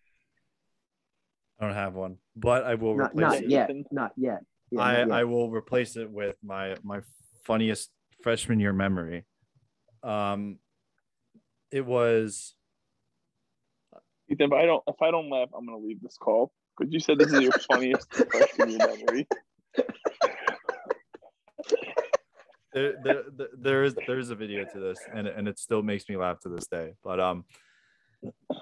I 1.60 1.66
don't 1.66 1.74
have 1.74 1.94
one, 1.94 2.18
but 2.34 2.64
I 2.64 2.74
will 2.74 2.96
Not, 2.96 3.12
replace 3.12 3.22
not 3.22 3.42
it. 3.42 3.48
yet. 3.50 3.70
Not 3.90 4.12
yet. 4.16 4.40
Yeah, 4.70 4.80
I, 4.80 5.04
not 5.04 5.18
I 5.18 5.24
will 5.24 5.50
replace 5.50 5.96
it 5.96 6.10
with 6.10 6.36
my 6.42 6.76
my 6.82 7.00
funniest 7.44 7.90
freshman 8.22 8.60
year 8.60 8.72
memory. 8.72 9.24
Um, 10.02 10.58
it 11.70 11.84
was 11.84 12.54
Ethan, 14.30 14.46
if 14.46 14.52
I 14.52 14.66
don't 14.66 14.82
if 14.86 15.00
I 15.02 15.10
don't 15.10 15.30
laugh, 15.30 15.48
I'm 15.56 15.64
gonna 15.66 15.78
leave 15.78 16.00
this 16.02 16.16
call. 16.18 16.52
Because 16.78 16.92
you 16.92 17.00
said 17.00 17.18
this 17.18 17.32
is 17.32 17.40
your 17.40 17.52
funniest 17.70 18.12
freshman 18.12 18.70
year 18.70 18.78
memory. 18.78 19.26
there, 22.72 22.94
there, 23.02 23.22
there- 23.34 23.48
there 23.58 23.84
is 23.84 23.94
there 24.06 24.18
is 24.18 24.30
a 24.30 24.34
video 24.34 24.64
to 24.64 24.78
this, 24.80 24.98
and 25.14 25.26
and 25.26 25.48
it 25.48 25.58
still 25.58 25.82
makes 25.82 26.08
me 26.08 26.16
laugh 26.16 26.40
to 26.40 26.48
this 26.48 26.66
day. 26.66 26.92
But 27.02 27.20
um, 27.20 27.44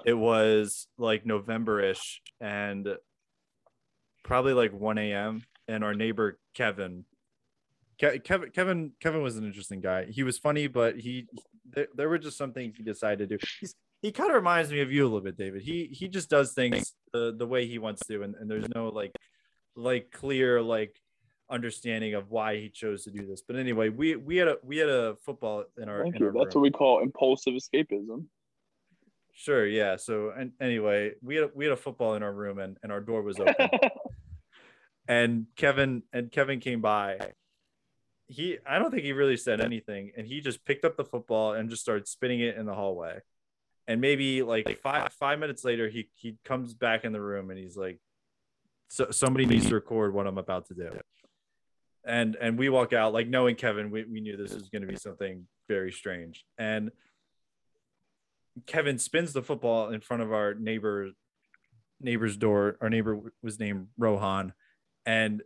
it 0.05 0.13
was 0.13 0.87
like 0.97 1.25
November-ish, 1.25 2.21
and 2.39 2.87
probably 4.23 4.53
like 4.53 4.71
1 4.73 4.97
a.m. 4.97 5.43
And 5.67 5.83
our 5.83 5.93
neighbor 5.95 6.37
Kevin, 6.53 7.05
Ke- 7.99 8.23
Kevin, 8.23 8.51
Kevin, 8.51 8.91
Kevin 9.01 9.23
was 9.23 9.35
an 9.37 9.45
interesting 9.45 9.81
guy. 9.81 10.05
He 10.05 10.21
was 10.23 10.37
funny, 10.37 10.67
but 10.67 10.97
he 10.99 11.27
there, 11.67 11.87
there 11.95 12.07
were 12.09 12.19
just 12.19 12.37
some 12.37 12.53
things 12.53 12.75
he 12.77 12.83
decided 12.83 13.29
to 13.29 13.37
do. 13.37 13.45
He's, 13.59 13.73
he 14.01 14.11
kind 14.11 14.29
of 14.29 14.35
reminds 14.35 14.71
me 14.71 14.81
of 14.81 14.91
you 14.91 15.03
a 15.03 15.07
little 15.07 15.21
bit, 15.21 15.37
David. 15.37 15.61
He 15.61 15.89
he 15.91 16.07
just 16.07 16.29
does 16.29 16.53
things 16.53 16.93
the 17.13 17.35
the 17.37 17.47
way 17.47 17.65
he 17.67 17.79
wants 17.79 18.05
to, 18.07 18.23
and, 18.23 18.35
and 18.35 18.49
there's 18.49 18.69
no 18.73 18.89
like 18.89 19.15
like 19.75 20.11
clear 20.11 20.61
like 20.61 20.99
understanding 21.49 22.15
of 22.15 22.31
why 22.31 22.57
he 22.57 22.69
chose 22.69 23.03
to 23.03 23.11
do 23.11 23.25
this. 23.25 23.41
But 23.41 23.55
anyway, 23.55 23.89
we 23.89 24.15
we 24.15 24.37
had 24.37 24.47
a 24.47 24.57
we 24.63 24.77
had 24.77 24.89
a 24.89 25.15
football 25.25 25.65
in 25.77 25.89
our 25.89 26.03
Thank 26.03 26.15
in 26.15 26.21
you. 26.21 26.27
our 26.27 26.33
That's 26.33 26.55
room. 26.55 26.61
what 26.61 26.67
we 26.67 26.71
call 26.71 27.01
impulsive 27.01 27.53
escapism. 27.53 28.25
Sure, 29.33 29.67
yeah. 29.67 29.97
So 29.97 30.31
and 30.35 30.53
anyway, 30.61 31.11
we 31.21 31.35
had 31.35 31.49
we 31.53 31.65
had 31.65 31.73
a 31.73 31.77
football 31.77 32.15
in 32.15 32.23
our 32.23 32.33
room 32.33 32.59
and, 32.59 32.77
and 32.83 32.91
our 32.91 33.01
door 33.01 33.21
was 33.21 33.39
open. 33.39 33.69
and 35.07 35.45
Kevin 35.55 36.03
and 36.13 36.31
Kevin 36.31 36.59
came 36.59 36.81
by. 36.81 37.17
He 38.27 38.57
I 38.65 38.79
don't 38.79 38.91
think 38.91 39.03
he 39.03 39.11
really 39.13 39.37
said 39.37 39.61
anything 39.61 40.11
and 40.17 40.25
he 40.25 40.41
just 40.41 40.65
picked 40.65 40.83
up 40.83 40.97
the 40.97 41.03
football 41.03 41.53
and 41.53 41.69
just 41.69 41.81
started 41.83 42.07
spinning 42.07 42.39
it 42.39 42.55
in 42.55 42.65
the 42.65 42.73
hallway. 42.73 43.19
And 43.87 44.01
maybe 44.01 44.41
like 44.41 44.79
five 44.81 45.13
five 45.13 45.39
minutes 45.39 45.63
later 45.63 45.87
he 45.89 46.09
he 46.15 46.37
comes 46.43 46.73
back 46.73 47.05
in 47.05 47.11
the 47.13 47.21
room 47.21 47.51
and 47.51 47.59
he's 47.59 47.77
like 47.77 47.99
so 48.87 49.11
somebody 49.11 49.45
needs 49.45 49.67
to 49.67 49.75
record 49.75 50.13
what 50.13 50.27
I'm 50.27 50.37
about 50.37 50.67
to 50.67 50.73
do. 50.73 50.89
and 52.05 52.35
and 52.39 52.57
we 52.57 52.69
walk 52.69 52.93
out 52.93 53.13
like 53.13 53.27
knowing 53.27 53.55
Kevin, 53.55 53.91
we, 53.91 54.05
we 54.05 54.21
knew 54.21 54.37
this 54.37 54.53
was 54.53 54.69
going 54.69 54.81
to 54.81 54.87
be 54.87 54.95
something 54.95 55.47
very 55.67 55.91
strange. 55.91 56.45
And 56.57 56.91
Kevin 58.67 58.97
spins 58.99 59.33
the 59.33 59.41
football 59.41 59.89
in 59.89 60.01
front 60.01 60.23
of 60.23 60.31
our 60.31 60.53
neighbor 60.53 61.11
neighbor's 61.99 62.37
door. 62.37 62.77
Our 62.81 62.89
neighbor 62.89 63.19
was 63.41 63.59
named 63.59 63.87
Rohan, 63.97 64.53
and 65.05 65.41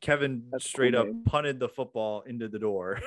Kevin 0.00 0.44
That's 0.50 0.64
straight 0.64 0.94
cool 0.94 1.02
up 1.02 1.06
name. 1.08 1.24
punted 1.24 1.60
the 1.60 1.68
football 1.68 2.22
into 2.22 2.48
the 2.48 2.58
door, 2.58 3.00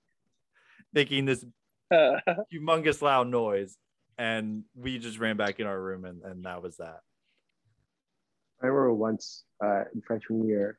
making 0.92 1.24
this 1.24 1.44
humongous 2.52 3.02
loud 3.02 3.28
noise. 3.28 3.76
And 4.18 4.64
we 4.74 4.98
just 4.98 5.18
ran 5.18 5.36
back 5.36 5.60
in 5.60 5.66
our 5.66 5.80
room, 5.80 6.04
and, 6.04 6.22
and 6.22 6.44
that 6.44 6.62
was 6.62 6.76
that. 6.76 7.00
I 8.62 8.66
remember 8.66 8.92
once 8.92 9.44
uh, 9.64 9.84
in 9.94 10.02
freshman 10.02 10.46
year, 10.46 10.76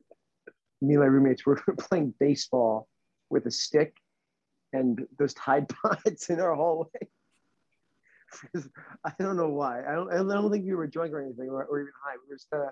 me 0.82 0.94
and 0.94 1.00
my 1.00 1.08
roommates 1.08 1.46
were 1.46 1.60
playing 1.80 2.14
baseball 2.20 2.88
with 3.30 3.46
a 3.48 3.52
stick 3.52 3.96
and 4.74 5.02
those 5.18 5.34
Tide 5.34 5.68
Pods 5.84 6.30
in 6.30 6.40
our 6.40 6.56
hallway. 6.56 6.88
I 9.04 9.12
don't 9.20 9.36
know 9.36 9.50
why. 9.50 9.82
I 9.82 9.94
don't. 9.94 10.14
I 10.14 10.18
don't 10.18 10.52
think 10.52 10.66
we 10.66 10.74
were 10.74 10.88
drunk 10.88 11.12
or 11.12 11.22
anything, 11.22 11.50
or, 11.50 11.66
or 11.66 11.82
even 11.82 11.92
high. 12.06 12.16
We 12.16 12.30
were 12.30 12.36
just 12.36 12.50
kind 12.50 12.64
of 12.64 12.70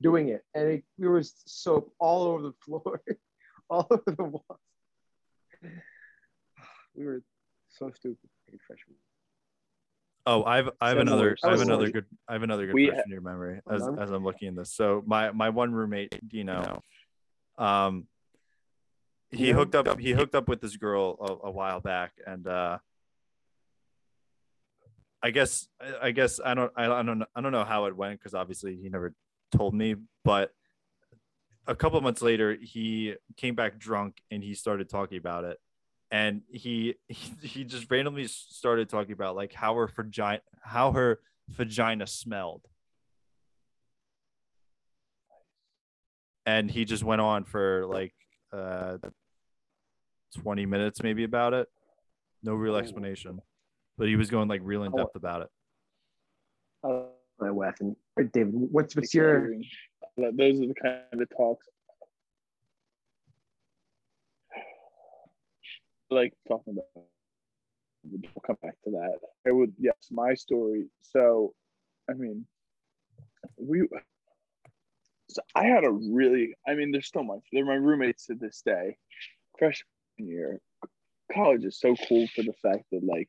doing 0.00 0.28
it, 0.28 0.42
and 0.54 0.68
it, 0.68 0.84
we 0.98 1.06
were 1.06 1.22
soap 1.22 1.92
all 1.98 2.22
over 2.22 2.42
the 2.42 2.54
floor, 2.64 3.02
all 3.68 3.86
over 3.90 4.02
the 4.06 4.24
walls. 4.24 4.44
We 6.94 7.06
were 7.06 7.22
so 7.72 7.90
stupid 7.90 8.28
in 8.52 8.58
freshman. 8.66 8.96
Oh, 10.24 10.44
I've 10.44 10.68
I 10.80 10.88
have 10.90 10.96
Seven 10.98 11.08
another. 11.08 11.36
I 11.42 11.50
have 11.50 11.60
another 11.60 11.90
good 11.90 12.04
I 12.28 12.34
have 12.34 12.42
another 12.44 12.66
good 12.66 12.74
We 12.74 12.86
freshman 12.86 13.10
year 13.10 13.20
memory 13.20 13.60
as 13.68 13.88
as 13.98 14.10
I'm 14.10 14.22
looking 14.24 14.48
in 14.48 14.54
this. 14.54 14.72
So 14.72 15.02
my 15.06 15.32
my 15.32 15.48
one 15.50 15.72
roommate, 15.72 16.16
Dino, 16.26 16.82
um, 17.58 18.06
he 19.30 19.46
Dino? 19.46 19.58
hooked 19.58 19.74
up 19.74 19.98
he 19.98 20.12
hooked 20.12 20.34
up 20.34 20.48
with 20.48 20.60
this 20.60 20.76
girl 20.76 21.16
a, 21.20 21.48
a 21.48 21.50
while 21.50 21.80
back, 21.80 22.12
and 22.24 22.46
uh, 22.46 22.78
I 25.22 25.30
guess 25.30 25.66
I- 25.80 26.08
I 26.08 26.10
guess 26.12 26.38
I 26.44 26.54
don't 26.54 26.72
I, 26.76 26.84
I 26.86 27.02
don't 27.02 27.24
I 27.34 27.40
don't 27.40 27.52
know 27.52 27.64
how 27.64 27.86
it 27.86 27.96
went 27.96 28.20
because 28.20 28.34
obviously 28.34 28.76
he 28.76 28.88
never 28.90 29.14
told 29.50 29.74
me, 29.74 29.96
but 30.24 30.52
a 31.66 31.74
couple 31.74 32.00
months 32.00 32.22
later 32.22 32.54
he 32.60 33.14
came 33.36 33.54
back 33.54 33.78
drunk 33.78 34.20
and 34.30 34.42
he 34.42 34.54
started 34.54 34.88
talking 34.88 35.18
about 35.18 35.44
it 35.44 35.58
and 36.12 36.42
he 36.48 36.94
he, 37.08 37.32
he 37.42 37.64
just 37.64 37.90
randomly 37.90 38.28
started 38.28 38.88
talking 38.88 39.12
about 39.12 39.34
like 39.34 39.52
how 39.52 39.74
her 39.74 39.88
vagina 39.88 40.40
how 40.62 40.92
her 40.92 41.18
vagina 41.48 42.06
smelled. 42.06 42.62
And 46.46 46.70
he 46.70 46.84
just 46.84 47.02
went 47.02 47.20
on 47.20 47.44
for 47.44 47.86
like 47.86 48.14
uh 48.52 48.98
20 50.40 50.66
minutes 50.66 51.02
maybe 51.02 51.24
about 51.24 51.54
it. 51.54 51.68
No 52.42 52.54
real 52.54 52.76
explanation 52.76 53.40
but 53.98 54.08
he 54.08 54.16
was 54.16 54.30
going 54.30 54.48
like 54.48 54.60
real 54.64 54.84
in 54.84 54.92
depth 54.92 55.14
about 55.16 55.42
it. 55.42 55.48
Uh, 56.82 57.04
My 57.38 57.50
wife 57.50 57.76
and 57.80 57.96
or 58.16 58.24
David, 58.24 58.52
what's 58.52 58.96
what's 58.96 59.14
your 59.14 59.48
Those 60.16 60.60
are 60.60 60.66
the 60.66 60.74
kind 60.74 61.22
of 61.22 61.28
talks. 61.36 61.68
Like 66.12 66.34
talking 66.48 66.74
about. 66.74 67.04
We'll 68.04 68.42
come 68.44 68.56
back 68.62 68.76
to 68.84 68.90
that. 68.90 69.18
I 69.46 69.52
would 69.52 69.72
yes, 69.78 69.94
my 70.10 70.34
story. 70.34 70.86
So, 71.02 71.54
I 72.10 72.14
mean, 72.14 72.46
we. 73.56 73.86
So 75.28 75.42
I 75.54 75.66
had 75.66 75.84
a 75.84 75.90
really. 75.90 76.54
I 76.66 76.74
mean, 76.74 76.90
there's 76.90 77.10
so 77.12 77.22
much. 77.22 77.40
They're 77.52 77.64
my 77.64 77.74
roommates 77.74 78.26
to 78.26 78.34
this 78.34 78.62
day. 78.64 78.96
Freshman 79.58 79.86
year, 80.18 80.60
college 81.32 81.64
is 81.64 81.78
so 81.78 81.94
cool 82.08 82.26
for 82.34 82.42
the 82.42 82.54
fact 82.62 82.84
that 82.90 83.02
like, 83.04 83.28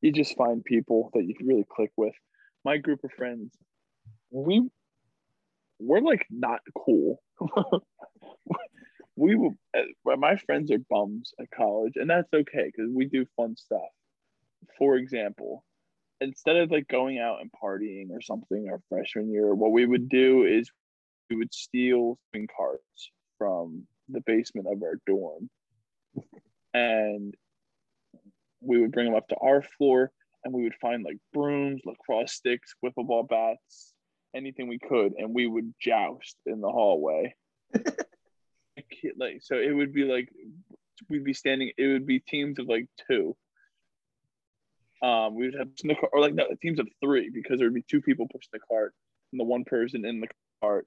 you 0.00 0.12
just 0.12 0.36
find 0.36 0.64
people 0.64 1.10
that 1.14 1.24
you 1.24 1.34
can 1.34 1.46
really 1.46 1.66
click 1.70 1.92
with. 1.96 2.14
My 2.64 2.78
group 2.78 3.04
of 3.04 3.12
friends, 3.12 3.52
we 4.30 4.68
we're 5.78 6.00
like 6.00 6.26
not 6.30 6.60
cool. 6.76 7.22
we 9.16 9.34
will, 9.34 9.54
uh, 9.76 10.16
my 10.16 10.36
friends 10.36 10.70
are 10.70 10.78
bums 10.90 11.32
at 11.40 11.50
college, 11.50 11.94
and 11.96 12.08
that's 12.08 12.32
okay 12.32 12.66
because 12.66 12.90
we 12.92 13.06
do 13.06 13.24
fun 13.36 13.56
stuff. 13.56 13.80
For 14.78 14.96
example, 14.96 15.64
instead 16.20 16.56
of 16.56 16.70
like 16.70 16.86
going 16.88 17.18
out 17.18 17.40
and 17.40 17.50
partying 17.50 18.10
or 18.10 18.20
something 18.20 18.68
our 18.70 18.80
freshman 18.88 19.30
year, 19.30 19.54
what 19.54 19.72
we 19.72 19.86
would 19.86 20.08
do 20.08 20.44
is 20.44 20.70
we 21.30 21.36
would 21.36 21.52
steal 21.52 22.18
shopping 22.28 22.48
carts 22.54 23.10
from 23.38 23.86
the 24.08 24.20
basement 24.20 24.66
of 24.70 24.82
our 24.82 25.00
dorm, 25.06 25.48
and 26.74 27.34
we 28.60 28.80
would 28.80 28.92
bring 28.92 29.06
them 29.06 29.14
up 29.14 29.28
to 29.28 29.36
our 29.36 29.62
floor, 29.62 30.12
and 30.44 30.52
we 30.52 30.62
would 30.62 30.74
find 30.80 31.04
like 31.04 31.18
brooms, 31.32 31.80
lacrosse 31.86 32.34
sticks, 32.34 32.74
wiffle 32.84 33.06
ball 33.06 33.24
bats, 33.24 33.94
anything 34.34 34.68
we 34.68 34.78
could, 34.78 35.14
and 35.16 35.34
we 35.34 35.46
would 35.46 35.74
joust 35.80 36.36
in 36.44 36.60
the 36.60 36.68
hallway. 36.68 37.34
Like, 38.90 39.14
like 39.18 39.42
so, 39.42 39.56
it 39.56 39.72
would 39.72 39.92
be 39.92 40.04
like 40.04 40.28
we'd 41.08 41.24
be 41.24 41.34
standing. 41.34 41.72
It 41.76 41.86
would 41.86 42.06
be 42.06 42.20
teams 42.20 42.58
of 42.58 42.66
like 42.66 42.86
two. 43.08 43.36
Um, 45.02 45.34
we 45.34 45.46
would 45.46 45.58
have 45.58 45.68
in 45.82 45.88
the 45.88 45.94
car, 45.94 46.08
or 46.12 46.20
like 46.20 46.34
no, 46.34 46.46
teams 46.60 46.78
of 46.78 46.88
three 47.02 47.30
because 47.30 47.58
there 47.58 47.66
would 47.66 47.74
be 47.74 47.84
two 47.88 48.00
people 48.00 48.26
pushing 48.26 48.50
the 48.52 48.60
cart 48.60 48.94
and 49.32 49.40
the 49.40 49.44
one 49.44 49.64
person 49.64 50.04
in 50.04 50.20
the 50.20 50.28
cart. 50.60 50.86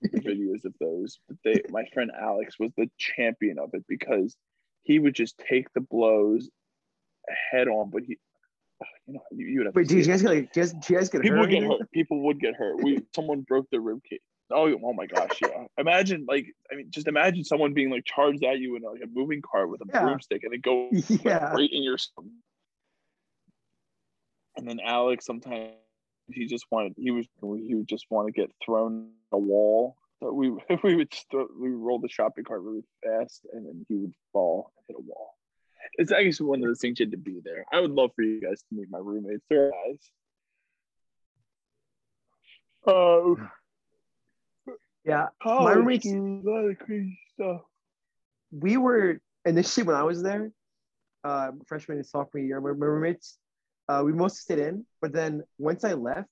videos 0.14 0.64
of 0.64 0.72
those, 0.80 1.18
but 1.26 1.36
they, 1.42 1.60
my 1.70 1.84
friend 1.92 2.12
Alex 2.16 2.54
was 2.60 2.70
the 2.76 2.88
champion 2.98 3.58
of 3.58 3.70
it 3.72 3.84
because 3.88 4.36
he 4.84 5.00
would 5.00 5.14
just 5.14 5.36
take 5.38 5.72
the 5.74 5.80
blows 5.80 6.48
head 7.50 7.66
on. 7.66 7.90
But 7.90 8.02
he, 8.04 8.16
you 9.06 9.14
know, 9.14 9.20
you, 9.32 9.46
you 9.46 9.58
would 9.58 9.66
have 9.66 9.74
to 9.74 9.80
wait? 9.80 9.88
Do 9.88 9.98
you 9.98 10.04
guys 10.04 10.22
get 10.22 10.30
like? 10.30 10.52
Do 10.52 10.60
you 10.60 10.66
guys, 10.66 10.72
do 10.72 10.92
you 10.92 10.98
guys 11.00 11.08
get 11.08 11.22
People 11.22 11.38
hurt? 11.38 11.40
would 11.40 11.50
get 11.50 11.62
hurt. 11.64 11.90
People 11.90 12.20
would 12.22 12.40
get 12.40 12.54
hurt. 12.54 12.82
We 12.82 13.02
someone 13.14 13.40
broke 13.40 13.68
their 13.70 13.80
rib 13.80 14.00
cage. 14.08 14.20
Oh, 14.50 14.72
oh 14.82 14.92
my 14.94 15.06
gosh, 15.06 15.40
yeah. 15.42 15.66
Imagine 15.76 16.24
like 16.28 16.46
I 16.72 16.76
mean, 16.76 16.86
just 16.90 17.06
imagine 17.06 17.44
someone 17.44 17.74
being 17.74 17.90
like 17.90 18.04
charged 18.04 18.42
at 18.44 18.58
you 18.58 18.76
in 18.76 18.82
like 18.82 19.02
a 19.02 19.06
moving 19.12 19.42
car 19.42 19.66
with 19.66 19.80
a 19.82 19.84
Yeah. 19.92 20.00
broomstick 20.02 20.42
and 20.44 20.54
it 20.54 20.62
goes 20.62 21.10
Yeah. 21.24 21.52
right 21.52 21.68
in 21.70 21.82
your. 21.82 21.96
And 24.56 24.66
then 24.66 24.80
Alex 24.84 25.26
sometimes 25.26 25.72
he 26.30 26.46
just 26.46 26.66
wanted 26.70 26.94
he 26.96 27.10
was 27.10 27.26
he 27.66 27.74
would 27.74 27.88
just 27.88 28.06
want 28.10 28.26
to 28.26 28.32
get 28.32 28.50
thrown 28.64 29.10
a 29.32 29.38
wall. 29.38 29.96
So 30.20 30.32
we 30.32 30.50
we 30.82 30.96
would 30.96 31.12
st- 31.12 31.48
we 31.60 31.70
would 31.70 31.80
roll 31.86 31.98
the 31.98 32.08
shopping 32.08 32.44
cart 32.44 32.62
really 32.62 32.84
fast 33.04 33.46
and 33.52 33.66
then 33.66 33.84
he 33.88 33.96
would 33.96 34.14
fall 34.32 34.72
and 34.76 34.84
hit 34.88 34.96
a 34.98 35.06
wall. 35.06 35.34
It's 35.94 36.12
actually 36.12 36.48
one 36.48 36.60
of 36.62 36.66
those 36.68 36.80
things 36.80 36.98
you 36.98 37.06
had 37.06 37.12
to 37.12 37.16
be 37.18 37.40
there. 37.44 37.64
I 37.72 37.80
would 37.80 37.92
love 37.92 38.10
for 38.16 38.22
you 38.22 38.40
guys 38.40 38.60
to 38.68 38.74
meet 38.74 38.88
my 38.90 38.98
roommates. 38.98 39.44
They're 39.48 39.70
guys. 39.70 40.10
Oh, 42.86 43.36
Yeah. 45.08 45.28
college, 45.42 45.76
roommates- 45.76 46.04
dude, 46.04 46.44
a 46.44 46.50
lot 46.50 46.64
of 46.70 46.78
crazy 46.78 47.18
stuff. 47.34 47.62
we 48.50 48.76
were 48.76 49.20
initially 49.44 49.86
when 49.86 49.96
I 49.96 50.02
was 50.02 50.22
there, 50.22 50.52
uh, 51.24 51.52
freshman 51.66 51.96
and 51.98 52.06
sophomore 52.06 52.42
year, 52.44 52.60
my, 52.60 52.72
my 52.72 52.86
roommates, 52.86 53.38
uh, 53.88 54.02
we 54.04 54.12
mostly 54.12 54.40
stayed 54.40 54.58
in. 54.66 54.86
But 55.00 55.12
then 55.12 55.42
once 55.58 55.82
I 55.84 55.94
left 55.94 56.28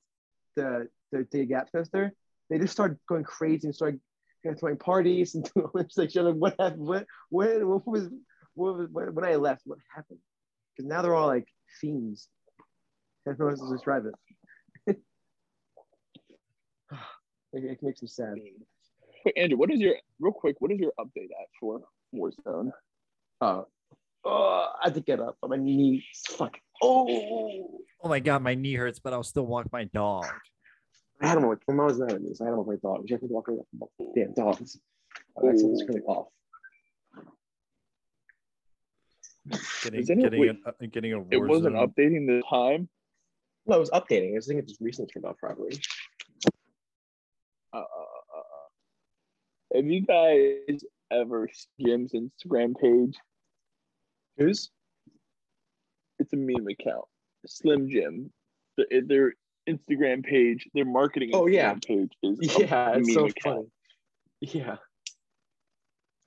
the 0.56 0.88
the, 1.12 1.26
the 1.30 1.46
gap 1.46 1.70
semester, 1.70 2.12
they 2.50 2.58
just 2.58 2.72
started 2.72 2.98
going 3.08 3.24
crazy 3.24 3.66
and 3.66 3.74
started 3.74 4.00
you 4.44 4.50
know, 4.50 4.56
throwing 4.58 4.76
parties 4.76 5.34
and 5.34 5.44
doing 5.54 5.66
all 5.66 5.82
this 5.82 5.96
like 5.96 6.10
what 6.36 6.54
happened? 6.58 6.86
What 6.86 7.06
what 7.30 7.64
what 7.66 7.86
was 7.86 8.08
what 8.54 8.76
was 8.76 8.88
when 8.92 9.14
when 9.14 9.24
I 9.24 9.36
left? 9.36 9.62
What 9.64 9.78
happened? 9.94 10.18
Because 10.76 10.88
now 10.88 11.00
they're 11.02 11.14
all 11.14 11.28
like 11.28 11.48
fiends. 11.80 12.28
I 13.26 13.32
know 13.38 13.50
to 13.50 13.72
describe 13.72 14.04
it. 14.06 14.14
It, 17.56 17.64
it 17.64 17.82
makes 17.82 18.02
me 18.02 18.08
sad. 18.08 18.34
Wait, 19.24 19.34
Andrew, 19.36 19.58
what 19.58 19.70
is 19.72 19.80
your 19.80 19.94
real 20.20 20.32
quick? 20.32 20.56
What 20.60 20.70
is 20.72 20.78
your 20.78 20.92
update 21.00 21.30
at 21.40 21.48
for 21.58 21.80
Warzone? 22.14 22.70
Oh, 23.40 23.66
oh, 24.24 24.72
I 24.82 24.84
had 24.86 24.94
to 24.94 25.00
get 25.00 25.20
up 25.20 25.36
on 25.42 25.50
my 25.50 25.56
knees. 25.56 26.04
Fuck. 26.30 26.56
Oh. 26.82 27.06
oh 28.02 28.08
my 28.08 28.20
god 28.20 28.42
my 28.42 28.54
knee 28.54 28.74
hurts 28.74 28.98
but 28.98 29.14
i'll 29.14 29.22
still 29.22 29.46
walk 29.46 29.72
my 29.72 29.84
dog 29.84 30.26
I 31.22 31.28
had 31.28 31.38
him 31.38 31.46
with 31.48 31.60
when 31.64 31.80
I 31.80 31.84
was 31.84 31.98
nine 31.98 32.22
years. 32.22 32.42
I 32.42 32.44
had 32.44 32.52
him 32.52 32.58
with 32.66 32.66
my 32.82 32.90
dog. 32.90 33.04
You 33.08 33.14
have 33.14 33.22
to 33.22 33.26
walk 33.28 33.48
around 33.48 33.64
with 33.72 33.90
damn 34.14 34.34
dogs. 34.34 34.78
Oh, 35.34 35.46
that's 35.48 35.62
what's 35.62 35.82
really 35.88 36.02
off. 36.02 36.26
getting 39.82 40.00
Is 40.00 40.10
anyone- 40.10 40.30
getting 40.30 40.40
wait, 40.40 40.56
a, 40.66 40.68
uh, 40.68 40.86
getting 40.92 41.12
a 41.14 41.20
It 41.30 41.38
wasn't 41.38 41.76
Warzone- 41.76 41.94
updating 41.94 42.26
the 42.26 42.42
time. 42.50 42.88
No, 43.66 43.76
I 43.76 43.78
was 43.78 43.90
updating. 43.90 44.32
I 44.32 44.34
was 44.34 44.46
thinking 44.46 44.64
it 44.64 44.68
just 44.68 44.80
recently 44.82 45.08
turned 45.10 45.24
off 45.24 45.38
probably. 45.38 45.80
Have 49.76 49.86
you 49.86 50.00
guys 50.02 50.80
ever 51.10 51.48
seen 51.52 51.86
Jim's 52.08 52.12
Instagram 52.12 52.74
page? 52.80 53.16
Who's? 54.38 54.70
It's 56.18 56.32
a 56.32 56.36
meme 56.36 56.66
account. 56.68 57.04
Slim 57.46 57.88
Jim. 57.90 58.32
The- 58.76 59.02
Their 59.06 59.34
Instagram 59.68 60.24
page, 60.24 60.68
their 60.74 60.84
marketing 60.84 61.30
Oh, 61.34 61.42
Instagram 61.44 61.52
yeah. 61.52 61.74
page 61.86 62.12
is 62.22 62.38
a 62.56 62.60
Yeah, 62.66 62.96
it's 62.96 63.14
so 63.14 63.26
account. 63.26 63.44
funny. 63.44 63.66
Yeah. 64.40 64.76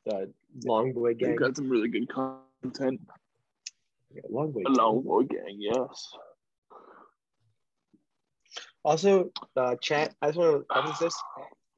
the 0.05 0.33
Long 0.65 0.93
Boy 0.93 1.13
Gang. 1.13 1.29
We've 1.31 1.39
got 1.39 1.55
some 1.55 1.69
really 1.69 1.89
good 1.89 2.07
content. 2.09 3.01
Long 4.29 4.51
Boy. 4.51 4.63
A 4.65 4.69
long 4.71 5.03
boy 5.03 5.23
gang, 5.23 5.57
yes. 5.59 6.11
Also, 8.83 9.31
uh, 9.55 9.75
chat. 9.81 10.15
I 10.21 10.27
just 10.27 10.39
want 10.39 10.61
to 10.67 10.73
preface 10.73 10.99
this. 10.99 11.15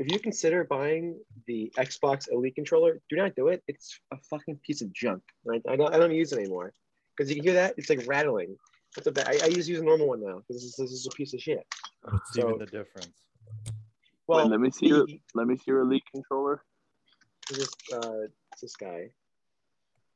If 0.02 0.11
you 0.11 0.18
consider 0.19 0.64
buying 0.64 1.19
the 1.45 1.72
Xbox 1.78 2.28
Elite 2.32 2.56
controller, 2.56 2.99
do 3.07 3.15
not 3.15 3.36
do 3.36 3.49
it. 3.49 3.61
It's 3.68 3.99
a 4.11 4.18
fucking 4.32 4.57
piece 4.65 4.82
of 4.82 4.91
junk. 4.91 5.22
Right? 5.45 5.61
I 5.69 5.76
don't. 5.76 5.94
I 5.94 5.99
don't 5.99 6.11
use 6.11 6.34
it 6.34 6.40
anymore 6.40 6.73
because 7.15 7.30
you 7.30 7.36
can 7.36 7.44
hear 7.44 7.53
that. 7.53 7.76
It's 7.78 7.88
like 7.88 8.07
rattling. 8.07 8.57
It's 8.98 9.06
a 9.06 9.11
bad, 9.11 9.28
I, 9.28 9.45
I 9.45 9.49
just 9.49 9.69
use 9.69 9.80
a 9.80 9.84
normal 9.84 10.07
one 10.07 10.22
now 10.23 10.38
because 10.40 10.64
this, 10.64 10.76
this 10.76 10.91
is 10.91 11.06
a 11.06 11.15
piece 11.15 11.36
of 11.36 11.40
shit. 11.40 11.65
What's 12.02 12.34
So- 12.34 12.48
even 12.48 12.57
the 12.57 12.65
difference? 12.65 13.14
Well, 14.26 14.40
Wait, 14.45 14.52
let 14.52 14.60
me 14.60 14.72
see 14.72 14.88
your 14.88 15.06
let 15.36 15.45
me 15.45 15.56
see 15.57 15.65
your 15.68 15.82
elite 15.82 16.03
controller. 16.11 16.64
this 17.49 17.69
uh 17.94 18.22
it's 18.52 18.61
this 18.61 18.76
guy. 18.76 19.10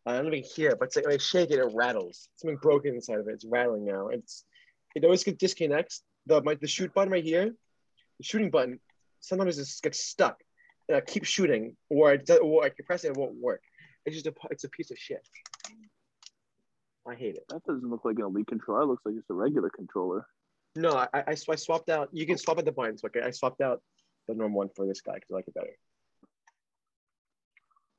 I 0.08 0.14
don't 0.18 0.28
even 0.34 0.44
hear 0.44 0.70
it, 0.72 0.80
but 0.80 0.86
it's 0.86 0.96
like 0.96 1.06
when 1.06 1.14
I 1.16 1.18
shake 1.18 1.52
it, 1.52 1.60
it 1.60 1.72
rattles. 1.76 2.30
Something 2.38 2.58
broken 2.58 2.96
inside 2.96 3.20
of 3.20 3.28
it. 3.28 3.34
It's 3.34 3.46
rattling 3.46 3.86
now. 3.86 4.08
It's 4.08 4.46
it 4.96 5.04
always 5.04 5.24
gets 5.24 5.38
disconnects. 5.38 6.02
The 6.26 6.42
my 6.42 6.56
the 6.56 6.68
shoot 6.68 6.92
button 6.94 7.12
right 7.12 7.24
here, 7.24 7.54
the 8.18 8.24
shooting 8.24 8.50
button, 8.50 8.80
sometimes 9.26 9.58
it 9.58 9.64
just 9.64 9.84
gets 9.84 10.00
stuck. 10.00 10.42
And 10.88 10.98
I 10.98 11.02
keep 11.02 11.26
shooting, 11.26 11.76
or 11.90 12.16
does, 12.18 12.40
or 12.40 12.64
I 12.64 12.70
press 12.86 13.04
it, 13.04 13.10
it 13.10 13.18
won't 13.18 13.36
work. 13.42 13.62
It's 14.06 14.16
just 14.16 14.28
a 14.28 14.34
it's 14.52 14.64
a 14.66 14.70
piece 14.70 14.92
of 14.92 15.00
shit. 15.00 15.28
I 17.08 17.16
hate 17.16 17.36
it. 17.36 17.46
That 17.50 17.64
doesn't 17.64 17.90
look 17.90 18.06
like 18.06 18.18
an 18.18 18.26
elite 18.26 18.48
controller. 18.48 18.84
It 18.84 18.86
looks 18.88 19.04
like 19.06 19.16
just 19.16 19.30
a 19.30 19.34
regular 19.34 19.70
controller. 19.70 20.28
No, 20.76 20.92
I, 20.96 21.08
I, 21.14 21.24
I 21.50 21.56
swapped 21.56 21.90
out. 21.90 22.10
You 22.12 22.26
can 22.28 22.38
swap 22.38 22.58
out 22.60 22.66
the 22.66 22.72
buttons. 22.72 23.04
Okay, 23.04 23.22
I 23.22 23.32
swapped 23.32 23.62
out 23.62 23.82
the 24.28 24.36
normal 24.36 24.58
one 24.60 24.70
for 24.76 24.86
this 24.86 25.02
guy 25.02 25.14
because 25.16 25.30
I 25.32 25.36
like 25.36 25.48
it 25.48 25.54
better. 25.54 25.76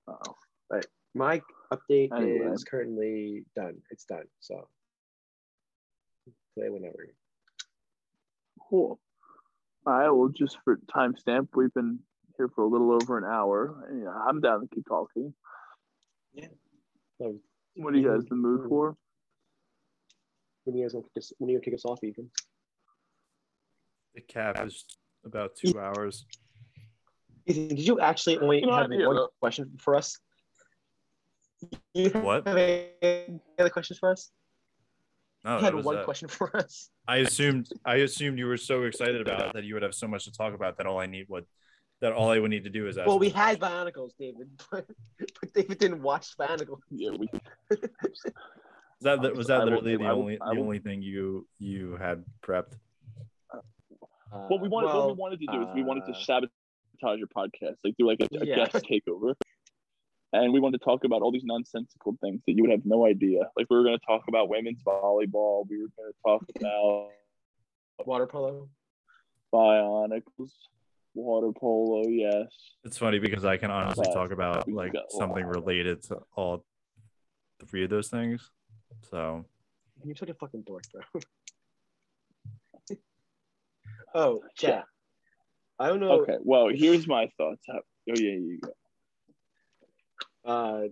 Oh, 0.08 0.80
My 1.14 1.40
update 1.72 2.10
Anyway. 2.16 2.52
is 2.52 2.64
currently 2.64 3.44
done. 3.56 3.76
It's 3.90 4.04
done. 4.04 4.26
So 4.40 4.68
play 6.56 6.68
whenever. 6.68 7.08
cool. 8.68 9.00
All 9.86 9.92
right. 9.92 10.10
Well, 10.10 10.28
just 10.28 10.58
for 10.64 10.78
timestamp, 10.94 11.48
we've 11.54 11.72
been 11.72 12.00
here 12.36 12.48
for 12.48 12.64
a 12.64 12.66
little 12.66 12.92
over 12.92 13.18
an 13.18 13.24
hour. 13.24 13.86
And, 13.88 14.02
yeah, 14.02 14.10
I'm 14.10 14.40
down 14.40 14.60
to 14.60 14.66
keep 14.74 14.86
talking. 14.88 15.32
So, 17.18 17.38
What 17.76 17.94
are 17.94 17.96
you 17.96 18.08
guys 18.08 18.22
in 18.22 18.28
the 18.28 18.34
mood 18.34 18.68
for? 18.68 18.96
when 20.64 20.76
you 20.76 20.84
guys 20.84 20.92
gonna 20.94 21.04
kick 21.04 21.12
us, 21.18 21.32
when 21.38 21.48
are 21.48 21.52
you 21.52 21.58
gonna 21.58 21.64
kick 21.64 21.74
us 21.74 21.84
off, 21.84 22.02
Ethan? 22.02 22.28
The 24.16 24.20
cap 24.22 24.60
is 24.66 24.84
about 25.24 25.54
two 25.54 25.78
hours. 25.78 26.26
Ethan, 27.46 27.68
did 27.68 27.78
you 27.78 28.00
actually 28.00 28.38
only 28.38 28.60
You 28.60 28.66
know, 28.66 28.72
have 28.76 28.90
one 28.90 29.28
question 29.40 29.70
for 29.78 29.94
us? 29.94 30.18
You 31.94 32.10
What? 32.10 32.46
have 32.48 32.56
any 32.56 33.40
other 33.58 33.70
questions 33.70 34.00
for 34.00 34.10
us? 34.10 34.32
No, 35.46 35.58
you 35.58 35.64
had 35.64 35.74
was 35.74 35.84
one 35.84 35.98
it. 35.98 36.04
question 36.04 36.28
for 36.38 36.54
us. 36.56 36.90
I 37.08 37.18
assumed 37.18 37.68
I 37.84 37.96
assumed 37.96 38.38
you 38.38 38.46
were 38.46 38.56
so 38.56 38.82
excited 38.82 39.20
about 39.20 39.40
it 39.48 39.52
that 39.54 39.64
you 39.64 39.74
would 39.74 39.82
have 39.84 39.94
so 39.94 40.08
much 40.08 40.24
to 40.24 40.32
talk 40.32 40.54
about 40.54 40.76
that 40.78 40.86
all 40.86 40.98
I 40.98 41.06
need 41.06 41.26
would 41.28 41.44
that 42.00 42.12
all 42.12 42.30
I 42.30 42.38
would 42.38 42.50
need 42.50 42.64
to 42.64 42.70
do 42.70 42.88
is 42.88 42.98
ask. 42.98 43.06
Well, 43.06 43.18
we 43.18 43.28
you. 43.28 43.32
had 43.32 43.58
Bionicles, 43.58 44.10
David, 44.18 44.48
but, 44.70 44.86
but 45.40 45.52
David 45.54 45.78
didn't 45.78 46.02
watch 46.02 46.36
Bionicles. 46.38 46.80
Yeah, 46.90 47.10
we. 47.10 47.28
Was 47.70 47.80
that 49.02 49.22
the- 49.22 49.32
was 49.34 49.46
that 49.46 49.60
I 49.60 49.64
will- 49.64 49.70
literally 49.72 49.96
the 49.96 50.02
will- 50.04 50.10
only 50.18 50.38
I 50.40 50.54
the 50.54 50.60
only 50.60 50.78
thing 50.80 51.00
you 51.02 51.46
you 51.58 51.96
had 51.96 52.24
prepped? 52.42 52.72
What 54.48 54.60
we 54.60 54.68
wanted, 54.68 54.88
what 54.88 55.06
we 55.08 55.12
wanted 55.14 55.40
to 55.40 55.46
do 55.52 55.62
is 55.62 55.68
we 55.74 55.82
wanted 55.82 56.04
to 56.06 56.12
uh, 56.12 56.20
sabotage 56.20 57.18
your 57.18 57.28
podcast, 57.28 57.76
like 57.84 57.94
do 57.98 58.06
like 58.06 58.18
a, 58.20 58.24
a 58.36 58.44
Yeah. 58.44 58.56
guest 58.66 58.84
takeover, 58.84 59.34
and 60.42 60.52
we 60.52 60.60
wanted 60.60 60.78
to 60.78 60.84
talk 60.84 61.04
about 61.04 61.22
all 61.22 61.32
these 61.32 61.44
nonsensical 61.44 62.16
things 62.20 62.42
that 62.46 62.52
you 62.52 62.62
would 62.62 62.70
have 62.70 62.84
no 62.84 63.06
idea. 63.06 63.40
Like 63.56 63.66
we 63.70 63.76
were 63.76 63.84
going 63.84 63.98
to 63.98 64.06
talk 64.06 64.24
about 64.28 64.48
women's 64.48 64.82
volleyball, 64.82 65.66
we 65.68 65.78
were 65.78 65.88
going 65.96 66.12
to 66.12 66.14
talk 66.24 66.44
about 66.58 67.08
water 68.04 68.26
polo. 68.26 68.68
bionicles, 69.52 70.50
water 71.14 71.52
polo. 71.52 72.06
Yes, 72.08 72.46
It's 72.84 72.98
funny 72.98 73.18
because 73.18 73.44
I 73.44 73.56
can 73.56 73.70
honestly 73.70 74.06
But 74.08 74.14
talk 74.14 74.30
about 74.30 74.68
like 74.68 74.92
something 75.10 75.44
related 75.44 76.02
to 76.04 76.18
all 76.34 76.64
three 77.66 77.84
of 77.84 77.90
those 77.90 78.08
things. 78.08 78.50
So 79.10 79.44
You're 80.04 80.16
such 80.16 80.30
a 80.30 80.34
fucking 80.34 80.62
dork, 80.66 80.84
bro. 80.92 81.20
oh, 84.14 84.42
yeah. 84.60 84.82
I 85.78 85.88
don't 85.88 86.00
know. 86.00 86.22
Okay. 86.22 86.36
Well, 86.42 86.68
here's 86.68 87.06
my 87.06 87.28
thoughts. 87.36 87.62
Oh 87.68 87.80
yeah, 88.06 88.14
you 88.14 88.58
go. 88.62 88.70
Uh, 90.46 90.82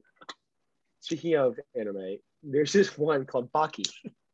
speaking 1.00 1.36
of 1.36 1.58
anime, 1.78 2.16
there's 2.42 2.72
this 2.72 2.98
one 2.98 3.24
called 3.24 3.50
Baki, 3.52 3.88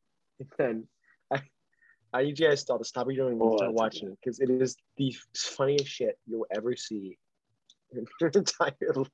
and 0.59 0.85
I, 1.31 1.43
I 2.13 2.23
need 2.23 2.39
you 2.39 2.49
guys 2.49 2.65
to 2.65 2.79
stop 2.83 3.07
what 3.07 3.15
you're 3.15 3.29
doing 3.31 3.39
Oh, 3.43 3.57
start 3.57 3.75
watching 3.75 4.09
it 4.09 4.19
because 4.23 4.41
it 4.41 4.51
is 4.51 4.77
the 4.97 5.15
funniest 5.37 5.89
shit 5.89 6.19
you'll 6.27 6.47
ever 6.55 6.75
see 6.75 7.19
in 7.93 8.07
your 8.21 8.31
entire 8.31 8.95
life. 8.95 9.09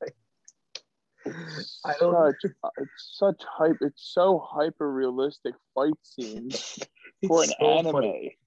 I 1.84 1.94
don't. 1.98 2.36
Such, 2.40 2.52
uh, 2.62 2.68
it's 2.78 3.16
such 3.18 3.42
hype. 3.58 3.78
It's 3.80 4.12
so 4.14 4.38
hyper 4.48 4.92
realistic 4.92 5.54
fight 5.74 5.92
scenes 6.02 6.78
for 7.26 7.42
an 7.42 7.50
so 7.58 7.66
anime. 7.66 7.92
funny. 7.92 8.38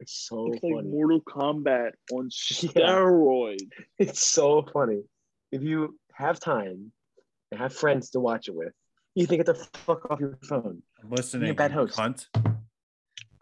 It's 0.00 0.12
so 0.28 0.52
It's 0.52 0.64
like. 0.64 0.84
Mortal 0.84 1.20
Kombat 1.20 1.92
on 2.12 2.28
Yeah. 2.74 2.96
steroids. 2.96 3.70
It's 3.98 4.20
so 4.28 4.66
funny. 4.72 5.02
If 5.52 5.62
you 5.62 5.96
have 6.16 6.40
time 6.40 6.92
and 7.50 7.60
have 7.60 7.72
friends 7.74 8.10
to 8.10 8.20
watch 8.20 8.48
it 8.48 8.54
with, 8.54 8.72
you 9.14 9.26
can 9.26 9.36
get 9.36 9.46
the 9.46 9.54
fuck 9.74 10.10
off 10.10 10.18
your 10.20 10.38
phone. 10.48 10.82
I'm 11.02 11.10
listening. 11.10 11.54
bad 11.54 11.70
you 11.70 11.78
host. 11.78 11.96
Cunt. 11.96 12.26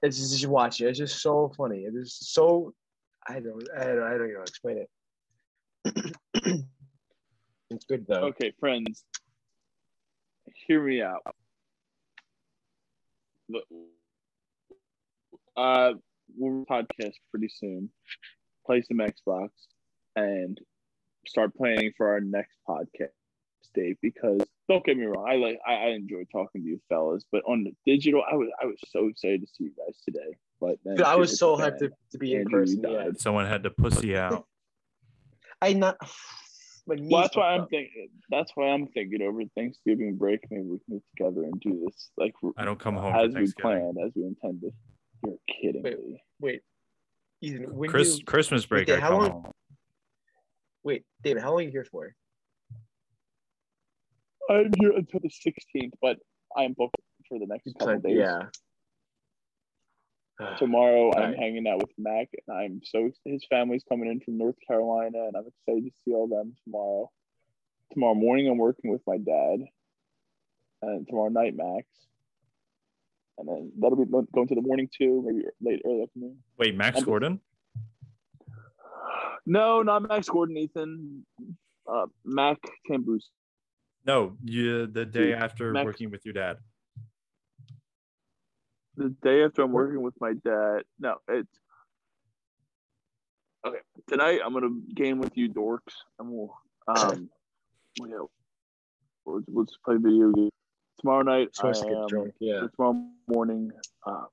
It's 0.03 0.19
just 0.19 0.43
you 0.43 0.51
watch 0.51 0.81
it. 0.81 0.87
It's 0.89 0.99
just 0.99 1.23
so 1.23 1.53
funny. 1.57 1.81
It 1.81 1.95
is 1.97 2.17
so 2.21 2.75
I 3.27 3.35
don't 3.41 3.67
I 3.79 3.85
don't, 3.85 4.03
I 4.03 4.11
don't 4.19 4.33
know 4.33 4.39
how 4.39 4.45
to 4.45 4.51
explain 4.51 4.79
it. 4.79 6.15
it's 7.71 7.85
good 7.87 8.05
though. 8.07 8.27
Okay, 8.27 8.53
friends, 8.61 9.05
hear 10.67 10.83
me 10.83 11.01
out. 11.03 11.23
Look, 13.49 13.65
Uh, 15.57 15.93
we'll 16.37 16.65
podcast 16.67 17.15
pretty 17.31 17.49
soon. 17.49 17.91
Play 18.67 18.83
some 18.83 18.99
Xbox 18.99 19.51
and 20.17 20.59
start 21.29 21.55
planning 21.55 21.93
for 21.97 22.09
our 22.09 22.21
next 22.21 22.57
podcast 22.69 23.09
date. 23.75 23.99
Because 24.03 24.41
don't 24.69 24.85
get 24.85 24.97
me 24.97 25.05
wrong, 25.05 25.27
I 25.29 25.37
like 25.37 25.59
I, 25.67 25.75
I 25.75 25.87
enjoy 25.89 26.25
talking 26.33 26.63
to 26.63 26.67
you 26.69 26.81
fellas, 26.89 27.25
but 27.33 27.43
on 27.47 27.65
the 27.65 27.73
digital, 27.87 28.23
I 28.31 28.35
was 28.37 28.49
I 28.63 28.67
was 28.67 28.79
so 28.89 29.09
excited 29.09 29.41
to 29.43 29.47
see 29.47 29.65
you 29.65 29.73
guys 29.77 30.01
today. 30.05 30.37
But 30.61 30.79
then 30.85 30.97
Dude, 30.97 31.07
I 31.07 31.17
was 31.17 31.39
so 31.39 31.57
the 31.57 31.65
hyped 31.65 31.79
to, 31.79 31.91
to 32.13 32.19
be 32.19 32.35
in 32.35 32.43
Andrew, 32.43 32.65
you 32.67 32.81
person. 32.81 32.91
Yeah. 32.93 33.11
Someone 33.19 33.47
had 33.47 33.63
to 33.65 33.71
pussy 33.71 34.17
out. 34.17 34.47
I 35.61 35.73
not 35.73 35.97
my 36.87 36.97
knees 36.97 37.09
Well, 37.11 37.23
that's 37.23 37.37
why 37.37 37.43
fucked 37.43 37.55
I'm 37.55 37.61
up. 37.63 37.71
thinking. 37.71 38.09
That's 38.31 38.53
why 38.55 38.69
I'm 38.69 38.87
thinking 38.89 39.23
over 39.23 39.43
Thanksgiving 39.57 40.17
break. 40.17 40.41
Maybe 40.51 40.63
we 40.65 40.79
can 40.87 40.97
get 40.99 41.03
together 41.17 41.45
and 41.45 41.61
do 41.61 41.83
this 41.87 42.11
like 42.17 42.35
I 42.57 42.65
don't 42.65 42.79
come 42.79 42.95
home 42.97 43.15
as 43.15 43.35
we 43.35 43.51
planned, 43.61 43.97
as 44.05 44.13
we 44.15 44.25
intended. 44.25 44.73
You're 45.25 45.37
kidding 45.49 45.83
Wait, 45.83 45.99
me. 46.07 46.23
Wait. 46.41 46.61
Ethan, 47.41 47.75
when 47.75 47.91
Chris 47.91 48.19
you 48.19 48.25
Christmas 48.25 48.67
break. 48.67 48.87
Dave, 48.87 48.99
I 48.99 49.01
how 49.01 49.09
come 49.09 49.19
long- 49.21 49.31
home. 49.31 49.53
Wait, 50.85 51.03
David, 51.23 51.43
how 51.43 51.51
long 51.51 51.61
are 51.61 51.63
you 51.63 51.71
here 51.71 51.87
for? 51.91 52.15
I'm 54.51 54.71
here 54.79 54.93
until 54.93 55.21
the 55.21 55.31
16th, 55.31 55.93
but 56.03 56.19
I'm 56.57 56.75
booked 56.75 56.97
for 57.29 57.39
the 57.39 57.47
next 57.47 57.69
couple 57.79 57.99
days. 58.01 58.19
Yeah. 58.19 58.43
Tomorrow, 60.59 61.13
I'm 61.17 61.31
Right. 61.31 61.39
hanging 61.39 61.67
out 61.67 61.79
with 61.79 61.91
Mac, 61.97 62.29
and 62.47 62.57
I'm 62.57 62.81
so 62.85 63.11
his 63.25 63.45
family's 63.49 63.83
coming 63.89 64.11
in 64.11 64.21
from 64.21 64.37
North 64.37 64.57
Carolina, 64.67 65.27
and 65.27 65.37
I'm 65.37 65.47
excited 65.47 65.85
to 65.85 65.93
see 66.05 66.13
all 66.13 66.29
them 66.29 66.55
tomorrow. 66.65 67.11
Tomorrow 67.93 68.15
morning, 68.15 68.49
I'm 68.49 68.59
working 68.59 68.91
with 68.91 69.03
my 69.07 69.17
dad, 69.17 69.61
and 70.83 71.07
tomorrow 71.09 71.29
night, 71.31 71.55
Max, 71.57 71.87
and 73.39 73.49
then 73.49 73.73
that'll 73.79 73.97
be 74.05 74.11
going 74.11 74.49
to 74.49 74.55
the 74.55 74.61
morning 74.61 74.89
too, 74.97 75.23
maybe 75.25 75.45
late 75.63 75.83
early 75.87 76.03
afternoon. 76.03 76.43
Wait, 76.59 76.75
Max 76.75 76.97
I'm- 76.97 77.05
Gordon? 77.05 77.41
No, 79.47 79.83
not 79.83 80.09
Max 80.09 80.29
Gordon, 80.29 80.57
Ethan. 80.57 81.25
Uh, 81.87 82.07
Mac 82.25 82.59
Tambus. 82.91 83.25
No, 84.07 84.37
you 84.43 84.87
the 84.87 85.05
day 85.05 85.27
Dude, 85.27 85.35
after 85.35 85.73
Max- 85.73 85.85
working 85.85 86.11
with 86.11 86.25
your 86.25 86.35
dad. 86.35 86.57
The 88.97 89.09
day 89.23 89.43
after 89.45 89.63
I'm 89.63 89.73
working 89.73 90.03
with 90.03 90.15
my 90.21 90.35
dad. 90.45 90.83
No, 90.99 91.17
it's 91.29 91.59
okay. 93.67 93.79
Tonight 94.09 94.41
I'm 94.45 94.53
gonna 94.53 94.71
game 94.95 95.19
with 95.19 95.37
you 95.37 95.51
dorks, 95.51 95.95
and 96.19 96.31
we'll 96.31 96.55
um, 96.89 97.29
well, 97.99 98.09
yeah, 98.11 98.17
we'll, 99.25 99.43
we'll 99.49 99.65
just 99.65 99.79
play 99.85 99.97
video 99.99 100.31
games. 100.33 100.51
Tomorrow 101.01 101.23
night, 101.23 101.55
Supposed 101.57 101.83
to 101.83 101.89
I 101.89 101.91
get 101.91 101.99
am- 101.99 102.07
drunk. 102.09 102.35
Yeah. 102.41 102.67
tomorrow 102.77 103.05
morning, 103.29 103.71
uh, 104.07 104.25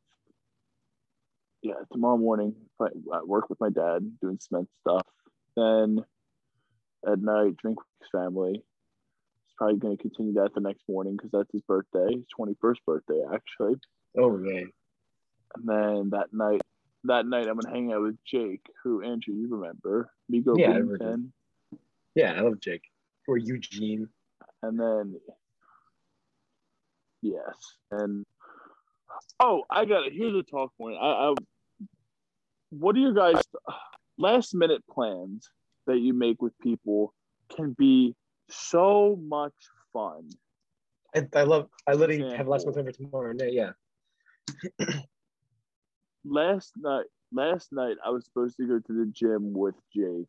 yeah, 1.62 1.76
tomorrow 1.92 2.18
morning, 2.18 2.56
uh, 2.80 2.88
work 3.26 3.50
with 3.50 3.60
my 3.60 3.70
dad 3.70 4.18
doing 4.22 4.40
cement 4.40 4.70
stuff. 4.82 5.06
Then 5.56 6.04
at 7.08 7.20
night, 7.20 7.58
drink 7.58 7.80
with 7.80 7.88
his 8.00 8.10
family. 8.12 8.54
He's 8.54 9.54
probably 9.58 9.78
going 9.78 9.98
to 9.98 10.02
continue 10.02 10.34
that 10.34 10.54
the 10.54 10.62
next 10.62 10.84
morning 10.88 11.16
because 11.16 11.32
that's 11.32 11.52
his 11.52 11.62
birthday, 11.62 12.16
his 12.16 12.26
21st 12.40 12.78
birthday, 12.86 13.22
actually. 13.34 13.76
Oh 14.18 14.32
man. 14.32 14.72
And 15.56 15.68
then 15.68 16.10
that 16.12 16.34
night, 16.34 16.62
that 17.04 17.26
night 17.26 17.48
I'm 17.48 17.58
gonna 17.58 17.74
hang 17.74 17.92
out 17.92 18.02
with 18.02 18.18
Jake, 18.26 18.66
who 18.84 19.02
Andrew 19.04 19.34
you 19.34 19.48
remember, 19.50 20.10
Migo 20.32 20.58
Yeah, 20.58 20.72
I 20.72 20.76
remember 20.78 21.30
Yeah, 22.16 22.34
I 22.34 22.42
love 22.42 22.60
Jake. 22.60 22.84
Or 23.28 23.38
Eugene. 23.38 24.08
and 24.64 24.80
then 24.80 25.20
yes, 27.22 27.56
and 27.92 28.26
oh, 29.40 29.64
I 29.70 29.86
got 29.86 30.08
it. 30.08 30.14
Here's 30.14 30.36
a 30.36 30.44
talk 30.44 30.76
point. 30.78 30.98
I, 31.00 31.06
I 31.06 31.34
what 32.72 32.96
are 32.96 33.00
your 33.00 33.14
guys' 33.14 33.48
last 34.18 34.56
minute 34.56 34.82
plans 34.90 35.50
that 35.88 36.00
you 36.00 36.14
make 36.14 36.42
with 36.42 36.58
people 36.60 37.14
can 37.56 37.74
be 37.78 38.16
so 38.50 39.18
much 39.22 39.54
fun. 39.94 40.30
I, 41.16 41.28
I 41.36 41.44
love 41.44 41.70
I 41.88 41.94
literally 41.94 42.24
Yeah. 42.24 42.38
have 42.38 42.48
last 42.48 42.66
month 42.66 42.78
over 42.78 42.92
tomorrow. 42.92 43.34
Yeah, 43.38 43.74
yeah. 44.80 44.86
last 46.26 46.74
night 46.78 47.06
last 47.32 47.72
night 47.72 47.98
I 48.06 48.10
was 48.10 48.26
supposed 48.26 48.58
to 48.58 48.68
go 48.68 48.80
to 48.80 48.94
the 48.94 49.12
gym 49.14 49.54
with 49.54 49.76
Jake, 49.96 50.28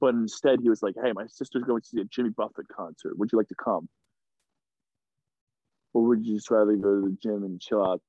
but 0.00 0.14
instead 0.14 0.60
he 0.62 0.68
was 0.68 0.82
like, 0.82 0.94
Hey, 1.02 1.12
my 1.12 1.26
sister's 1.26 1.64
going 1.64 1.82
to 1.82 1.86
see 1.88 2.00
a 2.00 2.04
Jimmy 2.04 2.30
Buffett 2.30 2.68
concert. 2.68 3.18
Would 3.18 3.30
you 3.32 3.38
like 3.38 3.48
to 3.48 3.54
come? 3.62 3.88
Or 5.92 6.06
would 6.06 6.24
you 6.24 6.36
just 6.36 6.50
rather 6.50 6.76
go 6.76 7.00
to 7.00 7.08
the 7.08 7.16
gym 7.22 7.42
and 7.44 7.60
chill 7.60 7.84
out 7.84 8.00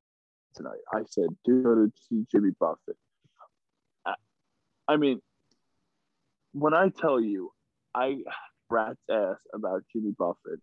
tonight? 0.56 0.77
I 0.93 1.02
said, 1.10 1.30
do 1.43 1.64
go 1.64 1.76
to 1.76 1.91
see 2.10 2.26
Jimmy 2.31 2.52
Buffett. 2.60 2.95
I, 4.91 4.97
mean, 4.97 5.22
when 6.51 6.73
I 6.73 6.89
tell 6.89 7.19
you 7.19 7.53
I 7.95 8.18
rat's 8.69 8.99
ass 9.09 9.38
about 9.53 9.84
Jimmy 9.91 10.13
Buffett. 10.18 10.59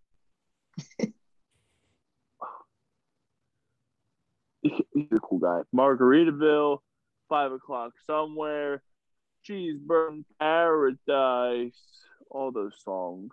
he's 4.62 5.12
a 5.12 5.20
cool 5.20 5.38
guy. 5.38 5.60
Margaritaville, 5.74 6.78
five 7.28 7.52
o'clock 7.52 7.92
somewhere, 8.06 8.82
cheeseburger 9.48 10.24
paradise, 10.38 11.80
all 12.30 12.52
those 12.52 12.74
songs. 12.82 13.32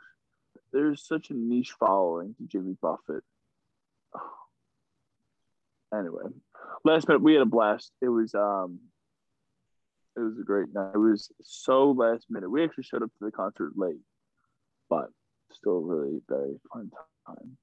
There's 0.71 1.05
such 1.05 1.29
a 1.29 1.33
niche 1.33 1.73
following 1.79 2.35
to 2.35 2.47
Jimmy 2.47 2.77
Buffett. 2.81 3.23
Anyway, 5.93 6.23
last 6.83 7.07
minute 7.07 7.21
we 7.21 7.33
had 7.33 7.43
a 7.43 7.45
blast. 7.45 7.91
It 8.01 8.09
was 8.09 8.33
um, 8.35 8.79
it 10.17 10.19
was 10.21 10.39
a 10.39 10.43
great 10.43 10.73
night. 10.73 10.91
It 10.93 10.97
was 10.97 11.31
so 11.43 11.91
last 11.91 12.25
minute. 12.29 12.49
We 12.49 12.63
actually 12.63 12.83
showed 12.85 13.03
up 13.03 13.11
to 13.19 13.25
the 13.25 13.31
concert 13.31 13.73
late, 13.75 13.99
but 14.89 15.09
still 15.51 15.81
really 15.81 16.21
very 16.27 16.55
fun 16.73 16.89
time. 17.27 17.57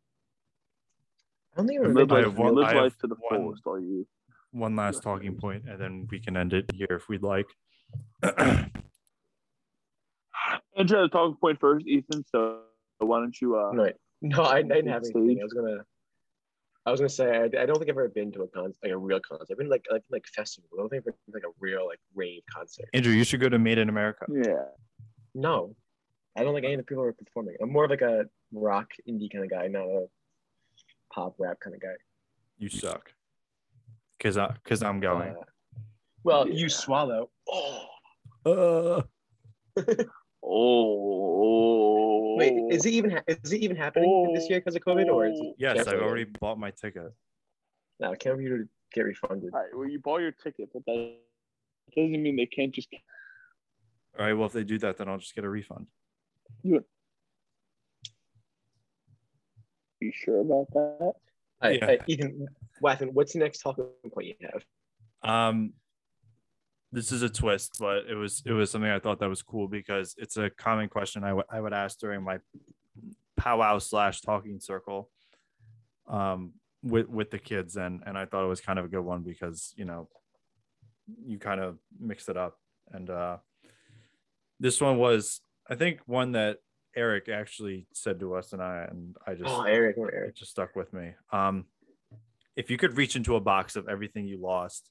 I 1.54 1.56
don't 1.58 1.66
think 1.66 1.80
I've 1.80 1.86
ever 1.86 1.94
Live 1.94 2.08
been 2.08 2.08
to 2.08 2.14
life, 2.14 2.24
have 2.24 2.38
one- 2.38 2.54
live 2.54 2.64
I 2.64 2.72
have 2.74 2.82
life 2.82 2.98
to 2.98 3.06
the 3.06 3.14
one- 3.16 3.40
fullest, 3.40 3.66
all 3.66 3.80
you. 3.80 4.06
One 4.52 4.76
last 4.76 5.02
talking 5.02 5.36
point, 5.36 5.64
and 5.66 5.80
then 5.80 6.06
we 6.10 6.20
can 6.20 6.36
end 6.36 6.52
it 6.52 6.70
here 6.74 6.88
if 6.90 7.08
we'd 7.08 7.22
like. 7.22 7.46
Andrew 10.76 10.98
had 10.98 11.06
a 11.06 11.08
talking 11.08 11.36
point 11.40 11.58
first, 11.60 11.86
Ethan. 11.86 12.24
So 12.30 12.60
why 12.98 13.20
don't 13.20 13.38
you? 13.40 13.56
Uh, 13.56 13.72
No, 13.72 13.90
no, 14.22 14.42
I, 14.42 14.56
I 14.58 14.62
didn't 14.62 14.88
have 14.88 15.04
Stage. 15.04 15.16
anything. 15.16 15.40
I 15.40 15.44
was 15.44 15.52
gonna, 15.52 15.84
I 16.84 16.90
was 16.90 16.98
gonna 17.00 17.08
say 17.08 17.28
I, 17.36 17.44
I 17.44 17.66
don't 17.66 17.78
think 17.78 17.90
I've 17.90 17.96
ever 17.96 18.08
been 18.08 18.32
to 18.32 18.42
a 18.42 18.48
concert, 18.48 18.76
like 18.82 18.92
a 18.92 18.98
real 18.98 19.20
concert. 19.20 19.48
I've 19.52 19.58
been 19.58 19.68
like 19.68 19.84
like 19.90 20.02
like 20.10 20.24
festival. 20.26 20.68
I 20.76 20.82
don't 20.82 20.88
think 20.88 21.00
I've 21.00 21.04
been 21.04 21.14
to, 21.14 21.32
like 21.34 21.44
a 21.44 21.54
real 21.60 21.86
like 21.86 22.00
rave 22.14 22.42
concert. 22.52 22.86
Andrew, 22.92 23.12
you 23.12 23.24
should 23.24 23.40
go 23.40 23.48
to 23.48 23.58
Made 23.58 23.78
in 23.78 23.88
America. 23.88 24.26
Yeah. 24.28 24.64
No, 25.34 25.74
I 26.36 26.42
don't 26.42 26.54
think 26.54 26.64
any 26.64 26.74
of 26.74 26.78
the 26.80 26.84
people 26.84 27.04
are 27.04 27.12
performing. 27.12 27.54
I'm 27.62 27.70
more 27.72 27.84
of 27.84 27.90
like 27.90 28.02
a 28.02 28.24
rock 28.52 28.90
indie 29.08 29.30
kind 29.32 29.44
of 29.44 29.50
guy, 29.50 29.68
not 29.68 29.84
a 29.84 30.06
pop 31.14 31.34
rap 31.38 31.58
kind 31.60 31.74
of 31.74 31.80
guy. 31.82 31.94
You 32.58 32.68
suck. 32.68 33.10
Cause 34.20 34.36
I, 34.36 34.54
cause 34.64 34.82
I'm 34.82 35.00
going. 35.00 35.30
Uh, 35.30 35.34
well, 36.24 36.48
Yeah. 36.48 36.54
you 36.54 36.68
swallow. 36.68 37.30
Oh, 37.48 37.86
Uh, 38.44 39.02
Oh. 40.44 41.88
wait, 42.36 42.54
is 42.70 42.86
it 42.86 42.92
even 42.92 43.10
ha- 43.10 43.22
is 43.26 43.52
it 43.52 43.60
even 43.62 43.76
happening 43.76 44.32
this 44.34 44.48
year 44.48 44.60
because 44.60 44.76
of 44.76 44.82
COVID, 44.82 45.08
or 45.08 45.26
is 45.26 45.40
it 45.40 45.54
yes, 45.58 45.76
canceled 45.76 45.96
I've 45.96 46.02
already 46.02 46.24
bought 46.24 46.58
my 46.58 46.70
ticket. 46.70 47.12
No, 48.00 48.12
I 48.12 48.16
can't 48.16 48.36
wait 48.36 48.48
to 48.48 48.68
get 48.94 49.02
refunded. 49.02 49.50
All 49.52 49.60
right. 49.60 49.68
Well, 49.74 49.88
you 49.88 49.98
bought 50.00 50.20
your 50.20 50.32
ticket, 50.32 50.70
but 50.72 50.84
that 50.86 51.16
doesn't 51.96 52.22
mean 52.22 52.36
they 52.36 52.46
can't 52.46 52.72
just. 52.72 52.88
All 54.18 54.26
right. 54.26 54.32
Well, 54.32 54.46
if 54.46 54.52
they 54.52 54.64
do 54.64 54.78
that, 54.78 54.96
then 54.98 55.08
I'll 55.08 55.18
just 55.18 55.34
get 55.34 55.44
a 55.44 55.48
refund. 55.48 55.86
You 56.62 56.84
You 60.00 60.12
sure 60.12 60.40
about 60.40 60.66
that? 60.72 60.98
All 61.00 61.14
right, 61.62 61.78
Yeah. 61.78 61.86
all 61.86 61.88
right, 61.88 62.00
Ethan, 62.08 62.48
Wathen, 62.80 63.14
what's 63.14 63.34
the 63.34 63.38
next 63.38 63.60
talking 63.60 63.86
point 64.12 64.26
you 64.26 64.34
have? 64.52 64.64
Um, 65.22 65.74
this 66.92 67.10
is 67.10 67.22
a 67.22 67.28
twist, 67.28 67.76
but 67.80 68.04
it 68.08 68.14
was 68.14 68.42
it 68.44 68.52
was 68.52 68.70
something 68.70 68.90
I 68.90 68.98
thought 68.98 69.18
that 69.20 69.28
was 69.28 69.42
cool 69.42 69.66
because 69.66 70.14
it's 70.18 70.36
a 70.36 70.50
common 70.50 70.88
question 70.88 71.24
I 71.24 71.32
would 71.32 71.46
I 71.50 71.60
would 71.60 71.72
ask 71.72 71.98
during 71.98 72.22
my 72.22 72.38
powwow 73.36 73.78
slash 73.78 74.20
talking 74.20 74.60
circle, 74.60 75.10
um, 76.06 76.52
with 76.82 77.08
with 77.08 77.30
the 77.30 77.38
kids, 77.38 77.76
and 77.76 78.02
and 78.06 78.18
I 78.18 78.26
thought 78.26 78.44
it 78.44 78.48
was 78.48 78.60
kind 78.60 78.78
of 78.78 78.84
a 78.84 78.88
good 78.88 79.00
one 79.00 79.22
because 79.22 79.72
you 79.76 79.86
know, 79.86 80.08
you 81.26 81.38
kind 81.38 81.60
of 81.60 81.78
mix 81.98 82.28
it 82.28 82.36
up, 82.36 82.58
and 82.92 83.08
uh, 83.08 83.38
this 84.60 84.80
one 84.80 84.98
was 84.98 85.40
I 85.68 85.74
think 85.74 86.00
one 86.06 86.32
that 86.32 86.58
Eric 86.94 87.30
actually 87.30 87.86
said 87.94 88.20
to 88.20 88.34
us, 88.34 88.52
and 88.52 88.62
I 88.62 88.86
and 88.90 89.16
I 89.26 89.32
just 89.34 89.48
Oh, 89.48 89.62
Eric, 89.62 89.96
Eric. 89.98 90.36
just 90.36 90.50
stuck 90.50 90.76
with 90.76 90.92
me. 90.92 91.14
Um, 91.32 91.64
if 92.54 92.70
you 92.70 92.76
could 92.76 92.98
reach 92.98 93.16
into 93.16 93.34
a 93.36 93.40
box 93.40 93.76
of 93.76 93.88
everything 93.88 94.26
you 94.26 94.38
lost, 94.38 94.90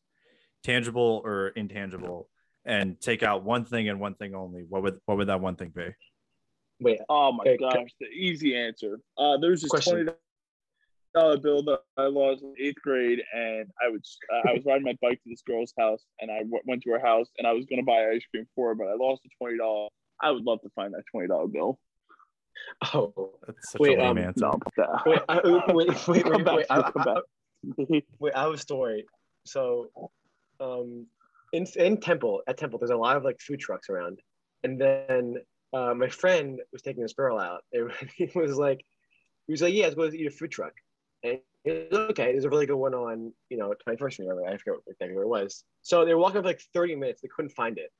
tangible 0.64 1.22
or 1.24 1.50
intangible, 1.50 2.30
and 2.66 3.00
take 3.00 3.24
out 3.24 3.44
one 3.44 3.66
thing 3.66 3.90
and 3.90 4.00
one 4.00 4.16
thing 4.16 4.36
only, 4.36 4.64
what 4.68 4.84
would 4.84 5.00
what 5.06 5.18
would 5.18 5.28
that 5.28 5.42
one 5.42 5.56
thing 5.56 5.70
be? 5.76 5.88
Wait, 6.80 7.00
Oh 7.10 7.32
my 7.32 7.44
Okay, 7.44 7.58
gosh, 7.58 7.90
the 8.00 8.08
easy 8.08 8.56
answer. 8.58 9.00
Uh, 9.18 9.38
there's 9.38 9.62
this 9.62 9.70
Question. 9.72 10.06
twenty 10.06 10.12
dollar 11.14 11.38
bill 11.38 11.62
that 11.64 11.82
I 11.98 12.04
lost 12.04 12.42
in 12.44 12.54
eighth 12.60 12.82
grade, 12.84 13.22
and 13.34 13.68
I 13.84 13.90
was 13.90 14.18
uh, 14.34 14.50
I 14.50 14.54
was 14.54 14.64
riding 14.66 14.84
my 14.84 14.96
bike 15.02 15.22
to 15.24 15.30
this 15.30 15.42
girl's 15.46 15.74
house, 15.78 16.04
and 16.20 16.32
I 16.32 16.40
w- 16.40 16.62
went 16.66 16.82
to 16.84 16.92
her 16.92 17.00
house, 17.00 17.28
and 17.38 17.46
I 17.48 17.52
was 17.54 17.66
gonna 17.66 17.84
buy 17.84 18.10
ice 18.12 18.24
cream 18.34 18.48
for 18.56 18.70
her, 18.70 18.76
but 18.76 18.88
I 18.88 18.94
lost 18.96 19.22
the 19.24 19.30
twenty 19.38 19.58
dollar. 19.58 19.90
I 20.22 20.32
would 20.32 20.44
love 20.44 20.62
to 20.62 20.70
find 20.76 20.94
that 20.94 21.04
twenty 21.12 21.28
dollar 21.28 21.48
bill. 21.48 21.80
oh, 22.94 23.34
That's 23.46 23.72
such 23.72 23.80
Wait, 23.82 23.98
a 23.98 24.02
lame 24.02 24.12
um, 24.12 24.18
answer. 24.20 24.40
No, 24.46 24.60
wait, 25.06 25.20
I, 25.30 25.42
wait, 25.44 25.88
wait, 25.88 26.08
wait, 26.08 26.24
Come 26.24 26.32
wait, 26.34 26.46
back 26.46 26.56
wait, 26.56 26.68
to 26.68 26.74
I, 26.74 26.80
it, 26.80 26.94
come 26.94 27.02
I- 27.02 27.06
back. 27.06 28.04
wait, 28.20 28.34
I 28.36 28.42
have 28.44 28.54
a 28.54 28.58
story. 28.58 29.06
So, 29.46 29.90
um, 30.62 31.08
in 31.54 31.66
in 31.76 32.00
Temple 32.00 32.42
at 32.48 32.58
Temple, 32.58 32.80
there's 32.80 32.92
a 32.92 32.96
lot 32.96 33.18
of 33.18 33.24
like 33.24 33.40
food 33.40 33.60
trucks 33.60 33.90
around, 33.90 34.20
and 34.64 34.80
then 34.80 35.36
uh, 35.74 35.94
my 35.94 36.10
friend 36.10 36.60
was 36.72 36.82
taking 36.82 37.02
this 37.02 37.14
girl 37.14 37.40
out. 37.40 37.64
and 37.74 37.92
he 38.16 38.30
was 38.36 38.58
like, 38.58 38.86
he 39.48 39.54
was 39.54 39.62
like, 39.62 39.74
yeah, 39.74 39.86
let's 39.86 39.96
go 39.96 40.06
eat 40.06 40.28
a 40.28 40.32
food 40.32 40.52
truck. 40.52 40.74
And 41.24 41.40
was 41.66 42.10
okay. 42.12 42.32
There's 42.32 42.46
a 42.46 42.50
really 42.50 42.66
good 42.66 42.76
one 42.76 42.94
on 42.94 43.34
you 43.50 43.58
know 43.58 43.74
21st 43.88 44.14
Street. 44.14 44.28
Whatever. 44.28 44.48
I 44.48 44.58
forget 44.58 44.74
what, 44.74 44.84
exactly 44.88 45.16
where 45.16 45.26
it 45.26 45.30
was. 45.30 45.64
So 45.82 46.06
they 46.06 46.14
were 46.14 46.20
walking 46.20 46.42
for 46.42 46.48
like 46.48 46.62
30 46.74 46.96
minutes. 46.96 47.22
They 47.22 47.30
couldn't 47.36 47.52
find 47.52 47.78
it, 47.78 47.92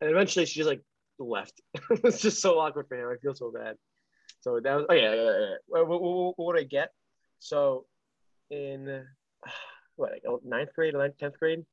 and 0.00 0.10
eventually 0.10 0.46
she 0.46 0.60
just 0.60 0.68
like 0.68 0.82
left. 1.18 1.60
it 1.90 2.02
was 2.02 2.20
just 2.20 2.40
so 2.40 2.58
awkward 2.58 2.88
for 2.88 2.96
him. 2.96 3.08
I 3.08 3.20
feel 3.20 3.34
so 3.34 3.52
bad. 3.52 3.76
So 4.40 4.60
that 4.62 4.74
was 4.74 4.86
oh 4.88 4.94
yeah. 4.94 5.14
yeah, 5.14 5.38
yeah. 5.40 5.54
What, 5.66 5.88
what, 5.88 6.34
what, 6.36 6.56
did 6.56 6.62
I 6.62 6.68
get? 6.68 6.90
So 7.38 7.86
in 8.50 9.04
what 9.96 10.12
like 10.12 10.22
oh, 10.26 10.40
ninth 10.44 10.70
grade, 10.74 10.94
ninth, 10.94 11.18
tenth 11.18 11.38
grade, 11.38 11.64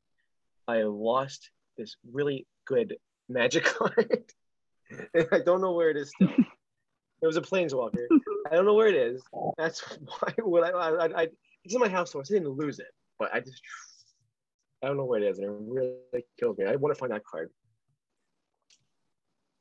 I 0.69 0.83
lost 0.83 1.49
this 1.77 1.95
really 2.11 2.45
good 2.65 2.95
magic 3.27 3.63
card. 3.77 4.23
and 5.13 5.27
I 5.31 5.39
don't 5.39 5.61
know 5.61 5.73
where 5.73 5.89
it 5.89 5.97
is 5.97 6.11
still. 6.15 6.29
It 7.21 7.27
was 7.27 7.37
a 7.37 7.41
planeswalker. 7.41 8.07
I 8.49 8.55
don't 8.55 8.65
know 8.65 8.75
where 8.75 8.87
it 8.87 8.95
is. 8.95 9.21
That's 9.57 9.81
why 9.81 10.33
when 10.43 10.63
I, 10.63 10.69
I, 10.69 11.21
I, 11.23 11.27
it's 11.63 11.73
in 11.73 11.81
my 11.81 11.89
house, 11.89 12.13
so 12.13 12.19
I 12.19 12.23
didn't 12.23 12.49
lose 12.49 12.79
it, 12.79 12.87
but 13.17 13.33
I 13.33 13.41
just 13.41 13.61
I 14.81 14.87
don't 14.87 14.95
know 14.95 15.05
where 15.05 15.21
it 15.21 15.25
is, 15.29 15.39
and 15.39 15.47
it 15.47 15.51
really 15.51 16.25
kills 16.39 16.57
me. 16.57 16.65
I 16.65 16.75
want 16.77 16.95
to 16.95 16.99
find 16.99 17.11
that 17.11 17.23
card. 17.25 17.49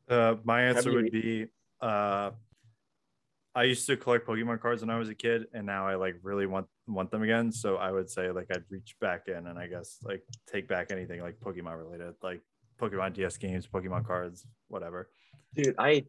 Uh, 0.08 0.36
my 0.44 0.62
answer 0.62 0.92
would 0.92 1.10
be 1.10 1.46
uh, 1.80 2.30
I 3.58 3.64
used 3.64 3.86
to 3.88 3.96
collect 3.96 4.24
Pokemon 4.24 4.60
cards 4.60 4.82
when 4.82 4.90
I 4.90 4.98
was 5.00 5.08
a 5.08 5.16
kid, 5.16 5.46
and 5.52 5.66
now 5.66 5.84
I 5.88 5.96
like 5.96 6.14
really 6.22 6.46
want 6.46 6.68
want 6.86 7.10
them 7.10 7.24
again. 7.24 7.50
So 7.50 7.74
I 7.74 7.90
would 7.90 8.08
say 8.08 8.30
like 8.30 8.46
I'd 8.54 8.62
reach 8.70 8.94
back 9.00 9.22
in 9.26 9.48
and 9.48 9.58
I 9.58 9.66
guess 9.66 9.98
like 10.04 10.22
take 10.46 10.68
back 10.68 10.92
anything 10.92 11.20
like 11.22 11.40
Pokemon 11.40 11.76
related, 11.76 12.14
like 12.22 12.40
Pokemon 12.80 13.14
DS 13.14 13.36
games, 13.36 13.66
Pokemon 13.66 14.06
cards, 14.06 14.46
whatever. 14.68 15.10
Dude, 15.56 15.74
I 15.76 16.04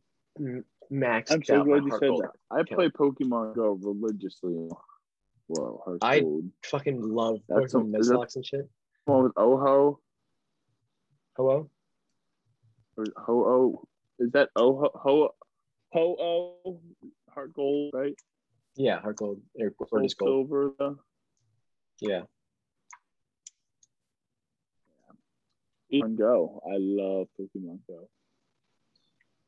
maxed 0.91 1.31
I'm 1.31 1.43
so 1.43 1.61
out 1.61 1.65
my 1.67 1.79
glad 1.79 1.85
you 1.85 1.91
said 1.93 2.01
gold. 2.09 2.23
that. 2.25 2.55
I 2.55 2.61
play 2.75 2.87
Pokemon 2.89 3.55
Go 3.55 3.79
religiously. 3.81 4.69
Whoa, 5.47 5.81
heart 5.83 5.97
I- 6.03 6.19
gold. 6.19 6.43
Fucking 6.65 7.01
love 7.01 7.39
That's 7.49 7.73
Pokemon 7.73 7.95
a- 7.95 7.99
is 7.99 8.11
Nuzlocke 8.11 8.35
and 8.35 8.45
shit. 8.45 8.69
One 9.05 9.23
with 9.23 9.33
Oho 9.37 9.99
Hello? 11.35 11.67
or 12.95 13.05
Ho 13.25 13.43
Oh. 13.43 13.87
Is 14.19 14.29
that 14.33 14.49
Oho 14.55 14.91
Ho 14.93 15.29
Ho 15.93 16.15
Oh, 16.19 16.79
Heart 17.39 17.53
Gold, 17.53 17.91
right? 17.93 18.15
Yeah, 18.75 18.99
Heart 18.99 19.15
Gold 19.15 19.41
or 19.57 19.69
Gorgeous 19.89 20.13
Gold. 20.13 20.49
Silver. 20.49 20.95
Yeah. 22.01 22.23
Pokemon 25.93 26.17
Go. 26.17 26.61
I 26.67 26.75
love 26.79 27.27
Pokemon 27.39 27.79
Go. 27.87 28.09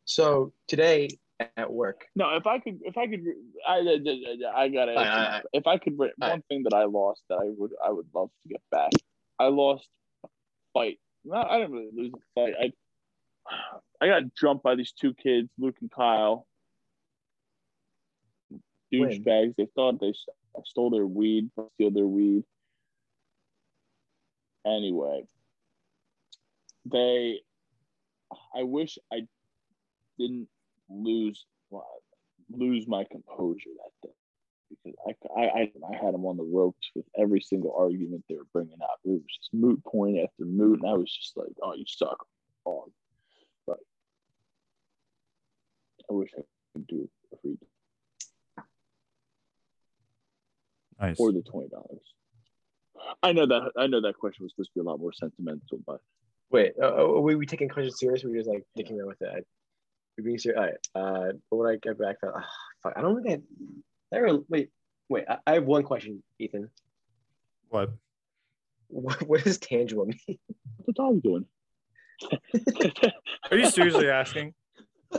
So 0.05 0.53
today 0.69 1.09
at 1.57 1.69
work, 1.72 2.05
No, 2.15 2.35
if 2.38 2.47
I 2.47 2.59
could, 2.59 2.80
if 2.85 2.97
I 2.97 3.07
could, 3.07 3.26
I, 3.68 3.80
I, 3.80 4.63
I 4.63 4.69
gotta. 4.69 4.93
I- 4.93 5.03
I- 5.03 5.38
I- 5.38 5.41
if 5.51 5.68
I 5.68 5.77
could, 5.77 5.97
one 5.97 6.43
thing 6.47 6.63
that 6.63 6.73
I 6.73 6.85
lost 6.85 7.23
that 7.30 7.39
I 7.39 7.49
would, 7.57 7.72
I 7.85 7.89
would 7.91 8.07
love 8.15 8.30
to 8.43 8.49
get 8.49 8.61
back. 8.72 8.91
I 9.38 9.47
lost 9.47 9.89
a 10.23 10.30
fight. 10.73 10.97
Not, 11.26 11.49
I 11.51 11.57
didn't 11.59 11.73
really 11.73 11.89
lose 11.93 12.13
a 12.15 12.39
fight. 12.39 12.53
I, 12.61 12.72
I 13.99 14.07
got 14.07 14.34
jumped 14.39 14.63
by 14.63 14.76
these 14.76 14.93
two 14.93 15.13
kids, 15.13 15.49
Luke 15.59 15.76
and 15.81 15.91
Kyle. 15.91 16.47
Douchebags. 18.91 19.55
They 19.57 19.68
thought 19.76 19.99
they 19.99 20.13
stole 20.65 20.89
their 20.89 21.05
weed, 21.05 21.49
steal 21.76 21.91
their 21.91 22.07
weed. 22.07 22.43
Anyway, 24.65 25.27
they. 26.85 27.39
I 28.55 28.63
wish 28.63 28.97
I 29.11 29.27
didn't 30.18 30.47
lose 30.89 31.45
lose 32.49 32.88
my 32.88 33.05
composure 33.09 33.69
that 33.77 34.07
day 34.07 34.13
because 34.69 34.97
I, 35.07 35.41
I, 35.41 35.45
I, 35.45 35.72
I 35.91 36.03
had 36.03 36.13
them 36.13 36.26
on 36.26 36.38
the 36.38 36.43
ropes 36.43 36.91
with 36.95 37.05
every 37.18 37.41
single 37.41 37.76
argument 37.77 38.23
they 38.27 38.35
were 38.35 38.47
bringing 38.53 38.81
up. 38.84 38.99
It 39.03 39.09
was 39.09 39.22
just 39.27 39.53
moot 39.53 39.84
point 39.84 40.19
after 40.19 40.45
moot, 40.45 40.81
and 40.81 40.89
I 40.89 40.93
was 40.93 41.11
just 41.11 41.35
like, 41.35 41.53
"Oh, 41.61 41.73
you 41.73 41.85
suck, 41.88 42.26
dog." 42.65 42.91
But 43.65 43.80
I 46.09 46.13
wish 46.13 46.31
I 46.38 46.41
could 46.73 46.88
do 46.88 47.09
a 47.34 47.38
free 47.41 47.57
Nice. 51.01 51.19
or 51.19 51.31
the 51.31 51.41
twenty 51.41 51.69
dollars. 51.69 52.13
I 53.23 53.33
know 53.33 53.45
that 53.47 53.71
I 53.77 53.87
know 53.87 54.01
that 54.01 54.17
question 54.17 54.43
was 54.43 54.51
supposed 54.51 54.69
to 54.73 54.79
be 54.79 54.85
a 54.85 54.89
lot 54.89 54.99
more 54.99 55.13
sentimental, 55.13 55.79
but 55.85 55.99
wait, 56.51 56.73
uh, 56.81 56.85
uh, 56.85 57.05
are 57.05 57.21
we, 57.21 57.35
we 57.35 57.45
taking 57.45 57.69
questions 57.69 57.99
serious? 57.99 58.23
Or 58.23 58.29
we 58.29 58.37
just 58.37 58.49
like 58.49 58.65
dicking 58.77 58.97
around 58.97 59.07
with 59.07 59.21
it? 59.21 59.29
I, 59.29 59.39
we 60.17 60.23
being 60.23 60.37
serious. 60.37 60.59
All 60.59 60.65
right. 60.65 61.29
Uh, 61.29 61.33
what 61.49 61.59
would 61.59 61.71
I 61.71 61.77
get 61.77 61.97
back 61.97 62.19
to? 62.21 62.31
ah, 62.35 62.45
fuck, 62.83 62.93
I 62.95 63.01
don't 63.01 63.23
think 63.23 63.43
I. 64.11 64.15
I 64.15 64.19
really, 64.19 64.41
wait, 64.49 64.69
wait. 65.09 65.25
I, 65.29 65.37
I 65.47 65.53
have 65.53 65.65
one 65.65 65.83
question, 65.83 66.21
Ethan. 66.37 66.69
What? 67.69 67.91
What, 68.89 69.21
what 69.27 69.43
does 69.43 69.57
tangible 69.57 70.05
mean? 70.05 70.19
What 70.77 70.85
the 70.87 70.93
dog 70.93 71.21
doing? 71.23 71.45
Are 73.51 73.57
you 73.57 73.69
seriously 73.69 74.09
asking? 74.09 74.53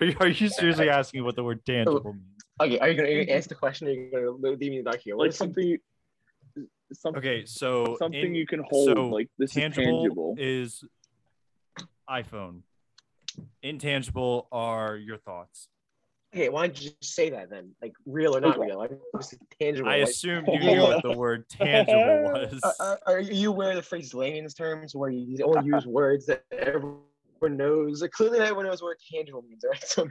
Are 0.00 0.06
you, 0.06 0.16
are 0.18 0.28
you 0.28 0.48
seriously 0.48 0.88
asking 0.88 1.24
what 1.24 1.36
the 1.36 1.44
word 1.44 1.62
tangible 1.66 2.14
means? 2.14 2.24
Okay, 2.60 2.78
are 2.78 2.88
you 2.90 2.94
gonna, 2.96 3.08
are 3.08 3.12
you 3.12 3.24
gonna 3.24 3.36
answer 3.36 3.48
the 3.48 3.54
question? 3.54 3.88
Or 3.88 3.90
are 3.90 3.94
you 3.94 4.38
gonna 4.42 4.56
leave 4.56 4.70
me 4.70 4.78
in 4.78 4.84
the 4.84 4.90
dark 4.90 5.00
here? 5.02 5.16
What 5.16 5.28
like 5.28 5.32
something, 5.32 5.66
you, 5.66 5.78
something, 6.92 7.18
Okay, 7.18 7.44
so 7.46 7.96
something 7.98 8.20
in- 8.22 8.34
you 8.34 8.46
can 8.46 8.62
hold. 8.68 8.88
so 8.88 9.06
like 9.08 9.28
this 9.38 9.52
tangible, 9.54 9.82
is 9.82 9.86
tangible. 9.86 10.34
is 10.38 10.84
iPhone. 12.08 12.60
Intangible 13.62 14.46
are 14.52 14.96
your 14.96 15.16
thoughts. 15.16 15.68
Okay, 16.34 16.48
why 16.48 16.66
don't 16.66 16.80
you 16.80 16.90
just 17.00 17.14
say 17.14 17.30
that 17.30 17.50
then? 17.50 17.70
Like 17.82 17.92
real 18.06 18.36
or 18.36 18.40
not 18.40 18.56
Okay. 18.56 18.66
real? 18.68 18.78
Why 18.78 18.86
don't 18.88 19.00
you 19.00 19.18
just 19.18 19.30
say 19.30 19.36
tangible. 19.58 19.88
I 19.88 20.00
like- 20.00 20.08
assumed 20.10 20.46
you 20.48 20.58
knew 20.60 20.80
what 20.82 21.02
the 21.02 21.12
word 21.16 21.48
tangible 21.48 22.22
was. 22.34 22.60
Uh, 22.62 22.72
uh, 22.78 22.96
are 23.06 23.20
you 23.20 23.50
aware 23.50 23.70
of 23.70 23.76
the 23.76 23.82
phrase 23.82 24.12
layman's 24.14 24.54
terms 24.54 24.94
where 24.94 25.10
you 25.10 25.42
only 25.44 25.66
use 25.66 25.86
words 25.86 26.26
that 26.26 26.44
everyone 26.52 26.98
knows? 27.48 28.04
Clearly, 28.12 28.40
everyone 28.40 28.66
knows 28.66 28.82
what 28.82 28.96
tangible 29.12 29.42
means, 29.42 29.64
right? 29.68 29.82
So 29.86 30.08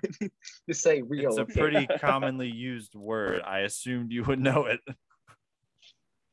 just 0.68 0.82
say 0.82 1.02
real. 1.02 1.30
It's 1.30 1.38
a 1.38 1.46
pretty 1.46 1.88
commonly 2.00 2.50
used 2.50 2.96
word. 2.96 3.42
I 3.46 3.60
assumed 3.60 4.12
you 4.12 4.24
would 4.24 4.40
know 4.40 4.66
it. 4.66 4.80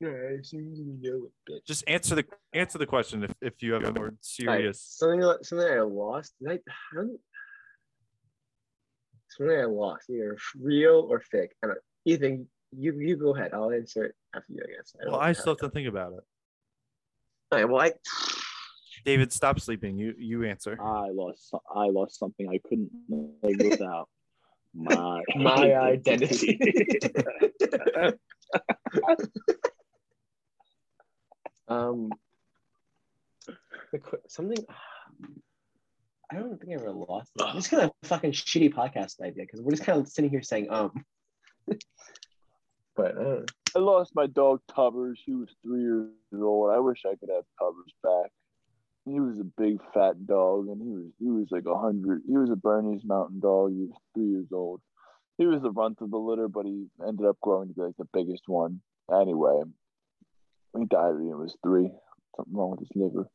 Yeah, 0.00 0.08
I 0.08 0.38
assume 0.40 0.72
you 0.74 0.98
know 1.00 1.26
it, 1.26 1.50
bitch. 1.50 1.66
Just 1.66 1.84
answer 1.86 2.14
the 2.14 2.24
answer 2.52 2.78
the 2.78 2.86
question 2.86 3.24
if, 3.24 3.32
if 3.40 3.62
you 3.62 3.72
have 3.72 3.84
a 3.84 3.92
more 3.92 4.04
All 4.04 4.10
right, 4.10 4.18
serious. 4.20 4.82
something 4.82 5.22
something 5.42 5.66
I 5.66 5.80
lost. 5.80 6.34
Did 6.40 6.50
I, 6.50 6.54
I 6.54 6.96
don't, 6.96 7.18
something 9.30 9.58
I 9.58 9.64
lost, 9.64 10.10
either 10.10 10.36
real 10.60 11.06
or 11.08 11.20
fake. 11.20 11.52
I 11.64 11.68
don't. 11.68 11.78
Ethan, 12.04 12.46
you 12.76 12.92
you 13.00 13.16
go 13.16 13.34
ahead. 13.34 13.52
I'll 13.54 13.70
answer 13.70 14.04
it 14.04 14.14
after 14.34 14.52
you. 14.52 14.62
I 14.62 14.76
guess. 14.76 14.92
don't 15.00 15.12
Well, 15.12 15.20
I 15.20 15.32
still 15.32 15.54
have 15.54 15.58
to 15.58 15.70
think 15.70 15.88
about 15.88 16.12
it. 16.12 16.20
All 17.52 17.58
right. 17.58 17.68
Well, 17.68 17.80
I. 17.80 17.92
David, 19.06 19.32
stop 19.32 19.58
sleeping. 19.60 19.96
You 19.96 20.14
you 20.18 20.42
answer. 20.42 20.76
I 20.82 21.10
lost. 21.10 21.54
I 21.72 21.86
lost 21.86 22.18
something 22.18 22.48
I 22.48 22.58
couldn't 22.68 22.90
live 23.08 23.30
without. 23.70 24.08
My 24.74 25.22
My 25.36 25.76
identity. 25.76 26.58
um, 31.68 32.10
the 33.92 34.00
something. 34.26 34.58
I 36.28 36.34
don't 36.34 36.60
think 36.60 36.72
I 36.72 36.74
ever 36.82 36.90
lost 36.90 37.30
it. 37.38 37.46
This 37.54 37.66
is 37.66 37.70
kind 37.70 37.84
of 37.84 37.92
a 38.02 38.06
fucking 38.08 38.32
shitty 38.32 38.74
podcast 38.74 39.20
idea 39.20 39.44
because 39.44 39.60
we're 39.62 39.70
just 39.70 39.84
kind 39.84 40.00
of 40.00 40.08
sitting 40.08 40.30
here 40.32 40.42
saying 40.42 40.66
um. 40.68 41.04
but 42.96 43.16
uh, 43.16 43.42
I 43.76 43.78
lost 43.78 44.16
my 44.16 44.26
dog 44.26 44.62
Tubbers. 44.68 45.20
He 45.24 45.32
was 45.32 45.54
three 45.62 45.82
years 45.82 46.10
old. 46.34 46.72
I 46.72 46.80
wish 46.80 47.04
I 47.06 47.14
could 47.14 47.30
have 47.32 47.44
Tubbers 47.60 47.94
back. 48.02 48.32
He 49.08 49.20
was 49.20 49.38
a 49.38 49.44
big 49.44 49.78
fat 49.94 50.26
dog, 50.26 50.66
and 50.68 50.82
he 50.82 50.88
was 50.88 51.12
he 51.20 51.30
was 51.30 51.46
like 51.50 51.66
a 51.66 51.78
hundred. 51.78 52.22
He 52.26 52.36
was 52.36 52.50
a 52.50 52.56
Bernese 52.56 53.06
Mountain 53.06 53.40
Dog. 53.40 53.70
He 53.72 53.82
was 53.82 53.92
three 54.14 54.26
years 54.30 54.48
old. 54.52 54.80
He 55.38 55.46
was 55.46 55.62
the 55.62 55.70
runt 55.70 55.98
of 56.00 56.10
the 56.10 56.16
litter, 56.18 56.48
but 56.48 56.66
he 56.66 56.86
ended 57.06 57.26
up 57.26 57.36
growing 57.40 57.68
to 57.68 57.74
be 57.74 57.82
like 57.82 57.96
the 57.98 58.08
biggest 58.12 58.42
one. 58.48 58.80
Anyway, 59.12 59.62
he 60.76 60.84
died 60.86 61.14
when 61.14 61.26
he 61.26 61.34
was 61.34 61.56
three. 61.62 61.90
Something 62.36 62.54
wrong 62.54 62.70
with 62.72 62.80
his 62.80 62.90
liver. 62.96 63.28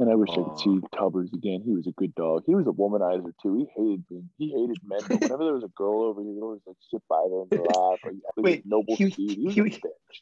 And 0.00 0.10
I 0.10 0.14
wish 0.14 0.30
I 0.32 0.36
could 0.36 0.58
see 0.58 0.80
Tubbers 0.96 1.30
again. 1.34 1.62
He 1.62 1.72
was 1.72 1.86
a 1.86 1.92
good 1.92 2.14
dog. 2.14 2.44
He 2.46 2.54
was 2.54 2.66
a 2.66 2.70
womanizer 2.70 3.32
too. 3.42 3.56
He 3.56 3.66
hated 3.76 4.08
being, 4.08 4.30
he 4.38 4.48
hated 4.50 4.78
men. 4.86 5.00
But 5.08 5.20
whenever 5.20 5.44
there 5.44 5.52
was 5.54 5.64
a 5.64 5.68
girl 5.68 6.04
over, 6.04 6.22
he 6.22 6.28
would 6.28 6.42
always 6.42 6.62
like 6.66 6.76
sit 6.90 7.02
by 7.08 7.16
her 7.16 7.42
and 7.42 7.50
laugh. 7.52 7.98
Like, 8.04 8.14
Wait, 8.38 8.64
noble 8.66 8.96
he-. 8.96 9.10
He 9.10 9.44
was 9.44 9.54
he- 9.54 9.60
a 9.60 9.64
bitch. 9.64 10.20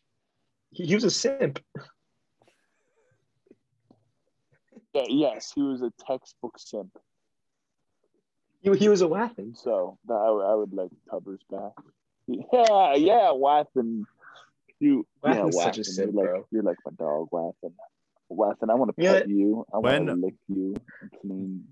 he, 0.73 0.85
he 0.87 0.95
was 0.95 1.05
a 1.05 1.11
simp. 1.11 1.61
Yeah, 4.88 4.88
yes, 5.09 5.53
he 5.55 5.63
was 5.63 5.83
a 5.83 5.93
textbook 6.07 6.59
simp. 6.59 6.91
He, 8.61 8.75
he 8.77 8.89
was 8.89 9.03
a 9.03 9.07
waffin. 9.07 9.57
So 9.57 9.99
I, 10.11 10.31
would- 10.31 10.45
I 10.45 10.55
would 10.55 10.73
like 10.73 10.91
Tubbers 11.11 11.41
back. 11.51 11.73
Yeah, 12.27 12.95
yeah, 12.95 13.31
Waffen. 13.33 14.05
You, 14.81 15.07
yeah, 15.25 15.35
Waffin's 15.45 15.57
such 15.63 15.79
a 15.79 15.81
Waffen. 15.81 15.85
simp, 15.85 16.13
you're 16.15 16.23
like, 16.23 16.31
bro. 16.31 16.47
You're 16.51 16.63
like 16.63 16.77
my 16.85 16.93
dog, 16.99 17.29
Waffen. 17.33 17.73
Waffen, 18.31 18.71
I 18.71 18.75
want 18.75 18.95
to 18.97 19.03
Yeah. 19.03 19.21
pet 19.21 19.29
you. 19.29 19.65
I 19.73 19.79
want 19.79 20.07
to 20.09 20.15
lick 20.15 20.35
you 20.49 20.75
and 21.01 21.11
clean. 21.21 21.65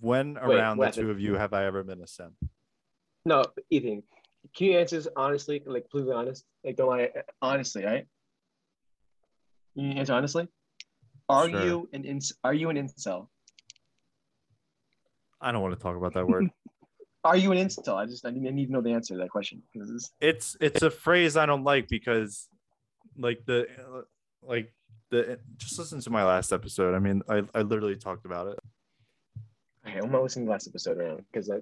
When 0.00 0.34
Wait, 0.34 0.42
around 0.42 0.76
the 0.78 0.84
what? 0.86 0.94
two 0.94 1.10
of 1.10 1.20
you 1.20 1.34
have 1.34 1.52
I 1.52 1.64
ever 1.66 1.82
been 1.82 2.00
a 2.02 2.06
simp? 2.06 2.34
No, 3.26 3.44
Ethan, 3.70 4.02
can 4.54 4.66
you 4.66 4.78
answer 4.78 4.96
this 4.96 5.08
honestly, 5.16 5.62
like 5.64 5.84
completely 5.84 6.12
honest? 6.12 6.44
Like 6.62 6.76
don't 6.76 6.88
lie, 6.88 7.10
honestly, 7.40 7.84
right? 7.84 8.06
Can 9.74 9.84
you 9.92 9.98
answer 9.98 10.12
honestly? 10.12 10.46
Are 11.28 11.48
Sure. 11.48 11.64
you 11.64 11.88
an 11.92 12.02
inc- 12.04 12.32
are 12.42 12.54
you 12.54 12.70
an 12.70 12.76
incel? 12.76 13.28
I 15.40 15.52
don't 15.52 15.62
want 15.62 15.74
to 15.76 15.80
talk 15.82 15.96
about 15.96 16.14
that 16.14 16.26
word. 16.26 16.50
Are 17.24 17.36
you 17.38 17.52
an 17.52 17.58
incel? 17.58 17.94
I 17.96 18.04
just 18.04 18.26
I 18.26 18.30
need, 18.30 18.46
I 18.46 18.50
need 18.50 18.66
to 18.66 18.72
know 18.72 18.82
the 18.82 18.92
answer 18.92 19.14
to 19.14 19.18
that 19.20 19.30
question. 19.30 19.62
this- 19.74 20.10
it's 20.20 20.56
it's 20.60 20.82
a 20.82 20.90
phrase 20.90 21.36
I 21.38 21.46
don't 21.46 21.64
like 21.64 21.88
because 21.88 22.48
like 23.16 23.40
the 23.46 23.66
like 24.42 24.72
the 25.10 25.38
just 25.56 25.78
listen 25.78 26.00
to 26.00 26.10
my 26.10 26.22
last 26.24 26.52
episode. 26.52 26.94
I 26.94 26.98
mean, 26.98 27.22
I, 27.28 27.42
I 27.54 27.62
literally 27.62 27.96
talked 27.96 28.26
about 28.26 28.48
it. 28.48 28.58
Okay, 29.88 29.98
I'm 30.02 30.10
not 30.12 30.22
listening 30.22 30.44
to 30.44 30.48
the 30.48 30.52
last 30.52 30.68
episode 30.68 30.98
around 30.98 31.24
because 31.32 31.48
I 31.50 31.56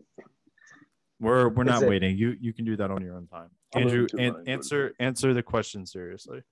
We're 1.21 1.49
we're 1.49 1.63
not 1.65 1.85
it- 1.85 1.89
waiting. 1.89 2.19
You 2.19 2.37
you 2.41 2.53
can 2.53 2.65
do 2.65 2.77
that 2.79 2.91
on 2.91 3.01
your 3.03 3.15
own 3.15 3.29
time. 3.29 3.51
I'm 3.75 3.83
Andrew, 3.83 4.07
an- 4.19 4.43
answer 4.49 4.95
answer 4.99 5.33
the 5.33 5.45
question 5.45 5.87
seriously. 5.87 6.43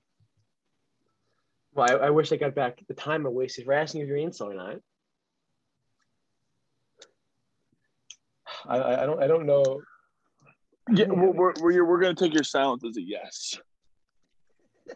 Well, 1.75 1.91
I, 1.91 2.07
I 2.07 2.11
wish 2.11 2.33
I 2.33 2.37
got 2.37 2.55
back 2.55 2.79
the 2.89 2.95
time 2.95 3.27
I 3.27 3.31
wasted 3.31 3.65
for 3.65 3.73
asking 3.73 4.03
if 4.03 4.09
you're 4.09 4.17
an 4.17 4.31
incel 4.31 4.51
or 4.51 4.55
not. 4.55 4.77
I, 8.67 8.77
I 8.79 9.03
I 9.03 9.07
don't 9.07 9.23
I 9.23 9.27
don't 9.27 9.47
know. 9.47 9.81
Yeah, 10.93 11.07
we're, 11.09 11.31
we're, 11.31 11.53
we're, 11.61 11.85
we're 11.85 12.01
going 12.01 12.17
to 12.17 12.25
take 12.25 12.35
your 12.35 12.43
silence 12.43 12.83
as 12.85 12.97
a 12.97 13.03
yes. 13.03 13.61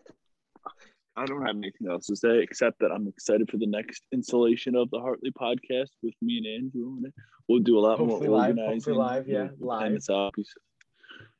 I 1.16 1.24
don't 1.24 1.46
have 1.46 1.55
anything 1.56 1.88
else 1.88 2.06
to 2.06 2.16
say 2.16 2.42
except 2.42 2.80
that 2.80 2.90
I'm 2.90 3.06
excited 3.06 3.48
for 3.48 3.59
the 3.59 3.66
next 3.66 4.02
installation 4.12 4.74
of 4.74 4.90
the 4.90 4.98
Hartley 4.98 5.30
podcast 5.30 5.90
with 6.02 6.14
me 6.20 6.38
and 6.38 6.46
Andrew 6.64 6.96
on 6.96 7.05
it. 7.06 7.14
We'll 7.48 7.60
do 7.60 7.78
a 7.78 7.80
lot 7.80 7.98
Hopefully 7.98 8.28
more 8.28 8.38
live, 8.38 8.48
organizing. 8.51 8.74
hopefully 8.74 8.96
live, 8.96 9.28
yeah, 9.28 9.48
live. 9.60 9.78
plan 9.80 9.94
this 9.94 10.10
out. 10.10 10.34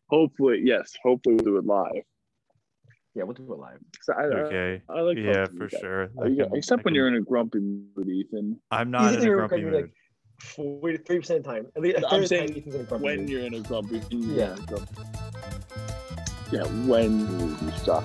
Hopefully, 0.09 0.61
yes. 0.63 0.93
Hopefully, 1.03 1.35
we'll 1.35 1.45
do 1.45 1.57
it 1.57 1.67
live. 1.67 2.05
Yeah, 3.15 3.23
we'll 3.23 3.35
do 3.35 3.45
it 3.53 3.59
live. 3.59 3.79
'Cause 3.97 4.17
I, 4.19 4.23
Okay. 4.25 4.83
I, 4.89 4.93
I 4.93 5.01
like 5.03 5.17
yeah, 5.19 5.45
for 5.47 5.69
guys. 5.69 5.81
sure. 5.81 6.03
You 6.27 6.37
got- 6.37 6.49
can- 6.49 6.57
except 6.57 6.81
I 6.81 6.83
when 6.83 6.95
you're 6.95 7.07
in 7.09 7.15
a 7.15 7.21
grumpy 7.21 7.61
mood, 7.61 8.09
Ethan. 8.09 8.61
I'm 8.71 8.91
not 8.91 9.15
in 9.15 9.21
a 9.21 9.35
grumpy 9.35 9.63
mood. 9.65 9.75
like- 9.75 9.93
Forty-three 10.41 11.21
percent 11.21 11.39
of 11.39 11.45
the 11.45 11.51
time. 11.53 11.67
At 11.77 11.83
least 11.83 11.97
a 11.99 12.05
I'm 12.07 12.11
third 12.11 12.17
of 12.17 12.23
the 12.23 12.27
saying 12.29 12.49
time, 12.65 12.81
Ethan's. 12.81 13.03
When 13.03 13.29
you're 13.29 13.43
in 13.47 13.55
a 13.55 13.61
grumpy, 13.61 13.99
when 14.01 14.23
Yeah. 14.23 14.35
you're 14.37 14.53
in 14.57 14.63
a 14.63 14.67
grumpy. 14.67 14.95
Yeah, 16.53 16.63
when 16.87 17.21
you 17.31 17.71
suck. 17.85 18.05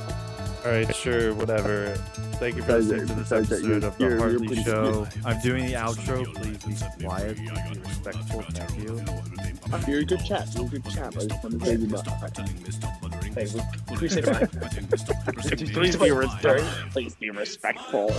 All 0.66 0.72
right, 0.72 0.94
sure, 0.96 1.34
whatever. 1.36 1.96
Thank 2.40 2.56
you 2.58 2.62
for 2.64 2.78
Besides 2.80 2.88
listening 2.90 3.08
to 3.08 3.14
that- 3.14 3.20
this 3.20 3.30
besides 3.30 3.52
episode 3.52 3.84
of 3.86 3.98
the 3.98 4.04
you're- 4.04 4.16
you're 4.20 4.30
Hartley 4.30 4.64
Show. 4.64 5.08
I'm 5.26 5.40
doing 5.42 5.66
the 5.68 5.74
outro. 5.74 6.26
Please 6.36 6.84
be 6.98 7.06
quiet. 7.06 7.38
Be 7.38 7.50
respectful. 7.80 8.42
Thank 8.52 8.84
you. 8.84 9.02
You're 9.88 10.00
a 10.02 10.04
good 10.06 10.26
chap. 10.26 10.48
You're 10.56 10.66
a 10.66 10.70
good 10.70 10.86
chap. 10.86 11.16
I 11.16 11.26
just 11.26 11.44
want 11.44 11.60
to 11.60 11.66
say 11.66 11.76
you 11.76 11.88
much. 11.88 12.08
Hey, 13.36 13.48
we, 13.54 13.98
we 14.02 14.10
say 14.10 14.22
bye. 14.22 14.48
Please 15.72 15.96
be 15.96 16.12
respectful. 16.12 16.74
Please 16.92 17.16
be 17.16 17.30
respectful. 17.30 18.10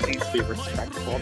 Please 0.00 0.24
be 0.32 0.40
respectful. 0.40 1.20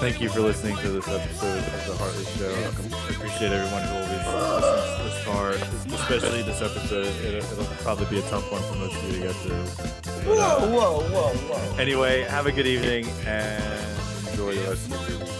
Thank 0.00 0.22
you 0.22 0.30
for 0.30 0.40
listening 0.40 0.78
to 0.78 0.88
this 0.92 1.06
episode 1.06 1.58
of 1.58 1.86
the 1.86 1.94
Hartley 1.98 2.24
Show. 2.24 2.48
I 2.48 3.10
appreciate 3.10 3.52
everyone 3.52 3.82
who 3.82 3.94
always 3.96 4.10
listens 4.62 5.04
this 5.04 5.24
far, 5.24 5.50
especially 6.00 6.42
this 6.42 6.62
episode. 6.62 7.04
It, 7.04 7.34
it'll 7.34 7.64
probably 7.84 8.06
be 8.06 8.18
a 8.18 8.22
tough 8.30 8.50
one 8.50 8.62
for 8.62 8.76
most 8.76 8.96
of 8.96 9.04
you 9.04 9.20
to 9.20 9.26
get 9.26 9.36
through. 9.36 9.62
But, 10.24 10.38
uh, 10.38 10.68
whoa, 10.68 11.00
whoa, 11.00 11.34
whoa. 11.34 11.76
anyway, 11.76 12.22
have 12.22 12.46
a 12.46 12.52
good 12.52 12.66
evening 12.66 13.08
and 13.26 13.62
enjoy 14.30 14.54
the 14.54 14.70
rest 14.70 14.90
of 14.90 15.08
your 15.10 15.18
week. 15.18 15.39